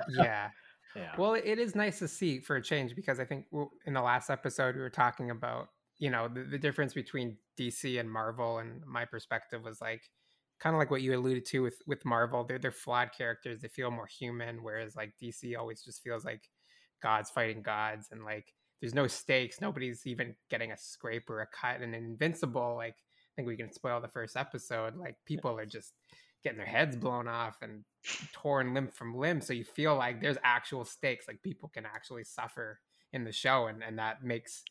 Yeah. 0.09 0.49
yeah. 0.95 1.11
Well, 1.17 1.33
it 1.33 1.59
is 1.59 1.75
nice 1.75 1.99
to 1.99 2.07
see 2.07 2.39
for 2.39 2.55
a 2.55 2.61
change 2.61 2.95
because 2.95 3.19
I 3.19 3.25
think 3.25 3.45
in 3.85 3.93
the 3.93 4.01
last 4.01 4.29
episode 4.29 4.75
we 4.75 4.81
were 4.81 4.89
talking 4.89 5.31
about, 5.31 5.67
you 5.97 6.09
know, 6.09 6.27
the, 6.27 6.43
the 6.43 6.57
difference 6.57 6.93
between 6.93 7.37
DC 7.59 7.99
and 7.99 8.11
Marvel, 8.11 8.59
and 8.59 8.81
my 8.85 9.05
perspective 9.05 9.63
was 9.63 9.81
like 9.81 10.01
kind 10.65 10.75
of 10.75 10.79
like 10.79 10.89
what 10.89 11.03
you 11.03 11.15
alluded 11.15 11.45
to 11.45 11.61
with 11.61 11.79
with 11.85 12.03
Marvel. 12.05 12.43
They're 12.43 12.57
they're 12.57 12.71
flawed 12.71 13.11
characters. 13.15 13.61
They 13.61 13.67
feel 13.67 13.91
more 13.91 14.07
human, 14.07 14.63
whereas 14.63 14.95
like 14.95 15.13
DC 15.21 15.55
always 15.55 15.83
just 15.83 16.01
feels 16.01 16.25
like 16.25 16.41
gods 17.03 17.29
fighting 17.29 17.61
gods, 17.61 18.07
and 18.11 18.25
like 18.25 18.51
there's 18.81 18.95
no 18.95 19.05
stakes. 19.05 19.61
Nobody's 19.61 20.07
even 20.07 20.33
getting 20.49 20.71
a 20.71 20.77
scrape 20.77 21.29
or 21.29 21.41
a 21.41 21.47
cut. 21.47 21.81
And 21.81 21.93
Invincible, 21.93 22.73
like 22.75 22.95
I 22.95 23.31
think 23.35 23.47
we 23.47 23.55
can 23.55 23.71
spoil 23.71 24.01
the 24.01 24.07
first 24.07 24.35
episode. 24.35 24.97
Like 24.97 25.17
people 25.27 25.55
are 25.55 25.67
just 25.67 25.93
getting 26.43 26.57
their 26.57 26.65
heads 26.65 26.95
blown 26.95 27.27
off 27.27 27.57
and 27.61 27.83
torn 28.31 28.73
limb 28.73 28.87
from 28.87 29.15
limb 29.15 29.41
so 29.41 29.51
you 29.51 29.63
feel 29.63 29.95
like 29.95 30.21
there's 30.21 30.37
actual 30.43 30.85
stakes 30.85 31.27
like 31.27 31.41
people 31.41 31.71
can 31.73 31.87
actually 31.87 32.23
suffer 32.23 32.79
in 33.13 33.23
the 33.23 33.31
show 33.31 33.65
and 33.65 33.81
and 33.81 33.97
that 33.97 34.23
makes 34.23 34.61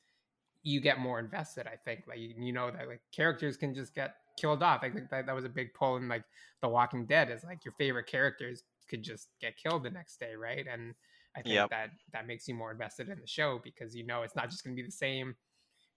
you 0.62 0.80
get 0.80 1.00
more 1.00 1.18
invested 1.18 1.66
i 1.66 1.74
think 1.84 2.04
like 2.06 2.20
you, 2.20 2.32
you 2.38 2.52
know 2.52 2.70
that 2.70 2.86
like 2.86 3.00
characters 3.10 3.56
can 3.56 3.74
just 3.74 3.92
get 3.92 4.14
killed 4.36 4.62
off 4.62 4.80
i 4.82 4.90
think 4.90 5.08
that, 5.10 5.26
that 5.26 5.34
was 5.34 5.44
a 5.44 5.48
big 5.48 5.72
pull 5.74 5.96
in 5.96 6.08
like 6.08 6.24
the 6.62 6.68
walking 6.68 7.04
dead 7.06 7.30
is 7.30 7.44
like 7.44 7.64
your 7.64 7.74
favorite 7.78 8.06
characters 8.06 8.62
could 8.88 9.02
just 9.02 9.28
get 9.40 9.56
killed 9.56 9.82
the 9.82 9.90
next 9.90 10.18
day 10.20 10.34
right? 10.34 10.66
And 10.70 10.94
i 11.36 11.42
think 11.42 11.54
Yep. 11.54 11.70
that 11.70 11.90
that 12.12 12.26
makes 12.26 12.46
you 12.46 12.54
more 12.54 12.70
invested 12.70 13.08
in 13.08 13.18
the 13.20 13.26
show 13.26 13.60
because 13.62 13.94
you 13.94 14.04
know 14.06 14.22
it's 14.22 14.36
not 14.36 14.50
just 14.50 14.64
going 14.64 14.76
to 14.76 14.82
be 14.82 14.86
the 14.86 14.92
same. 14.92 15.34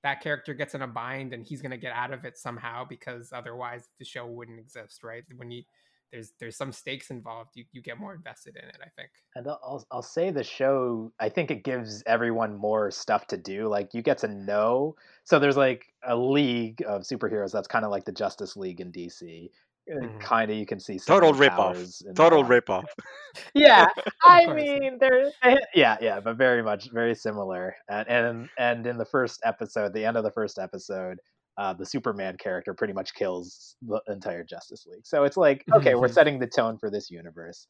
That 0.03 0.21
character 0.21 0.53
gets 0.53 0.73
in 0.73 0.81
a 0.83 0.87
bind 0.87 1.33
and 1.33 1.45
he's 1.45 1.61
going 1.61 1.71
to 1.71 1.77
get 1.77 1.91
out 1.93 2.13
of 2.13 2.23
it 2.23 2.37
somehow 2.37 2.85
because 2.87 3.31
otherwise 3.33 3.89
the 3.99 4.05
show 4.05 4.25
wouldn't 4.25 4.59
exist 4.59 5.03
right? 5.03 5.23
When 5.35 5.51
you 5.51 5.63
there's 6.11 6.31
there's 6.39 6.55
some 6.55 6.71
stakes 6.71 7.09
involved 7.09 7.51
you, 7.55 7.65
you 7.71 7.81
get 7.81 7.97
more 7.99 8.13
invested 8.13 8.55
in 8.55 8.67
it 8.69 8.77
i 8.81 8.89
think 8.95 9.09
And 9.35 9.47
I'll, 9.47 9.59
I'll 9.63 9.85
I'll 9.91 10.01
say 10.01 10.31
the 10.31 10.43
show. 10.43 11.11
I 11.19 11.29
think 11.29 11.51
it 11.51 11.63
gives 11.63 12.03
everyone 12.07 12.55
more 12.55 12.89
stuff 12.91 13.27
to 13.27 13.37
do. 13.37 13.67
Like 13.67 13.93
you 13.93 14.01
get 14.01 14.17
to 14.19 14.27
know. 14.27 14.95
So 15.25 15.37
there's 15.39 15.57
like 15.57 15.93
a 16.07 16.15
league 16.15 16.81
of 16.87 17.01
superheroes 17.03 17.51
that's 17.51 17.67
kind 17.67 17.85
of 17.85 17.91
like 17.91 18.05
the 18.05 18.11
Justice 18.11 18.55
League 18.57 18.81
in 18.81 18.91
DC. 18.91 19.51
Mhm. 19.89 20.19
Kind 20.19 20.51
of, 20.51 20.57
you 20.57 20.65
can 20.65 20.79
see 20.79 20.99
total 20.99 21.33
similar 21.33 21.33
ripoff. 21.33 22.03
Total 22.15 22.43
that. 22.43 22.65
ripoff. 22.65 22.85
Yeah, 23.53 23.87
I 24.23 24.47
mean, 24.47 24.97
they're 24.99 25.31
yeah, 25.75 25.97
yeah, 26.01 26.19
but 26.19 26.37
very 26.37 26.63
much 26.63 26.89
very 26.91 27.15
similar. 27.15 27.75
And 27.89 28.07
and 28.09 28.49
and 28.57 28.87
in 28.87 28.97
the 28.97 29.05
first 29.05 29.39
episode, 29.43 29.93
the 29.93 30.05
end 30.05 30.17
of 30.17 30.23
the 30.23 30.31
first 30.31 30.57
episode, 30.59 31.19
uh, 31.57 31.73
the 31.73 31.85
Superman 31.85 32.37
character 32.37 32.73
pretty 32.73 32.93
much 32.93 33.13
kills 33.15 33.75
the 33.81 34.01
entire 34.07 34.43
Justice 34.43 34.85
League. 34.87 35.05
So 35.05 35.23
it's 35.23 35.37
like, 35.37 35.65
okay, 35.75 35.95
we're 35.95 36.07
Mhm. 36.07 36.17
setting 36.17 36.39
the 36.39 36.47
tone 36.47 36.77
for 36.79 36.89
this 36.91 37.09
universe, 37.09 37.67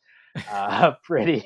uh, 0.51 0.93
pretty 1.03 1.45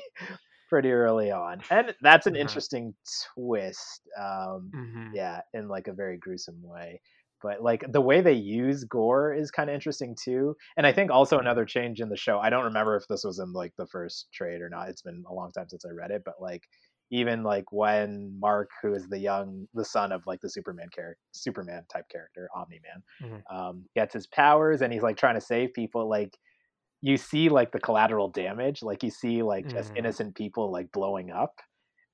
pretty 0.68 0.90
early 0.90 1.30
on, 1.30 1.62
and 1.70 1.94
that's 2.00 2.26
an 2.26 2.36
Uh-huh. 2.42 2.62
interesting 2.76 2.94
twist. 3.34 4.08
Um, 4.18 4.74
Mhm. 4.74 5.12
yeah, 5.12 5.42
in 5.52 5.68
like 5.68 5.88
a 5.88 5.92
very 5.92 6.16
gruesome 6.18 6.62
way. 6.62 7.00
But 7.42 7.60
like 7.62 7.84
the 7.90 8.00
way 8.00 8.20
they 8.20 8.32
use 8.34 8.84
gore 8.84 9.34
is 9.34 9.50
kind 9.50 9.68
of 9.68 9.74
interesting 9.74 10.16
too. 10.22 10.54
And 10.76 10.86
I 10.86 10.92
think 10.92 11.10
also 11.10 11.38
another 11.38 11.64
change 11.64 12.00
in 12.00 12.08
the 12.08 12.16
show. 12.16 12.38
I 12.38 12.50
don't 12.50 12.64
remember 12.64 12.96
if 12.96 13.08
this 13.08 13.24
was 13.24 13.40
in 13.40 13.52
like 13.52 13.72
the 13.76 13.86
first 13.88 14.28
trade 14.32 14.60
or 14.60 14.68
not. 14.68 14.88
It's 14.88 15.02
been 15.02 15.24
a 15.28 15.34
long 15.34 15.50
time 15.50 15.68
since 15.68 15.84
I 15.84 15.90
read 15.90 16.12
it, 16.12 16.22
but 16.24 16.40
like 16.40 16.62
even 17.12 17.44
like 17.44 17.72
when 17.72 18.38
Mark, 18.40 18.70
who 18.82 18.94
is 18.94 19.08
the 19.08 19.20
young 19.20 19.68
the 19.74 19.86
son 19.86 20.12
of 20.12 20.26
like 20.26 20.40
the 20.42 20.50
Superman 20.50 20.88
character, 20.94 21.20
Superman 21.32 21.86
type 21.92 22.08
character, 22.10 22.50
Omni 22.56 22.80
Man, 22.82 23.04
Mhm. 23.20 23.42
um, 23.52 23.86
gets 23.96 24.14
his 24.14 24.26
powers 24.28 24.82
and 24.82 24.92
he's 24.92 25.04
like 25.04 25.18
trying 25.18 25.36
to 25.36 25.42
save 25.42 25.74
people. 25.74 26.08
Like 26.10 26.38
you 27.02 27.16
see 27.16 27.48
like 27.48 27.72
the 27.72 27.80
collateral 27.80 28.28
damage. 28.30 28.82
Like 28.82 29.02
you 29.02 29.10
see 29.10 29.42
like 29.42 29.68
just 29.70 29.92
Mhm. 29.92 29.96
innocent 29.96 30.36
people 30.36 30.70
like 30.72 30.92
blowing 30.92 31.30
up 31.32 31.54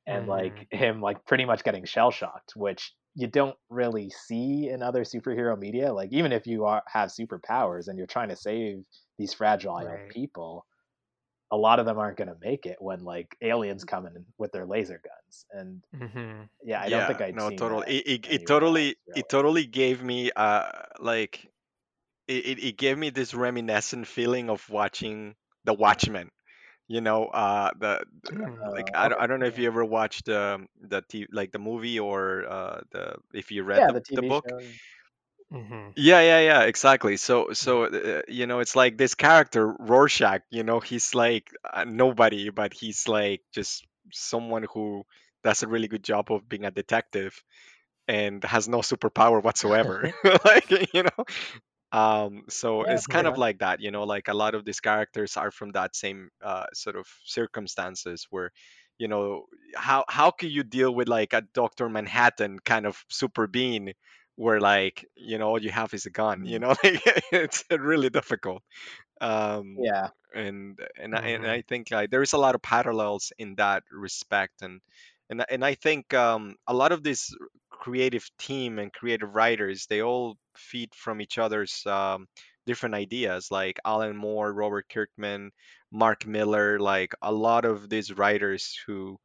and 0.07 0.27
Mhm. 0.27 0.29
like 0.29 0.67
him 0.71 1.01
like 1.01 1.25
pretty 1.27 1.45
much 1.45 1.65
getting 1.65 1.85
shell 1.85 2.11
shocked, 2.11 2.55
which 2.57 2.95
you 3.15 3.27
don't 3.27 3.57
really 3.71 4.11
see 4.11 4.69
in 4.69 4.83
other 4.83 5.05
superhero 5.05 5.59
media. 5.59 5.93
Like 5.93 6.13
even 6.13 6.33
if 6.33 6.47
you 6.47 6.65
are 6.65 6.83
have 6.89 7.11
superpowers 7.11 7.89
and 7.89 7.99
you're 7.99 8.07
trying 8.07 8.31
to 8.31 8.37
save 8.37 8.85
these 9.19 9.35
fragile 9.35 10.03
Right. 10.03 10.15
people, 10.15 10.67
a 11.51 11.57
lot 11.57 11.81
of 11.81 11.87
them 11.87 11.99
aren't 11.99 12.19
going 12.19 12.29
to 12.29 12.39
make 12.41 12.67
it 12.67 12.81
when 12.81 13.01
like 13.05 13.37
aliens 13.43 13.85
come 13.85 14.07
in 14.07 14.27
with 14.39 14.53
their 14.53 14.67
laser 14.67 15.01
guns. 15.05 15.47
And 15.53 15.85
Mhm. 15.95 16.49
yeah, 16.63 16.81
I 16.83 16.91
don't 16.91 17.07
think 17.07 17.21
I'd 17.23 17.37
no 17.37 17.51
totally 17.51 17.85
that 17.85 17.97
it, 17.99 18.07
it, 18.07 18.27
it 18.33 18.47
totally 18.47 18.97
else, 19.09 19.09
really. 19.09 19.15
it 19.15 19.29
totally 19.29 19.67
gave 19.67 20.03
me 20.03 20.31
uh 20.37 20.71
like 21.01 21.51
it, 22.29 22.47
it, 22.47 22.59
it 22.65 22.79
gave 22.79 22.99
me 22.99 23.11
this 23.11 23.35
reminiscent 23.35 24.07
feeling 24.07 24.51
of 24.51 24.69
watching 24.71 25.37
the 25.65 25.75
watchmen 25.75 26.31
you 26.89 27.01
know 27.03 27.27
uh 27.27 27.71
the 27.79 28.05
like 28.77 28.91
Uh, 28.91 28.95
I, 28.95 29.09
don't- 29.09 29.21
I 29.21 29.27
don't 29.29 29.41
know 29.41 29.47
if 29.47 29.59
you 29.59 29.67
ever 29.69 29.85
watched 29.85 30.27
the 30.27 30.67
the 30.81 31.03
t- 31.03 31.29
like 31.33 31.53
the 31.53 31.61
movie 31.61 32.01
or 32.01 32.47
uh 32.49 32.83
the 32.93 33.17
if 33.35 33.51
you 33.53 33.65
read 33.65 33.87
yeah, 33.87 33.93
the, 33.93 33.97
the 34.15 34.17
the 34.17 34.23
book 34.23 34.47
show. 34.47 34.79
Mhm. 35.51 35.95
yeah 35.97 36.21
yeah 36.21 36.41
yeah 36.41 36.63
exactly. 36.63 37.17
So 37.17 37.53
so 37.53 37.85
uh, 37.85 38.23
you 38.29 38.47
know 38.47 38.61
it's 38.61 38.77
like 38.77 38.97
this 38.99 39.15
character 39.15 39.75
rorschach 39.79 40.43
you 40.51 40.63
know 40.63 40.81
he's 40.81 41.15
like 41.15 41.51
uh, 41.73 41.85
nobody 41.85 42.51
but 42.51 42.73
he's 42.75 43.09
like 43.09 43.43
just 43.53 43.85
someone 44.13 44.67
who 44.73 45.05
does 45.45 45.63
a 45.63 45.69
really 45.69 45.89
good 45.89 46.05
job 46.05 46.31
of 46.33 46.49
being 46.49 46.65
a 46.65 46.71
detective 46.71 47.43
and 48.09 48.45
has 48.45 48.69
no 48.69 48.79
superpower 48.79 49.43
whatsoever 49.43 50.11
like 50.45 50.71
you 50.95 51.05
know? 51.05 51.25
Um 51.93 52.45
so 52.51 52.83
Yeah, 52.83 52.85
it's 52.85 53.07
kind 53.07 53.27
of 53.27 53.39
like 53.39 53.61
that 53.61 53.81
you 53.81 53.91
know 53.91 54.05
like 54.05 54.29
a 54.29 54.35
lot 54.35 54.55
of 54.55 54.65
these 54.65 54.81
characters 54.81 55.37
are 55.39 55.51
from 55.51 55.71
that 55.73 55.97
same 55.97 56.29
uh 56.43 56.67
sort 56.75 56.97
of 56.97 57.07
circumstances 57.25 58.27
where 58.29 58.51
you 58.99 59.09
know 59.09 59.47
how 59.75 60.05
how 60.09 60.31
can 60.31 60.51
you 60.51 60.65
deal 60.65 60.95
with 60.95 61.09
like 61.09 61.33
a 61.33 61.41
dr 61.55 61.89
manhattan 61.89 62.59
kind 62.59 62.85
of 62.87 63.03
super 63.09 63.47
being 63.47 63.95
where 64.39 64.61
like 64.61 65.07
you 65.17 65.39
know 65.39 65.49
all 65.51 65.63
you 65.63 65.71
have 65.71 65.95
is 65.95 66.07
a 66.07 66.11
gun 66.11 66.47
you 66.47 66.59
Mm. 66.59 66.65
know 66.65 66.71
like 66.85 67.03
it's 67.33 67.65
really 67.71 68.11
difficult 68.11 68.63
um 69.21 69.83
Yeah. 69.83 70.11
and 70.35 70.79
and 70.99 71.15
I, 71.17 71.21
and 71.21 71.47
Mhm. 71.47 71.59
I 71.59 71.63
think 71.63 71.91
like 71.91 72.11
there 72.11 72.23
is 72.23 72.33
a 72.35 72.39
lot 72.39 72.55
of 72.55 72.63
parallels 72.63 73.33
in 73.39 73.55
that 73.57 73.85
respect 73.91 74.63
and 74.63 74.81
and 75.31 75.43
I- 75.43 75.47
and 75.51 75.65
I 75.65 75.75
think 75.75 76.15
um, 76.15 76.57
a 76.67 76.75
lot 76.75 76.93
of 76.93 77.03
this 77.03 77.35
creative 77.71 78.27
team 78.39 78.79
and 78.79 78.93
creative 78.93 79.35
writers 79.35 79.87
they 79.87 80.03
all 80.03 80.37
feed 80.57 80.95
from 80.95 81.21
each 81.21 81.39
other's 81.39 81.85
um, 81.87 82.27
different 82.67 82.95
ideas 82.95 83.51
like 83.51 83.79
Alan 83.85 84.17
Moore, 84.17 84.53
Robert 84.53 84.87
Kirkman, 84.91 85.51
Mark 85.93 86.27
Millar 86.27 86.79
like 86.81 87.15
a 87.23 87.33
lot 87.33 87.65
of 87.65 87.89
these 87.89 88.13
writers 88.13 88.77
who 88.87 89.19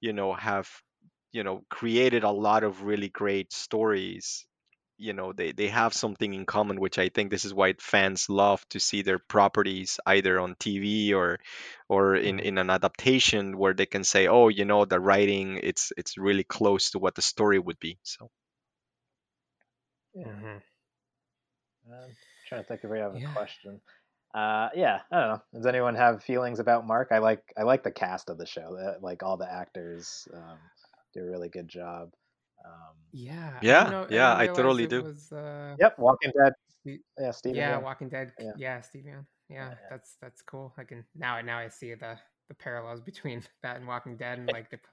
you 0.00 0.12
know 0.12 0.34
have 0.34 0.70
you 1.32 1.42
know 1.44 1.62
created 1.70 2.24
a 2.24 2.30
lot 2.30 2.64
of 2.64 2.82
really 2.82 3.08
great 3.10 3.52
stories 3.52 4.46
you 4.98 5.12
know 5.12 5.32
they, 5.32 5.52
they 5.52 5.68
have 5.68 5.92
something 5.94 6.32
in 6.34 6.44
common 6.46 6.80
which 6.80 6.98
i 6.98 7.08
think 7.08 7.30
this 7.30 7.44
is 7.44 7.54
why 7.54 7.72
fans 7.78 8.28
love 8.28 8.66
to 8.70 8.78
see 8.80 9.02
their 9.02 9.18
properties 9.18 9.98
either 10.06 10.38
on 10.40 10.54
tv 10.56 11.14
or 11.14 11.38
or 11.88 12.14
in, 12.16 12.38
Mhm. 12.38 12.40
in 12.40 12.58
an 12.58 12.70
adaptation 12.70 13.56
where 13.58 13.74
they 13.74 13.86
can 13.86 14.04
say 14.04 14.26
oh 14.28 14.48
you 14.48 14.64
know 14.64 14.84
the 14.84 15.00
writing 15.00 15.58
it's 15.62 15.92
it's 15.96 16.16
really 16.18 16.44
close 16.44 16.90
to 16.90 16.98
what 16.98 17.14
the 17.14 17.22
story 17.22 17.58
would 17.58 17.78
be 17.80 17.98
so 18.02 18.30
Yeah. 20.14 20.26
Mhm. 20.26 20.62
I'm 21.90 22.16
trying 22.48 22.62
to 22.62 22.68
think 22.68 22.80
if 22.84 22.90
we 22.90 22.98
have 22.98 23.14
a 23.14 23.20
Yeah. 23.20 23.32
question. 23.32 23.80
Uh, 24.34 24.68
yeah, 24.74 25.00
I 25.10 25.20
don't 25.20 25.28
know. 25.30 25.42
Does 25.54 25.66
anyone 25.66 25.94
have 25.94 26.22
feelings 26.22 26.58
about 26.58 26.86
Mark? 26.86 27.08
I 27.12 27.18
like 27.18 27.42
I 27.56 27.62
like 27.62 27.82
the 27.82 27.90
cast 27.92 28.28
of 28.30 28.38
the 28.38 28.46
show. 28.46 28.96
Like 29.00 29.22
all 29.22 29.36
the 29.36 29.50
actors 29.50 30.28
um, 30.34 30.58
do 31.14 31.20
a 31.22 31.30
really 31.30 31.48
good 31.48 31.68
job. 31.68 32.12
Um, 32.64 32.94
Yeah. 33.12 33.60
Yeah, 33.60 33.84
didn't 33.84 33.90
know. 33.90 34.06
I 34.10 34.10
yeah, 34.10 34.28
didn't 34.28 34.40
I 34.40 34.46
totally 34.48 34.86
do. 34.86 35.02
Was, 35.02 35.32
uh, 35.32 35.76
yep, 35.78 35.98
Walking 35.98 36.32
Dead. 36.36 36.52
Yeah, 37.18 37.30
Stephen. 37.32 37.56
yeah, 37.58 37.70
Yeah, 37.70 37.78
Walking 37.78 38.08
Dead. 38.08 38.32
Yeah. 38.38 38.52
Yeah, 38.56 38.80
Steve 38.80 39.04
Yeun. 39.04 39.24
Yeah, 39.48 39.70
yeah. 39.70 39.74
that's 39.90 40.16
that's 40.20 40.42
cool. 40.42 40.72
I 40.76 40.84
can 40.84 41.04
now 41.14 41.40
now 41.40 41.58
I 41.58 41.68
see 41.68 41.94
the 41.94 42.18
the 42.48 42.54
parallels 42.54 43.00
between 43.00 43.42
that 43.62 43.76
and 43.76 43.86
Walking 43.86 44.16
Dead 44.16 44.38
and 44.38 44.48
like 44.48 44.70
the 44.70 44.78
p- 44.78 44.84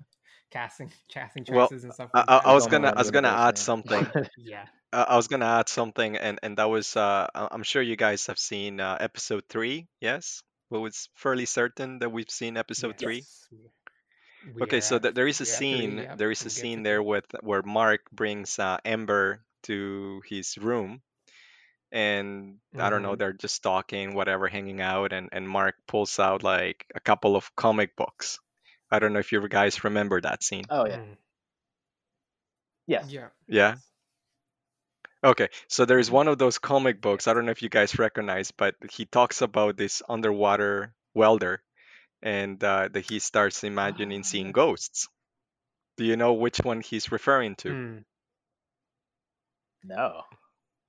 casting 0.51 0.91
casting 1.09 1.45
Well, 1.47 1.69
choices 1.69 1.83
and 1.83 1.93
stuff 1.93 2.11
I, 2.13 2.19
like 2.19 2.27
I, 2.27 2.37
that. 2.37 2.45
I 2.45 2.53
was 2.53 2.65
It's 2.65 2.67
all 2.67 2.77
in 2.77 2.81
gonna 2.81 2.93
I 2.95 2.99
was 2.99 3.11
gonna 3.11 3.29
add 3.29 3.57
yeah. 3.83 4.03
something. 4.03 4.07
Yeah. 4.37 4.65
Uh, 4.91 5.05
I 5.09 5.15
was 5.15 5.27
gonna 5.27 5.45
add 5.45 5.69
something, 5.69 6.17
and 6.17 6.39
and 6.43 6.57
that 6.57 6.69
was 6.69 6.95
uh, 6.95 7.27
I- 7.33 7.47
I'm 7.51 7.63
sure 7.63 7.81
you 7.81 7.95
guys 7.95 8.27
have 8.27 8.39
seen 8.39 8.79
uh, 8.79 8.97
episode 8.99 9.43
three. 9.49 9.87
Yes, 10.01 10.41
well, 10.69 10.85
it's 10.85 11.09
fairly 11.15 11.45
certain 11.45 11.99
that 11.99 12.11
we've 12.11 12.29
seen 12.29 12.57
episode 12.57 12.97
three. 12.97 13.27
Yes. 13.51 13.82
We, 14.43 14.51
we 14.51 14.63
Okay, 14.63 14.81
so 14.81 14.99
th- 14.99 15.13
there 15.15 15.27
is 15.27 15.41
a 15.41 15.45
we're 15.45 15.61
three. 15.69 15.95
scene. 15.95 15.97
Yep. 15.97 16.17
There 16.17 16.31
is 16.31 16.45
a 16.45 16.49
We'll 16.49 16.53
get 16.53 16.71
to 16.71 16.71
scene 16.71 16.83
there 16.83 17.01
three. 17.01 17.03
with 17.03 17.25
where 17.41 17.61
Mark 17.63 18.01
brings 18.11 18.59
uh, 18.59 18.77
Amber 18.85 19.43
to 19.63 20.21
his 20.27 20.57
room, 20.57 21.01
and 21.91 22.59
I 22.77 22.89
don't 22.89 23.01
know, 23.03 23.15
Mhm. 23.15 23.17
they're 23.17 23.33
just 23.33 23.63
talking, 23.63 24.13
whatever, 24.15 24.47
hanging 24.47 24.81
out, 24.81 25.13
and 25.13 25.29
and 25.31 25.47
Mark 25.49 25.75
pulls 25.87 26.19
out 26.19 26.43
like 26.43 26.85
a 26.95 26.99
couple 26.99 27.35
of 27.35 27.55
comic 27.55 27.95
books. 27.95 28.39
I 28.91 28.99
don't 28.99 29.13
know 29.13 29.19
if 29.19 29.31
you 29.31 29.47
guys 29.49 29.83
remember 29.83 30.21
that 30.21 30.43
scene. 30.43 30.69
oh 30.69 30.85
yeah. 30.85 30.97
Mm. 30.97 31.17
Yes. 32.87 33.05
Yeah. 33.09 33.29
Yeah. 33.47 33.75
Okay, 35.23 35.49
so 35.67 35.85
there's 35.85 36.09
Mhm. 36.09 36.11
one 36.11 36.27
of 36.27 36.37
those 36.37 36.57
comic 36.59 37.01
books. 37.01 37.27
I 37.27 37.33
don't 37.33 37.45
know 37.45 37.51
if 37.51 37.61
you 37.61 37.69
guys 37.69 37.97
recognize, 37.99 38.51
but 38.51 38.75
he 38.91 39.05
talks 39.05 39.41
about 39.41 39.77
this 39.77 40.01
underwater 40.07 40.93
welder, 41.13 41.61
and 42.23 42.63
uh, 42.63 42.87
that 42.91 43.05
he 43.05 43.19
starts 43.19 43.63
imagining 43.63 44.23
seeing 44.23 44.51
ghosts. 44.51 45.07
Do 45.97 46.05
you 46.05 46.17
know 46.17 46.33
which 46.33 46.57
one 46.59 46.81
he's 46.81 47.11
referring 47.11 47.55
to? 47.57 47.69
Mm. 47.69 48.03
No. 49.83 50.23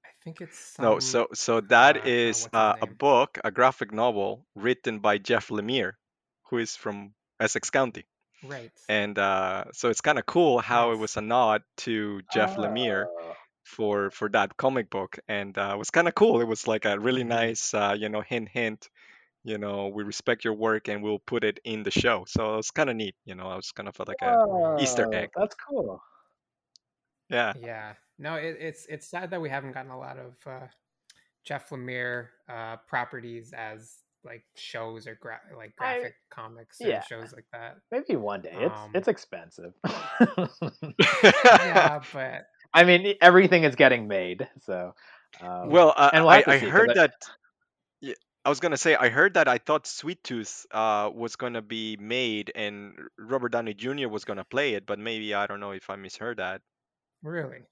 I 0.04 0.08
think 0.24 0.40
it's 0.40 0.78
No, 0.78 1.00
so 1.00 1.28
so 1.34 1.58
uh, 1.58 1.62
that 1.68 1.98
oh, 1.98 2.00
is 2.04 2.48
uh, 2.52 2.76
a 2.80 2.86
book, 2.86 3.38
a 3.44 3.50
graphic 3.50 3.92
novel 3.92 4.46
written 4.54 5.00
by 5.00 5.18
Jeff 5.18 5.48
Lemire, 5.48 5.92
who 6.48 6.58
is 6.58 6.76
from 6.76 7.12
Essex 7.40 7.70
County. 7.70 8.04
Right. 8.42 8.72
And 8.88 9.18
uh, 9.18 9.64
so 9.72 9.90
it's 9.90 10.00
kind 10.00 10.18
of 10.18 10.26
cool 10.26 10.60
how 10.60 10.92
it 10.92 10.98
was 10.98 11.16
a 11.16 11.20
nod 11.20 11.62
to 11.78 12.22
Jeff 12.32 12.56
Lemire 12.56 13.06
Oh. 13.08 13.34
for 13.64 14.10
for 14.10 14.28
that 14.30 14.56
comic 14.56 14.88
book, 14.90 15.18
and 15.28 15.56
uh, 15.58 15.72
it 15.74 15.78
was 15.78 15.90
kind 15.90 16.08
of 16.08 16.14
cool. 16.14 16.40
It 16.40 16.48
was 16.48 16.66
like 16.68 16.84
a 16.86 16.98
really 16.98 17.24
Mhm. 17.24 17.28
nice, 17.40 17.74
uh, 17.74 17.96
you 17.98 18.08
know, 18.08 18.20
hint, 18.22 18.48
hint. 18.48 18.88
You 19.44 19.58
know, 19.58 19.88
we 19.88 20.02
respect 20.04 20.44
your 20.44 20.54
work 20.54 20.88
and 20.88 21.02
we'll 21.02 21.18
put 21.18 21.44
it 21.44 21.60
in 21.64 21.82
the 21.82 21.90
show. 21.90 22.24
So 22.26 22.56
it's 22.58 22.70
kind 22.70 22.88
of 22.88 22.96
neat. 22.96 23.14
You 23.26 23.34
know, 23.34 23.46
I 23.48 23.56
was 23.56 23.70
kind 23.72 23.88
of 23.88 23.96
like 23.98 24.22
a 24.22 24.76
Easter 24.80 25.12
egg. 25.14 25.30
that's 25.36 25.54
cool. 25.68 26.02
Yeah. 27.28 27.52
Yeah. 27.60 27.92
No, 28.18 28.36
it, 28.36 28.56
it's 28.60 28.86
it's 28.86 29.06
sad 29.08 29.30
that 29.30 29.40
we 29.40 29.50
haven't 29.50 29.72
gotten 29.72 29.90
a 29.90 29.98
lot 29.98 30.16
of 30.18 30.34
uh, 30.46 30.66
Jeff 31.44 31.68
Lemire 31.70 32.28
uh, 32.48 32.76
properties 32.88 33.52
as 33.52 33.96
like 34.24 34.44
shows 34.56 35.06
or 35.06 35.18
gra- 35.20 35.40
like 35.54 35.74
I- 35.78 35.98
graphic 35.98 36.14
comics 36.30 36.80
or 36.80 36.88
yeah. 36.88 37.02
shows 37.02 37.34
like 37.34 37.44
that. 37.52 37.76
Maybe 37.90 38.16
one 38.16 38.40
day. 38.40 38.54
It's 38.54 38.74
Um, 38.78 38.90
it's 38.94 39.08
expensive. 39.08 39.74
Yeah, 41.44 42.00
but 42.12 42.46
I 42.72 42.84
mean, 42.84 43.14
everything 43.20 43.64
is 43.64 43.74
getting 43.76 44.08
made, 44.08 44.48
so. 44.62 44.94
Um, 45.40 45.68
Well, 45.70 45.92
uh, 45.96 46.10
and 46.12 46.24
we'll 46.24 46.30
I, 46.30 46.36
have 46.38 46.48
I 46.48 46.58
see, 46.58 46.64
'cause 46.66 46.72
heard 46.72 46.90
I- 46.90 46.94
that. 46.94 47.12
Yeah, 48.00 48.14
I 48.44 48.48
was 48.50 48.60
gonna 48.60 48.76
say 48.76 48.94
I 48.94 49.08
heard 49.08 49.34
that 49.34 49.48
I 49.48 49.58
thought 49.58 49.86
Sweet 49.86 50.22
Tooth 50.22 50.66
uh, 50.70 51.10
was 51.14 51.36
gonna 51.36 51.62
be 51.62 51.96
made 51.96 52.52
and 52.54 52.94
Robert 53.18 53.52
Downey 53.52 53.74
Jr. 53.74 54.08
was 54.08 54.24
gonna 54.24 54.44
play 54.44 54.74
it, 54.74 54.86
but 54.86 54.98
maybe 54.98 55.34
I 55.34 55.46
don't 55.46 55.60
know 55.60 55.72
if 55.72 55.88
I 55.88 55.96
misheard 55.96 56.38
that. 56.38 56.60
really, 57.22 57.62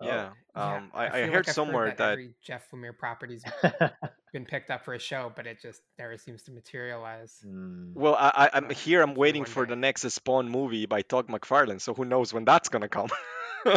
Oh. 0.00 0.06
Yeah, 0.06 0.30
yeah, 0.56 0.76
um, 0.76 0.90
I, 0.92 1.06
I, 1.06 1.08
heard 1.26 1.30
like 1.30 1.48
I've 1.48 1.54
somewhere 1.54 1.86
that, 1.86 1.98
that 1.98 2.12
every 2.12 2.34
Jeff 2.44 2.68
Lemire 2.72 2.98
property's 2.98 3.44
Oh. 3.62 3.70
been 4.32 4.44
picked 4.44 4.70
up 4.70 4.84
for 4.84 4.94
a 4.94 4.98
show, 4.98 5.32
but 5.36 5.46
it 5.46 5.60
just 5.62 5.82
never 5.98 6.16
seems 6.18 6.42
to 6.42 6.50
materialize. 6.50 7.38
Hmm. 7.44 7.92
Well, 7.94 8.16
I, 8.16 8.32
I, 8.34 8.50
I'm 8.54 8.70
here. 8.70 9.02
I'm 9.02 9.14
waiting 9.14 9.44
for 9.44 9.64
day. 9.64 9.70
the 9.70 9.76
next 9.76 10.02
Spawn 10.10 10.48
movie 10.48 10.86
by 10.86 11.02
Todd 11.02 11.28
McFarlane. 11.28 11.80
So 11.80 11.94
who 11.94 12.04
knows 12.04 12.34
when 12.34 12.44
that's 12.44 12.68
gonna 12.68 12.88
come? 12.88 13.08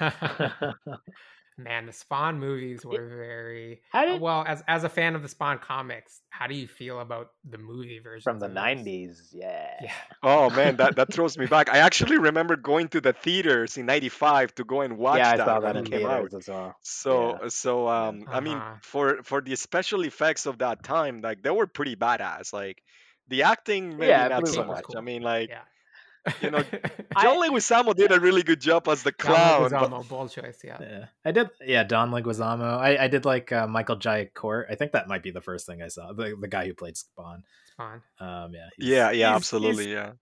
Man, 1.58 1.86
the 1.86 1.92
Spawn 1.92 2.38
movies 2.38 2.84
were 2.86 3.08
very 3.08 3.82
How 3.90 4.06
uh, 4.10 4.16
did 4.16 4.20
well. 4.20 4.44
As 4.46 4.62
as 4.68 4.84
a 4.84 4.88
fan 4.88 5.14
of 5.16 5.22
the 5.22 5.28
Spawn 5.28 5.58
comics, 5.58 6.20
how 6.30 6.46
do 6.46 6.54
you 6.54 6.68
feel 6.68 7.00
about 7.00 7.32
the 7.44 7.58
movie 7.58 7.98
version 7.98 8.32
from 8.32 8.38
the 8.40 8.48
'90s? 8.48 9.30
Yeah. 9.32 9.74
Yeah, 9.80 9.92
oh 10.22 10.50
man, 10.50 10.76
that, 10.76 10.96
that 10.96 11.12
throws 11.12 11.38
me 11.38 11.46
back. 11.46 11.68
I 11.70 11.78
actually 11.78 12.18
remember 12.18 12.56
going 12.56 12.88
to 12.88 13.00
the 13.00 13.12
theaters 13.12 13.76
in 13.76 13.86
'95 13.86 14.54
to 14.56 14.64
go 14.64 14.80
and 14.80 14.98
watch 14.98 15.22
yeah, 15.22 15.30
I 15.30 15.36
that 15.36 15.44
saw 15.44 15.60
when 15.60 15.74
that 15.74 15.76
it 15.76 15.84
in 15.84 15.84
came 15.84 16.04
out. 16.06 16.28
theaters 16.28 16.34
as 16.34 16.48
well. 16.48 16.76
So 16.82 17.38
so 17.48 17.88
Yeah. 17.96 18.10
um 18.10 18.28
I 18.32 18.40
mean 18.40 18.64
Uh-huh. 18.64 18.76
for 18.82 19.22
for 19.22 19.40
the 19.40 19.56
special 19.56 20.04
effects 20.04 20.46
of 20.46 20.58
that 20.58 20.82
time, 20.82 21.20
like 21.20 21.42
they 21.42 21.50
were 21.50 21.66
pretty 21.66 21.96
badass. 21.96 22.52
Like 22.52 22.82
the 23.28 23.42
acting 23.44 23.98
maybe 23.98 24.24
Yeah, 24.24 24.28
not 24.28 24.48
so 24.48 24.64
my 24.64 24.64
much. 24.64 24.84
I 24.96 25.00
mean 25.00 25.22
like 25.22 25.50
yeah. 25.50 25.62
You 26.42 26.50
know, 26.50 26.64
I- 27.16 27.22
John 27.22 27.36
Leguizamo 27.42 27.94
did 27.94 28.12
a 28.12 28.20
really 28.20 28.42
good 28.42 28.60
job 28.60 28.88
as 28.88 29.02
the 29.02 29.12
clown. 29.12 29.68
but- 29.70 29.72
Leguizamo, 29.72 30.08
bold 30.08 30.30
choice. 30.30 30.58
Yeah. 30.64 30.78
Yeah, 30.80 31.04
I 31.24 31.32
did. 31.32 31.50
Yeah, 31.64 31.84
Don 31.84 32.10
Leguizamo. 32.10 32.78
I, 32.78 33.04
I 33.04 33.08
did 33.08 33.24
like 33.24 33.52
uh, 33.52 33.66
Michael 33.66 33.96
Jai 33.96 34.30
Court. 34.34 34.66
I 34.70 34.74
think 34.74 34.92
that 34.92 35.08
might 35.08 35.22
be 35.22 35.30
the 35.30 35.40
first 35.40 35.66
thing 35.66 35.82
I 35.82 35.88
saw. 35.88 36.12
The 36.12 36.36
the 36.40 36.48
guy 36.48 36.66
who 36.66 36.74
played 36.74 36.96
Spawn. 36.96 37.42
Spawn. 37.72 38.02
Um, 38.20 38.52
yeah. 38.54 38.68
yeah, 38.78 39.10
yeah, 39.10 39.26
he's- 39.28 39.36
absolutely, 39.36 39.86
he's- 39.86 39.94
yeah. 39.94 40.12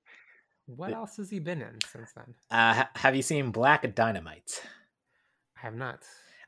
What 0.67 0.91
Yeah. 0.91 0.97
else 0.97 1.17
has 1.19 1.31
he 1.31 1.39
been 1.39 1.63
in 1.63 1.79
since 1.93 2.11
then? 2.13 2.35
Uh, 2.51 2.75
ha- 2.75 2.91
have 2.97 3.15
you 3.15 3.23
seen 3.23 3.53
Black 3.53 3.95
Dynamite? 3.95 4.63
I 5.57 5.61
have 5.61 5.75
not. 5.77 6.01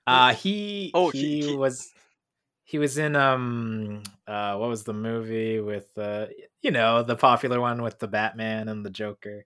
Uh, 0.09 0.35
he 0.35 0.91
Oh, 0.93 1.11
he, 1.11 1.19
he- 1.43 1.47
he- 1.51 1.57
was 1.57 1.93
he 2.71 2.77
was 2.85 2.99
in 2.99 3.17
um 3.17 4.03
uh 4.27 4.55
what 4.61 4.69
was 4.69 4.83
the 4.85 4.93
movie 5.09 5.59
with 5.71 5.89
uh 5.97 6.27
you 6.65 6.71
know 6.77 7.03
the 7.03 7.17
popular 7.17 7.59
one 7.69 7.79
with 7.87 7.97
the 7.99 8.09
Batman 8.17 8.69
and 8.69 8.85
the 8.87 8.91
Joker. 9.03 9.39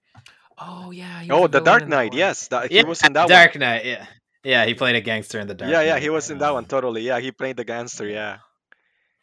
Oh 0.58 0.90
yeah. 0.90 1.22
he 1.22 1.30
Oh, 1.30 1.46
the 1.46 1.60
Dark 1.70 1.86
Knight. 1.88 2.10
one. 2.12 2.18
Yes, 2.24 2.48
that, 2.48 2.70
he 2.70 2.76
yeah, 2.78 2.84
was 2.92 3.02
in 3.06 3.12
that 3.14 3.28
Dark 3.28 3.52
one. 3.54 3.60
Knight. 3.60 3.84
Yeah, 3.86 4.06
yeah, 4.52 4.62
he 4.66 4.74
played 4.74 4.96
a 4.96 5.00
gangster 5.10 5.38
in 5.42 5.46
the 5.46 5.54
Dark. 5.54 5.70
Yeah, 5.70 5.82
yeah, 5.90 5.98
he 5.98 6.10
was 6.10 6.30
in 6.32 6.38
that 6.38 6.52
one 6.52 6.66
totally. 6.66 7.02
Yeah, 7.10 7.18
he 7.20 7.30
played 7.32 7.56
the 7.56 7.64
gangster. 7.64 8.06
Yeah, 8.06 8.38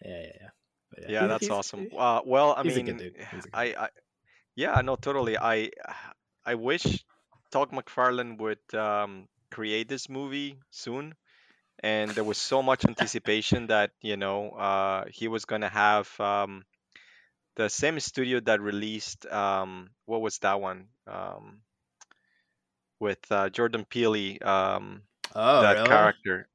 Yeah, 0.04 0.20
yeah, 0.22 0.32
yeah. 0.42 0.50
But 0.92 1.10
yeah, 1.14 1.28
that's 1.28 1.46
he's- 1.48 1.52
awesome. 1.58 1.88
Uh, 1.96 2.22
well, 2.26 2.50
I 2.58 2.64
he's 2.64 2.74
a 2.74 2.78
mean, 2.78 2.86
good 2.88 2.98
dude. 3.04 3.16
He's 3.32 3.46
a 3.46 3.50
good 3.50 3.56
I, 3.64 3.66
I, 3.86 3.90
yeah, 4.56 4.82
no, 4.82 4.96
totally. 4.96 5.38
I, 5.38 5.70
I 6.46 6.56
wish 6.56 6.86
Todd 7.52 7.72
McFarlane 7.72 8.38
would 8.40 8.66
um, 8.74 9.28
create 9.52 9.88
this 9.88 10.10
movie 10.10 10.58
soon. 10.72 11.14
And 11.84 12.16
there 12.16 12.24
was 12.24 12.38
so 12.38 12.62
much 12.62 12.86
anticipation 12.86 13.68
that 13.68 13.92
you 14.02 14.18
know 14.18 14.50
uh, 14.52 15.06
he 15.12 15.28
was 15.28 15.46
gonna 15.46 15.70
have 15.70 16.10
um, 16.20 16.66
the 17.56 17.70
same 17.70 18.00
studio 18.00 18.40
that 18.42 18.62
released 18.62 19.26
um, 19.28 19.90
what 20.06 20.22
was 20.22 20.38
that 20.40 20.60
one 20.62 20.88
um, 21.08 21.62
with 23.00 23.20
uh, 23.32 23.50
Jordan 23.50 23.86
Peele, 23.86 24.38
um, 24.42 25.04
Oh, 25.36 25.66
that 25.66 25.84
really? 25.84 25.84
character. 25.84 26.48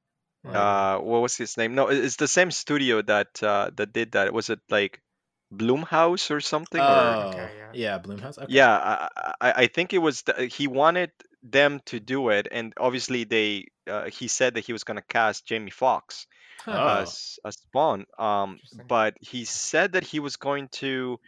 Uh 0.52 0.98
what 0.98 1.20
was 1.22 1.36
his 1.36 1.56
name 1.56 1.74
no 1.74 1.88
it's 1.88 2.16
the 2.16 2.28
same 2.28 2.51
studio 2.51 3.02
that 3.02 3.42
uh 3.42 3.70
that 3.76 3.92
did 3.92 4.12
that 4.12 4.32
was 4.32 4.48
it 4.51 4.60
like 4.70 5.02
blumhouse 5.52 6.30
or 6.30 6.40
something 6.40 6.88
or 6.88 7.18
Oh, 7.18 7.24
Okay, 7.26 7.56
yeah. 7.59 7.72
yeah, 7.72 7.98
Blumhouse. 7.98 8.38
Okay. 8.38 8.60
yeah 8.60 8.72
I, 8.76 9.09
I 9.40 9.52
i 9.62 9.66
think 9.66 9.92
it 9.92 9.98
was 9.98 10.22
the, 10.22 10.46
he 10.46 10.66
wanted 10.68 11.10
them 11.45 11.81
to 11.87 12.01
do 12.01 12.31
it 12.31 12.49
and 12.51 12.73
obviously 12.79 13.25
they 13.25 13.66
uh, 13.89 14.07
he 14.11 14.29
said 14.29 14.55
that 14.55 14.65
he 14.66 14.73
was 14.73 14.85
going 14.85 14.97
to 14.97 15.05
cast 15.09 15.47
jamie 15.47 15.71
Foxx 15.71 16.27
Oh. 16.66 17.05
as 17.05 17.39
as 17.45 17.57
spawn 17.57 18.07
um 18.19 18.61
but 18.89 19.16
he 19.21 19.45
said 19.45 19.93
that 19.93 20.05
he 20.05 20.21
was 20.21 20.37
going 20.37 20.69
to 20.69 21.21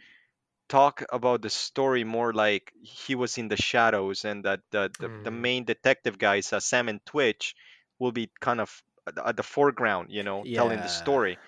talk 0.69 1.03
about 1.11 1.41
the 1.41 1.49
story 1.49 2.03
more 2.03 2.33
like 2.33 2.71
he 2.81 3.15
was 3.15 3.37
in 3.37 3.47
the 3.47 3.57
shadows 3.57 4.25
and 4.25 4.45
that 4.45 4.61
the 4.71 4.91
the, 4.99 5.11
the 5.23 5.31
Mm. 5.31 5.41
main 5.41 5.63
detective 5.65 6.17
guys 6.17 6.51
uh, 6.53 6.59
sam 6.59 6.89
and 6.89 7.05
twitch 7.05 7.55
will 7.99 8.11
be 8.11 8.29
kind 8.41 8.59
of 8.61 8.83
at 9.25 9.37
the- 9.37 9.43
foreground 9.43 10.09
you 10.11 10.23
know 10.23 10.45
telling 10.53 10.81
the 10.81 10.89
story 10.89 11.39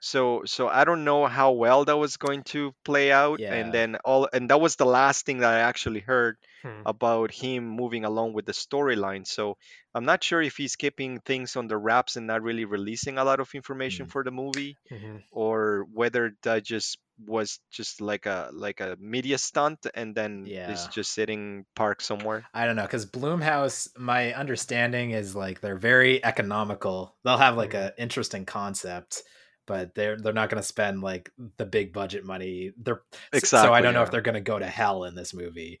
so 0.00 0.42
so 0.44 0.68
i 0.68 0.84
don't 0.84 1.04
know 1.04 1.26
how 1.26 1.52
well 1.52 1.84
that 1.84 1.96
was 1.96 2.16
going 2.16 2.42
to 2.44 2.72
play 2.84 3.10
out 3.12 3.40
Yeah. 3.40 3.54
and 3.54 3.72
then 3.74 3.96
all 4.04 4.28
and 4.32 4.50
that 4.50 4.60
was 4.60 4.76
the 4.76 4.86
last 4.86 5.26
thing 5.26 5.38
that 5.38 5.52
i 5.54 5.60
actually 5.60 6.00
heard 6.00 6.36
Hmm. 6.62 6.82
about 6.86 7.30
him 7.30 7.68
moving 7.68 8.04
along 8.04 8.32
with 8.32 8.44
the 8.46 8.52
storyline 8.52 9.24
so 9.26 9.56
i'm 9.94 10.04
not 10.04 10.24
sure 10.24 10.42
if 10.42 10.56
he's 10.56 10.74
keeping 10.74 11.20
things 11.20 11.54
on 11.54 11.68
the 11.68 11.76
wraps 11.78 12.16
and 12.16 12.26
not 12.26 12.42
really 12.42 12.64
releasing 12.64 13.16
a 13.18 13.22
lot 13.24 13.38
of 13.38 13.48
information 13.54 14.06
Mm. 14.06 14.10
for 14.10 14.24
the 14.24 14.32
movie 14.32 14.76
Mhm. 14.90 15.22
or 15.30 15.86
whether 15.92 16.32
that 16.42 16.64
just 16.64 16.98
was 17.26 17.58
just 17.70 18.00
like 18.00 18.26
a 18.26 18.50
like 18.52 18.80
a 18.80 18.96
media 19.00 19.38
stunt 19.38 19.86
and 19.94 20.14
then 20.14 20.46
is 20.46 20.52
Yeah. 20.52 20.88
just 20.90 21.12
sitting 21.12 21.64
parked 21.74 22.02
somewhere 22.02 22.46
I 22.54 22.66
don't 22.66 22.76
know 22.76 22.82
because 22.86 23.06
Blumhouse, 23.06 23.88
my 23.98 24.32
understanding 24.34 25.10
is 25.12 25.34
like 25.34 25.60
they're 25.60 25.76
very 25.78 26.24
economical. 26.24 27.14
They'll 27.24 27.38
have 27.38 27.56
like 27.56 27.74
Mhm. 27.74 27.94
a 27.94 28.02
interesting 28.02 28.46
concept, 28.46 29.22
but 29.68 29.94
they're 29.94 30.16
they're 30.16 30.32
not 30.32 30.50
going 30.50 30.60
to 30.60 30.66
spend 30.66 31.02
like 31.02 31.30
the 31.58 31.66
big 31.66 31.92
budget 31.92 32.24
money. 32.24 32.72
They're 32.76 33.02
Exactly. 33.32 33.68
so 33.68 33.72
I 33.72 33.80
don't 33.80 33.94
know 33.94 34.02
if 34.02 34.10
they're 34.10 34.20
going 34.20 34.34
to 34.34 34.40
go 34.40 34.58
to 34.58 34.66
hell 34.66 35.04
in 35.04 35.14
this 35.14 35.32
movie. 35.32 35.78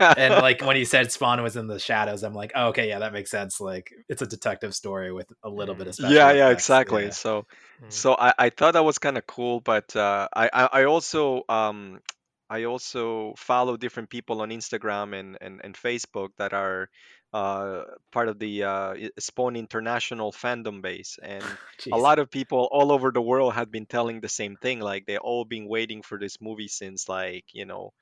and 0.00 0.34
like 0.42 0.62
when 0.62 0.76
you 0.76 0.84
said 0.84 1.12
Spawn 1.12 1.42
was 1.42 1.56
in 1.56 1.68
the 1.68 1.78
shadows, 1.78 2.24
I'm 2.24 2.34
like, 2.34 2.50
oh, 2.56 2.68
okay, 2.68 2.88
yeah, 2.88 2.98
that 2.98 3.12
makes 3.12 3.30
sense. 3.30 3.60
Like 3.60 3.92
it's 4.08 4.22
a 4.22 4.26
detective 4.26 4.74
story 4.74 5.12
with 5.12 5.30
a 5.44 5.48
little 5.48 5.76
bit 5.76 5.86
of 5.86 5.94
special 5.94 6.12
yeah, 6.12 6.32
yeah, 6.32 6.50
exactly. 6.50 7.04
yeah. 7.04 7.10
So 7.10 7.46
Mm. 7.82 7.92
So 7.92 8.16
I, 8.18 8.32
I 8.38 8.50
thought 8.50 8.72
that 8.72 8.84
was 8.84 8.98
kind 8.98 9.18
of 9.18 9.26
cool, 9.26 9.60
but 9.60 9.94
uh, 9.96 10.28
I, 10.34 10.50
I 10.52 10.68
I 10.80 10.84
also 10.84 11.42
um 11.48 12.00
I 12.48 12.64
also 12.64 13.34
follow 13.36 13.76
different 13.76 14.08
people 14.08 14.40
on 14.40 14.50
Instagram 14.50 15.18
and 15.18 15.36
and, 15.40 15.60
and 15.62 15.74
Facebook 15.74 16.30
that 16.38 16.52
are 16.52 16.88
uh, 17.32 17.84
part 18.12 18.28
of 18.28 18.38
the 18.38 18.64
uh, 18.64 18.94
Spawn 19.18 19.56
International 19.56 20.32
fandom 20.32 20.82
base, 20.82 21.18
and 21.22 21.58
a 21.90 21.98
lot 21.98 22.18
of 22.18 22.30
people 22.30 22.68
all 22.70 22.92
over 22.92 23.10
the 23.12 23.22
world 23.22 23.54
had 23.54 23.70
been 23.70 23.86
telling 23.86 24.20
the 24.20 24.28
same 24.28 24.56
thing. 24.56 24.80
Like 24.80 25.06
they 25.06 25.18
all 25.18 25.44
been 25.44 25.68
waiting 25.68 26.02
for 26.02 26.18
this 26.18 26.40
movie 26.40 26.68
since 26.68 27.08
like 27.08 27.44
you 27.52 27.64
know 27.66 27.92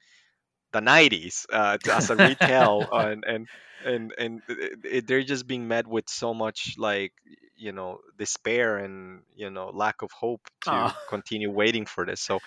the 0.72 0.80
90s 0.80 1.46
uh, 1.52 1.78
as 1.90 2.10
a 2.10 2.16
retell 2.16 2.88
and 2.92 3.24
and 3.24 3.48
and 3.84 4.12
and 4.18 4.42
it, 4.48 4.78
it- 4.84 5.06
they're 5.06 5.22
just 5.22 5.46
being 5.46 5.68
met 5.68 5.86
with 5.86 6.08
so 6.08 6.34
much 6.34 6.74
like 6.78 7.12
you 7.56 7.72
know 7.72 8.00
despair 8.18 8.78
and 8.78 9.22
you 9.34 9.50
know 9.50 9.70
lack 9.70 10.02
of 10.02 10.10
hope 10.12 10.40
to 10.62 10.90
continue 11.06 11.50
waiting 11.50 11.86
for 11.86 12.04
this 12.04 12.20
so 12.20 12.40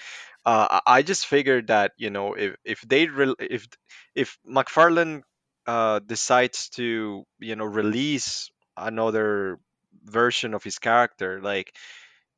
uh, 0.45 0.79
I 0.87 0.97
I 0.97 1.01
just 1.03 1.25
figured 1.27 1.67
that 1.67 1.93
you 1.97 2.09
know 2.09 2.33
if 2.33 2.55
if 2.65 2.81
they 2.81 3.07
re- 3.07 3.35
if 3.39 3.67
if 4.15 4.37
McFarlane 4.47 5.23
uh, 5.67 5.99
decides 5.99 6.69
to 6.71 7.25
you 7.39 7.55
know 7.55 7.65
release 7.65 8.49
another 8.77 9.59
version 10.05 10.53
of 10.53 10.63
his 10.63 10.79
character 10.79 11.41
like 11.41 11.75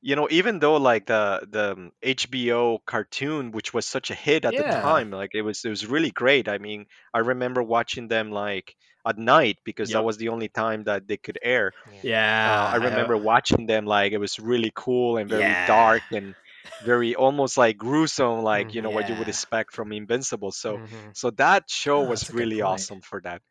you 0.02 0.16
know 0.16 0.28
even 0.32 0.60
though 0.60 0.78
like 0.78 1.06
the 1.08 1.46
the 1.50 1.74
um, 1.74 1.92
HBO 2.04 2.80
cartoon 2.86 3.52
which 3.52 3.74
was 3.74 3.86
such 3.86 4.12
a 4.12 4.16
hit 4.16 4.46
at 4.46 4.58
the 4.58 4.64
time 4.66 5.12
like 5.12 5.32
it 5.36 5.42
was 5.42 5.64
it 5.66 5.70
was 5.70 5.86
really 5.86 6.12
great. 6.12 6.48
I 6.50 6.58
mean 6.58 6.86
I 7.14 7.20
remember 7.20 7.64
watching 7.64 8.08
them 8.08 8.32
like 8.32 8.76
at 9.06 9.18
night 9.18 9.60
because 9.66 9.92
that 9.92 10.04
was 10.04 10.18
the 10.18 10.30
only 10.30 10.50
time 10.50 10.84
that 10.86 11.08
they 11.08 11.18
could 11.18 11.40
air. 11.44 11.74
Yeah, 11.86 12.14
uh, 12.46 12.70
I 12.72 12.78
remember 12.78 13.18
watching 13.18 13.66
them 13.68 13.86
like 13.86 14.14
it 14.14 14.18
was 14.18 14.40
really 14.40 14.72
cool 14.76 15.18
and 15.18 15.30
very 15.30 15.56
Yeah. 15.56 15.66
dark 15.66 16.04
and 16.12 16.36
very 16.82 17.16
almost 17.16 17.58
like 17.58 17.78
gruesome 17.78 18.44
like 18.44 18.74
you 18.74 18.82
know 18.82 18.92
what 18.92 19.08
you 19.08 19.16
would 19.16 19.30
expect 19.30 19.74
from 19.74 19.92
Invincible 19.92 20.52
so 20.52 20.80
Mhm. 20.80 21.14
so 21.14 21.32
that 21.32 21.70
show 21.70 22.02
Oh, 22.02 22.06
was 22.06 22.22
that's 22.22 22.30
a 22.30 22.34
good 22.34 22.50
really 22.50 22.62
awesome 22.62 23.02
for 23.02 23.22
that 23.22 23.42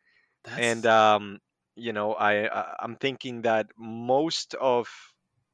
That's, 0.43 0.69
and 0.69 0.85
um 0.85 1.39
you 1.75 1.93
know 1.93 2.13
i 2.13 2.47
I- 2.47 2.75
i'm 2.81 2.95
thinking 2.97 3.43
that 3.43 3.67
most 3.77 4.55
of 4.55 4.89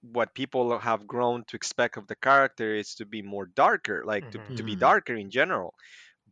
what 0.01 0.35
people 0.35 0.77
have 0.79 1.07
grown 1.07 1.43
to 1.47 1.55
expect 1.55 1.97
of 1.97 2.07
the 2.07 2.15
character 2.15 2.75
is 2.75 2.95
to 2.95 3.05
be 3.05 3.21
more 3.21 3.45
darker 3.47 4.03
like 4.05 4.29
to, 4.31 4.39
to 4.55 4.63
be 4.63 4.75
Mhm. 4.75 4.89
darker 4.89 5.15
in 5.15 5.29
general 5.31 5.73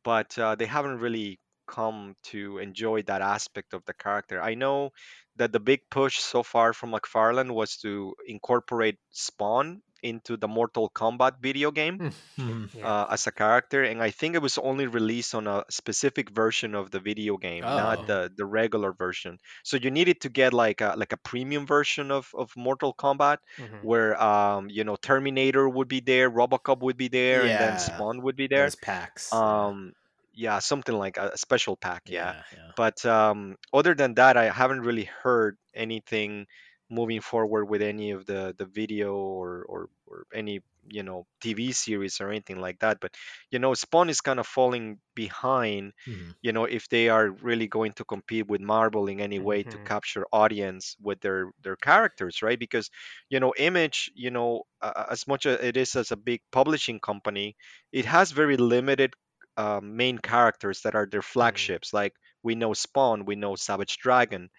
but 0.03 0.38
uh, 0.39 0.55
they 0.55 0.65
haven't 0.68 0.99
really 0.99 1.39
come 1.68 2.15
to 2.23 2.60
enjoy 2.60 3.01
that 3.03 3.22
aspect 3.22 3.73
of 3.73 3.84
the 3.85 3.93
character 3.93 4.41
i 4.41 4.55
know 4.55 4.91
that 5.38 5.51
the 5.53 5.60
big 5.60 5.81
push 5.89 6.19
so 6.19 6.43
far 6.43 6.73
from 6.73 6.91
mcfarlane 6.91 7.51
was 7.53 7.77
to 7.77 8.15
incorporate 8.27 8.99
spawn 9.11 9.81
into 10.03 10.35
the 10.38 10.47
mortal 10.47 10.91
kombat 10.91 11.39
video 11.41 11.71
game 11.71 12.11
Mhm. 12.38 12.75
Yeah. 12.75 12.84
uh, 12.85 13.07
as 13.15 13.25
a 13.27 13.31
character, 13.31 13.81
and 13.84 14.03
I 14.03 14.11
think 14.11 14.35
it 14.35 14.41
was 14.43 14.57
only 14.59 14.85
released 14.85 15.34
on 15.34 15.47
a 15.47 15.63
specific 15.69 16.30
version 16.30 16.75
of 16.75 16.91
the 16.91 16.99
video 16.99 17.38
game, 17.38 17.63
Oh. 17.63 17.77
not 17.77 18.07
the 18.07 18.30
the 18.35 18.45
regular 18.45 18.91
version. 18.91 19.39
So 19.63 19.77
you 19.77 19.89
needed 19.91 20.21
to 20.21 20.30
get 20.30 20.51
like 20.53 20.81
a 20.81 20.93
like 20.97 21.13
a 21.13 21.17
premium 21.31 21.65
version 21.65 22.11
of 22.11 22.30
of 22.35 22.51
Mortal 22.55 22.93
Kombat, 22.93 23.39
Mhm. 23.57 23.81
where 23.84 24.13
um 24.21 24.69
you 24.69 24.84
know 24.84 24.97
Terminator 24.99 25.65
would 25.69 25.88
be 25.88 26.01
there, 26.01 26.30
RoboCop 26.30 26.80
would 26.84 26.97
be 26.97 27.07
there, 27.07 27.41
and 27.47 27.55
then 27.63 27.80
Spawn 27.80 28.21
would 28.21 28.35
be 28.35 28.47
there. 28.47 28.65
those 28.67 28.75
packs. 28.75 29.30
yeah. 29.31 29.39
Um, 29.39 29.93
yeah, 30.35 30.57
something 30.59 30.97
like 30.97 31.17
a, 31.21 31.30
a 31.34 31.38
special 31.38 31.77
pack. 31.77 32.01
yeah 32.09 32.34
yeah, 32.34 32.41
yeah. 32.57 32.71
but 32.75 33.05
um, 33.05 33.55
other 33.71 33.93
than 33.93 34.15
that 34.17 34.34
i 34.35 34.49
haven't 34.49 34.81
really 34.81 35.05
heard 35.21 35.57
anything 35.77 36.47
moving 36.89 37.22
forward 37.22 37.65
with 37.65 37.81
any 37.81 38.11
of 38.11 38.26
the 38.26 38.53
the 38.57 38.65
video 38.65 39.15
or 39.15 39.64
or, 39.69 39.89
or 40.07 40.26
any 40.34 40.61
you 40.89 41.03
know 41.03 41.26
tv 41.41 41.73
series 41.73 42.19
or 42.19 42.30
anything 42.30 42.60
like 42.60 42.80
that 42.80 42.97
but 43.01 43.15
you 43.51 43.60
know 43.60 43.73
spawn 43.73 44.10
is 44.10 44.22
kind 44.22 44.39
of 44.39 44.45
falling 44.47 44.99
behind 45.15 45.93
Mhm. 46.05 46.34
you 46.41 46.51
know 46.51 46.65
if 46.65 46.89
they 46.89 47.10
are 47.10 47.30
really 47.30 47.68
going 47.68 47.93
to 47.93 48.03
compete 48.05 48.47
with 48.47 48.61
marvel 48.61 49.07
in 49.07 49.19
any 49.19 49.39
way 49.39 49.64
to 49.64 49.77
Mhm. 49.77 49.85
capture 49.85 50.26
audience 50.31 50.95
with 51.01 51.19
their 51.22 51.51
their 51.61 51.76
characters 51.76 52.41
right 52.41 52.60
because 52.60 52.89
you 53.30 53.39
know 53.39 53.53
image 53.57 54.11
you 54.15 54.31
know 54.31 54.64
uh, 54.81 55.05
as 55.10 55.27
much 55.27 55.45
as 55.45 55.60
it 55.61 55.77
is 55.77 55.95
as 55.95 56.11
a 56.11 56.18
big 56.18 56.41
publishing 56.51 56.99
company 56.99 57.55
it 57.91 58.05
has 58.05 58.31
very 58.31 58.57
limited 58.57 59.14
uh, 59.57 59.80
main 59.84 60.18
characters 60.18 60.81
that 60.81 60.95
are 60.95 61.07
their 61.10 61.22
flagships 61.22 61.93
like 61.93 62.14
we 62.43 62.55
know 62.55 62.73
spawn 62.73 63.26
we 63.26 63.35
know 63.35 63.55
savage 63.55 63.97
dragon 63.97 64.49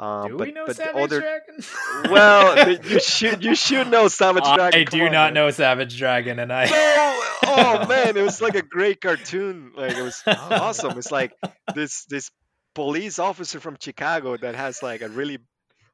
uh, 0.00 0.26
Do 0.28 0.38
but, 0.38 0.46
we 0.48 0.52
know 0.52 0.64
but 0.66 0.76
Savage 0.76 0.96
other 1.04 1.20
Dragon? 1.20 1.64
well 2.10 2.68
you 2.84 2.98
should 3.00 3.44
you 3.44 3.54
should 3.54 3.88
know 3.90 4.08
savage 4.08 4.44
dragon 4.44 4.80
I 4.80 4.84
come 4.84 4.98
do 4.98 5.06
on, 5.06 5.12
not 5.12 5.26
man. 5.26 5.34
know 5.34 5.50
Savage 5.50 5.96
Dragon, 5.98 6.38
and 6.38 6.52
I. 6.52 6.64
No! 6.64 7.22
oh 7.46 7.86
man 7.88 8.16
it 8.16 8.22
was 8.22 8.40
like 8.40 8.54
a 8.54 8.62
great 8.62 9.00
cartoon 9.00 9.72
like 9.76 9.96
it 9.96 10.02
was 10.02 10.22
awesome 10.26 10.96
it's 10.98 11.10
like 11.12 11.32
this 11.74 12.04
this 12.06 12.30
police 12.74 13.18
officer 13.18 13.60
from 13.60 13.76
chicago 13.80 14.36
that 14.36 14.54
has 14.54 14.82
like 14.82 15.02
a 15.02 15.08
really 15.08 15.38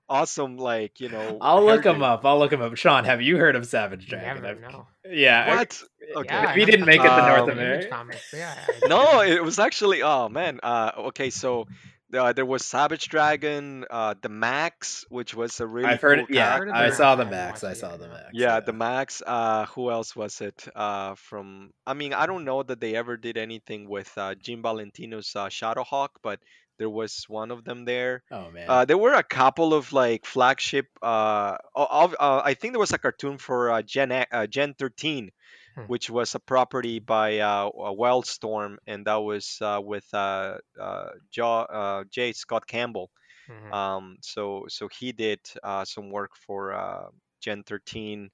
awesome 0.09 0.57
like 0.57 1.01
you 1.01 1.09
know 1.09 1.39
I'll 1.41 1.65
look 1.65 1.85
him 1.85 2.03
up. 2.03 2.25
I'll 2.25 2.39
look 2.39 2.53
him 2.53 2.63
up. 2.63 2.77
Sean, 2.77 3.05
have 3.05 3.21
you 3.23 3.39
heard 3.39 3.57
of 3.57 3.67
Savage 3.67 4.07
Dragon? 4.07 4.43
Never 4.43 4.65
I've- 4.65 4.73
know. 4.73 4.87
Yeah. 5.11 5.57
What 5.57 5.83
okay 6.19 6.29
Yeah, 6.35 6.51
If 6.51 6.57
he 6.57 6.63
I 6.63 6.65
didn't 6.65 6.87
make 6.87 7.01
it 7.01 7.03
to 7.05 7.09
something 7.09 7.27
North 7.27 7.43
about 7.43 7.53
America- 7.53 7.89
Comics. 7.89 8.33
Yeah. 8.33 8.55
No 8.87 9.21
it 9.23 9.43
was 9.43 9.59
actually 9.59 10.03
oh 10.03 10.29
man 10.29 10.61
uh 10.63 10.93
okay 11.11 11.31
so 11.31 11.67
uh, 12.15 12.33
there 12.33 12.47
was 12.47 12.65
savage 12.65 13.09
dragon 13.09 13.85
uh 13.91 14.15
the 14.23 14.29
max 14.29 15.05
which 15.09 15.35
was 15.35 15.59
a 15.61 15.67
really 15.67 15.89
I've 15.89 16.01
heard 16.01 16.19
cool 16.19 16.27
it. 16.29 16.35
Yeah, 16.35 16.57
of 16.63 16.69
I 16.71 16.91
saw 16.91 17.17
the 17.17 17.25
Max. 17.25 17.65
I 17.65 17.73
saw 17.75 17.97
the. 17.97 18.09
Max. 18.09 18.31
yeah 18.33 18.61
the 18.61 18.73
max 18.73 19.23
uh 19.27 19.67
who 19.67 19.91
else 19.91 20.15
was 20.15 20.41
it 20.41 20.67
uh 20.77 21.15
from 21.17 21.71
i 21.87 21.95
mean 21.95 22.13
i 22.15 22.27
don't 22.27 22.45
know 22.45 22.63
that 22.63 22.81
they 22.81 22.95
ever 22.95 23.17
did 23.17 23.37
anything 23.37 23.89
with 23.89 24.11
uh 24.17 24.35
jim 24.35 24.63
valentino's 24.63 25.35
uh, 25.35 25.47
shadowhawk 25.49 26.11
but 26.23 26.39
there 26.79 26.91
was 26.91 27.25
one 27.29 27.51
of 27.51 27.65
them 27.65 27.87
there 27.87 28.23
Oh 28.31 28.51
man. 28.51 28.67
uh, 28.69 28.85
there 28.85 28.99
were 28.99 29.15
a 29.15 29.23
couple 29.23 29.73
of 29.73 29.93
like 29.95 30.27
flagship 30.27 30.87
uh, 31.03 31.57
of, 31.75 32.15
uh 32.21 32.43
i 32.45 32.55
think 32.55 32.73
there 32.75 32.81
was 32.81 32.93
a 32.93 32.99
cartoon 32.99 33.39
for 33.39 33.71
uh, 33.71 33.83
gen 33.83 34.13
uh, 34.13 34.47
gen 34.47 34.75
13 34.79 35.31
Hmm. 35.77 35.87
which 35.87 36.11
was 36.11 36.35
a 36.35 36.41
property 36.41 36.99
by 36.99 37.39
uh, 37.39 37.71
wildstorm 37.71 38.77
and 38.87 39.07
that 39.07 39.17
was 39.17 39.59
uh, 39.61 39.81
with 39.83 40.07
uh, 40.15 40.59
uh, 40.81 41.11
jo- 41.31 41.67
uh, 41.69 42.05
j 42.11 42.33
scott 42.33 42.67
campbell 42.67 43.11
Mhm. 43.49 43.73
um, 43.73 44.19
so 44.23 44.67
so 44.69 44.89
he 44.89 45.13
did 45.13 45.41
uh, 45.63 45.85
some 45.85 46.11
work 46.11 46.33
for 46.37 46.73
uh, 46.73 47.09
Gen 47.41 47.63
13, 47.65 48.31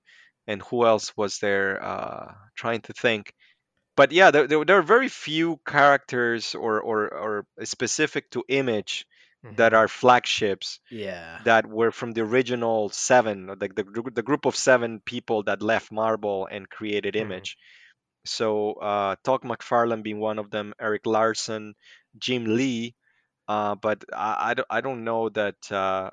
and 0.46 0.62
who 0.62 0.86
else 0.86 1.16
was 1.16 1.38
there? 1.38 1.82
Uh, 1.82 2.34
trying 2.56 2.82
to 2.82 2.92
think. 2.92 3.32
But 3.96 4.12
yeah, 4.12 4.30
there, 4.30 4.46
there, 4.46 4.64
there 4.64 4.78
are 4.78 4.82
very 4.82 5.08
few 5.08 5.58
characters 5.66 6.54
or, 6.54 6.80
or, 6.80 7.14
or 7.14 7.46
specific 7.64 8.30
to 8.32 8.44
Image 8.48 9.06
that 9.50 9.72
Mhm. 9.72 9.74
are 9.74 9.88
flagships 9.88 10.80
yeah. 10.90 11.44
that 11.44 11.66
were 11.66 11.90
from 11.90 12.12
the 12.12 12.22
original 12.22 12.88
seven, 12.90 13.46
like 13.60 13.74
the, 13.74 13.84
gr- 13.84 14.10
the 14.10 14.22
group 14.22 14.46
of 14.46 14.56
seven 14.56 15.00
people 15.00 15.42
that 15.44 15.62
left 15.62 15.90
Marvel 15.92 16.46
and 16.50 16.68
created 16.68 17.16
Mhm. 17.16 17.16
Image. 17.16 17.56
So 18.24 18.74
uh, 18.74 19.16
Todd 19.24 19.42
McFarlane 19.42 20.02
being 20.02 20.20
one 20.20 20.38
of 20.38 20.50
them, 20.50 20.74
Erik 20.80 21.06
Larsen, 21.06 21.74
Jim 22.18 22.44
Lee, 22.56 22.94
uh, 23.48 23.74
but 23.74 24.04
I, 24.12 24.50
I, 24.50 24.54
don't, 24.54 24.68
I 24.70 24.80
don't 24.80 25.04
know 25.04 25.28
that 25.30 25.56
uh, 25.70 26.10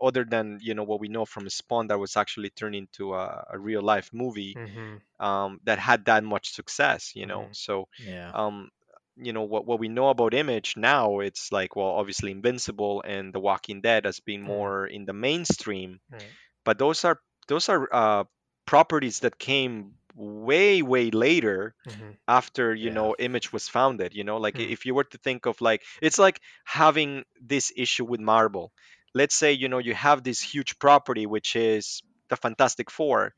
other 0.00 0.24
than 0.24 0.58
you 0.60 0.74
know 0.74 0.82
what 0.84 1.00
we 1.00 1.08
know 1.08 1.24
from 1.24 1.48
Spawn 1.48 1.88
that 1.88 1.98
was 1.98 2.16
actually 2.16 2.50
turned 2.50 2.74
into 2.74 3.14
a, 3.14 3.44
a 3.52 3.58
real 3.58 3.82
life 3.82 4.10
movie 4.12 4.58
Mhm. 4.58 5.00
um, 5.20 5.60
that 5.64 5.78
had 5.78 6.06
that 6.06 6.24
much 6.24 6.52
success. 6.52 7.12
You 7.14 7.26
know, 7.26 7.48
Mhm. 7.48 7.54
so 7.54 7.88
Yeah. 7.98 8.32
um, 8.32 8.70
you 9.16 9.32
know 9.32 9.42
what 9.42 9.66
what 9.66 9.78
we 9.80 9.88
know 9.88 10.08
about 10.08 10.34
Image 10.34 10.74
now, 10.76 11.20
it's 11.20 11.52
like 11.52 11.76
well, 11.76 11.86
obviously 12.00 12.30
Invincible 12.30 13.02
and 13.06 13.32
The 13.32 13.40
Walking 13.40 13.80
Dead 13.80 14.04
has 14.06 14.20
been 14.20 14.42
Mhm. 14.42 14.42
more 14.42 14.86
in 14.86 15.04
the 15.04 15.12
mainstream, 15.12 16.00
Right. 16.10 16.36
but 16.64 16.78
those 16.78 17.04
are 17.04 17.18
those 17.48 17.68
are 17.68 17.88
uh, 17.92 18.24
properties 18.66 19.20
that 19.20 19.38
came 19.38 19.94
way 20.14 20.82
way 20.82 21.10
later 21.10 21.74
Mhm. 21.86 22.16
after 22.28 22.74
you 22.74 22.90
Yeah. 22.90 22.92
know 22.92 23.14
image 23.18 23.52
was 23.52 23.68
founded 23.68 24.14
you 24.14 24.24
know 24.24 24.36
like 24.38 24.54
Hmm. 24.54 24.72
if 24.76 24.86
you 24.86 24.94
were 24.94 25.04
to 25.04 25.18
think 25.18 25.46
of 25.46 25.60
like 25.60 25.82
it's 26.00 26.18
like 26.18 26.40
having 26.64 27.24
this 27.40 27.72
issue 27.76 28.04
with 28.04 28.20
marvel 28.20 28.72
let's 29.14 29.34
say 29.34 29.52
you 29.52 29.68
know 29.68 29.78
you 29.78 29.94
have 29.94 30.22
this 30.22 30.40
huge 30.40 30.78
property 30.78 31.26
which 31.26 31.56
is 31.56 32.02
the 32.28 32.36
fantastic 32.36 32.90
four 32.90 33.34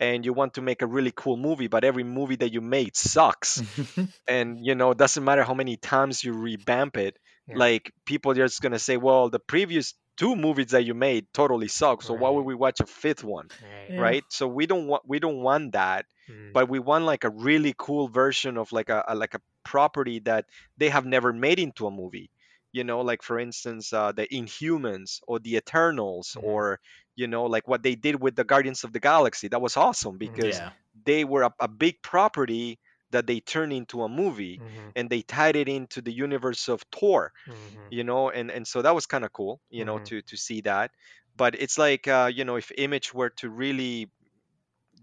and 0.00 0.24
you 0.24 0.32
want 0.32 0.54
to 0.54 0.62
make 0.62 0.82
a 0.82 0.86
really 0.86 1.12
cool 1.14 1.36
movie 1.36 1.66
but 1.68 1.84
every 1.84 2.04
movie 2.04 2.36
that 2.36 2.52
you 2.52 2.60
made 2.60 2.96
sucks 2.96 3.62
and 4.28 4.58
you 4.64 4.74
know 4.74 4.90
it 4.92 4.98
doesn't 4.98 5.24
matter 5.24 5.42
how 5.42 5.54
many 5.54 5.76
times 5.76 6.22
you 6.24 6.32
revamp 6.32 6.96
it 6.96 7.16
Yeah. 7.46 7.56
like 7.58 7.92
people 8.04 8.32
are 8.32 8.34
just 8.46 8.60
gonna 8.60 8.78
say 8.78 8.96
well 8.96 9.30
the 9.30 9.38
previous 9.40 9.94
two 10.16 10.34
movies 10.36 10.72
that 10.72 10.84
you 10.84 10.94
made 10.94 11.26
totally 11.32 11.68
suck. 11.68 12.02
So 12.02 12.12
why 12.14 12.30
would 12.30 12.44
we 12.44 12.56
watch 12.56 12.80
a 12.80 12.86
fifth 12.86 13.22
one, 13.22 13.48
Right. 13.62 13.90
Yeah. 13.90 14.00
right? 14.00 14.24
So 14.30 14.48
we 14.48 14.66
don't 14.66 14.86
want 14.88 15.02
we 15.06 15.18
don't 15.20 15.42
want 15.42 15.72
that, 15.72 16.06
Mm. 16.28 16.52
but 16.52 16.68
we 16.68 16.78
want 16.80 17.04
like 17.04 17.24
a 17.24 17.30
really 17.30 17.72
cool 17.78 18.08
version 18.08 18.58
of 18.58 18.72
like 18.72 18.88
a, 18.90 19.04
a 19.08 19.14
like 19.14 19.34
a 19.34 19.40
property 19.64 20.18
that 20.20 20.46
they 20.76 20.88
have 20.88 21.06
never 21.06 21.32
made 21.32 21.58
into 21.60 21.86
a 21.86 21.90
movie. 21.90 22.30
You 22.72 22.84
know, 22.84 23.00
like 23.00 23.22
for 23.22 23.38
instance, 23.38 23.92
uh, 23.92 24.12
the 24.12 24.26
Inhumans 24.26 25.20
or 25.26 25.38
the 25.38 25.56
Eternals, 25.56 26.36
Mhm. 26.36 26.42
or 26.42 26.80
you 27.18 27.28
know, 27.28 27.44
like 27.44 27.68
what 27.68 27.82
they 27.82 27.96
did 27.96 28.22
with 28.22 28.36
the 28.36 28.44
Guardians 28.44 28.84
of 28.84 28.92
the 28.94 29.00
Galaxy. 29.00 29.48
That 29.48 29.62
was 29.62 29.76
awesome 29.76 30.18
Mhm. 30.22 30.28
because 30.28 30.56
yeah. 30.56 30.72
they 31.04 31.24
were 31.24 31.42
a, 31.44 31.52
a 31.60 31.68
big 31.68 31.96
property 32.02 32.78
that 33.10 33.26
they 33.26 33.40
turned 33.40 33.72
into 33.72 34.02
a 34.04 34.08
movie 34.08 34.62
Mhm. 34.62 34.92
and 34.96 35.10
they 35.10 35.22
tied 35.22 35.56
it 35.56 35.68
into 35.68 36.02
the 36.02 36.12
universe 36.12 36.68
of 36.68 36.82
Thor 36.92 37.32
Mhm. 37.46 37.90
you 37.90 38.04
know 38.04 38.30
and 38.30 38.50
and 38.50 38.66
so 38.66 38.82
that 38.82 38.94
was 38.94 39.06
kind 39.06 39.24
of 39.24 39.32
cool 39.32 39.60
you 39.70 39.84
know 39.84 39.98
Mhm. 39.98 40.10
to 40.10 40.22
to 40.22 40.36
see 40.36 40.60
that 40.62 40.90
but 41.36 41.54
it's 41.54 41.78
like 41.78 42.06
uh 42.08 42.30
you 42.34 42.44
know 42.44 42.56
if 42.56 42.70
image 42.78 43.14
were 43.14 43.30
to 43.30 43.50
really 43.50 44.10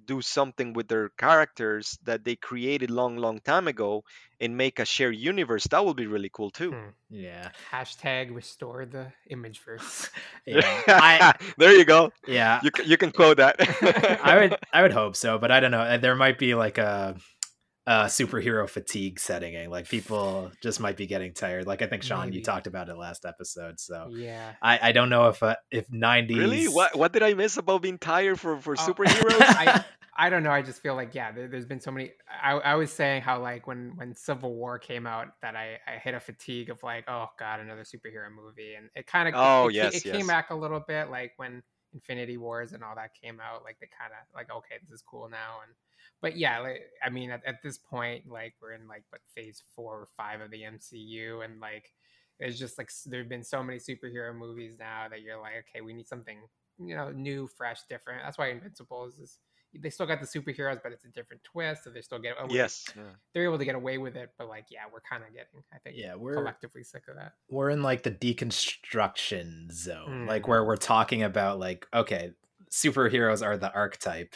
do 0.05 0.21
something 0.21 0.73
with 0.73 0.87
their 0.87 1.09
characters 1.17 1.97
that 2.03 2.23
they 2.23 2.35
created 2.35 2.89
long 2.89 3.17
long 3.17 3.39
time 3.39 3.67
ago 3.67 4.03
and 4.39 4.57
make 4.57 4.79
a 4.79 4.85
shared 4.85 5.15
universe 5.15 5.65
that 5.67 5.85
would 5.85 5.95
be 5.97 6.07
really 6.07 6.29
cool 6.31 6.49
too 6.51 6.71
Hmm. 6.71 6.89
Yeah. 7.09 7.49
Hashtag 7.71 8.35
restore 8.35 8.85
the 8.85 9.11
image 9.29 9.61
verse. 9.63 10.09
Yeah. 10.45 10.81
I 10.87 11.33
there 11.57 11.73
you 11.73 11.85
go 11.85 12.11
yeah. 12.27 12.59
you 12.63 12.71
can, 12.71 12.85
you 12.85 12.97
can 12.97 13.11
quote 13.11 13.37
that 13.37 13.55
I 14.23 14.37
would 14.39 14.57
I 14.73 14.81
would 14.81 14.93
hope 14.93 15.15
so, 15.15 15.37
but 15.37 15.51
I 15.51 15.59
don't 15.59 15.71
know. 15.71 15.97
There 15.97 16.15
might 16.15 16.37
be 16.37 16.53
like 16.55 16.77
a, 16.77 17.15
a 17.87 18.05
superhero 18.05 18.67
fatigue 18.69 19.19
setting 19.19 19.53
in. 19.53 19.69
Like 19.69 19.87
people 19.87 20.51
just 20.61 20.79
might 20.79 20.97
be 20.97 21.05
getting 21.05 21.33
tired. 21.33 21.67
Like 21.67 21.81
I 21.81 21.87
think 21.87 22.03
Sean, 22.03 22.25
Maybe. 22.25 22.37
you 22.37 22.43
talked 22.43 22.67
about 22.67 22.89
it 22.89 22.97
last 22.97 23.25
episode. 23.25 23.79
So 23.79 24.07
yeah. 24.11 24.53
I, 24.61 24.79
I 24.89 24.91
don't 24.91 25.09
know 25.09 25.27
if 25.29 25.43
uh, 25.43 25.55
if 25.71 25.91
nineties 25.91 26.37
really 26.37 26.65
what 26.65 26.95
what 26.97 27.13
did 27.13 27.21
i 27.23 27.33
miss 27.33 27.57
about 27.57 27.81
being 27.81 27.97
tired 27.99 28.39
for 28.39 28.57
for 28.59 28.73
Oh, 28.73 28.75
superheroes 28.93 29.37
I- 29.39 29.85
I 30.17 30.29
don't 30.29 30.43
know. 30.43 30.49
I 30.51 30.61
just 30.61 30.81
feel 30.81 30.95
like 30.95 31.13
yeah, 31.13 31.33
there, 31.33 31.49
there's 31.49 31.65
been 31.65 31.81
so 31.81 31.91
many. 31.91 32.13
I, 32.41 32.53
I 32.53 32.75
was 32.75 32.89
saying 32.89 33.21
how 33.21 33.41
like 33.41 33.67
when 33.67 33.91
when 33.97 34.15
Civil 34.15 34.55
War 34.55 34.79
came 34.79 35.05
out, 35.05 35.27
that 35.41 35.57
I 35.57 35.77
I 35.85 35.97
hit 36.01 36.13
a 36.13 36.21
fatigue 36.21 36.69
of 36.69 36.81
like, 36.83 37.03
oh 37.09 37.25
god, 37.37 37.59
another 37.59 37.83
superhero 37.83 38.33
movie, 38.33 38.75
and 38.75 38.89
it 38.95 39.07
kind 39.07 39.27
of 39.27 39.33
Oh, 39.35 39.67
it, 39.67 39.73
yes, 39.73 39.95
it 39.97 40.03
came 40.03 40.15
yes. 40.19 40.27
back 40.27 40.51
a 40.51 40.55
little 40.55 40.79
bit 40.79 41.09
like 41.11 41.33
when 41.35 41.61
Infinity 41.93 42.37
Wars 42.37 42.71
and 42.71 42.81
all 42.81 42.95
that 42.95 43.09
came 43.21 43.41
out, 43.41 43.65
like 43.65 43.77
they 43.81 43.89
kind 43.99 44.13
of 44.13 44.25
like 44.33 44.49
okay, 44.49 44.75
this 44.87 44.99
is 44.99 45.03
cool 45.05 45.27
now, 45.27 45.59
and 45.67 45.75
but 46.21 46.37
yeah, 46.37 46.59
like 46.59 46.81
I 47.03 47.09
mean 47.09 47.31
at, 47.31 47.41
at 47.45 47.61
this 47.63 47.77
point, 47.77 48.23
like 48.29 48.53
we're 48.61 48.73
in 48.73 48.87
like 48.87 49.03
what 49.09 49.21
phase 49.35 49.61
four 49.75 49.93
or 50.01 50.07
five 50.17 50.41
of 50.41 50.51
the 50.51 50.61
MCU, 50.63 51.43
and 51.43 51.59
like 51.59 51.91
it's 52.39 52.59
just 52.59 52.77
like 52.77 52.89
there 53.05 53.21
have 53.21 53.29
been 53.29 53.43
so 53.43 53.63
many 53.63 53.79
superhero 53.79 54.35
movies 54.35 54.73
now 54.77 55.05
that 55.09 55.21
you're 55.21 55.39
like, 55.39 55.53
okay, 55.69 55.81
we 55.81 55.93
need 55.93 56.07
something 56.07 56.37
you 56.79 56.95
know 56.95 57.09
new, 57.11 57.47
fresh, 57.47 57.79
different. 57.89 58.21
That's 58.23 58.37
why 58.37 58.49
Invincibles 58.49 59.19
is 59.19 59.39
they 59.77 59.89
still 59.89 60.05
got 60.05 60.21
the 60.21 60.25
superheroes, 60.25 60.79
but 60.81 60.93
it's 60.93 61.03
a 61.03 61.09
different 61.09 61.43
twist, 61.43 61.83
so 61.83 61.89
they 61.89 61.99
still 62.01 62.19
get 62.19 62.35
away. 62.39 62.55
yes 62.55 62.85
yeah. 62.95 63.03
they're 63.33 63.43
able 63.43 63.57
to 63.57 63.65
get 63.65 63.75
away 63.75 63.97
with 63.97 64.15
it. 64.15 64.29
But 64.37 64.47
like, 64.47 64.67
yeah, 64.71 64.83
we're 64.91 65.01
kind 65.01 65.21
of 65.21 65.33
getting, 65.33 65.61
I 65.73 65.79
think, 65.79 65.97
Yeah, 65.97 66.15
we're 66.15 66.35
collectively 66.35 66.81
sick 66.83 67.03
of 67.09 67.15
that. 67.17 67.33
we're 67.49 67.69
in 67.71 67.83
like 67.83 68.03
the 68.03 68.11
deconstruction 68.11 69.71
zone, 69.71 70.25
like 70.27 70.43
Mm. 70.43 70.47
where 70.47 70.63
we're 70.63 70.77
talking 70.77 71.23
about 71.23 71.59
like, 71.59 71.87
okay, 71.93 72.31
superheroes 72.71 73.45
are 73.45 73.57
the 73.57 73.71
archetype. 73.73 74.33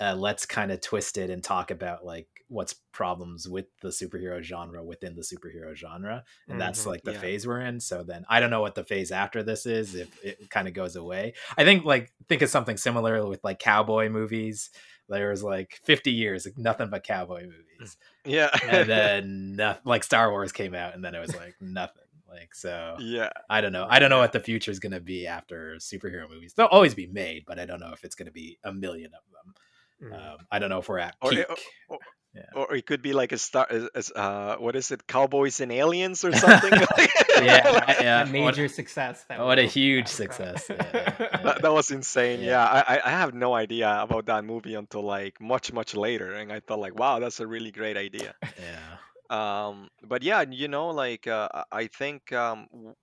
Uh, 0.00 0.14
let's 0.14 0.46
kind 0.46 0.70
of 0.70 0.80
twist 0.80 1.18
it 1.18 1.30
and 1.30 1.42
talk 1.42 1.70
about 1.70 2.04
like 2.04 2.28
what's 2.48 2.74
problems 2.92 3.48
with 3.48 3.66
the 3.82 3.88
superhero 3.88 4.40
genre 4.40 4.82
within 4.82 5.14
the 5.16 5.22
superhero 5.22 5.74
genre, 5.74 6.24
and 6.48 6.60
that's 6.60 6.84
Mhm, 6.84 6.86
like 6.86 7.02
the 7.04 7.12
yeah. 7.12 7.18
phase 7.20 7.46
we're 7.46 7.60
in. 7.60 7.80
So 7.80 8.02
then 8.04 8.24
I 8.28 8.40
don't 8.40 8.50
know 8.50 8.60
what 8.60 8.74
the 8.74 8.84
phase 8.84 9.10
after 9.10 9.42
this 9.42 9.66
is 9.66 9.94
if 9.94 10.24
it 10.24 10.48
kind 10.50 10.68
of 10.68 10.74
goes 10.74 10.96
away. 10.96 11.34
I 11.56 11.64
think 11.64 11.84
like 11.84 12.12
think 12.28 12.42
of 12.42 12.48
something 12.50 12.76
similar 12.76 13.26
with 13.26 13.42
like 13.44 13.58
cowboy 13.58 14.08
movies. 14.08 14.70
There 15.10 15.30
was 15.30 15.42
like 15.42 15.80
50 15.84 16.10
years, 16.12 16.44
like, 16.44 16.58
nothing 16.58 16.90
but 16.90 17.02
cowboy 17.02 17.44
movies 17.46 17.96
yeah 18.24 18.50
and 18.66 18.86
then 18.88 19.56
noth- 19.56 19.80
like 19.84 20.04
Star 20.04 20.30
Wars 20.30 20.52
came 20.52 20.74
out, 20.74 20.94
and 20.94 21.04
then 21.04 21.14
it 21.14 21.20
was 21.20 21.34
like 21.34 21.54
nothing. 21.60 22.02
Like 22.28 22.54
so, 22.54 22.96
yeah 23.00 23.30
I 23.48 23.62
don't 23.62 23.72
know. 23.72 23.86
I 23.88 23.98
don't 23.98 24.10
know 24.10 24.18
what 24.18 24.32
the 24.32 24.40
future 24.40 24.70
is 24.70 24.80
going 24.80 24.92
to 24.92 25.00
be 25.00 25.26
after 25.26 25.76
superhero 25.78 26.28
movies. 26.28 26.52
They'll 26.52 26.66
always 26.66 26.94
be 26.94 27.06
made, 27.06 27.44
but 27.46 27.58
I 27.58 27.64
don't 27.64 27.80
know 27.80 27.92
if 27.92 28.04
it's 28.04 28.14
going 28.14 28.26
to 28.26 28.32
be 28.32 28.58
a 28.64 28.72
million 28.72 29.12
of 29.14 29.22
them. 29.32 29.54
Mm. 30.02 30.12
Um, 30.14 30.38
I 30.50 30.58
don't 30.58 30.70
know 30.70 30.78
if 30.78 30.88
we're 30.88 30.98
at 31.00 31.16
Or- 31.20 31.30
peak. 31.30 31.46
or- 31.88 31.98
Yeah. 32.34 32.42
or 32.54 32.74
it 32.76 32.84
could 32.86 33.00
be 33.02 33.14
like 33.14 33.32
a 33.32 33.38
star 33.38 33.66
as- 33.70 33.88
as, 33.94 34.12
uh 34.14 34.56
what 34.60 34.76
is 34.76 34.90
it 34.92 35.06
cowboys 35.08 35.60
and 35.60 35.72
aliens 35.72 36.24
or 36.26 36.32
something 36.44 36.70
Yeah, 37.42 37.94
yeah. 38.06 38.22
a 38.22 38.26
major 38.26 38.68
success. 38.68 39.24
That 39.28 39.40
what 39.40 39.58
a 39.58 39.64
huge 39.64 40.04
talked 40.06 40.36
success, 40.36 40.66
yeah, 40.68 40.76
yeah. 40.94 41.42
that, 41.42 41.62
that 41.62 41.72
was 41.72 41.90
insane 41.90 42.40
Yeah. 42.40 42.50
yeah, 42.52 42.64
I, 42.78 42.80
I- 42.94 43.02
I 43.10 43.12
have 43.22 43.32
no 43.34 43.54
idea 43.54 43.88
about 44.06 44.26
that 44.26 44.44
movie 44.44 44.74
until 44.76 45.02
like 45.02 45.40
much 45.40 45.72
much 45.72 45.94
later 45.96 46.34
and 46.38 46.52
i 46.52 46.60
thought 46.60 46.80
like 46.86 46.94
wow 47.02 47.18
that's 47.18 47.40
a 47.40 47.46
really 47.46 47.72
great 47.72 47.96
idea 47.96 48.34
yeah, 48.60 48.90
um 49.38 49.88
but 50.06 50.22
yeah 50.22 50.44
you 50.62 50.68
know 50.68 50.88
like 51.04 51.26
uh, 51.26 51.48
i 51.52 51.64
I 51.82 51.84
think 52.00 52.30
um 52.32 52.68
w- 52.72 52.94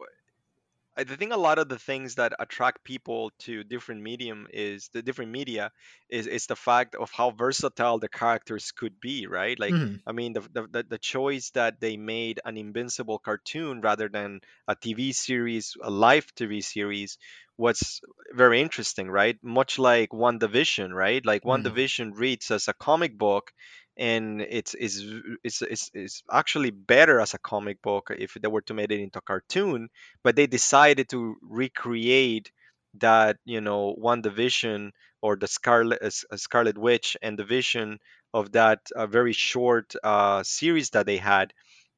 I 0.98 1.04
think 1.04 1.34
a 1.34 1.38
lot 1.38 1.60
of 1.60 1.68
the 1.70 1.80
things 1.80 2.16
that 2.16 2.34
attract 2.40 2.84
people 2.84 3.32
to 3.40 3.64
different 3.64 4.02
medium 4.02 4.48
is 4.52 4.90
the 4.94 5.02
different 5.02 5.32
media 5.32 5.72
is 6.10 6.28
is 6.28 6.48
the 6.48 6.56
fact 6.56 6.96
of 6.96 7.12
how 7.12 7.32
versatile 7.32 8.00
the 8.00 8.10
characters 8.10 8.72
could 8.72 9.00
be 9.00 9.28
right 9.28 9.60
like 9.60 9.76
Mhm. 9.76 10.04
I 10.08 10.12
mean, 10.12 10.34
the, 10.34 10.42
the 10.42 10.84
the 10.88 11.00
choice 11.00 11.50
that 11.52 11.80
they 11.80 11.98
made 11.98 12.40
an 12.46 12.58
invincible 12.58 13.18
cartoon 13.20 13.82
rather 13.82 14.08
than 14.08 14.42
a 14.68 14.76
TV 14.76 15.14
series, 15.14 15.74
a 15.82 15.90
live 15.90 16.34
TV 16.36 16.62
series, 16.62 17.18
was 17.58 18.02
very 18.34 18.62
interesting, 18.62 19.10
right? 19.10 19.38
Much 19.44 19.80
like 19.80 20.10
WandaVision, 20.12 20.94
right? 20.94 21.26
Like 21.26 21.44
One 21.46 21.62
Mhm. 21.62 21.64
Division 21.64 22.12
reads 22.14 22.52
as 22.52 22.68
a 22.68 22.74
comic 22.74 23.18
book, 23.18 23.52
and 23.98 24.42
it's 24.42 24.74
is 24.74 25.04
it's, 25.44 25.62
it's 25.62 25.92
it's 25.94 26.24
actually 26.32 26.72
better 26.72 27.20
as 27.20 27.34
a 27.34 27.40
comic 27.40 27.82
book 27.82 28.12
if 28.18 28.34
they 28.34 28.48
were 28.48 28.62
to 28.62 28.74
make 28.74 28.92
it 28.92 29.00
into 29.00 29.20
a 29.20 29.22
cartoon. 29.22 29.90
But 30.24 30.36
they 30.36 30.48
decided 30.48 31.10
to 31.10 31.36
recreate 31.42 32.52
that, 32.96 33.38
you 33.46 33.62
know, 33.62 33.96
WandaVision 34.02 34.92
or 35.22 35.36
the 35.36 35.48
Scarlet 35.48 36.02
uh, 36.02 36.38
Scarlet 36.38 36.78
Witch 36.78 37.18
and 37.22 37.38
the 37.38 37.44
Vision 37.44 38.00
of 38.34 38.52
that 38.52 38.80
uh, 38.96 39.08
very 39.08 39.34
short 39.34 39.96
uh, 40.04 40.44
series 40.44 40.90
that 40.92 41.06
they 41.06 41.18
had 41.18 41.54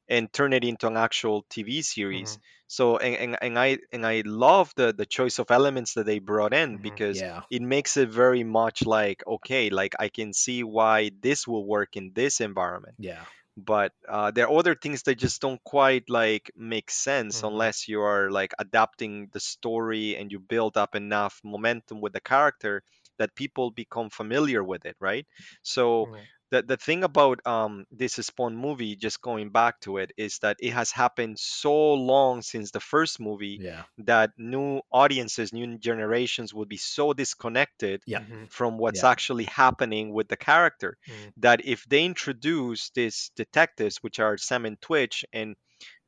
and 0.08 0.32
turn 0.32 0.52
it 0.52 0.64
into 0.64 0.86
an 0.86 0.96
actual 0.96 1.42
TV 1.50 1.82
series. 1.82 2.38
Mhm. 2.38 2.40
So 2.66 2.98
and, 2.98 3.16
and, 3.16 3.38
and 3.42 3.58
I 3.58 3.78
and 3.92 4.06
I 4.06 4.22
love 4.26 4.72
the 4.76 4.92
the 4.92 5.06
choice 5.06 5.38
of 5.38 5.50
elements 5.50 5.94
that 5.94 6.06
they 6.06 6.18
brought 6.18 6.54
in 6.54 6.78
Mhm. 6.78 6.78
because 6.78 7.22
yeah, 7.22 7.42
it 7.50 7.62
makes 7.62 7.96
it 7.96 8.08
very 8.10 8.44
much 8.44 8.84
like 8.86 9.22
okay, 9.26 9.70
like 9.70 9.94
I 9.98 10.08
can 10.08 10.32
see 10.32 10.62
why 10.64 11.10
this 11.20 11.46
will 11.46 11.66
work 11.66 11.96
in 11.96 12.12
this 12.14 12.40
environment. 12.40 12.96
yeah, 12.98 13.26
But 13.56 13.92
uh, 14.08 14.30
there 14.30 14.46
are 14.48 14.58
other 14.58 14.74
things 14.76 15.02
that 15.02 15.16
just 15.16 15.40
don't 15.40 15.62
quite 15.64 16.08
like 16.08 16.50
make 16.54 16.90
sense 16.90 17.42
Mhm. 17.42 17.42
unless 17.42 17.88
you 17.88 18.00
are 18.02 18.30
like 18.30 18.52
adapting 18.58 19.28
the 19.32 19.40
story 19.40 20.16
and 20.16 20.30
you 20.30 20.38
build 20.38 20.76
up 20.76 20.94
enough 20.94 21.40
momentum 21.44 22.00
with 22.00 22.12
the 22.12 22.20
character 22.20 22.82
that 23.18 23.34
people 23.34 23.70
become 23.72 24.10
familiar 24.10 24.62
with 24.62 24.84
it, 24.86 24.96
right? 25.00 25.26
So. 25.62 26.08
The 26.50 26.62
the 26.62 26.76
thing 26.76 27.04
about 27.04 27.40
um 27.46 27.86
this 27.90 28.14
Spawn 28.14 28.56
movie, 28.56 28.96
just 28.96 29.20
going 29.22 29.50
back 29.50 29.80
to 29.80 29.98
it, 29.98 30.12
is 30.16 30.38
that 30.40 30.56
it 30.60 30.72
has 30.72 30.90
happened 30.90 31.38
so 31.38 31.94
long 31.94 32.42
since 32.42 32.70
the 32.70 32.80
first 32.80 33.20
movie 33.20 33.62
yeah, 33.62 33.84
that 33.98 34.30
new 34.38 34.80
audiences, 34.92 35.52
new 35.52 35.78
generations 35.78 36.54
would 36.54 36.68
be 36.68 36.76
so 36.76 37.12
disconnected 37.12 38.02
Yeah. 38.06 38.20
Mhm. 38.20 38.48
from 38.48 38.78
what's 38.78 39.02
Yeah. 39.02 39.04
actually 39.04 39.44
happening 39.44 40.12
with 40.12 40.28
the 40.28 40.36
character 40.36 40.96
Mm. 41.06 41.32
that 41.36 41.64
if 41.64 41.84
they 41.86 42.04
introduce 42.04 42.90
these 42.90 43.30
detectives, 43.36 43.98
which 43.98 44.18
are 44.20 44.36
Sam 44.38 44.64
and 44.66 44.80
Twitch, 44.80 45.24
and 45.32 45.56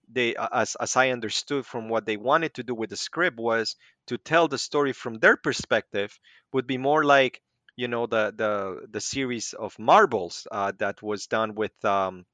they, 0.08 0.34
as 0.36 0.76
as 0.76 0.96
I 0.96 1.10
understood 1.10 1.64
from 1.66 1.88
what 1.88 2.04
they 2.06 2.16
wanted 2.16 2.54
to 2.54 2.62
do 2.62 2.74
with 2.74 2.90
the 2.90 2.96
script 2.96 3.38
was 3.38 3.76
to 4.08 4.18
tell 4.18 4.48
the 4.48 4.58
story 4.58 4.92
from 4.92 5.18
their 5.18 5.36
perspective, 5.36 6.18
would 6.52 6.66
be 6.66 6.78
more 6.78 7.04
like 7.04 7.40
you 7.80 7.88
know 7.88 8.06
the 8.06 8.24
the 8.42 8.86
the 8.90 9.00
series 9.00 9.52
of 9.54 9.78
Marvels 9.78 10.46
uh, 10.50 10.72
that 10.78 11.02
was 11.02 11.26
done 11.26 11.54
with 11.54 11.76
um, 11.84 12.26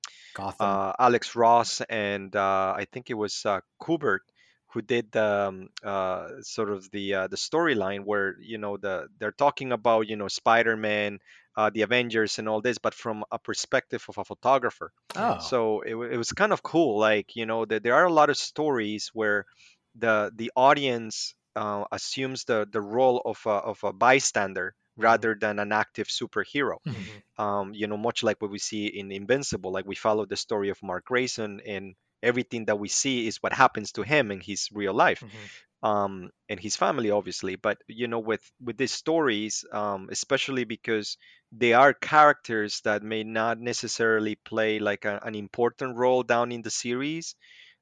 uh, 0.60 0.92
Alex 0.98 1.36
Ross 1.36 1.80
and 1.82 2.34
uh, 2.34 2.74
I 2.76 2.86
think 2.92 3.10
it 3.10 3.14
was 3.14 3.44
uh, 3.46 3.60
Kubert 3.80 4.24
who 4.72 4.82
did 4.82 5.12
the 5.12 5.48
um, 5.48 5.68
uh, 5.84 6.28
sort 6.42 6.70
of 6.70 6.90
the 6.90 7.14
uh, 7.14 7.26
the 7.28 7.36
storyline 7.36 8.04
where 8.04 8.36
you 8.40 8.58
know 8.58 8.76
the 8.76 9.08
they're 9.18 9.32
talking 9.46 9.72
about 9.72 10.08
you 10.08 10.16
know 10.16 10.28
Spider-Man, 10.28 11.18
uh, 11.56 11.70
the 11.72 11.82
Avengers, 11.82 12.38
and 12.38 12.48
all 12.48 12.60
this, 12.60 12.78
but 12.78 12.94
from 12.94 13.24
a 13.30 13.38
perspective 13.38 14.04
of 14.08 14.18
a 14.18 14.24
photographer. 14.24 14.92
oh, 15.16 15.38
So 15.38 15.80
it, 15.80 15.94
it 15.94 16.18
was 16.18 16.32
kind 16.32 16.52
of 16.52 16.62
cool. 16.62 16.98
Like 16.98 17.36
you 17.36 17.46
know 17.46 17.64
that 17.64 17.82
there 17.82 17.94
are 17.94 18.04
a 18.04 18.12
lot 18.12 18.30
of 18.30 18.36
stories 18.36 19.10
where 19.14 19.46
the 19.94 20.32
the 20.34 20.50
audience 20.56 21.34
uh, 21.54 21.84
assumes 21.92 22.44
the 22.44 22.66
the 22.70 22.82
role 22.82 23.22
of 23.24 23.40
a, 23.46 23.56
of 23.72 23.84
a 23.84 23.92
bystander 23.92 24.74
rather 24.96 25.36
than 25.40 25.58
an 25.58 25.72
active 25.72 26.08
superhero 26.08 26.78
Mhm. 26.84 26.96
Mhm. 26.96 27.22
um, 27.38 27.74
you 27.74 27.86
know, 27.86 27.96
much 27.96 28.22
like 28.22 28.40
what 28.40 28.50
we 28.50 28.58
see 28.58 28.86
in 28.86 29.12
Invincible. 29.12 29.72
Like 29.72 29.86
we 29.86 29.94
follow 29.94 30.24
the 30.26 30.36
story 30.36 30.70
of 30.70 30.82
Mark 30.82 31.04
Grayson, 31.06 31.60
and 31.66 31.94
everything 32.22 32.64
that 32.66 32.78
we 32.78 32.88
see 32.88 33.26
is 33.26 33.38
what 33.42 33.52
happens 33.52 33.92
to 33.92 34.02
him 34.02 34.30
in 34.30 34.40
his 34.40 34.68
real 34.72 34.94
life. 34.94 35.22
Mhm. 35.22 35.50
um, 35.82 36.30
and 36.48 36.58
his 36.58 36.76
family, 36.76 37.10
obviously. 37.10 37.56
But 37.56 37.78
you 37.86 38.08
know, 38.08 38.18
with 38.18 38.42
with 38.60 38.76
these 38.78 38.92
stories, 38.92 39.64
um, 39.72 40.08
especially 40.10 40.64
because 40.64 41.18
they 41.52 41.74
are 41.74 41.92
characters 41.94 42.80
that 42.84 43.02
may 43.02 43.24
not 43.24 43.60
necessarily 43.60 44.36
play 44.36 44.78
like 44.78 45.04
a, 45.04 45.20
an 45.22 45.34
important 45.34 45.96
role 45.96 46.22
down 46.22 46.50
in 46.52 46.62
the 46.62 46.70
series 46.70 47.34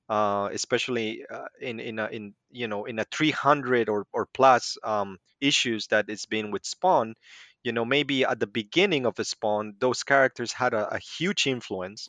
uh, 0.09 0.49
especially 0.53 1.25
uh, 1.31 1.47
in 1.61 1.81
in 1.81 1.99
a, 1.99 2.07
in 2.09 2.35
you 2.51 2.69
know 2.69 2.85
in 2.85 2.99
a 2.99 3.05
300 3.05 3.89
or 3.89 4.07
or 4.13 4.27
plus 4.27 4.77
um, 4.83 5.19
issues 5.41 5.87
that 5.89 6.07
it's 6.09 6.27
been 6.27 6.51
with 6.51 6.65
Spawn, 6.67 7.15
you 7.63 7.73
know 7.73 7.85
maybe 7.85 8.25
at 8.25 8.41
the 8.41 8.47
beginning 8.47 9.07
of 9.07 9.15
the 9.17 9.25
Spawn 9.25 9.75
those 9.79 10.03
characters 10.03 10.53
had 10.53 10.75
a, 10.75 10.95
a 10.95 10.99
huge 10.99 11.47
influence, 11.47 12.09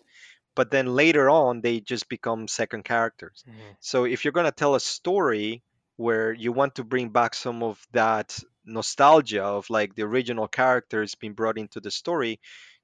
but 0.55 0.71
then 0.71 0.87
later 0.87 1.29
on 1.29 1.61
they 1.61 1.79
just 1.79 2.09
become 2.09 2.47
second 2.47 2.83
characters. 2.83 3.45
Mhm. 3.47 3.75
So 3.79 4.05
if 4.05 4.23
you're 4.23 4.31
gonna 4.33 4.51
tell 4.51 4.75
a 4.75 4.79
story 4.79 5.63
where 5.97 6.33
you 6.33 6.51
want 6.51 6.75
to 6.75 6.83
bring 6.83 7.09
back 7.09 7.33
some 7.33 7.63
of 7.63 7.81
that 7.91 8.37
nostalgia 8.65 9.43
of 9.43 9.69
like 9.69 9.95
the 9.95 10.03
original 10.03 10.47
characters 10.47 11.15
being 11.15 11.33
brought 11.33 11.57
into 11.57 11.79
the 11.79 11.91
story, 11.91 12.39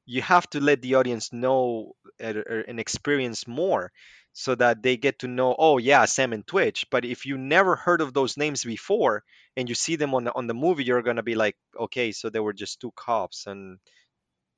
you 0.05 0.21
have 0.21 0.49
to 0.51 0.59
let 0.59 0.81
the 0.81 0.95
audience 0.95 1.31
know 1.33 1.93
uh, 2.21 2.33
uh, 2.49 2.63
and 2.67 2.79
experience 2.79 3.47
more 3.47 3.91
so 4.33 4.55
that 4.55 4.81
they 4.81 4.97
get 4.97 5.19
to 5.19 5.27
know 5.27 5.55
oh 5.57 5.77
yeah 5.77 6.05
sam 6.05 6.33
and 6.33 6.45
twitch. 6.47 6.85
But 6.89 7.05
if 7.05 7.25
you 7.25 7.37
never 7.37 7.75
heard 7.75 8.01
of 8.01 8.13
those 8.13 8.37
names 8.37 8.63
before 8.63 9.23
and 9.57 9.67
you 9.69 9.75
see 9.75 9.95
them 9.97 10.13
on 10.15 10.25
the, 10.25 10.33
on 10.35 10.47
the 10.47 10.53
movie 10.53 10.83
you're 10.83 11.01
going 11.01 11.17
to 11.17 11.23
be 11.23 11.35
like 11.35 11.55
okay 11.77 12.11
so 12.11 12.29
they 12.29 12.39
were 12.39 12.53
just 12.53 12.79
two 12.79 12.91
cops 12.95 13.47
and 13.47 13.79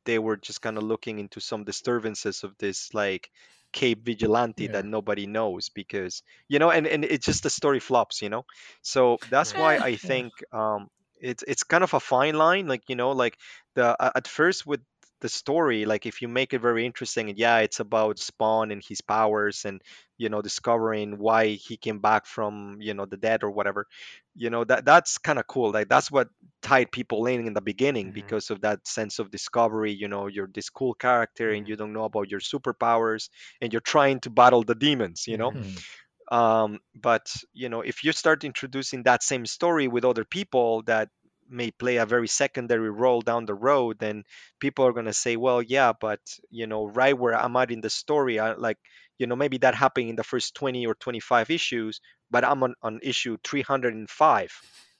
they 0.05 0.19
were 0.19 0.37
just 0.37 0.61
kind 0.61 0.77
of 0.77 0.83
looking 0.83 1.19
into 1.19 1.39
some 1.39 1.63
disturbances 1.63 2.43
of 2.43 2.57
this 2.57 2.93
like 2.93 3.29
cape 3.71 4.03
vigilante 4.05 4.67
that 4.67 4.85
nobody 4.85 5.25
knows 5.25 5.69
because 5.69 6.21
you 6.47 6.59
know 6.59 6.69
and, 6.69 6.85
and 6.85 7.03
it's 7.03 7.25
just 7.25 7.43
the 7.43 7.49
story 7.49 7.79
flops 7.79 8.21
you 8.21 8.29
know? 8.29 8.45
So 8.81 9.17
that's 9.29 9.55
why 9.55 9.77
i 9.77 9.95
think 9.95 10.33
um 10.51 10.89
it's 11.19 11.43
it's 11.47 11.63
kind 11.63 11.83
of 11.83 11.93
a 11.93 11.99
fine 11.99 12.35
line 12.35 12.67
like 12.67 12.83
you 12.89 12.95
know 12.95 13.11
like 13.11 13.37
the 13.75 13.95
at 13.99 14.27
first 14.27 14.65
with 14.67 14.81
the 15.23 15.29
story 15.29 15.85
like 15.85 16.05
if 16.05 16.21
you 16.21 16.29
make 16.29 16.53
it 16.53 16.59
very 16.61 16.85
interesting 16.85 17.29
and 17.31 17.39
yeah 17.39 17.59
it's 17.59 17.79
about 17.81 18.19
spawn 18.19 18.71
and 18.71 18.83
his 18.87 19.01
powers 19.01 19.65
and 19.65 19.81
you 20.19 20.29
know 20.29 20.43
discovering 20.43 21.17
why 21.17 21.47
he 21.49 21.77
came 21.77 21.99
back 21.99 22.27
from 22.27 22.77
you 22.81 22.93
know 22.93 23.07
the 23.07 23.17
dead 23.17 23.43
or 23.43 23.51
whatever 23.51 23.87
you 24.35 24.49
know 24.51 24.63
that 24.63 24.85
that's 24.85 25.17
kind 25.17 25.39
of 25.39 25.47
cool 25.47 25.71
like 25.71 25.89
that's 25.89 26.11
what 26.11 26.29
tied 26.61 26.91
people 26.91 27.25
in 27.25 27.47
in 27.47 27.53
the 27.53 27.61
beginning 27.61 28.11
Mhm. 28.11 28.13
because 28.13 28.51
of 28.51 28.61
that 28.61 28.87
sense 28.87 29.19
of 29.19 29.31
discovery 29.31 29.93
you 29.93 30.07
know 30.07 30.27
you're 30.27 30.49
this 30.53 30.69
cool 30.69 30.93
character 30.93 31.51
and 31.53 31.67
Mhm. 31.67 31.69
you 31.69 31.75
don't 31.75 31.93
know 31.93 32.05
about 32.05 32.29
your 32.31 32.39
superpowers 32.39 33.29
and 33.61 33.73
you're 33.73 33.81
trying 33.81 34.19
to 34.19 34.29
battle 34.29 34.63
the 34.63 34.75
demons 34.75 35.25
you 35.27 35.37
know 35.37 35.53
Mhm. 35.53 35.63
Hmm. 35.63 35.83
um, 36.31 36.79
but 36.95 37.33
you 37.53 37.69
know 37.69 37.81
if 37.81 38.03
you 38.03 38.11
start 38.11 38.43
introducing 38.43 39.03
that 39.03 39.23
same 39.23 39.45
story 39.45 39.87
with 39.87 40.05
other 40.05 40.25
people 40.25 40.81
that 40.83 41.09
may 41.49 41.71
play 41.71 41.97
a 41.97 42.05
very 42.05 42.27
secondary 42.27 42.89
role 42.91 43.21
down 43.21 43.45
the 43.45 43.53
road 43.53 43.97
then 43.99 44.23
people 44.59 44.85
are 44.85 44.93
going 44.93 45.05
to 45.05 45.13
say 45.13 45.35
well 45.35 45.61
yeah 45.61 45.93
but 45.99 46.19
you 46.49 46.67
know 46.67 46.85
right 46.87 47.17
where 47.17 47.35
i'm 47.37 47.55
at 47.55 47.71
in 47.71 47.81
the 47.81 47.89
story 47.89 48.39
I, 48.39 48.53
like 48.53 48.77
you 49.17 49.27
know 49.27 49.35
maybe 49.35 49.57
that 49.59 49.75
happened 49.75 50.09
in 50.09 50.15
the 50.15 50.23
first 50.23 50.55
20 50.55 50.85
or 50.87 50.95
25 50.95 51.49
issues 51.49 52.01
but 52.31 52.43
i'm 52.45 52.63
on, 52.63 52.75
on 52.81 52.99
issue 53.03 53.37
305 53.43 54.51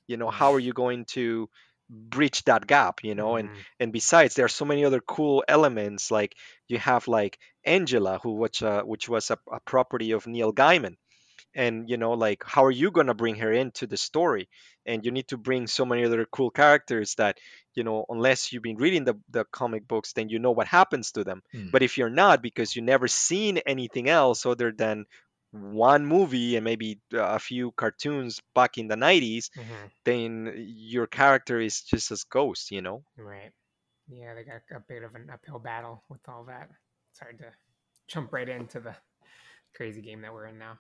you 0.08 0.18
know 0.18 0.30
how 0.30 0.54
are 0.54 0.60
you 0.60 0.74
going 0.74 1.06
to 1.06 1.50
bridge 1.90 2.44
that 2.46 2.66
gap 2.66 3.04
you 3.04 3.14
know? 3.16 3.36
And 3.36 3.50
Mhm. 3.50 3.64
and 3.80 3.92
besides 3.94 4.36
there 4.36 4.46
are 4.46 4.50
so 4.60 4.66
many 4.66 4.86
other 4.86 5.00
cool 5.02 5.44
elements 5.48 6.12
like 6.12 6.36
you 6.68 6.78
have 6.80 7.08
like 7.08 7.38
angela 7.66 8.20
who 8.24 8.34
which 8.34 8.64
uh, 8.64 8.84
which 8.84 9.08
was 9.10 9.30
a, 9.32 9.38
a 9.52 9.60
property 9.62 10.12
of 10.12 10.28
neil 10.28 10.54
gaiman. 10.54 10.96
And 11.56 11.90
you 11.90 11.98
know 11.98 12.14
like 12.14 12.44
how 12.46 12.66
are 12.66 12.72
you 12.72 12.92
going 12.92 13.08
to 13.08 13.16
bring 13.16 13.36
her 13.38 13.52
into 13.52 13.88
the 13.88 13.98
story 13.98 14.50
and 14.86 15.06
you 15.06 15.12
need 15.12 15.28
to 15.28 15.38
bring 15.38 15.68
so 15.68 15.86
many 15.86 16.06
other 16.06 16.26
cool 16.26 16.50
characters 16.50 17.16
that 17.16 17.38
you 17.76 17.84
know 17.84 18.06
unless 18.10 18.52
you've 18.52 18.64
been 18.64 18.78
reading 18.78 19.04
the, 19.04 19.16
the 19.30 19.46
comic 19.46 19.88
books 19.88 20.14
then 20.14 20.30
you 20.30 20.40
know 20.40 20.52
what 20.52 20.68
happens 20.68 21.12
to 21.12 21.24
them 21.24 21.42
Hmm. 21.52 21.70
but 21.72 21.84
if 21.84 21.98
you're 21.98 22.10
not 22.10 22.42
because 22.42 22.76
you 22.76 22.82
never 22.82 23.08
seen 23.08 23.58
anything 23.60 24.10
else 24.10 24.46
other 24.46 24.72
than 24.72 25.06
one 25.52 26.06
movie 26.06 26.56
and 26.56 26.64
maybe 26.64 27.00
a 27.14 27.38
few 27.40 27.72
cartoons 27.72 28.42
back 28.56 28.78
in 28.78 28.88
the 28.88 28.96
90s 28.96 29.50
Mhm. 29.58 29.92
then 30.06 30.54
your 30.58 31.08
character 31.08 31.60
is 31.60 31.82
just 31.82 32.12
as 32.12 32.24
ghost 32.24 32.72
you 32.72 32.82
know 32.82 33.04
Right. 33.18 33.52
Yeah, 34.10 34.34
they 34.36 34.44
got 34.44 34.62
a 34.76 34.80
bit 34.82 35.04
of 35.04 35.16
an 35.16 35.30
uphill 35.32 35.60
battle 35.60 36.04
with 36.10 36.28
all 36.28 36.44
that. 36.46 36.70
It's 37.12 37.20
hard 37.20 37.40
to 37.40 37.52
jump 38.08 38.34
right 38.34 38.50
into 38.50 38.80
the 38.80 38.96
crazy 39.76 40.02
game 40.02 40.22
that 40.22 40.34
we're 40.34 40.48
in 40.48 40.58
now. 40.60 40.80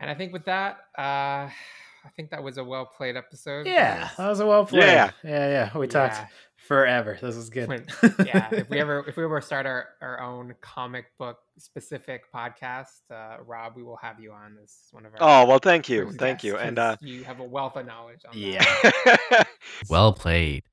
And 0.00 0.10
I 0.10 0.14
think 0.14 0.32
with 0.32 0.44
that, 0.46 0.78
uh, 0.96 1.50
I 2.04 2.08
think 2.10 2.30
that 2.30 2.42
was 2.42 2.56
a 2.58 2.64
well 2.64 2.86
played 2.86 3.16
episode. 3.16 3.66
Yeah, 3.66 4.08
that 4.16 4.28
was 4.28 4.40
a 4.40 4.46
well 4.46 4.64
played. 4.66 4.82
Yeah. 4.82 5.10
yeah, 5.24 5.48
yeah. 5.72 5.78
We 5.78 5.86
Yeah. 5.86 5.90
talked 5.90 6.32
forever. 6.56 7.16
This 7.20 7.36
is 7.36 7.50
good. 7.50 7.68
When- 7.68 7.86
yeah, 8.26 8.48
if 8.52 8.68
we 8.70 8.78
ever 8.80 9.04
if 9.08 9.16
we 9.16 9.24
ever 9.24 9.40
start 9.40 9.66
our, 9.66 9.88
our 10.00 10.20
own 10.20 10.54
comic 10.60 11.06
book 11.18 11.38
specific 11.58 12.22
podcast, 12.34 13.00
uh, 13.10 13.36
Rob, 13.44 13.74
we 13.76 13.82
will 13.82 13.96
have 13.96 14.20
you 14.20 14.32
on 14.32 14.56
as 14.62 14.74
one 14.92 15.06
of 15.06 15.12
our. 15.14 15.18
oh 15.20 15.46
well 15.46 15.58
thank 15.58 15.88
you 15.88 16.06
first 16.06 16.18
thank 16.18 16.44
you 16.44 16.56
and 16.56 16.78
uh 16.78 16.96
you 17.00 17.24
have 17.24 17.40
a 17.40 17.44
wealth 17.44 17.76
of 17.76 17.86
knowledge 17.86 18.20
on. 18.28 18.36
Yeah. 18.36 18.64
Well 19.88 20.12
played. 20.12 20.64